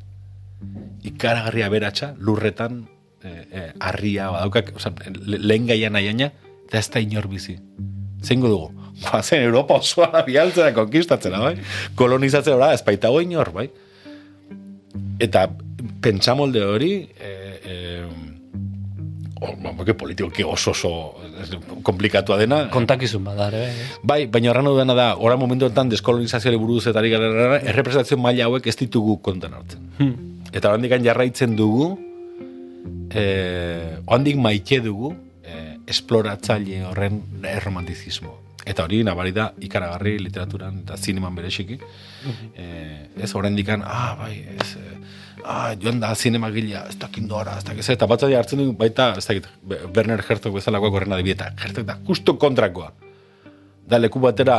ikaragarria 1.02 1.68
beratxa, 1.68 2.14
lurretan, 2.18 2.88
eh, 3.22 3.46
eh, 3.50 3.72
harria, 3.80 4.30
badaukak, 4.30 4.72
oza, 4.76 4.92
le, 5.26 5.38
lehen 5.38 5.66
gaian 5.66 5.96
aiaina, 5.96 6.32
eta 6.66 6.78
ez 6.78 6.88
da 6.90 7.00
inor 7.00 7.28
bizi. 7.28 7.58
Zeingo 8.22 8.48
dugu? 8.48 8.70
Ba, 9.02 9.22
zen 9.22 9.42
Europa 9.42 9.80
osoa 9.82 10.10
da 10.12 10.22
bialtzera, 10.26 10.72
konkistatzera, 10.76 11.40
bai? 11.42 11.56
Kolonizatzera, 11.98 12.56
ora, 12.56 12.72
ez 12.76 12.82
baitago 12.86 13.20
inor, 13.24 13.50
bai? 13.54 13.68
Eta 15.22 15.48
pentsamolde 16.02 16.62
hori, 16.66 16.92
eh, 17.18 17.56
eh, 17.64 18.04
o, 19.42 19.50
ba, 19.62 19.84
que 19.84 19.94
politikoki 19.98 20.44
oso 20.46 20.70
oso 20.70 20.92
komplikatua 21.82 22.38
dena, 22.38 22.68
Kontakizun 22.70 23.24
badar, 23.26 23.56
eh? 23.58 23.72
Bai, 24.02 24.26
baina 24.30 24.52
horren 24.52 24.70
dena 24.78 24.94
da, 24.94 25.08
ora 25.18 25.36
momentu 25.36 25.66
honetan 25.66 25.90
deskolonizazioari 25.90 26.60
buruz 26.60 26.86
eta 26.86 27.02
gara, 27.02 27.58
errepresentazio 27.58 28.18
maila 28.18 28.46
hauek 28.46 28.66
ez 28.70 28.76
ditugu 28.78 29.18
kontan 29.22 29.58
hartzen. 29.58 29.90
Hmm. 29.98 30.14
Eta 30.52 30.74
handik 30.74 30.94
jarraitzen 31.02 31.56
dugu, 31.56 31.96
eh, 33.10 33.98
handik 34.06 34.36
maite 34.36 34.80
dugu, 34.84 35.14
esploratzaile 35.92 36.82
horren 36.88 37.20
erromantizismo. 37.48 38.38
Eta 38.62 38.84
hori 38.86 39.00
nabari 39.02 39.32
da 39.34 39.48
ikaragarri 39.66 40.18
literaturan 40.22 40.82
eta 40.84 40.96
zineman 40.96 41.34
bereziki. 41.34 41.78
Eh, 42.54 43.08
ez 43.18 43.32
horren 43.34 43.58
ah, 43.84 44.16
bai, 44.18 44.34
ez, 44.54 44.76
eh, 44.76 44.98
ah, 45.44 45.74
joan 45.74 46.00
da 46.00 46.14
zinema 46.14 46.50
gila, 46.50 46.86
ez 46.88 46.98
dakit 46.98 47.24
dora, 47.26 47.58
ez 47.58 47.64
dakit, 47.64 47.82
ze, 47.82 47.92
eta 47.92 48.06
batza 48.06 48.26
hartzen 48.26 48.58
du, 48.58 48.72
baita, 48.72 49.14
ez 49.18 49.26
dakit, 49.26 49.48
Werner 49.94 50.22
Herzog 50.28 50.54
bezalakoak 50.54 50.92
horren 50.92 51.12
adibieta, 51.12 51.52
Herzog 51.58 51.86
da, 51.86 51.98
justo 52.06 52.38
kontrakoa 52.38 52.92
da 53.86 53.98
leku 53.98 54.20
batera 54.22 54.56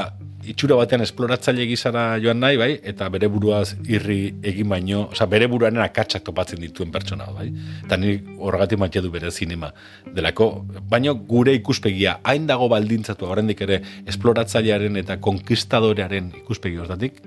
itxura 0.49 0.75
batean 0.79 1.03
esploratzaile 1.05 1.65
gizara 1.69 2.03
joan 2.23 2.39
nahi, 2.43 2.57
bai, 2.59 2.69
eta 2.91 3.07
bere 3.13 3.29
buruaz 3.31 3.75
irri 3.89 4.19
egin 4.51 4.69
baino, 4.71 5.07
osea, 5.13 5.27
bere 5.31 5.47
buruaren 5.51 5.81
akatsak 5.83 6.25
topatzen 6.27 6.61
dituen 6.63 6.91
pertsona, 6.93 7.29
bai. 7.35 7.49
Eta 7.85 7.97
ni 7.99 8.15
horregatik 8.37 8.81
maite 8.81 9.03
du 9.03 9.11
bere 9.13 9.31
zinema. 9.31 9.71
Delako, 10.15 10.49
baino 10.89 11.15
gure 11.29 11.55
ikuspegia, 11.59 12.17
hain 12.23 12.47
dago 12.49 12.69
baldintzatu, 12.71 13.29
horrendik 13.29 13.63
ere, 13.67 13.81
esploratzailearen 14.09 14.99
eta 15.03 15.19
konkistadorearen 15.23 16.31
ikuspegi 16.43 16.81
hortatik, 16.83 17.21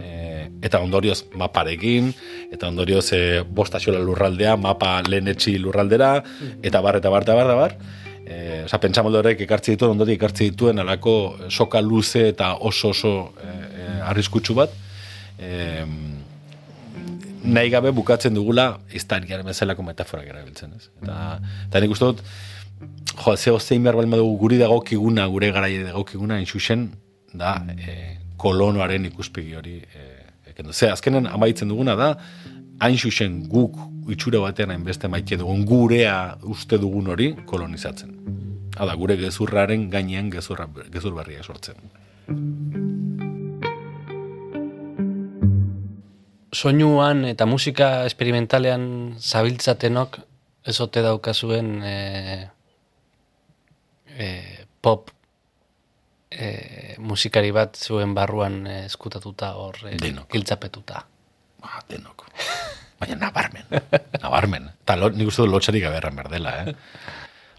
e, 0.00 0.50
eta 0.66 0.82
ondorioz 0.84 1.24
maparekin, 1.38 2.12
eta 2.52 2.68
ondorioz 2.70 3.06
e, 3.16 3.22
bostaxola 3.42 4.02
lurraldea, 4.04 4.56
mapa 4.60 4.98
lehenetxi 5.08 5.58
lurraldera, 5.58 6.14
eta 6.62 6.84
bar, 6.84 7.00
eta 7.02 7.12
bar, 7.12 7.26
eta 7.26 7.40
bar, 7.40 7.50
eta 7.50 7.58
bar. 7.64 7.99
E, 8.30 8.62
osa, 8.64 8.78
pentsamolde 8.78 9.18
horrek 9.18 9.42
ekartzi 9.46 9.74
dituen, 9.74 9.96
ondotik 9.96 10.20
ekartzi 10.20 10.50
dituen 10.52 10.78
alako 10.78 11.14
soka 11.50 11.80
luze 11.82 12.28
eta 12.30 12.52
oso 12.68 12.92
oso 12.94 13.12
e, 13.42 13.50
e, 13.50 13.86
arriskutsu 14.12 14.54
bat. 14.54 14.76
E, 15.38 15.50
nahi 17.42 17.72
gabe 17.72 17.90
bukatzen 17.96 18.36
dugula 18.36 18.68
iztariaren 18.94 19.48
bezalako 19.50 19.82
metaforak 19.88 20.28
erabiltzen, 20.30 20.76
ez? 20.78 20.90
Eta, 21.02 21.18
eta 21.66 21.82
nik 21.82 21.96
uste 21.96 22.12
dut, 22.12 22.22
jo, 23.24 23.34
zeo 23.36 23.58
zein 23.58 23.82
behar 23.82 23.98
balma 23.98 24.20
dugu 24.20 24.36
guri 24.44 24.60
dagokiguna, 24.60 25.26
gure 25.32 25.50
garaia 25.56 25.88
dagokiguna, 25.88 26.38
intxuxen, 26.44 26.86
da, 27.34 27.56
e, 27.74 27.96
kolonoaren 28.40 29.10
ikuspegi 29.10 29.58
hori. 29.58 29.80
E. 29.90 30.06
Ze, 30.70 30.90
azkenen 30.92 31.26
amaitzen 31.26 31.70
duguna 31.72 31.94
da, 31.96 32.10
hain 32.80 32.96
xuxen 32.96 33.42
guk 33.48 33.76
itxura 34.10 34.40
batean 34.40 34.72
hainbeste 34.72 35.08
maite 35.08 35.36
dugun 35.40 35.66
gurea 35.68 36.36
uste 36.54 36.78
dugun 36.80 37.12
hori 37.12 37.34
kolonizatzen. 37.46 38.16
Hala, 38.80 38.94
gure 38.96 39.16
gezurraren 39.20 39.88
gainean 39.92 40.30
gezurra, 40.32 40.66
gezur 40.92 41.14
berria 41.14 41.44
sortzen. 41.44 41.76
Soinuan 46.50 47.24
eta 47.28 47.46
musika 47.46 47.90
esperimentalean 48.08 49.16
zabiltzatenok 49.20 50.18
ez 50.66 50.76
ote 50.80 51.02
daukazuen 51.04 51.70
e, 51.84 51.94
e, 54.16 54.28
pop 54.80 55.12
e, 56.30 56.96
musikari 56.98 57.52
bat 57.54 57.76
zuen 57.76 58.16
barruan 58.16 58.64
eskutatuta 58.80 59.54
hor 59.60 59.78
e, 59.86 59.96
giltzapetuta. 60.32 61.09
Ba, 61.60 61.80
denok. 61.90 62.26
Baina 63.00 63.16
nabarmen, 63.16 63.64
nabarmen. 64.20 64.70
Eta 64.84 64.96
lo, 65.00 65.08
nik 65.16 65.30
uste 65.30 65.44
du 65.44 65.48
lotxarik 65.48 65.84
gabe 65.86 65.96
erran 66.00 66.16
behar 66.18 66.30
dela, 66.32 66.54
eh? 66.62 66.74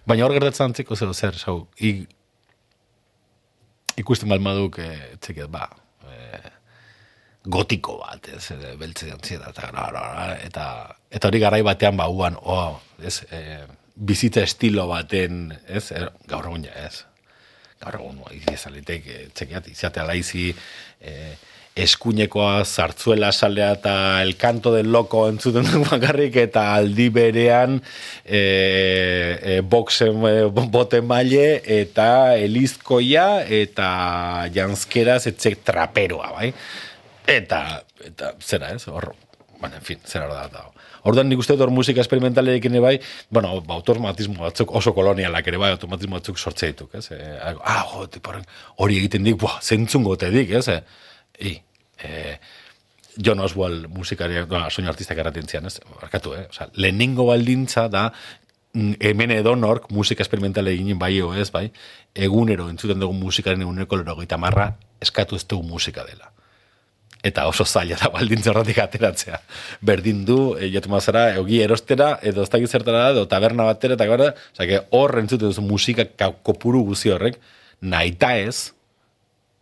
Baina 0.06 0.26
hor 0.26 0.36
gertatzen 0.36 0.70
antziko 0.70 0.98
zer, 0.98 1.14
zer, 1.14 1.38
zau, 1.38 1.56
i, 1.82 1.94
ikusten 4.02 4.30
balmaduk, 4.30 4.80
eh, 4.82 5.16
txeket, 5.22 5.50
ba, 5.54 5.68
eh, 6.10 6.52
gotiko 7.46 7.98
bat, 8.02 8.30
ez, 8.36 8.52
eh, 8.54 8.74
beltze 8.78 9.10
jantzia, 9.10 9.42
eta, 9.50 9.70
eta, 10.46 10.66
eta, 11.10 11.30
hori 11.30 11.42
garai 11.42 11.62
batean, 11.66 11.98
ba, 11.98 12.10
uan, 12.10 12.38
oh, 12.42 12.80
ez, 13.02 13.24
eh, 13.32 13.66
bizitza 13.96 14.46
estilo 14.46 14.88
baten, 14.90 15.48
ez, 15.68 15.88
er, 15.92 16.12
gaur 16.30 16.50
egun 16.50 16.66
ez, 16.70 17.06
gaur 17.82 17.98
egun, 17.98 18.22
izalitek, 18.54 19.10
txekiat, 19.34 19.70
izatea 19.74 20.06
laizi, 20.06 20.52
eh, 21.02 21.34
eskuinekoa 21.76 22.66
zartzuela 22.66 23.32
salea 23.32 23.72
eta 23.78 24.22
el 24.22 24.36
canto 24.36 24.74
del 24.74 24.92
loco 24.92 25.28
entzuten 25.30 25.64
du 25.72 25.84
bakarrik 25.86 26.36
eta 26.44 26.66
aldi 26.76 27.08
berean 27.10 27.78
e, 28.26 28.42
e, 29.40 29.60
boxen 29.62 30.26
e, 30.28 30.34
bote 30.52 31.02
maile 31.02 31.62
eta 31.64 32.36
elizkoia 32.36 33.46
eta 33.48 34.50
janskeraz 34.54 35.26
etxe 35.32 35.56
traperoa, 35.64 36.32
bai? 36.36 36.52
Eta, 37.32 37.82
eta 38.04 38.34
zera 38.44 38.74
ez, 38.76 38.84
hor, 38.92 39.14
baina, 39.62 39.78
en 39.80 39.86
fin, 39.86 40.00
zera 40.06 40.28
hor 40.28 40.36
da, 40.36 40.48
da. 40.52 40.68
Orduan 41.08 41.30
nik 41.32 41.40
uste 41.42 41.56
dut 41.58 41.72
musika 41.74 42.02
esperimentalekin 42.04 42.76
bai, 42.84 42.98
bueno, 43.32 43.56
automatismo 43.74 44.44
batzuk 44.44 44.76
oso 44.76 44.94
kolonialak 44.94 45.48
ere 45.48 45.62
bai, 45.62 45.72
automatismo 45.72 46.20
batzuk 46.20 46.38
sortze 46.38 46.74
dituk, 46.74 46.92
ez? 47.00 47.08
E, 47.16 47.22
ah, 47.40 47.86
jo, 47.94 48.10
hori 48.84 49.00
egiten 49.00 49.24
dik, 49.24 49.40
buah, 49.42 49.62
zentzungo 49.64 50.18
dik, 50.20 50.52
ez? 50.60 50.68
E, 50.68 50.82
I, 51.42 51.62
eh, 52.04 52.38
John 53.18 53.40
Oswald 53.44 53.90
musikariak, 53.92 54.50
no, 54.50 54.70
soinu 54.72 54.90
artistak 54.90 55.20
erraten 55.20 55.48
zian, 55.48 55.66
ez? 55.68 55.80
Barkatu, 56.00 56.34
eh? 56.38 56.46
Osa, 56.50 56.70
lehenengo 56.76 57.26
baldintza 57.28 57.88
da, 57.92 58.06
mm, 58.74 58.94
hemen 59.00 59.32
edonork 59.36 59.90
musika 59.92 60.24
esperimentale 60.24 60.72
eginen 60.72 61.00
bai 61.00 61.18
ez, 61.38 61.50
bai, 61.52 61.72
egunero 62.16 62.70
entzuten 62.70 63.00
dugu 63.00 63.14
musikaren 63.14 63.62
eguneko 63.62 63.98
lero 63.98 64.16
marra 64.38 64.78
eskatu 65.02 65.36
ez 65.36 65.46
dugu 65.48 65.68
musika 65.68 66.06
dela. 66.06 66.32
Eta 67.24 67.46
oso 67.48 67.66
zaila 67.66 67.98
da 68.02 68.10
baldintza 68.10 68.50
horretik 68.50 68.80
ateratzea. 68.80 69.42
Berdin 69.82 70.26
du, 70.26 70.56
e, 70.58 70.72
jotu 70.74 70.90
mazara, 70.90 71.36
egi 71.38 71.62
erostera, 71.62 72.18
edo 72.24 72.42
ez 72.42 72.50
dakit 72.50 72.70
zertara 72.70 73.10
edo 73.12 73.28
taberna 73.28 73.64
batera, 73.64 73.94
eta 73.94 74.06
gara, 74.06 74.34
hor 74.90 75.20
entzuten 75.20 75.50
duzu 75.52 75.62
musika 75.62 76.06
ka- 76.06 76.32
kopuru 76.42 76.82
guzi 76.84 77.12
horrek, 77.14 77.38
nahita 77.82 78.38
ez, 78.38 78.72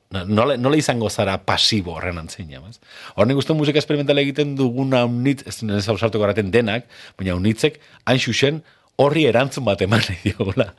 nola, 0.09 0.57
nola 0.57 0.77
izango 0.77 1.09
zara 1.09 1.37
pasibo 1.45 1.93
horren 1.97 2.17
antzina, 2.17 2.61
ez? 2.69 2.79
Hor 3.15 3.27
nik 3.29 3.37
uste 3.37 3.53
musika 3.53 3.77
esperimentala 3.81 4.23
egiten 4.25 4.55
duguna 4.57 5.03
unitz, 5.05 5.43
ez 5.47 5.59
nire 5.63 5.81
zausartuko 5.81 6.23
garaten 6.25 6.49
denak, 6.51 6.87
baina 7.17 7.35
unitzek, 7.37 7.77
hain 8.09 8.21
xuxen, 8.21 8.63
horri 8.99 9.27
erantzun 9.29 9.67
bat 9.67 9.81
eman 9.85 10.01
diogula. 10.23 10.73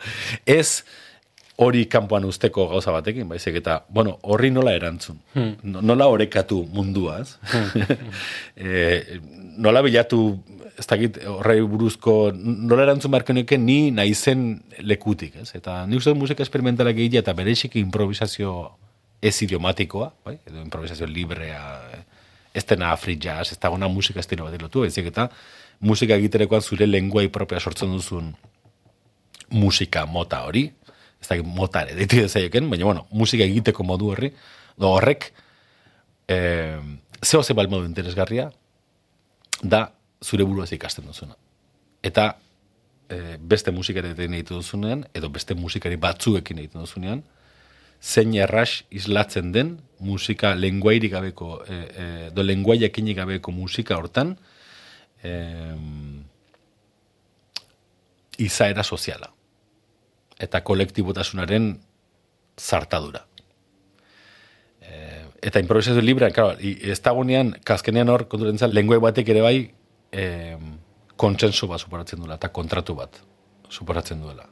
Ez 0.47 0.82
hori 1.61 1.85
kanpoan 1.93 2.24
usteko 2.24 2.66
gauza 2.70 2.93
batekin, 2.94 3.28
baizik 3.28 3.61
eta, 3.61 3.82
bueno, 3.93 4.16
horri 4.23 4.51
nola 4.51 4.73
erantzun. 4.77 5.20
No- 5.62 5.82
Nola 5.85 6.09
orekatu 6.09 6.62
mundua, 6.73 7.20
ez? 7.20 7.36
e, 8.57 9.20
nola 9.61 9.82
bilatu, 9.85 10.39
ez 10.81 10.86
dakit, 10.89 11.20
horrei 11.28 11.61
buruzko, 11.61 12.32
nola 12.35 12.89
erantzun 12.89 13.12
nuke 13.12 13.59
ni 13.59 13.90
naizen 13.90 14.62
lekutik, 14.81 15.36
ez? 15.36 15.52
Eta 15.55 15.85
nik 15.86 16.01
uste 16.01 16.15
musika 16.15 16.43
esperimentalak 16.43 16.97
egitea 16.97 17.20
eta 17.20 17.36
berexiki 17.36 17.78
improvisazio 17.78 18.80
ez 19.23 19.43
idiomatikoa, 19.43 20.13
bai? 20.25 20.39
edo 20.47 20.63
improvisazio 20.63 21.07
librea, 21.07 21.63
ez 22.55 22.65
dena 22.67 22.95
free 22.97 23.19
jazz, 23.21 23.53
ez 23.53 23.59
dagoena 23.61 23.89
musika 23.89 24.21
estilo 24.21 24.47
bat 24.49 24.63
lotu, 24.63 24.85
ezik 24.85 25.11
eta 25.13 25.29
musika 25.81 26.17
egiterekoan 26.17 26.63
zure 26.63 26.87
lenguai 26.89 27.29
propia 27.29 27.61
sortzen 27.61 27.93
duzun 27.93 28.33
musika 29.51 30.07
mota 30.07 30.43
hori, 30.47 30.67
ez 31.21 31.29
da 31.29 31.37
mota 31.45 31.85
ere, 31.85 31.97
ditu 31.99 32.23
dezaioken, 32.25 32.71
baina 32.71 32.89
bueno, 32.89 33.07
musika 33.13 33.45
egiteko 33.45 33.85
modu 33.85 34.11
horri, 34.15 34.33
do 34.81 34.89
horrek, 34.89 35.31
eh, 36.29 36.81
zeo 37.25 37.43
ze 37.43 37.55
balmodu 37.55 37.85
interesgarria, 37.85 38.51
da 39.63 39.91
zure 40.25 40.45
buruaz 40.45 40.73
ikasten 40.73 41.07
duzuna. 41.07 41.37
Eta 42.03 42.37
eh, 43.09 43.37
beste 43.41 43.71
musikari 43.71 44.15
egiten 44.15 44.57
duzunean, 44.57 45.05
edo 45.15 45.29
beste 45.29 45.55
musikari 45.55 45.97
batzuekin 45.97 46.59
egiten 46.59 46.81
duzunean, 46.81 47.23
zein 48.01 48.35
erras 48.35 48.85
islatzen 48.91 49.53
den 49.53 49.79
musika 50.01 50.55
lenguairi 50.55 51.09
gabeko, 51.13 51.61
e, 51.69 51.75
e, 51.75 52.07
do 52.33 52.43
lenguaiakinik 52.43 53.19
gabeko 53.21 53.53
musika 53.53 53.99
hortan, 54.01 54.37
e, 55.23 55.33
izaera 58.41 58.83
soziala. 58.83 59.29
Eta 60.41 60.63
kolektibotasunaren 60.65 61.75
zartadura. 62.57 63.27
E, 64.81 65.27
eta 65.43 65.61
improvisazio 65.61 66.01
librea, 66.01 66.33
claro, 66.33 66.57
ez 66.59 67.01
dagoenean, 67.05 67.59
kaskenean 67.65 68.09
hor, 68.09 68.25
konturentzat, 68.33 68.73
lenguai 68.73 69.01
batek 69.05 69.29
ere 69.35 69.45
bai, 69.45 69.59
e, 70.11 70.25
kontsenso 71.21 71.69
bat 71.69 71.85
superatzen 71.85 72.23
duela, 72.23 72.41
eta 72.41 72.49
kontratu 72.49 72.97
bat 72.97 73.21
superatzen 73.71 74.25
duela. 74.25 74.49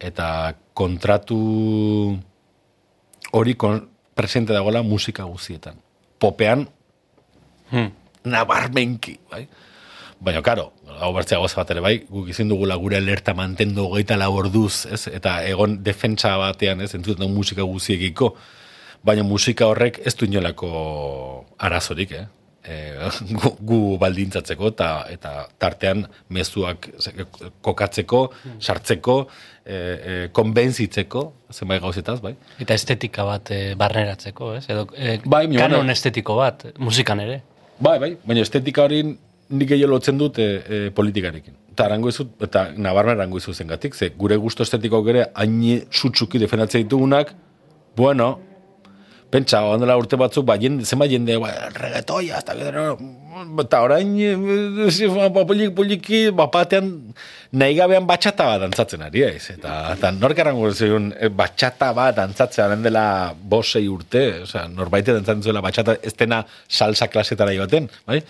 Eta 0.00 0.56
kontratu 0.76 1.36
hori 3.36 3.54
kon, 3.54 3.82
presente 4.16 4.52
dagoela 4.56 4.82
musika 4.82 5.24
guztietan. 5.28 5.76
Popean, 6.18 6.66
Hmm. 7.70 7.90
nabarmenki, 8.24 9.18
bai? 9.30 9.46
Baina, 10.20 10.40
karo, 10.42 10.70
hau 11.00 11.12
bertzea 11.12 11.38
goza 11.42 11.58
bat 11.60 11.70
ere 11.74 11.80
bai, 11.84 11.96
guk 12.08 12.28
izin 12.32 12.48
dugula 12.48 12.76
gure 12.80 12.96
alerta 12.96 13.34
mantendu 13.36 13.84
hogeita 13.90 14.16
lau 14.16 14.30
orduz, 14.38 14.86
ez? 14.86 15.08
Eta 15.12 15.42
egon 15.44 15.82
defentsa 15.84 16.36
batean, 16.40 16.80
ez? 16.80 16.94
Entzuten 16.96 17.28
musika 17.34 17.66
guziekiko. 17.68 18.30
Baina 19.04 19.22
musika 19.26 19.66
horrek 19.68 20.00
ez 20.06 20.14
du 20.16 20.24
inolako 20.24 20.70
arazorik, 21.58 22.12
eh? 22.12 22.24
E, 22.66 22.76
gu, 23.40 23.50
gu 23.68 23.76
baldintzatzeko 24.02 24.72
eta 24.72 24.88
eta 25.12 25.32
tartean 25.62 26.00
mezuak 26.34 26.88
ze- 26.98 27.26
kokatzeko, 27.62 28.22
sartzeko, 28.58 29.16
e, 29.64 29.74
e, 29.76 30.28
konbentzitzeko, 30.32 31.22
zenbait 31.52 31.82
gauzetaz, 31.82 32.20
bai? 32.24 32.34
Eta 32.58 32.74
estetika 32.74 33.24
bat 33.28 33.50
e, 33.54 33.60
barneratzeko, 33.78 34.54
ez? 34.58 34.64
Edo 34.70 34.88
e, 34.96 35.20
Bai, 35.24 35.46
kanon 35.52 35.78
bueno- 35.84 35.92
estetiko 35.92 36.36
bat, 36.40 36.66
musikan 36.78 37.20
ere. 37.20 37.42
Bai, 37.78 37.98
bai, 38.02 38.16
baina 38.24 38.42
estetika 38.42 38.82
hori 38.88 39.02
nik 39.48 39.68
gehiago 39.68 39.92
lotzen 39.92 40.18
dut 40.18 40.38
e, 40.42 40.46
e, 40.66 40.90
politikarekin. 40.90 41.54
Eta 41.76 41.84
arango 41.86 42.08
izut, 42.08 42.32
eta 42.42 42.70
nabarna 42.76 43.12
arango 43.12 43.38
izu 43.38 43.52
zengatik, 43.54 43.94
ze 43.94 44.08
gure 44.16 44.36
gusto 44.36 44.64
estetiko 44.64 45.02
ere 45.08 45.26
hain 45.34 45.84
sutsuki 45.90 46.38
defendatzen 46.42 46.82
ditugunak, 46.82 47.34
bueno, 47.96 48.40
pentsa, 49.30 49.62
ondela 49.66 49.96
urte 49.98 50.18
batzuk, 50.20 50.44
ba, 50.46 50.56
jende, 50.60 50.84
zenbat 50.86 51.10
jende, 51.10 51.36
ba, 51.42 51.50
reggaetoia, 51.74 52.38
hasta 52.38 52.54
gero, 52.58 52.84
eta 53.62 53.80
orain, 53.84 54.12
eh, 54.22 54.34
eh, 54.86 55.08
ba, 55.12 55.44
polik, 55.48 55.72
poliki, 55.76 56.20
bapatean, 56.36 56.90
nahi 57.56 57.76
gabean 57.78 58.06
batxata 58.08 58.46
bat 58.52 58.62
dantzatzen 58.64 59.02
ari, 59.06 59.24
ez? 59.26 59.50
Eta, 59.56 59.74
eta 59.96 60.12
nork 60.16 60.38
erango 60.44 60.70
zion, 60.72 61.10
eh, 61.18 61.30
batxata 61.42 61.92
bat 61.96 62.16
dantzatzen 62.20 62.66
aren 62.66 62.86
dela 62.86 63.06
bosei 63.36 63.86
urte, 63.90 64.24
osea, 64.46 64.66
norbaite 64.72 65.16
dantzatzen 65.16 65.42
zuela 65.42 65.64
batxata, 65.64 65.98
ez 66.02 66.14
dena 66.14 66.44
salsa 66.68 67.10
klasetara 67.12 67.54
joaten, 67.56 67.90
bai? 68.06 68.22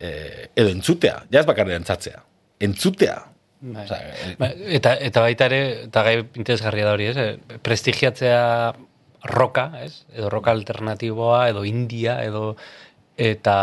Eh, 0.00 0.48
edo 0.56 0.70
entzutea, 0.72 1.24
ja 1.30 1.42
ez 1.42 1.48
bakarri 1.48 1.76
dantzatzea, 1.76 2.22
entzutea. 2.68 3.18
Bai. 3.60 3.82
Osea, 3.84 3.98
eh, 3.98 4.36
Ba, 4.40 4.48
eta, 4.78 4.94
eta 5.10 5.20
baita 5.26 5.50
ere, 5.50 5.60
eta 5.90 6.04
gai 6.06 6.14
interesgarria 6.22 6.86
da 6.86 6.94
hori, 6.96 7.10
ez? 7.10 7.16
E, 7.20 7.58
prestigiatzea 7.66 8.44
roka, 9.24 9.72
ez? 9.82 10.04
Edo 10.14 10.30
roka 10.30 10.50
alternatiboa, 10.50 11.48
edo 11.50 11.64
india, 11.64 12.22
edo 12.24 12.56
eta 13.16 13.56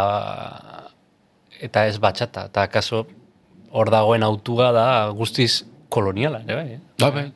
eta 1.59 1.88
ez 1.88 1.97
batxata. 1.99 2.47
Eta 2.51 2.67
akaso 2.67 3.05
hor 3.71 3.89
dagoen 3.91 4.23
autua 4.23 4.71
da 4.71 4.88
guztiz 5.17 5.65
koloniala, 5.89 6.43
ere 6.45 6.55
bai, 6.55 6.69
eh? 6.77 6.79
Bai, 7.01 7.11
bai. 7.11 7.27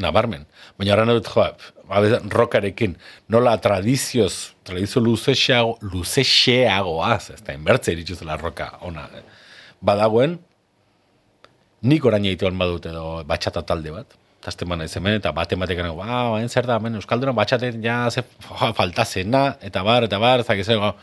Nabarmen. 0.00 0.46
Baina 0.78 0.94
horren 0.94 1.10
dut, 1.12 1.26
joa, 1.28 1.50
rokarekin, 2.30 2.94
nola 3.28 3.56
tradizioz, 3.60 4.54
tradizio 4.64 5.02
luzexeago, 5.02 5.74
luzexeagoaz, 5.82 7.34
ez 7.34 7.42
da, 7.44 7.52
inbertze 7.58 7.92
irituzela 7.92 8.38
roka 8.40 8.70
ona. 8.86 9.08
eh. 9.18 9.24
Badagoen, 9.84 10.38
nik 11.82 12.04
orain 12.04 12.24
egitean 12.24 12.56
badut 12.60 12.86
edo 12.86 13.04
batxata 13.28 13.62
talde 13.66 13.92
bat, 13.92 14.16
tazten 14.40 14.68
bana 14.68 14.86
hemen, 14.88 15.18
eta 15.20 15.32
bate 15.36 15.56
batek 15.56 15.82
gana, 15.82 15.92
ba, 15.92 16.30
bain 16.32 16.48
zer 16.48 16.66
da, 16.66 16.78
hemen 16.80 16.94
Euskalduna 17.00 17.32
batxaten 17.36 17.82
ja 17.84 18.10
ze 18.10 18.22
fa- 18.22 18.72
falta 18.72 19.04
zena, 19.04 19.56
eta 19.60 19.82
bar, 19.82 20.04
eta 20.04 20.18
bar, 20.18 20.40
eta 20.40 20.56
gizego, 20.56 20.94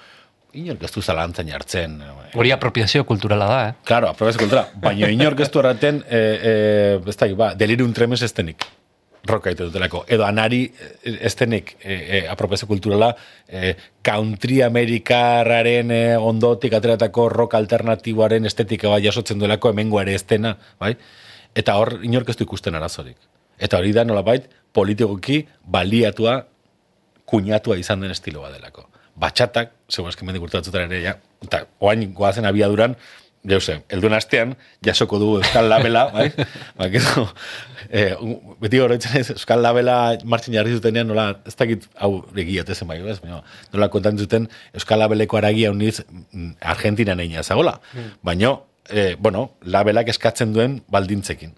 inork 0.57 0.83
ez 0.83 0.91
du 0.91 1.01
zalantzan 1.01 1.47
jartzen. 1.47 1.99
Hori 2.33 2.51
apropiazio 2.51 3.05
kulturala 3.05 3.45
da, 3.45 3.59
eh? 3.69 3.73
Claro, 3.85 4.09
aprobez 4.09 4.37
kontra. 4.37 4.67
Baina 4.81 5.09
inork 5.13 5.39
ez 5.45 5.51
du 5.51 5.59
erraten, 5.59 6.03
e, 6.09 6.17
e, 6.17 7.09
ez 7.09 7.17
da, 7.17 7.29
ba, 7.35 7.53
delirium 7.55 7.93
tremens 7.93 8.21
estenik. 8.25 8.65
roka 9.27 9.49
egiten 9.49 9.67
dutelako. 9.67 10.05
Edo 10.07 10.23
anari 10.23 10.61
eh, 11.03 11.17
ez 11.27 11.35
denek 11.35 11.75
e, 11.83 12.23
e, 12.23 12.65
kulturala 12.65 13.15
e, 13.47 13.75
country 14.01 14.61
amerikarraren 14.61 15.91
e, 15.91 16.17
ondotik 16.17 16.73
ateratako 16.73 17.29
rock 17.29 17.53
alternatiboaren 17.55 18.45
estetika 18.45 18.87
bai 18.87 19.01
jasotzen 19.03 19.39
duelako 19.39 19.69
hemengo 19.69 19.99
ere 20.01 20.15
ez 20.15 20.25
dena, 20.25 20.57
bai? 20.79 20.95
Eta 21.57 21.77
hor 21.79 21.97
inork 22.05 22.29
ez 22.29 22.37
du 22.37 22.45
ikusten 22.45 22.77
arazorik. 22.77 23.17
Eta 23.57 23.79
hori 23.81 23.93
da 23.95 24.05
nolabait 24.05 24.45
politikoki 24.73 25.41
baliatua 25.65 26.43
kuñatua 27.27 27.79
izan 27.81 28.03
den 28.03 28.13
estilo 28.13 28.43
bat 28.45 28.53
delako. 28.55 28.85
Batxatak, 29.17 29.71
segun 29.89 30.13
esken 30.13 30.29
mendik 30.29 30.43
urtatzen 30.45 30.75
ere, 30.83 30.99
ja, 31.01 31.15
eta 31.43 31.63
oain 31.81 32.05
goazen 32.13 32.45
abiaduran, 32.45 32.93
Jose, 33.47 33.77
elduen 33.93 34.15
astean, 34.17 34.55
jasoko 34.83 35.19
du 35.21 35.27
Euskal 35.37 35.69
Labela, 35.71 36.07
bai? 36.15 36.27
Ba, 36.75 36.89
gero, 36.91 37.23
eh, 37.87 38.11
beti 38.59 38.81
horretzen 38.83 39.15
ez, 39.19 39.29
Euskal 39.37 39.61
Labela 39.63 39.97
martxin 40.27 40.57
jarri 40.57 40.75
zutenean, 40.75 41.07
nola, 41.07 41.29
ez 41.47 41.55
dakit, 41.55 41.85
hau, 42.03 42.11
egiat 42.35 42.69
ezen 42.73 42.89
bai, 42.89 42.99
ez? 43.07 43.19
Baina, 43.23 43.39
nola 43.73 43.89
kontan 43.93 44.19
zuten 44.19 44.49
Euskal 44.75 44.99
Labeleko 44.99 45.39
aragia 45.39 45.71
uniz 45.71 46.01
Argentina 46.59 47.15
neina 47.15 47.45
zagola. 47.45 47.77
Mm. 47.93 48.17
Baina, 48.27 48.57
eh, 48.89 49.15
bueno, 49.19 49.51
Labelak 49.61 50.09
eskatzen 50.13 50.53
duen 50.53 50.81
baldintzekin. 50.91 51.55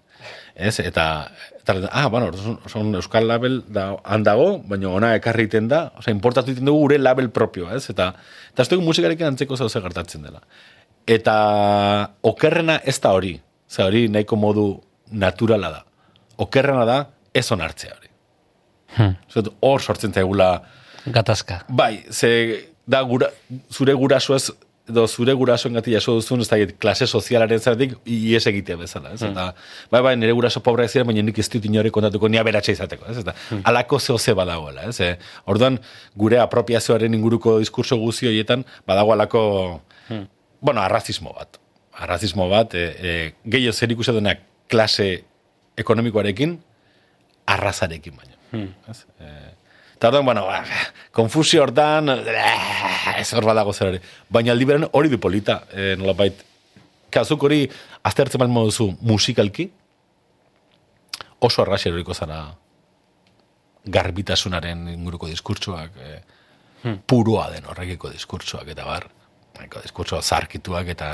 Ez? 0.54 0.78
Eta, 0.80 1.30
eta 1.60 1.76
ah, 1.90 2.08
bueno, 2.08 2.30
son, 2.68 2.94
Euskal 2.94 3.28
Label 3.28 3.62
da, 3.68 3.94
handago, 4.04 4.58
baina 4.68 4.90
ona 4.90 5.14
ekarri 5.16 5.46
iten 5.48 5.68
da, 5.70 5.86
oza, 5.96 6.10
importatu 6.12 6.52
iten 6.52 6.68
dugu 6.68 6.84
gure 6.84 6.98
label 6.98 7.30
propioa, 7.32 7.76
ez? 7.78 7.86
Eta, 7.92 8.10
eta 8.52 8.66
ez 8.66 8.68
dugu 8.72 8.84
musikarekin 8.84 9.30
antzeko 9.30 9.56
zauze 9.56 9.80
gertatzen 9.80 10.26
dela. 10.26 10.42
Eta 11.08 11.36
okerrena 12.26 12.80
ez 12.84 12.98
da 13.00 13.14
hori. 13.16 13.38
Ze 13.70 13.86
hori 13.86 14.08
nahiko 14.12 14.36
modu 14.36 14.66
naturala 15.10 15.70
da. 15.70 15.84
Okerrena 16.42 16.84
da 16.84 16.98
ez 17.34 17.46
onartzea 17.52 17.94
hori. 17.96 18.10
Hmm. 18.96 19.16
Zer, 19.30 19.52
Hor 19.62 19.80
sortzen 19.80 20.12
zaigula... 20.12 20.50
Gatazka. 21.06 21.62
Bai, 21.68 22.02
ze 22.10 22.70
da 22.90 23.00
gura, 23.06 23.30
zure 23.72 23.94
guraso 23.94 24.34
ez 24.36 24.50
edo 24.90 25.06
zure 25.08 25.34
gurasoen 25.38 25.76
gati 25.78 25.94
jaso 25.94 26.16
duzun, 26.18 26.42
ez 26.44 26.48
da, 26.50 26.58
klase 26.82 27.06
sozialaren 27.06 27.62
zerdik, 27.62 27.96
ies 28.04 28.42
egitea 28.50 28.78
bezala, 28.80 29.14
ez? 29.14 29.22
Eta, 29.26 29.46
bai, 29.92 30.02
bai, 30.06 30.14
nire 30.18 30.34
guraso 30.36 30.62
pobre 30.64 30.84
ez 30.84 31.04
baina 31.06 31.24
nik 31.24 31.38
ez 31.38 31.48
dut 31.52 31.66
inore 31.68 31.92
kontatuko, 31.94 32.28
nia 32.28 32.44
beratxe 32.46 32.74
izateko, 32.76 33.08
ez? 33.10 33.18
Eta, 33.22 33.34
alako 33.70 34.00
zeo 34.00 34.18
ze 34.18 34.34
badagoela, 34.36 34.88
ez? 34.90 35.00
E, 35.00 35.10
orduan, 35.46 35.78
gure 36.16 36.40
apropiazioaren 36.42 37.14
inguruko 37.14 37.58
diskurso 37.62 37.98
guzti 38.00 38.28
horietan, 38.30 38.64
badago 38.86 39.14
alako, 39.16 39.42
bueno, 40.60 40.80
arrazismo 40.82 41.34
bat. 41.36 41.60
Arrazismo 42.00 42.48
bat, 42.48 42.74
e, 42.74 42.86
e, 42.98 43.14
gehiago 43.44 43.76
zer 43.76 43.92
ikusi 43.96 44.16
denak 44.16 44.44
klase 44.70 45.10
ekonomikoarekin, 45.80 46.58
arrazarekin 47.50 48.16
baina. 48.16 48.36
Ez? 48.90 49.04
E, 49.20 49.49
eta 50.00 50.08
orduan, 50.08 50.24
bueno, 50.24 50.46
ba, 50.48 50.62
konfusio 51.12 51.60
hortan, 51.60 52.08
eh, 52.08 53.18
ez 53.20 53.34
hor 53.36 53.44
badago 53.44 53.74
zer 53.76 53.90
hori. 53.90 53.98
Baina 54.32 54.54
aldi 54.54 54.64
beren 54.64 54.86
hori 54.96 55.10
du 55.12 55.18
polita, 55.20 55.58
e, 55.76 55.90
nolabait, 56.00 56.40
kazuk 57.12 57.44
hori 57.44 57.66
aztertzen 58.08 58.40
bat 58.40 58.48
moduzu 58.48 58.86
musikalki, 59.04 59.66
oso 61.44 61.60
arrazi 61.66 61.90
eroriko 61.90 62.16
zara 62.16 62.38
garbitasunaren 63.84 64.88
inguruko 64.94 65.28
diskurtsoak, 65.28 66.00
e, 66.00 66.96
puroa 67.04 67.50
den 67.52 67.68
horrekiko 67.68 68.08
diskurtsoak, 68.08 68.72
eta 68.72 68.88
bar, 68.88 69.04
nahiko 69.58 69.84
diskurtso 69.84 70.22
zarkituak, 70.22 70.88
eta 70.96 71.10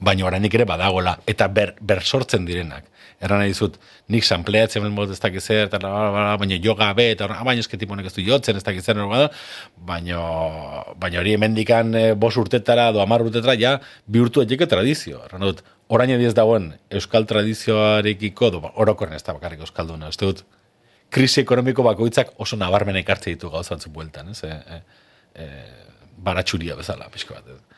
baina 0.00 0.26
oraindik 0.26 0.54
ere 0.56 0.64
badagola, 0.68 1.18
eta 1.28 1.48
ber, 1.48 1.74
ber 1.80 2.02
sortzen 2.02 2.46
direnak. 2.48 2.86
Erran 3.20 3.42
nahi 3.42 3.52
dizut, 3.52 3.74
nik 4.08 4.24
sampleatzen 4.24 4.86
ben 4.86 5.10
ez 5.12 5.18
dakiz 5.20 5.42
zer, 5.44 5.66
eta 5.68 5.78
baina 6.40 6.56
joga 6.64 6.88
be, 6.96 7.10
eta 7.12 7.26
horren, 7.26 7.42
baina 7.44 7.60
eski 7.60 7.76
tiponek 7.76 8.08
ez 8.08 8.14
du 8.16 8.24
jotzen, 8.24 8.56
ez 8.56 8.64
dakiz 8.64 8.84
zer, 8.86 8.96
baina, 9.76 10.22
baina 10.96 11.20
hori 11.20 11.34
hemendikan 11.36 11.92
e, 11.94 12.04
bos 12.14 12.32
urtetara, 12.40 12.90
do 12.96 13.02
amar 13.04 13.26
urtetara, 13.26 13.58
ja, 13.60 13.74
bihurtu 14.06 14.40
etxeke 14.40 14.70
tradizio. 14.72 15.20
Erran 15.28 15.44
dut, 15.44 15.60
orain 15.92 16.14
ediz 16.16 16.32
dagoen, 16.38 16.72
euskal 16.88 17.28
tradizioarekiko, 17.28 18.50
do, 18.56 18.62
orokorren 18.80 19.20
ez 19.20 19.24
da 19.26 19.36
bakarrik 19.36 19.66
euskalduna, 19.68 20.08
ez 20.08 20.16
dut, 20.16 20.40
krisi 21.12 21.42
ekonomiko 21.44 21.84
bakoitzak 21.84 22.32
oso 22.40 22.56
nabarmen 22.56 22.96
ekartze 23.02 23.34
ditu 23.34 23.52
gauzatzu 23.52 23.92
bueltan, 23.92 24.32
ez? 24.32 24.40
E, 24.48 24.56
e, 24.56 24.80
e, 25.44 25.50
baratxuria 26.24 26.76
bezala, 26.78 27.12
pixko 27.12 27.36
bat. 27.36 27.69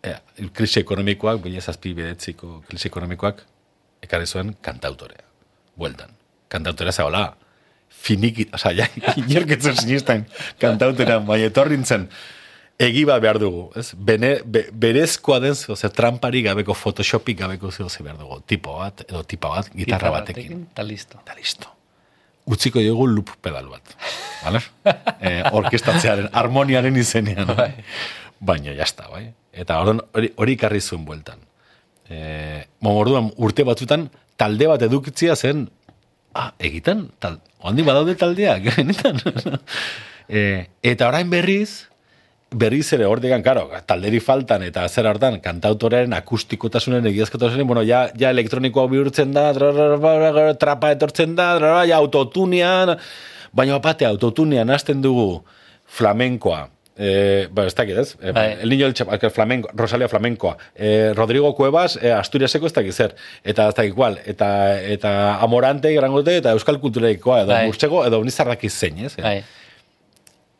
E, 0.00 0.14
krisi 0.56 0.80
ekonomikoak, 0.80 1.42
bila 1.44 1.60
zazpi 1.60 1.92
bedetziko 1.94 2.60
krisi 2.68 2.88
ekonomikoak, 2.88 3.44
ekarri 4.06 4.26
zuen 4.26 4.54
kantautorea, 4.64 5.24
bueltan. 5.76 6.14
Kantautorea 6.50 6.92
zagola, 6.92 7.24
finik, 7.90 8.46
oza, 8.54 8.72
ja, 8.72 8.88
inorketzen 9.20 9.76
sinistan 9.76 10.24
kantautorea, 10.60 11.20
bai 11.26 11.42
etorrintzen, 11.48 12.08
egiba 12.80 13.18
behar 13.20 13.38
dugu, 13.42 13.66
ez? 13.76 13.90
Bene, 13.94 14.38
be, 14.44 14.64
berezkoa 14.72 15.40
den, 15.44 15.58
oze, 15.74 15.90
trampari 15.92 16.40
gabeko, 16.46 16.74
photoshopik 16.74 17.42
gabeko 17.42 17.70
zeo 17.70 17.90
behar 18.00 18.16
dugu, 18.16 18.40
tipo 18.48 18.78
bat, 18.78 19.04
edo 19.08 19.22
tipa 19.28 19.52
bat, 19.52 19.68
gitarra 19.76 20.14
batekin. 20.16 20.64
Eta 20.72 20.86
listo. 20.86 21.20
Eta 21.26 21.36
listo. 21.36 21.76
Utziko 22.50 22.80
diogu 22.80 23.04
loop 23.06 23.34
pedal 23.44 23.68
bat. 23.68 23.92
Vale? 24.40 24.62
eh, 25.20 25.42
orkestatzearen, 25.52 26.30
harmoniaren 26.32 26.96
izenean. 26.96 27.52
Bai. 27.52 27.74
Baina, 28.40 28.72
jazta, 28.76 29.08
bai. 29.12 29.28
Eta 29.52 29.80
hori, 29.82 30.32
hori 30.36 30.56
ikarri 30.56 30.80
zuen 30.80 31.04
bueltan. 31.04 31.42
Eh, 32.10 32.64
orduan, 32.88 33.30
urte 33.38 33.64
batzutan, 33.66 34.08
talde 34.40 34.66
bat 34.70 34.82
edukitzia 34.82 35.36
zen, 35.36 35.68
ah, 36.34 36.50
egiten, 36.58 37.08
tal, 37.22 37.38
handi 37.62 37.84
badaude 37.86 38.16
taldeak, 38.18 38.66
benetan. 38.78 39.20
eh, 40.28 40.66
eta 40.82 41.10
orain 41.10 41.30
berriz, 41.30 41.90
berriz 42.50 42.88
ere 42.96 43.06
hor 43.06 43.22
digan, 43.22 43.44
karo, 43.46 43.68
talderi 43.86 44.18
faltan 44.24 44.64
eta 44.66 44.88
zer 44.88 45.06
hartan, 45.06 45.38
kantautorearen 45.44 46.16
akustikotasunaren 46.18 47.06
egiazkotasunen, 47.12 47.68
bueno, 47.68 47.84
ja, 47.86 48.08
ja 48.18 48.32
elektronikoa 48.34 48.88
bihurtzen 48.90 49.36
da, 49.36 49.50
trapa 50.58 50.90
etortzen 50.96 51.36
da, 51.38 51.52
ja 51.86 52.00
autotunian, 52.00 52.96
baina 53.54 53.78
apate, 53.78 54.08
autotunian 54.08 54.70
hasten 54.74 55.02
dugu 55.04 55.44
flamenkoa, 55.90 56.64
Eh, 57.02 57.48
ba, 57.50 57.64
ez 57.64 57.74
dakit, 57.74 57.96
ez? 57.96 58.16
Eh, 58.20 58.32
Bai. 58.32 58.58
el 58.60 58.68
niño 58.68 58.84
del 58.84 58.92
chap, 58.92 59.08
flamenco, 59.32 59.70
Rosalia 59.72 60.06
flamenkoa. 60.06 60.58
Eh, 60.74 61.12
Rodrigo 61.16 61.54
Cuevas, 61.54 61.98
eh, 62.02 62.12
Asturiaseko 62.12 62.66
ez 62.66 62.74
dakit 62.74 62.92
zer. 62.92 63.14
Eta 63.42 63.68
ez 63.68 63.74
dakit 63.74 63.94
kual. 63.94 64.18
Eta, 64.26 64.78
eta 64.78 65.40
Amorante, 65.40 65.94
Grangote, 65.94 66.36
eta 66.36 66.52
Euskal 66.52 66.78
Kulturekoa, 66.78 67.40
edo 67.46 67.54
Bai. 67.54 67.64
Murtzeko, 67.70 68.04
edo 68.04 68.20
Nizarrak 68.22 68.66
zein, 68.68 68.98
ez? 69.06 69.16
Bai. 69.16 69.42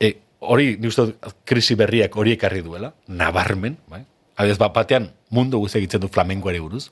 e, 0.01 0.15
hori, 0.39 0.79
nik 0.81 0.89
uste 0.89 1.11
krisi 1.45 1.75
berriak 1.77 2.17
hori 2.17 2.33
ekarri 2.33 2.63
duela, 2.63 2.95
nabarmen, 3.07 3.77
bai? 3.87 4.07
Adez, 4.41 4.57
bat 4.57 4.73
batean 4.73 5.11
mundu 5.29 5.59
guzti 5.61 5.79
egiten 5.79 6.01
du 6.01 6.09
flamenkoari 6.09 6.59
buruz. 6.59 6.87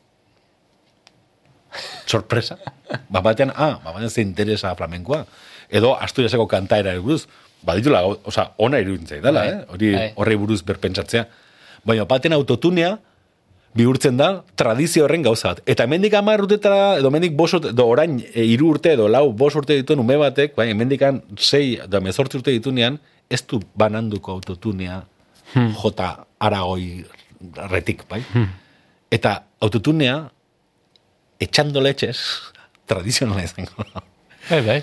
Sorpresa. 2.04 2.58
Bat 3.12 3.22
batean, 3.22 3.50
ah, 3.54 3.78
bat 3.84 3.94
batean 3.94 4.10
ze 4.10 4.22
interesa 4.22 4.74
flamenkoa. 4.74 5.24
Edo, 5.70 5.94
Asturiaseko 6.00 6.46
kantaera 6.48 6.94
buruz. 7.00 7.26
Baditula, 7.66 8.04
oza, 8.06 8.52
ona 8.56 8.78
iruditzei 8.78 9.20
dela, 9.20 9.42
Bai, 9.42 9.48
eh? 9.50 9.64
Hori, 9.74 9.92
bai. 9.94 10.08
horrei 10.16 10.36
buruz 10.38 10.62
berpentsatzea. 10.64 11.24
Baina, 11.84 12.04
baten 12.06 12.32
autotunea, 12.32 12.98
bihurtzen 13.78 14.16
da 14.16 14.28
tradizio 14.58 15.04
horren 15.04 15.22
gauza 15.26 15.52
bat. 15.52 15.62
Eta 15.66 15.84
hemendik 15.84 16.14
hamar 16.14 16.40
urtetara, 16.44 16.98
edo 17.00 17.10
hemendik 17.10 17.34
bos 17.36 17.50
urte, 17.58 17.72
edo 17.74 17.86
orain 17.90 18.16
e, 18.32 18.44
hiru 18.46 18.70
urte, 18.74 18.94
edo 18.96 19.08
lau 19.10 19.32
bos 19.36 19.52
urte 19.58 19.76
dituen 19.76 20.00
ume 20.02 20.16
batek, 20.20 20.54
bai, 20.58 20.68
hemendikan 20.72 21.20
sei, 21.36 21.76
edo 21.84 22.00
mezortzi 22.04 22.38
urte 22.40 22.54
ditunean, 22.54 22.98
ez 23.28 23.42
du 23.46 23.60
bananduko 23.78 24.32
autotunea 24.38 25.02
jota 25.82 26.14
aragoi 26.40 27.04
retik, 27.70 28.06
bai. 28.08 28.22
Eta 29.14 29.34
autotunea, 29.64 30.16
etxando 31.40 31.82
letxez, 31.84 32.16
tradizionala 32.88 33.44
izango. 33.44 33.86
Bai, 34.48 34.62
bai. 34.64 34.80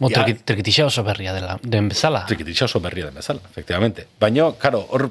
Mo, 0.00 0.08
Ja. 0.10 0.24
trikit- 0.24 0.42
trikitixa 0.44 0.86
oso 0.86 1.04
berria 1.04 1.32
dela, 1.32 1.58
den 1.62 1.88
bezala. 1.88 2.24
Trikititxa 2.26 2.64
oso 2.64 2.80
berria 2.80 3.06
den 3.06 3.14
bezala, 3.14 3.40
efectivamente. 3.50 4.06
Baina, 4.20 4.48
karo, 4.58 4.80
hor 4.90 5.10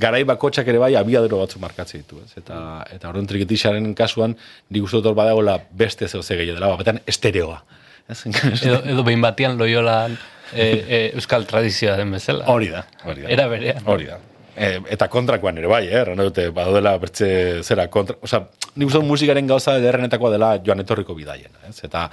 garai 0.00 0.24
bakotxak 0.24 0.66
ere 0.72 0.78
bai 0.82 0.94
abiadero 0.96 1.38
batzu 1.38 1.60
markatzen 1.62 2.00
ditu, 2.02 2.18
ez? 2.24 2.32
Eta, 2.40 2.84
eta 2.90 3.08
horren 3.10 3.26
trikitixaren 3.28 3.94
kasuan, 3.94 4.34
nik 4.70 4.82
uste 4.82 4.96
dut 4.98 5.06
hor 5.12 5.14
badagoela 5.14 5.58
beste 5.70 6.08
zeu 6.08 6.22
ze 6.22 6.36
gehiago 6.40 6.58
dela, 6.58 6.74
batean 6.76 7.00
estereoa. 7.06 7.62
Ez? 8.08 8.24
Edo, 8.26 8.80
edo 8.84 9.04
behin 9.06 9.20
batean 9.22 9.56
loiolan 9.60 10.18
e, 10.52 10.64
e, 10.66 11.00
euskal 11.14 11.46
tradizioa 11.46 11.94
den 12.00 12.10
bezala. 12.10 12.46
Hori 12.50 12.68
da, 12.72 12.84
hori 13.04 13.22
da. 13.22 13.28
Era 13.30 13.46
berean. 13.46 13.84
Hori 13.86 14.06
da. 14.10 14.18
E, 14.56 14.80
eta 14.90 15.06
kontrakoan 15.08 15.58
ere 15.62 15.68
bai, 15.70 15.84
eh? 15.86 16.02
Dute, 16.18 16.48
badaudela 16.50 16.96
bertze 16.98 17.62
zera 17.62 17.86
kontra... 17.88 18.16
Osa, 18.26 18.42
nik 18.74 18.88
uste 18.88 18.98
dut 18.98 19.06
musikaren 19.06 19.46
gauza 19.46 19.76
ederrenetakoa 19.78 20.32
dela 20.34 20.56
joan 20.66 20.80
etorriko 20.82 21.14
bidaiena, 21.14 21.68
ez? 21.68 21.78
Eta, 21.86 22.08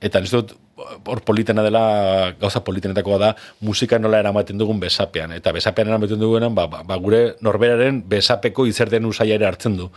eta 0.00 0.20
nik 0.24 0.30
dut, 0.32 0.54
hor 0.76 1.20
politena 1.22 1.62
dela, 1.62 2.34
gauza 2.40 2.62
politenetakoa 2.64 3.18
da, 3.18 3.30
musika 3.62 3.98
nola 3.98 4.18
eramaten 4.22 4.58
dugun 4.58 4.80
besapean. 4.82 5.32
Eta 5.36 5.52
besapean 5.54 5.90
eramaten 5.92 6.20
duguenan, 6.20 6.54
ba, 6.54 6.66
ba, 6.70 6.82
ba 6.86 6.98
gure 7.02 7.36
norberaren 7.44 8.02
besapeko 8.10 8.66
izerden 8.66 9.06
usaia 9.06 9.38
ere 9.38 9.46
hartzen 9.46 9.78
du. 9.78 9.88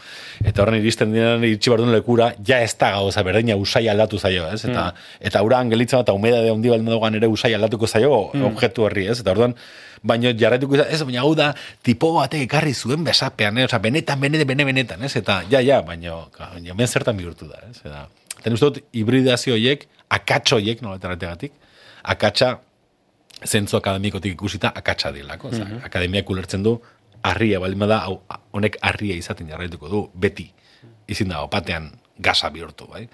Eta 0.46 0.64
horren 0.64 0.80
iristen 0.82 1.14
dinan 1.16 1.44
iritsi 1.48 1.74
bardun 1.74 1.92
lekura, 1.96 2.32
ja 2.46 2.62
ez 2.62 2.76
da 2.78 2.94
gauza 2.98 3.24
berdina 3.26 3.58
usai 3.58 3.88
aldatu 3.90 4.20
zaio, 4.20 4.46
ez? 4.54 4.64
Eta, 4.70 4.92
eta 5.20 5.44
ura 5.46 5.60
angelitzen 5.64 6.04
eta 6.06 6.14
umeda 6.14 6.44
de 6.46 6.54
ondi 6.54 6.70
balmadogan 6.74 7.18
ere 7.18 7.30
usai 7.32 7.54
aldatuko 7.58 7.88
zaio 7.88 8.14
objektu 8.52 8.86
horri, 8.86 9.08
ez? 9.12 9.20
Eta 9.24 9.34
orduan, 9.34 9.58
baino 10.04 10.32
jarraituko 10.38 10.78
izan, 10.78 10.94
ez, 10.94 11.02
baina 11.08 11.24
hau 11.26 11.34
da, 11.38 11.52
tipo 11.84 12.14
batek 12.20 12.46
ekarri 12.46 12.76
zuen 12.78 13.04
besapean, 13.08 13.58
eh? 13.58 13.66
Osa, 13.66 13.82
benetan, 13.84 14.22
benete, 14.22 14.46
bene, 14.46 14.68
benetan, 14.68 15.04
ez? 15.04 15.16
Eta, 15.20 15.42
ja, 15.50 15.64
ja, 15.66 15.82
baino, 15.86 16.28
baino, 16.38 16.88
zertan 16.88 17.18
bihurtu 17.18 17.50
da, 17.50 17.64
ez? 17.72 17.82
Eta, 17.82 18.06
ten 18.44 18.54
uste 18.54 18.70
dut, 18.70 18.80
hibridazio 18.94 19.56
horiek, 19.56 19.88
akatxo 20.10 20.60
horiek, 20.60 20.82
nola 20.82 21.00
eterategatik, 21.02 21.54
akatsa, 22.04 22.58
zentzu 23.46 23.78
akademikotik 23.78 24.34
ikusita, 24.34 24.72
akatsa 24.76 25.12
dilako, 25.14 25.52
mm 25.52 25.62
-hmm. 25.62 25.86
akademiak 25.86 26.30
ulertzen 26.30 26.64
du, 26.64 26.80
harria, 27.24 27.60
baldin 27.60 27.80
bada, 27.80 28.00
hau, 28.06 28.22
honek 28.52 28.78
harria 28.82 29.16
izaten 29.16 29.50
jarraituko 29.50 29.90
du, 29.90 30.10
beti, 30.14 30.52
izin 31.08 31.30
da, 31.30 31.42
opatean, 31.42 31.92
gasa 32.20 32.50
bihurtu, 32.50 32.88
bai? 32.88 33.08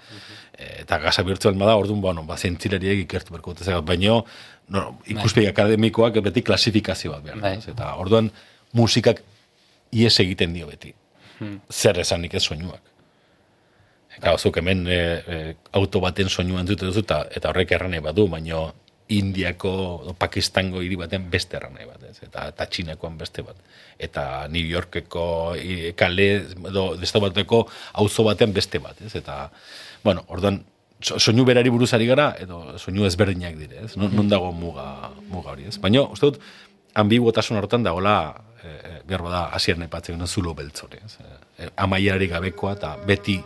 E, 0.58 0.80
eta 0.82 0.98
gasa 0.98 1.22
bihurtu 1.22 1.48
baldin 1.48 1.60
bada, 1.60 1.76
orduan, 1.76 2.00
bueno, 2.00 2.22
ba, 2.22 2.36
zentzilariek 2.36 3.04
ikertu 3.04 3.32
berko 3.32 3.54
baino, 3.82 4.24
no, 4.68 4.98
ikuspegi 5.06 5.48
akademikoak 5.48 6.20
beti 6.24 6.42
klasifikazio 6.42 7.12
bat 7.12 7.22
behar. 7.22 7.40
Bai. 7.40 7.56
Eta 7.58 7.94
orduan 8.00 8.30
musikak 8.72 9.22
ies 9.92 10.18
egiten 10.20 10.54
dio 10.54 10.66
beti. 10.66 10.94
Zer 11.70 11.98
esanik 11.98 12.34
ez 12.34 12.42
soinuak. 12.42 12.80
Eta 14.18 14.36
zuk 14.38 14.56
hemen 14.62 14.86
e, 14.88 14.98
e, 15.26 15.56
auto 15.72 16.00
baten 16.00 16.28
soinua 16.28 16.60
entzute 16.62 16.86
duzu 16.86 17.00
eta, 17.04 17.24
eta 17.34 17.50
horrek 17.50 17.72
erranei 17.72 18.00
badu, 18.00 18.28
baino 18.28 18.72
Indiako, 19.12 20.14
Pakistango 20.18 20.80
hiri 20.80 20.96
baten 20.96 21.26
beste 21.30 21.58
erranei 21.58 21.84
bat, 21.84 22.00
ez? 22.08 22.16
Eta, 22.24 22.46
eta 22.48 22.64
Txinakoan 22.66 23.18
beste 23.20 23.42
bat. 23.44 23.58
Eta 24.00 24.46
New 24.48 24.64
Yorkeko 24.64 25.54
i- 25.60 25.92
kale, 25.92 26.28
edo 26.70 26.84
desto 26.96 27.20
bateko 27.20 27.66
auzo 28.00 28.24
baten 28.24 28.54
beste 28.56 28.80
bat, 28.80 28.96
ez? 29.04 29.14
Eta, 29.20 29.50
bueno, 30.02 30.24
orduan, 30.28 30.62
so- 31.00 31.18
soinu 31.18 31.44
berari 31.44 31.68
buruz 31.68 31.92
ari 31.92 32.06
gara, 32.06 32.30
edo 32.40 32.78
soinu 32.78 33.04
ezberdinak 33.04 33.58
dire, 33.60 33.84
ez? 33.84 33.96
Non, 34.00 34.28
dago 34.28 34.52
muga, 34.52 35.10
muga 35.28 35.52
hori, 35.52 35.68
ez? 35.68 35.76
Baina, 35.78 36.06
uste 36.08 36.30
dut, 36.32 36.40
ambiguotasun 36.94 37.58
hortan 37.60 37.82
dagoela, 37.84 38.16
e, 38.62 38.68
e, 38.68 39.02
behar 39.04 39.22
bada, 39.22 39.44
hasieran 39.52 39.82
aipatzen 39.84 40.16
gena 40.16 40.26
zulo 40.26 40.54
beltzore, 40.54 41.02
ez? 41.04 41.18
E, 41.58 41.68
amaiari 41.76 42.26
gabekoa, 42.32 42.72
eta 42.72 42.96
beti 43.04 43.36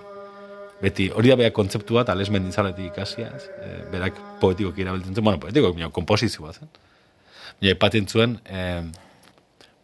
beti, 0.82 1.08
hori 1.14 1.32
da 1.32 1.38
beha 1.40 1.52
kontzeptu 1.54 1.98
bat, 1.98 2.10
ales 2.12 2.28
mendizaletik 2.34 2.92
ikasia, 2.92 3.32
ez? 3.36 3.48
E, 3.62 3.70
berak 3.92 4.18
poetiko 4.42 4.72
erabiltzen 4.76 5.16
zuen, 5.16 5.24
bueno, 5.24 5.42
poetiko, 5.42 5.72
baina 5.74 5.90
komposizioa 5.94 6.54
zen. 6.54 6.70
Baina 7.58 7.74
epaten 7.74 8.06
zuen, 8.06 8.38
e, 8.46 8.62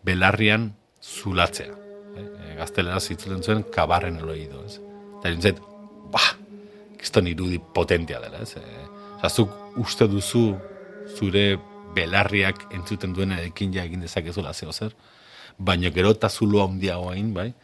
belarrian 0.07 0.71
zulatzea. 1.03 1.75
E, 2.15 2.23
e, 2.23 2.55
gaztelera 2.61 3.01
zitzulen 3.01 3.43
zuen, 3.43 3.65
kabarren 3.75 4.21
eloido, 4.23 4.63
ez? 4.69 4.79
Eta 5.19 5.35
nintzet, 5.35 5.61
bah, 6.15 6.35
kiston 7.01 7.27
irudi 7.33 7.59
potentia 7.75 8.23
dela, 8.23 8.45
ez? 8.47 8.57
E, 8.61 8.85
Osa, 9.25 9.41
zuk 9.41 9.81
uste 9.81 10.05
duzu 10.05 10.53
zure 11.17 11.57
belarriak 11.97 12.67
entzuten 12.77 13.15
duen 13.17 13.33
ekin 13.39 13.73
ja 13.73 13.85
egin 13.89 14.03
dezakezula 14.05 14.53
zeo 14.53 14.73
zer, 14.73 14.93
baina 15.57 15.89
gero 15.91 16.11
eta 16.11 16.29
handiagoa 16.29 17.13
hain, 17.13 17.33
bai, 17.33 17.55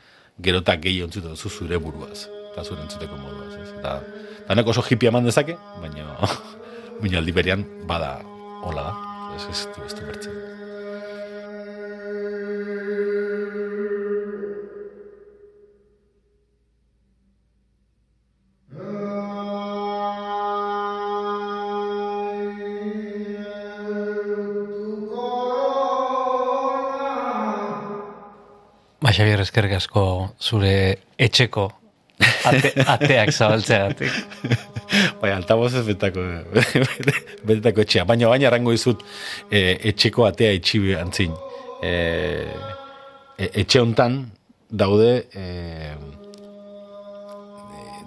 gero 0.41 0.59
eta 0.65 0.77
gehi 0.77 1.03
entzuten 1.03 1.31
duzu 1.31 1.51
zure 1.51 1.77
buruaz, 1.77 2.29
eta 2.51 2.65
zure 2.67 2.83
entzuteko 2.85 3.19
moduaz, 3.21 3.55
ez? 3.61 3.69
Eta, 3.79 3.99
honek 4.51 4.73
oso 4.73 4.85
hippie 4.87 5.11
eman 5.13 5.29
dezake, 5.29 5.57
baina, 5.83 6.17
baina 7.03 7.23
aldi 7.23 7.37
berean 7.37 7.67
bada 7.91 8.19
hola 8.67 8.91
da, 8.91 8.97
ez, 9.37 9.45
ez, 9.51 9.69
du, 9.75 9.85
ez 9.87 9.95
du 9.95 10.09
bertzen. 10.09 10.41
Ba, 29.01 29.15
Xabier, 29.17 29.41
eskerrik 29.41 29.79
asko 29.79 30.03
zure 30.39 30.75
etxeko 31.19 31.71
ate, 32.49 32.73
ateak 32.87 33.33
zabaltzeagatik. 33.33 34.13
Bai, 35.21 35.31
altaboz 35.33 35.75
ez 35.79 35.85
betako, 35.87 36.25
betako 37.49 37.85
etxea. 37.85 38.07
Baina 38.09 38.31
baina 38.33 38.49
errango 38.51 38.75
izut 38.75 39.05
e, 39.51 39.79
etxeko 39.93 40.27
atea 40.27 40.55
itxi 40.59 40.81
antzin. 40.99 41.37
E, 41.83 41.93
e, 43.37 43.51
etxe 43.63 43.83
hontan 43.83 44.23
daude 44.71 45.13
e, 45.35 45.47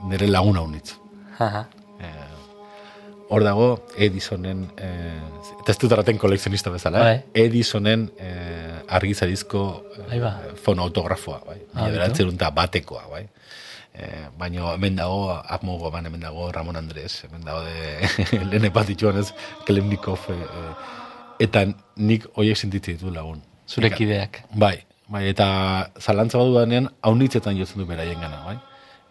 nire 0.10 0.28
laguna 0.32 0.66
unitz. 0.68 0.98
Aha. 1.40 1.66
Hor 3.34 3.42
dago 3.42 3.68
Edisonen, 3.98 4.68
eh, 4.78 5.22
eta 5.64 5.74
ez 5.74 5.78
dut 5.82 5.94
kolekzionista 6.22 6.70
bezala, 6.70 7.00
eh? 7.00 7.04
Bai. 7.04 7.46
Edisonen 7.46 8.04
eh, 8.20 8.82
argizarizko 8.88 9.64
eh, 10.06 10.20
fonautografoa, 10.62 11.40
bai. 11.48 11.58
Ah, 11.74 12.52
batekoa, 12.52 13.08
bai. 13.10 13.24
Eh, 13.94 14.26
baina 14.38 14.74
hemen 14.74 14.96
dago, 14.98 15.42
Apmo 15.46 15.78
Goban, 15.78 16.06
hemen 16.06 16.22
dago 16.22 16.52
Ramon 16.52 16.76
Andres, 16.76 17.24
hemen 17.24 17.44
dago 17.46 17.62
de 17.62 18.40
lehen 18.50 18.66
epatitxuan 18.66 19.20
ez, 19.22 19.28
Klemnikov, 19.68 20.26
eh, 20.34 20.38
eh, 20.42 20.72
eta 21.46 21.66
nik 21.98 22.26
hoiek 22.34 22.58
sentitzen 22.58 22.98
ditu 22.98 23.14
lagun. 23.14 23.44
Zure 23.70 23.92
kideak. 23.94 24.42
Bai, 24.58 24.80
bai, 25.08 25.28
eta 25.30 25.48
zalantza 26.02 26.42
badu 26.42 26.58
danean, 26.58 26.90
haunitzetan 27.06 27.58
jotzen 27.60 27.84
du 27.84 27.88
beraien 27.90 28.20
gana, 28.22 28.42
bai. 28.48 28.58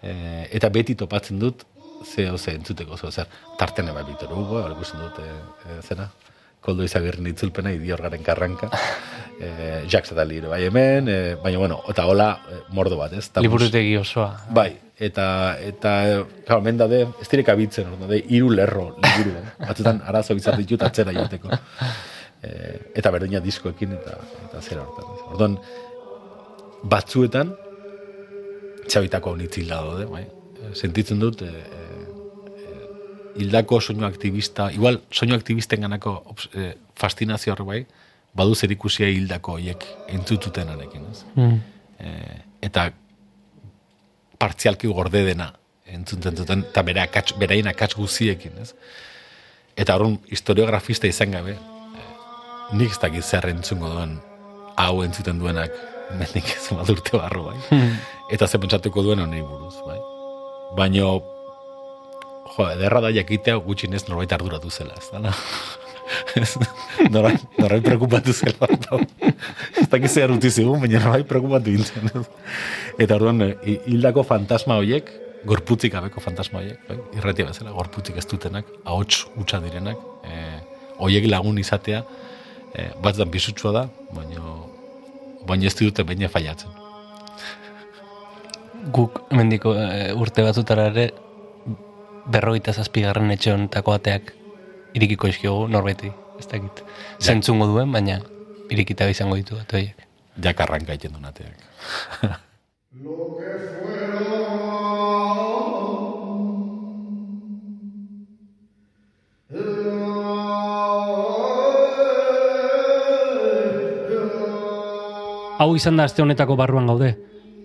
E, 0.03 0.13
eta 0.59 0.69
beti 0.75 0.97
topatzen 0.99 1.39
dut, 1.39 1.63
ze, 2.03 2.27
ze 2.37 2.57
entzuteko, 2.59 2.99
zo, 2.99 3.11
zer, 3.11 3.31
tartene 3.59 3.95
bai 3.95 4.03
Victor 4.09 4.35
Hugo, 4.35 4.63
dut, 4.69 5.23
e, 5.23 5.31
e, 5.69 5.81
zera, 5.83 6.11
koldo 6.63 6.85
izagirren 6.87 7.27
itzulpena, 7.27 7.73
idiorgaren 7.75 8.23
karranka, 8.23 8.69
e, 9.41 9.49
Jacques 9.91 10.13
eta 10.15 10.25
Liro, 10.25 10.53
bai 10.53 10.63
hemen, 10.69 11.09
e, 11.11 11.35
baina, 11.43 11.59
bueno, 11.59 11.81
eta 11.91 12.07
hola, 12.07 12.29
e, 12.49 12.61
mordo 12.77 12.97
bat, 13.01 13.13
ez? 13.19 13.27
Eta 13.27 13.41
mus- 13.43 13.49
Liburutegi 13.49 13.97
osoa. 13.99 14.29
Bai, 14.55 14.71
eta, 14.97 15.27
eta, 15.59 15.95
claro, 16.47 16.61
hemen 16.61 16.79
daude, 16.79 17.03
ez 17.21 17.29
direk 17.33 17.51
abitzen, 17.51 17.91
daude, 18.01 18.21
hiru 18.29 18.53
lerro, 18.55 18.93
liburu, 19.03 19.35
eh? 19.41 19.45
batzutan 19.69 20.03
arazo 20.07 20.37
bizar 20.39 20.57
ditut 20.61 20.85
atzera 20.87 21.15
joteko. 21.17 21.51
E, 22.43 22.53
eta 22.95 23.11
berdina 23.15 23.43
diskoekin, 23.43 23.99
eta, 23.99 24.19
eta 24.47 24.63
zera 24.63 24.87
hortan. 24.87 25.11
Orduan, 25.35 25.59
batzuetan, 26.95 27.53
txabitako 28.87 29.35
honitz 29.37 29.57
hilda 29.59 29.83
daude, 29.83 30.07
bai. 30.11 30.25
Sentitzen 30.79 31.19
dut, 31.19 31.43
e, 31.43 31.51
hildako 33.37 33.81
soinu 33.81 34.07
aktivista, 34.07 34.71
igual 34.73 35.01
soinu 35.11 35.35
aktivisten 35.35 35.81
ganako 35.81 36.23
obs- 36.27 36.49
e, 36.55 36.75
fascinazio 36.97 37.55
hor 37.55 37.65
bai, 37.65 37.87
badu 38.35 38.55
zer 38.55 38.73
ikusia 38.73 39.09
hildako 39.09 39.59
hiek 39.59 39.87
entzututenarekin, 40.09 41.07
ez? 41.11 41.25
Mm. 41.35 41.61
E, 41.99 42.13
eta 42.69 42.91
partzialki 44.39 44.89
gorde 44.89 45.25
dena 45.25 45.53
entzuten 45.93 46.37
zuten, 46.37 46.67
eta 46.71 46.83
bere 46.83 47.03
akats, 47.05 47.35
beraien 47.39 47.69
akats 47.69 47.97
guziekin, 47.97 48.57
ez? 48.63 48.73
Eta 49.77 49.97
horren 49.97 50.19
historiografista 50.31 51.09
izan 51.09 51.33
gabe, 51.37 51.57
e, 51.57 52.07
nik 52.77 52.93
ez 52.93 53.01
dakit 53.01 53.25
zer 53.25 53.49
entzungo 53.53 53.93
duen 53.93 54.19
hau 54.77 55.03
entzuten 55.05 55.39
duenak 55.41 55.73
mendik 56.19 56.49
ez 56.57 56.73
urte 56.73 57.17
barru, 57.17 57.51
bai? 57.51 57.81
Eta 58.33 58.49
ze 58.49 58.59
pentsatuko 58.59 59.03
duen 59.05 59.21
honi 59.21 59.41
buruz, 59.41 59.77
bai? 59.87 59.99
Baino, 60.77 61.23
jo, 62.57 62.69
ederra 62.71 63.01
da 63.05 63.11
jakitea 63.15 63.57
gutxinez 63.65 64.05
norbait 64.09 64.33
arduratu 64.33 64.71
zela, 64.71 64.97
ez 65.01 65.09
da? 65.13 65.33
Norbait, 67.11 67.45
norbait 67.59 67.85
preocupatu 67.85 68.33
zela. 68.33 68.69
ez 69.81 69.89
dakit 69.89 70.11
zer 70.11 70.33
utzi 70.35 70.51
zigun, 70.51 70.81
baina 70.81 71.01
norbait 71.05 71.29
preocupatu 71.29 71.75
gintzen. 71.77 72.11
ez? 72.13 72.27
Eta 72.99 73.17
orduan, 73.17 73.43
eh, 73.49 73.79
hildako 73.87 74.25
fantasma 74.29 74.77
horiek, 74.81 75.11
gorputzik 75.49 75.95
gabeko 75.95 76.21
fantasma 76.21 76.61
horiek, 76.61 76.83
bai? 76.89 76.99
irratia 77.19 77.49
bezala, 77.49 77.73
gorputzik 77.77 78.19
ez 78.21 78.27
dutenak, 78.31 78.69
ahots 78.85 79.25
hutsa 79.37 79.63
direnak, 79.65 79.99
eh, 80.25 80.61
horiek 80.99 81.31
lagun 81.31 81.59
izatea, 81.59 82.05
eh, 82.75 82.91
batzutan 83.03 83.33
bisutsua 83.33 83.73
da, 83.73 83.89
baina 84.15 84.61
baina 85.47 85.67
ez 85.67 85.75
dute 85.75 86.05
baina 86.07 86.29
faiatzen. 86.31 86.71
Guk 88.95 89.21
mendiko 89.31 89.75
urte 90.19 90.43
batzutara 90.43 90.89
ere 90.91 91.11
berroita 92.27 92.73
zazpigarren 92.73 93.31
etxe 93.35 93.53
honetako 93.53 93.97
ateak 93.97 94.33
irikiko 94.95 95.31
izkiogu 95.33 95.67
norbaiti, 95.73 96.13
ez 96.39 96.47
dakit. 96.51 96.85
Zentzungo 97.21 97.67
duen, 97.71 97.93
baina 97.93 98.21
irikita 98.71 99.09
izango 99.11 99.39
ditu 99.41 99.57
bat 99.59 99.73
horiek. 99.73 100.07
Jakarran 100.43 100.87
gaiten 100.89 101.13
duen 101.13 101.29
ateak. 101.29 101.57
Lo 103.03 103.17
que 103.39 103.53
fuera, 103.81 104.23
Hau 115.63 115.77
izan 115.79 115.97
da 115.97 116.09
aste 116.09 116.23
honetako 116.25 116.57
barruan 116.59 116.89
gaude. 116.91 117.13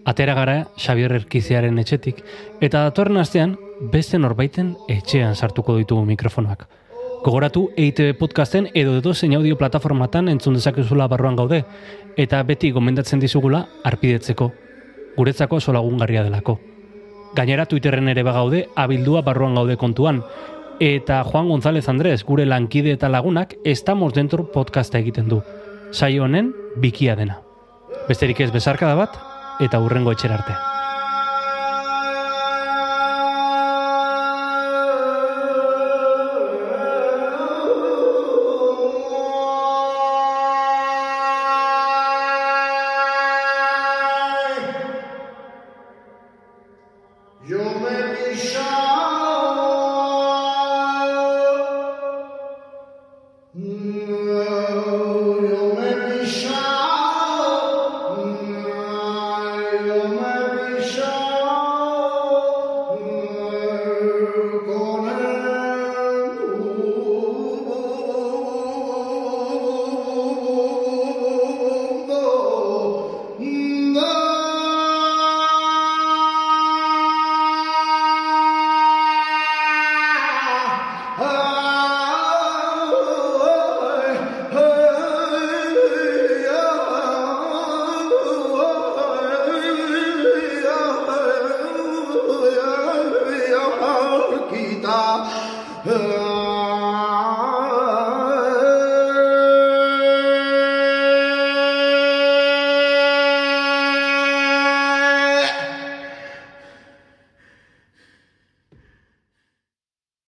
Atera 0.07 0.33
gara 0.37 0.55
Xabier 0.79 1.11
Erkiziaren 1.11 1.79
etxetik, 1.81 2.21
eta 2.63 2.85
datorren 2.85 3.19
astean 3.19 3.57
beste 3.91 4.15
norbaiten 4.15 4.69
etxean 4.87 5.35
sartuko 5.35 5.75
ditugu 5.75 6.05
mikrofonoak. 6.07 6.63
Gogoratu 7.25 7.65
EITB 7.75 8.13
podcasten 8.15 8.69
edo 8.73 8.95
edo 9.01 9.13
zein 9.13 9.35
audio 9.35 9.57
plataformatan 9.59 10.29
entzun 10.31 10.55
dezakezula 10.55 11.09
barruan 11.11 11.35
gaude, 11.35 11.65
eta 12.15 12.39
beti 12.47 12.71
gomendatzen 12.71 13.19
dizugula 13.19 13.65
arpidetzeko, 13.83 14.51
guretzako 15.17 15.59
oso 15.59 15.75
lagungarria 15.75 16.23
delako. 16.23 16.59
Gainera 17.35 17.65
Twitterren 17.67 18.07
ere 18.07 18.23
bagaude 18.23 18.67
abildua 18.79 19.25
barruan 19.27 19.59
gaude 19.59 19.75
kontuan, 19.75 20.23
eta 20.79 21.23
Juan 21.27 21.49
González 21.49 21.89
Andrés, 21.89 22.23
gure 22.23 22.45
lankide 22.45 22.95
eta 22.95 23.09
lagunak, 23.09 23.57
estamos 23.65 24.13
dentro 24.13 24.51
podcasta 24.53 25.03
egiten 25.03 25.27
du. 25.27 25.43
Saio 25.91 26.23
honen 26.23 26.53
bikia 26.77 27.17
dena. 27.19 27.41
Besterik 28.07 28.39
ez 28.39 28.53
bezarkada 28.55 28.95
bat, 28.95 29.17
eta 29.59 29.79
hurrengo 29.79 30.11
etxera 30.11 30.35
arte. 30.35 30.76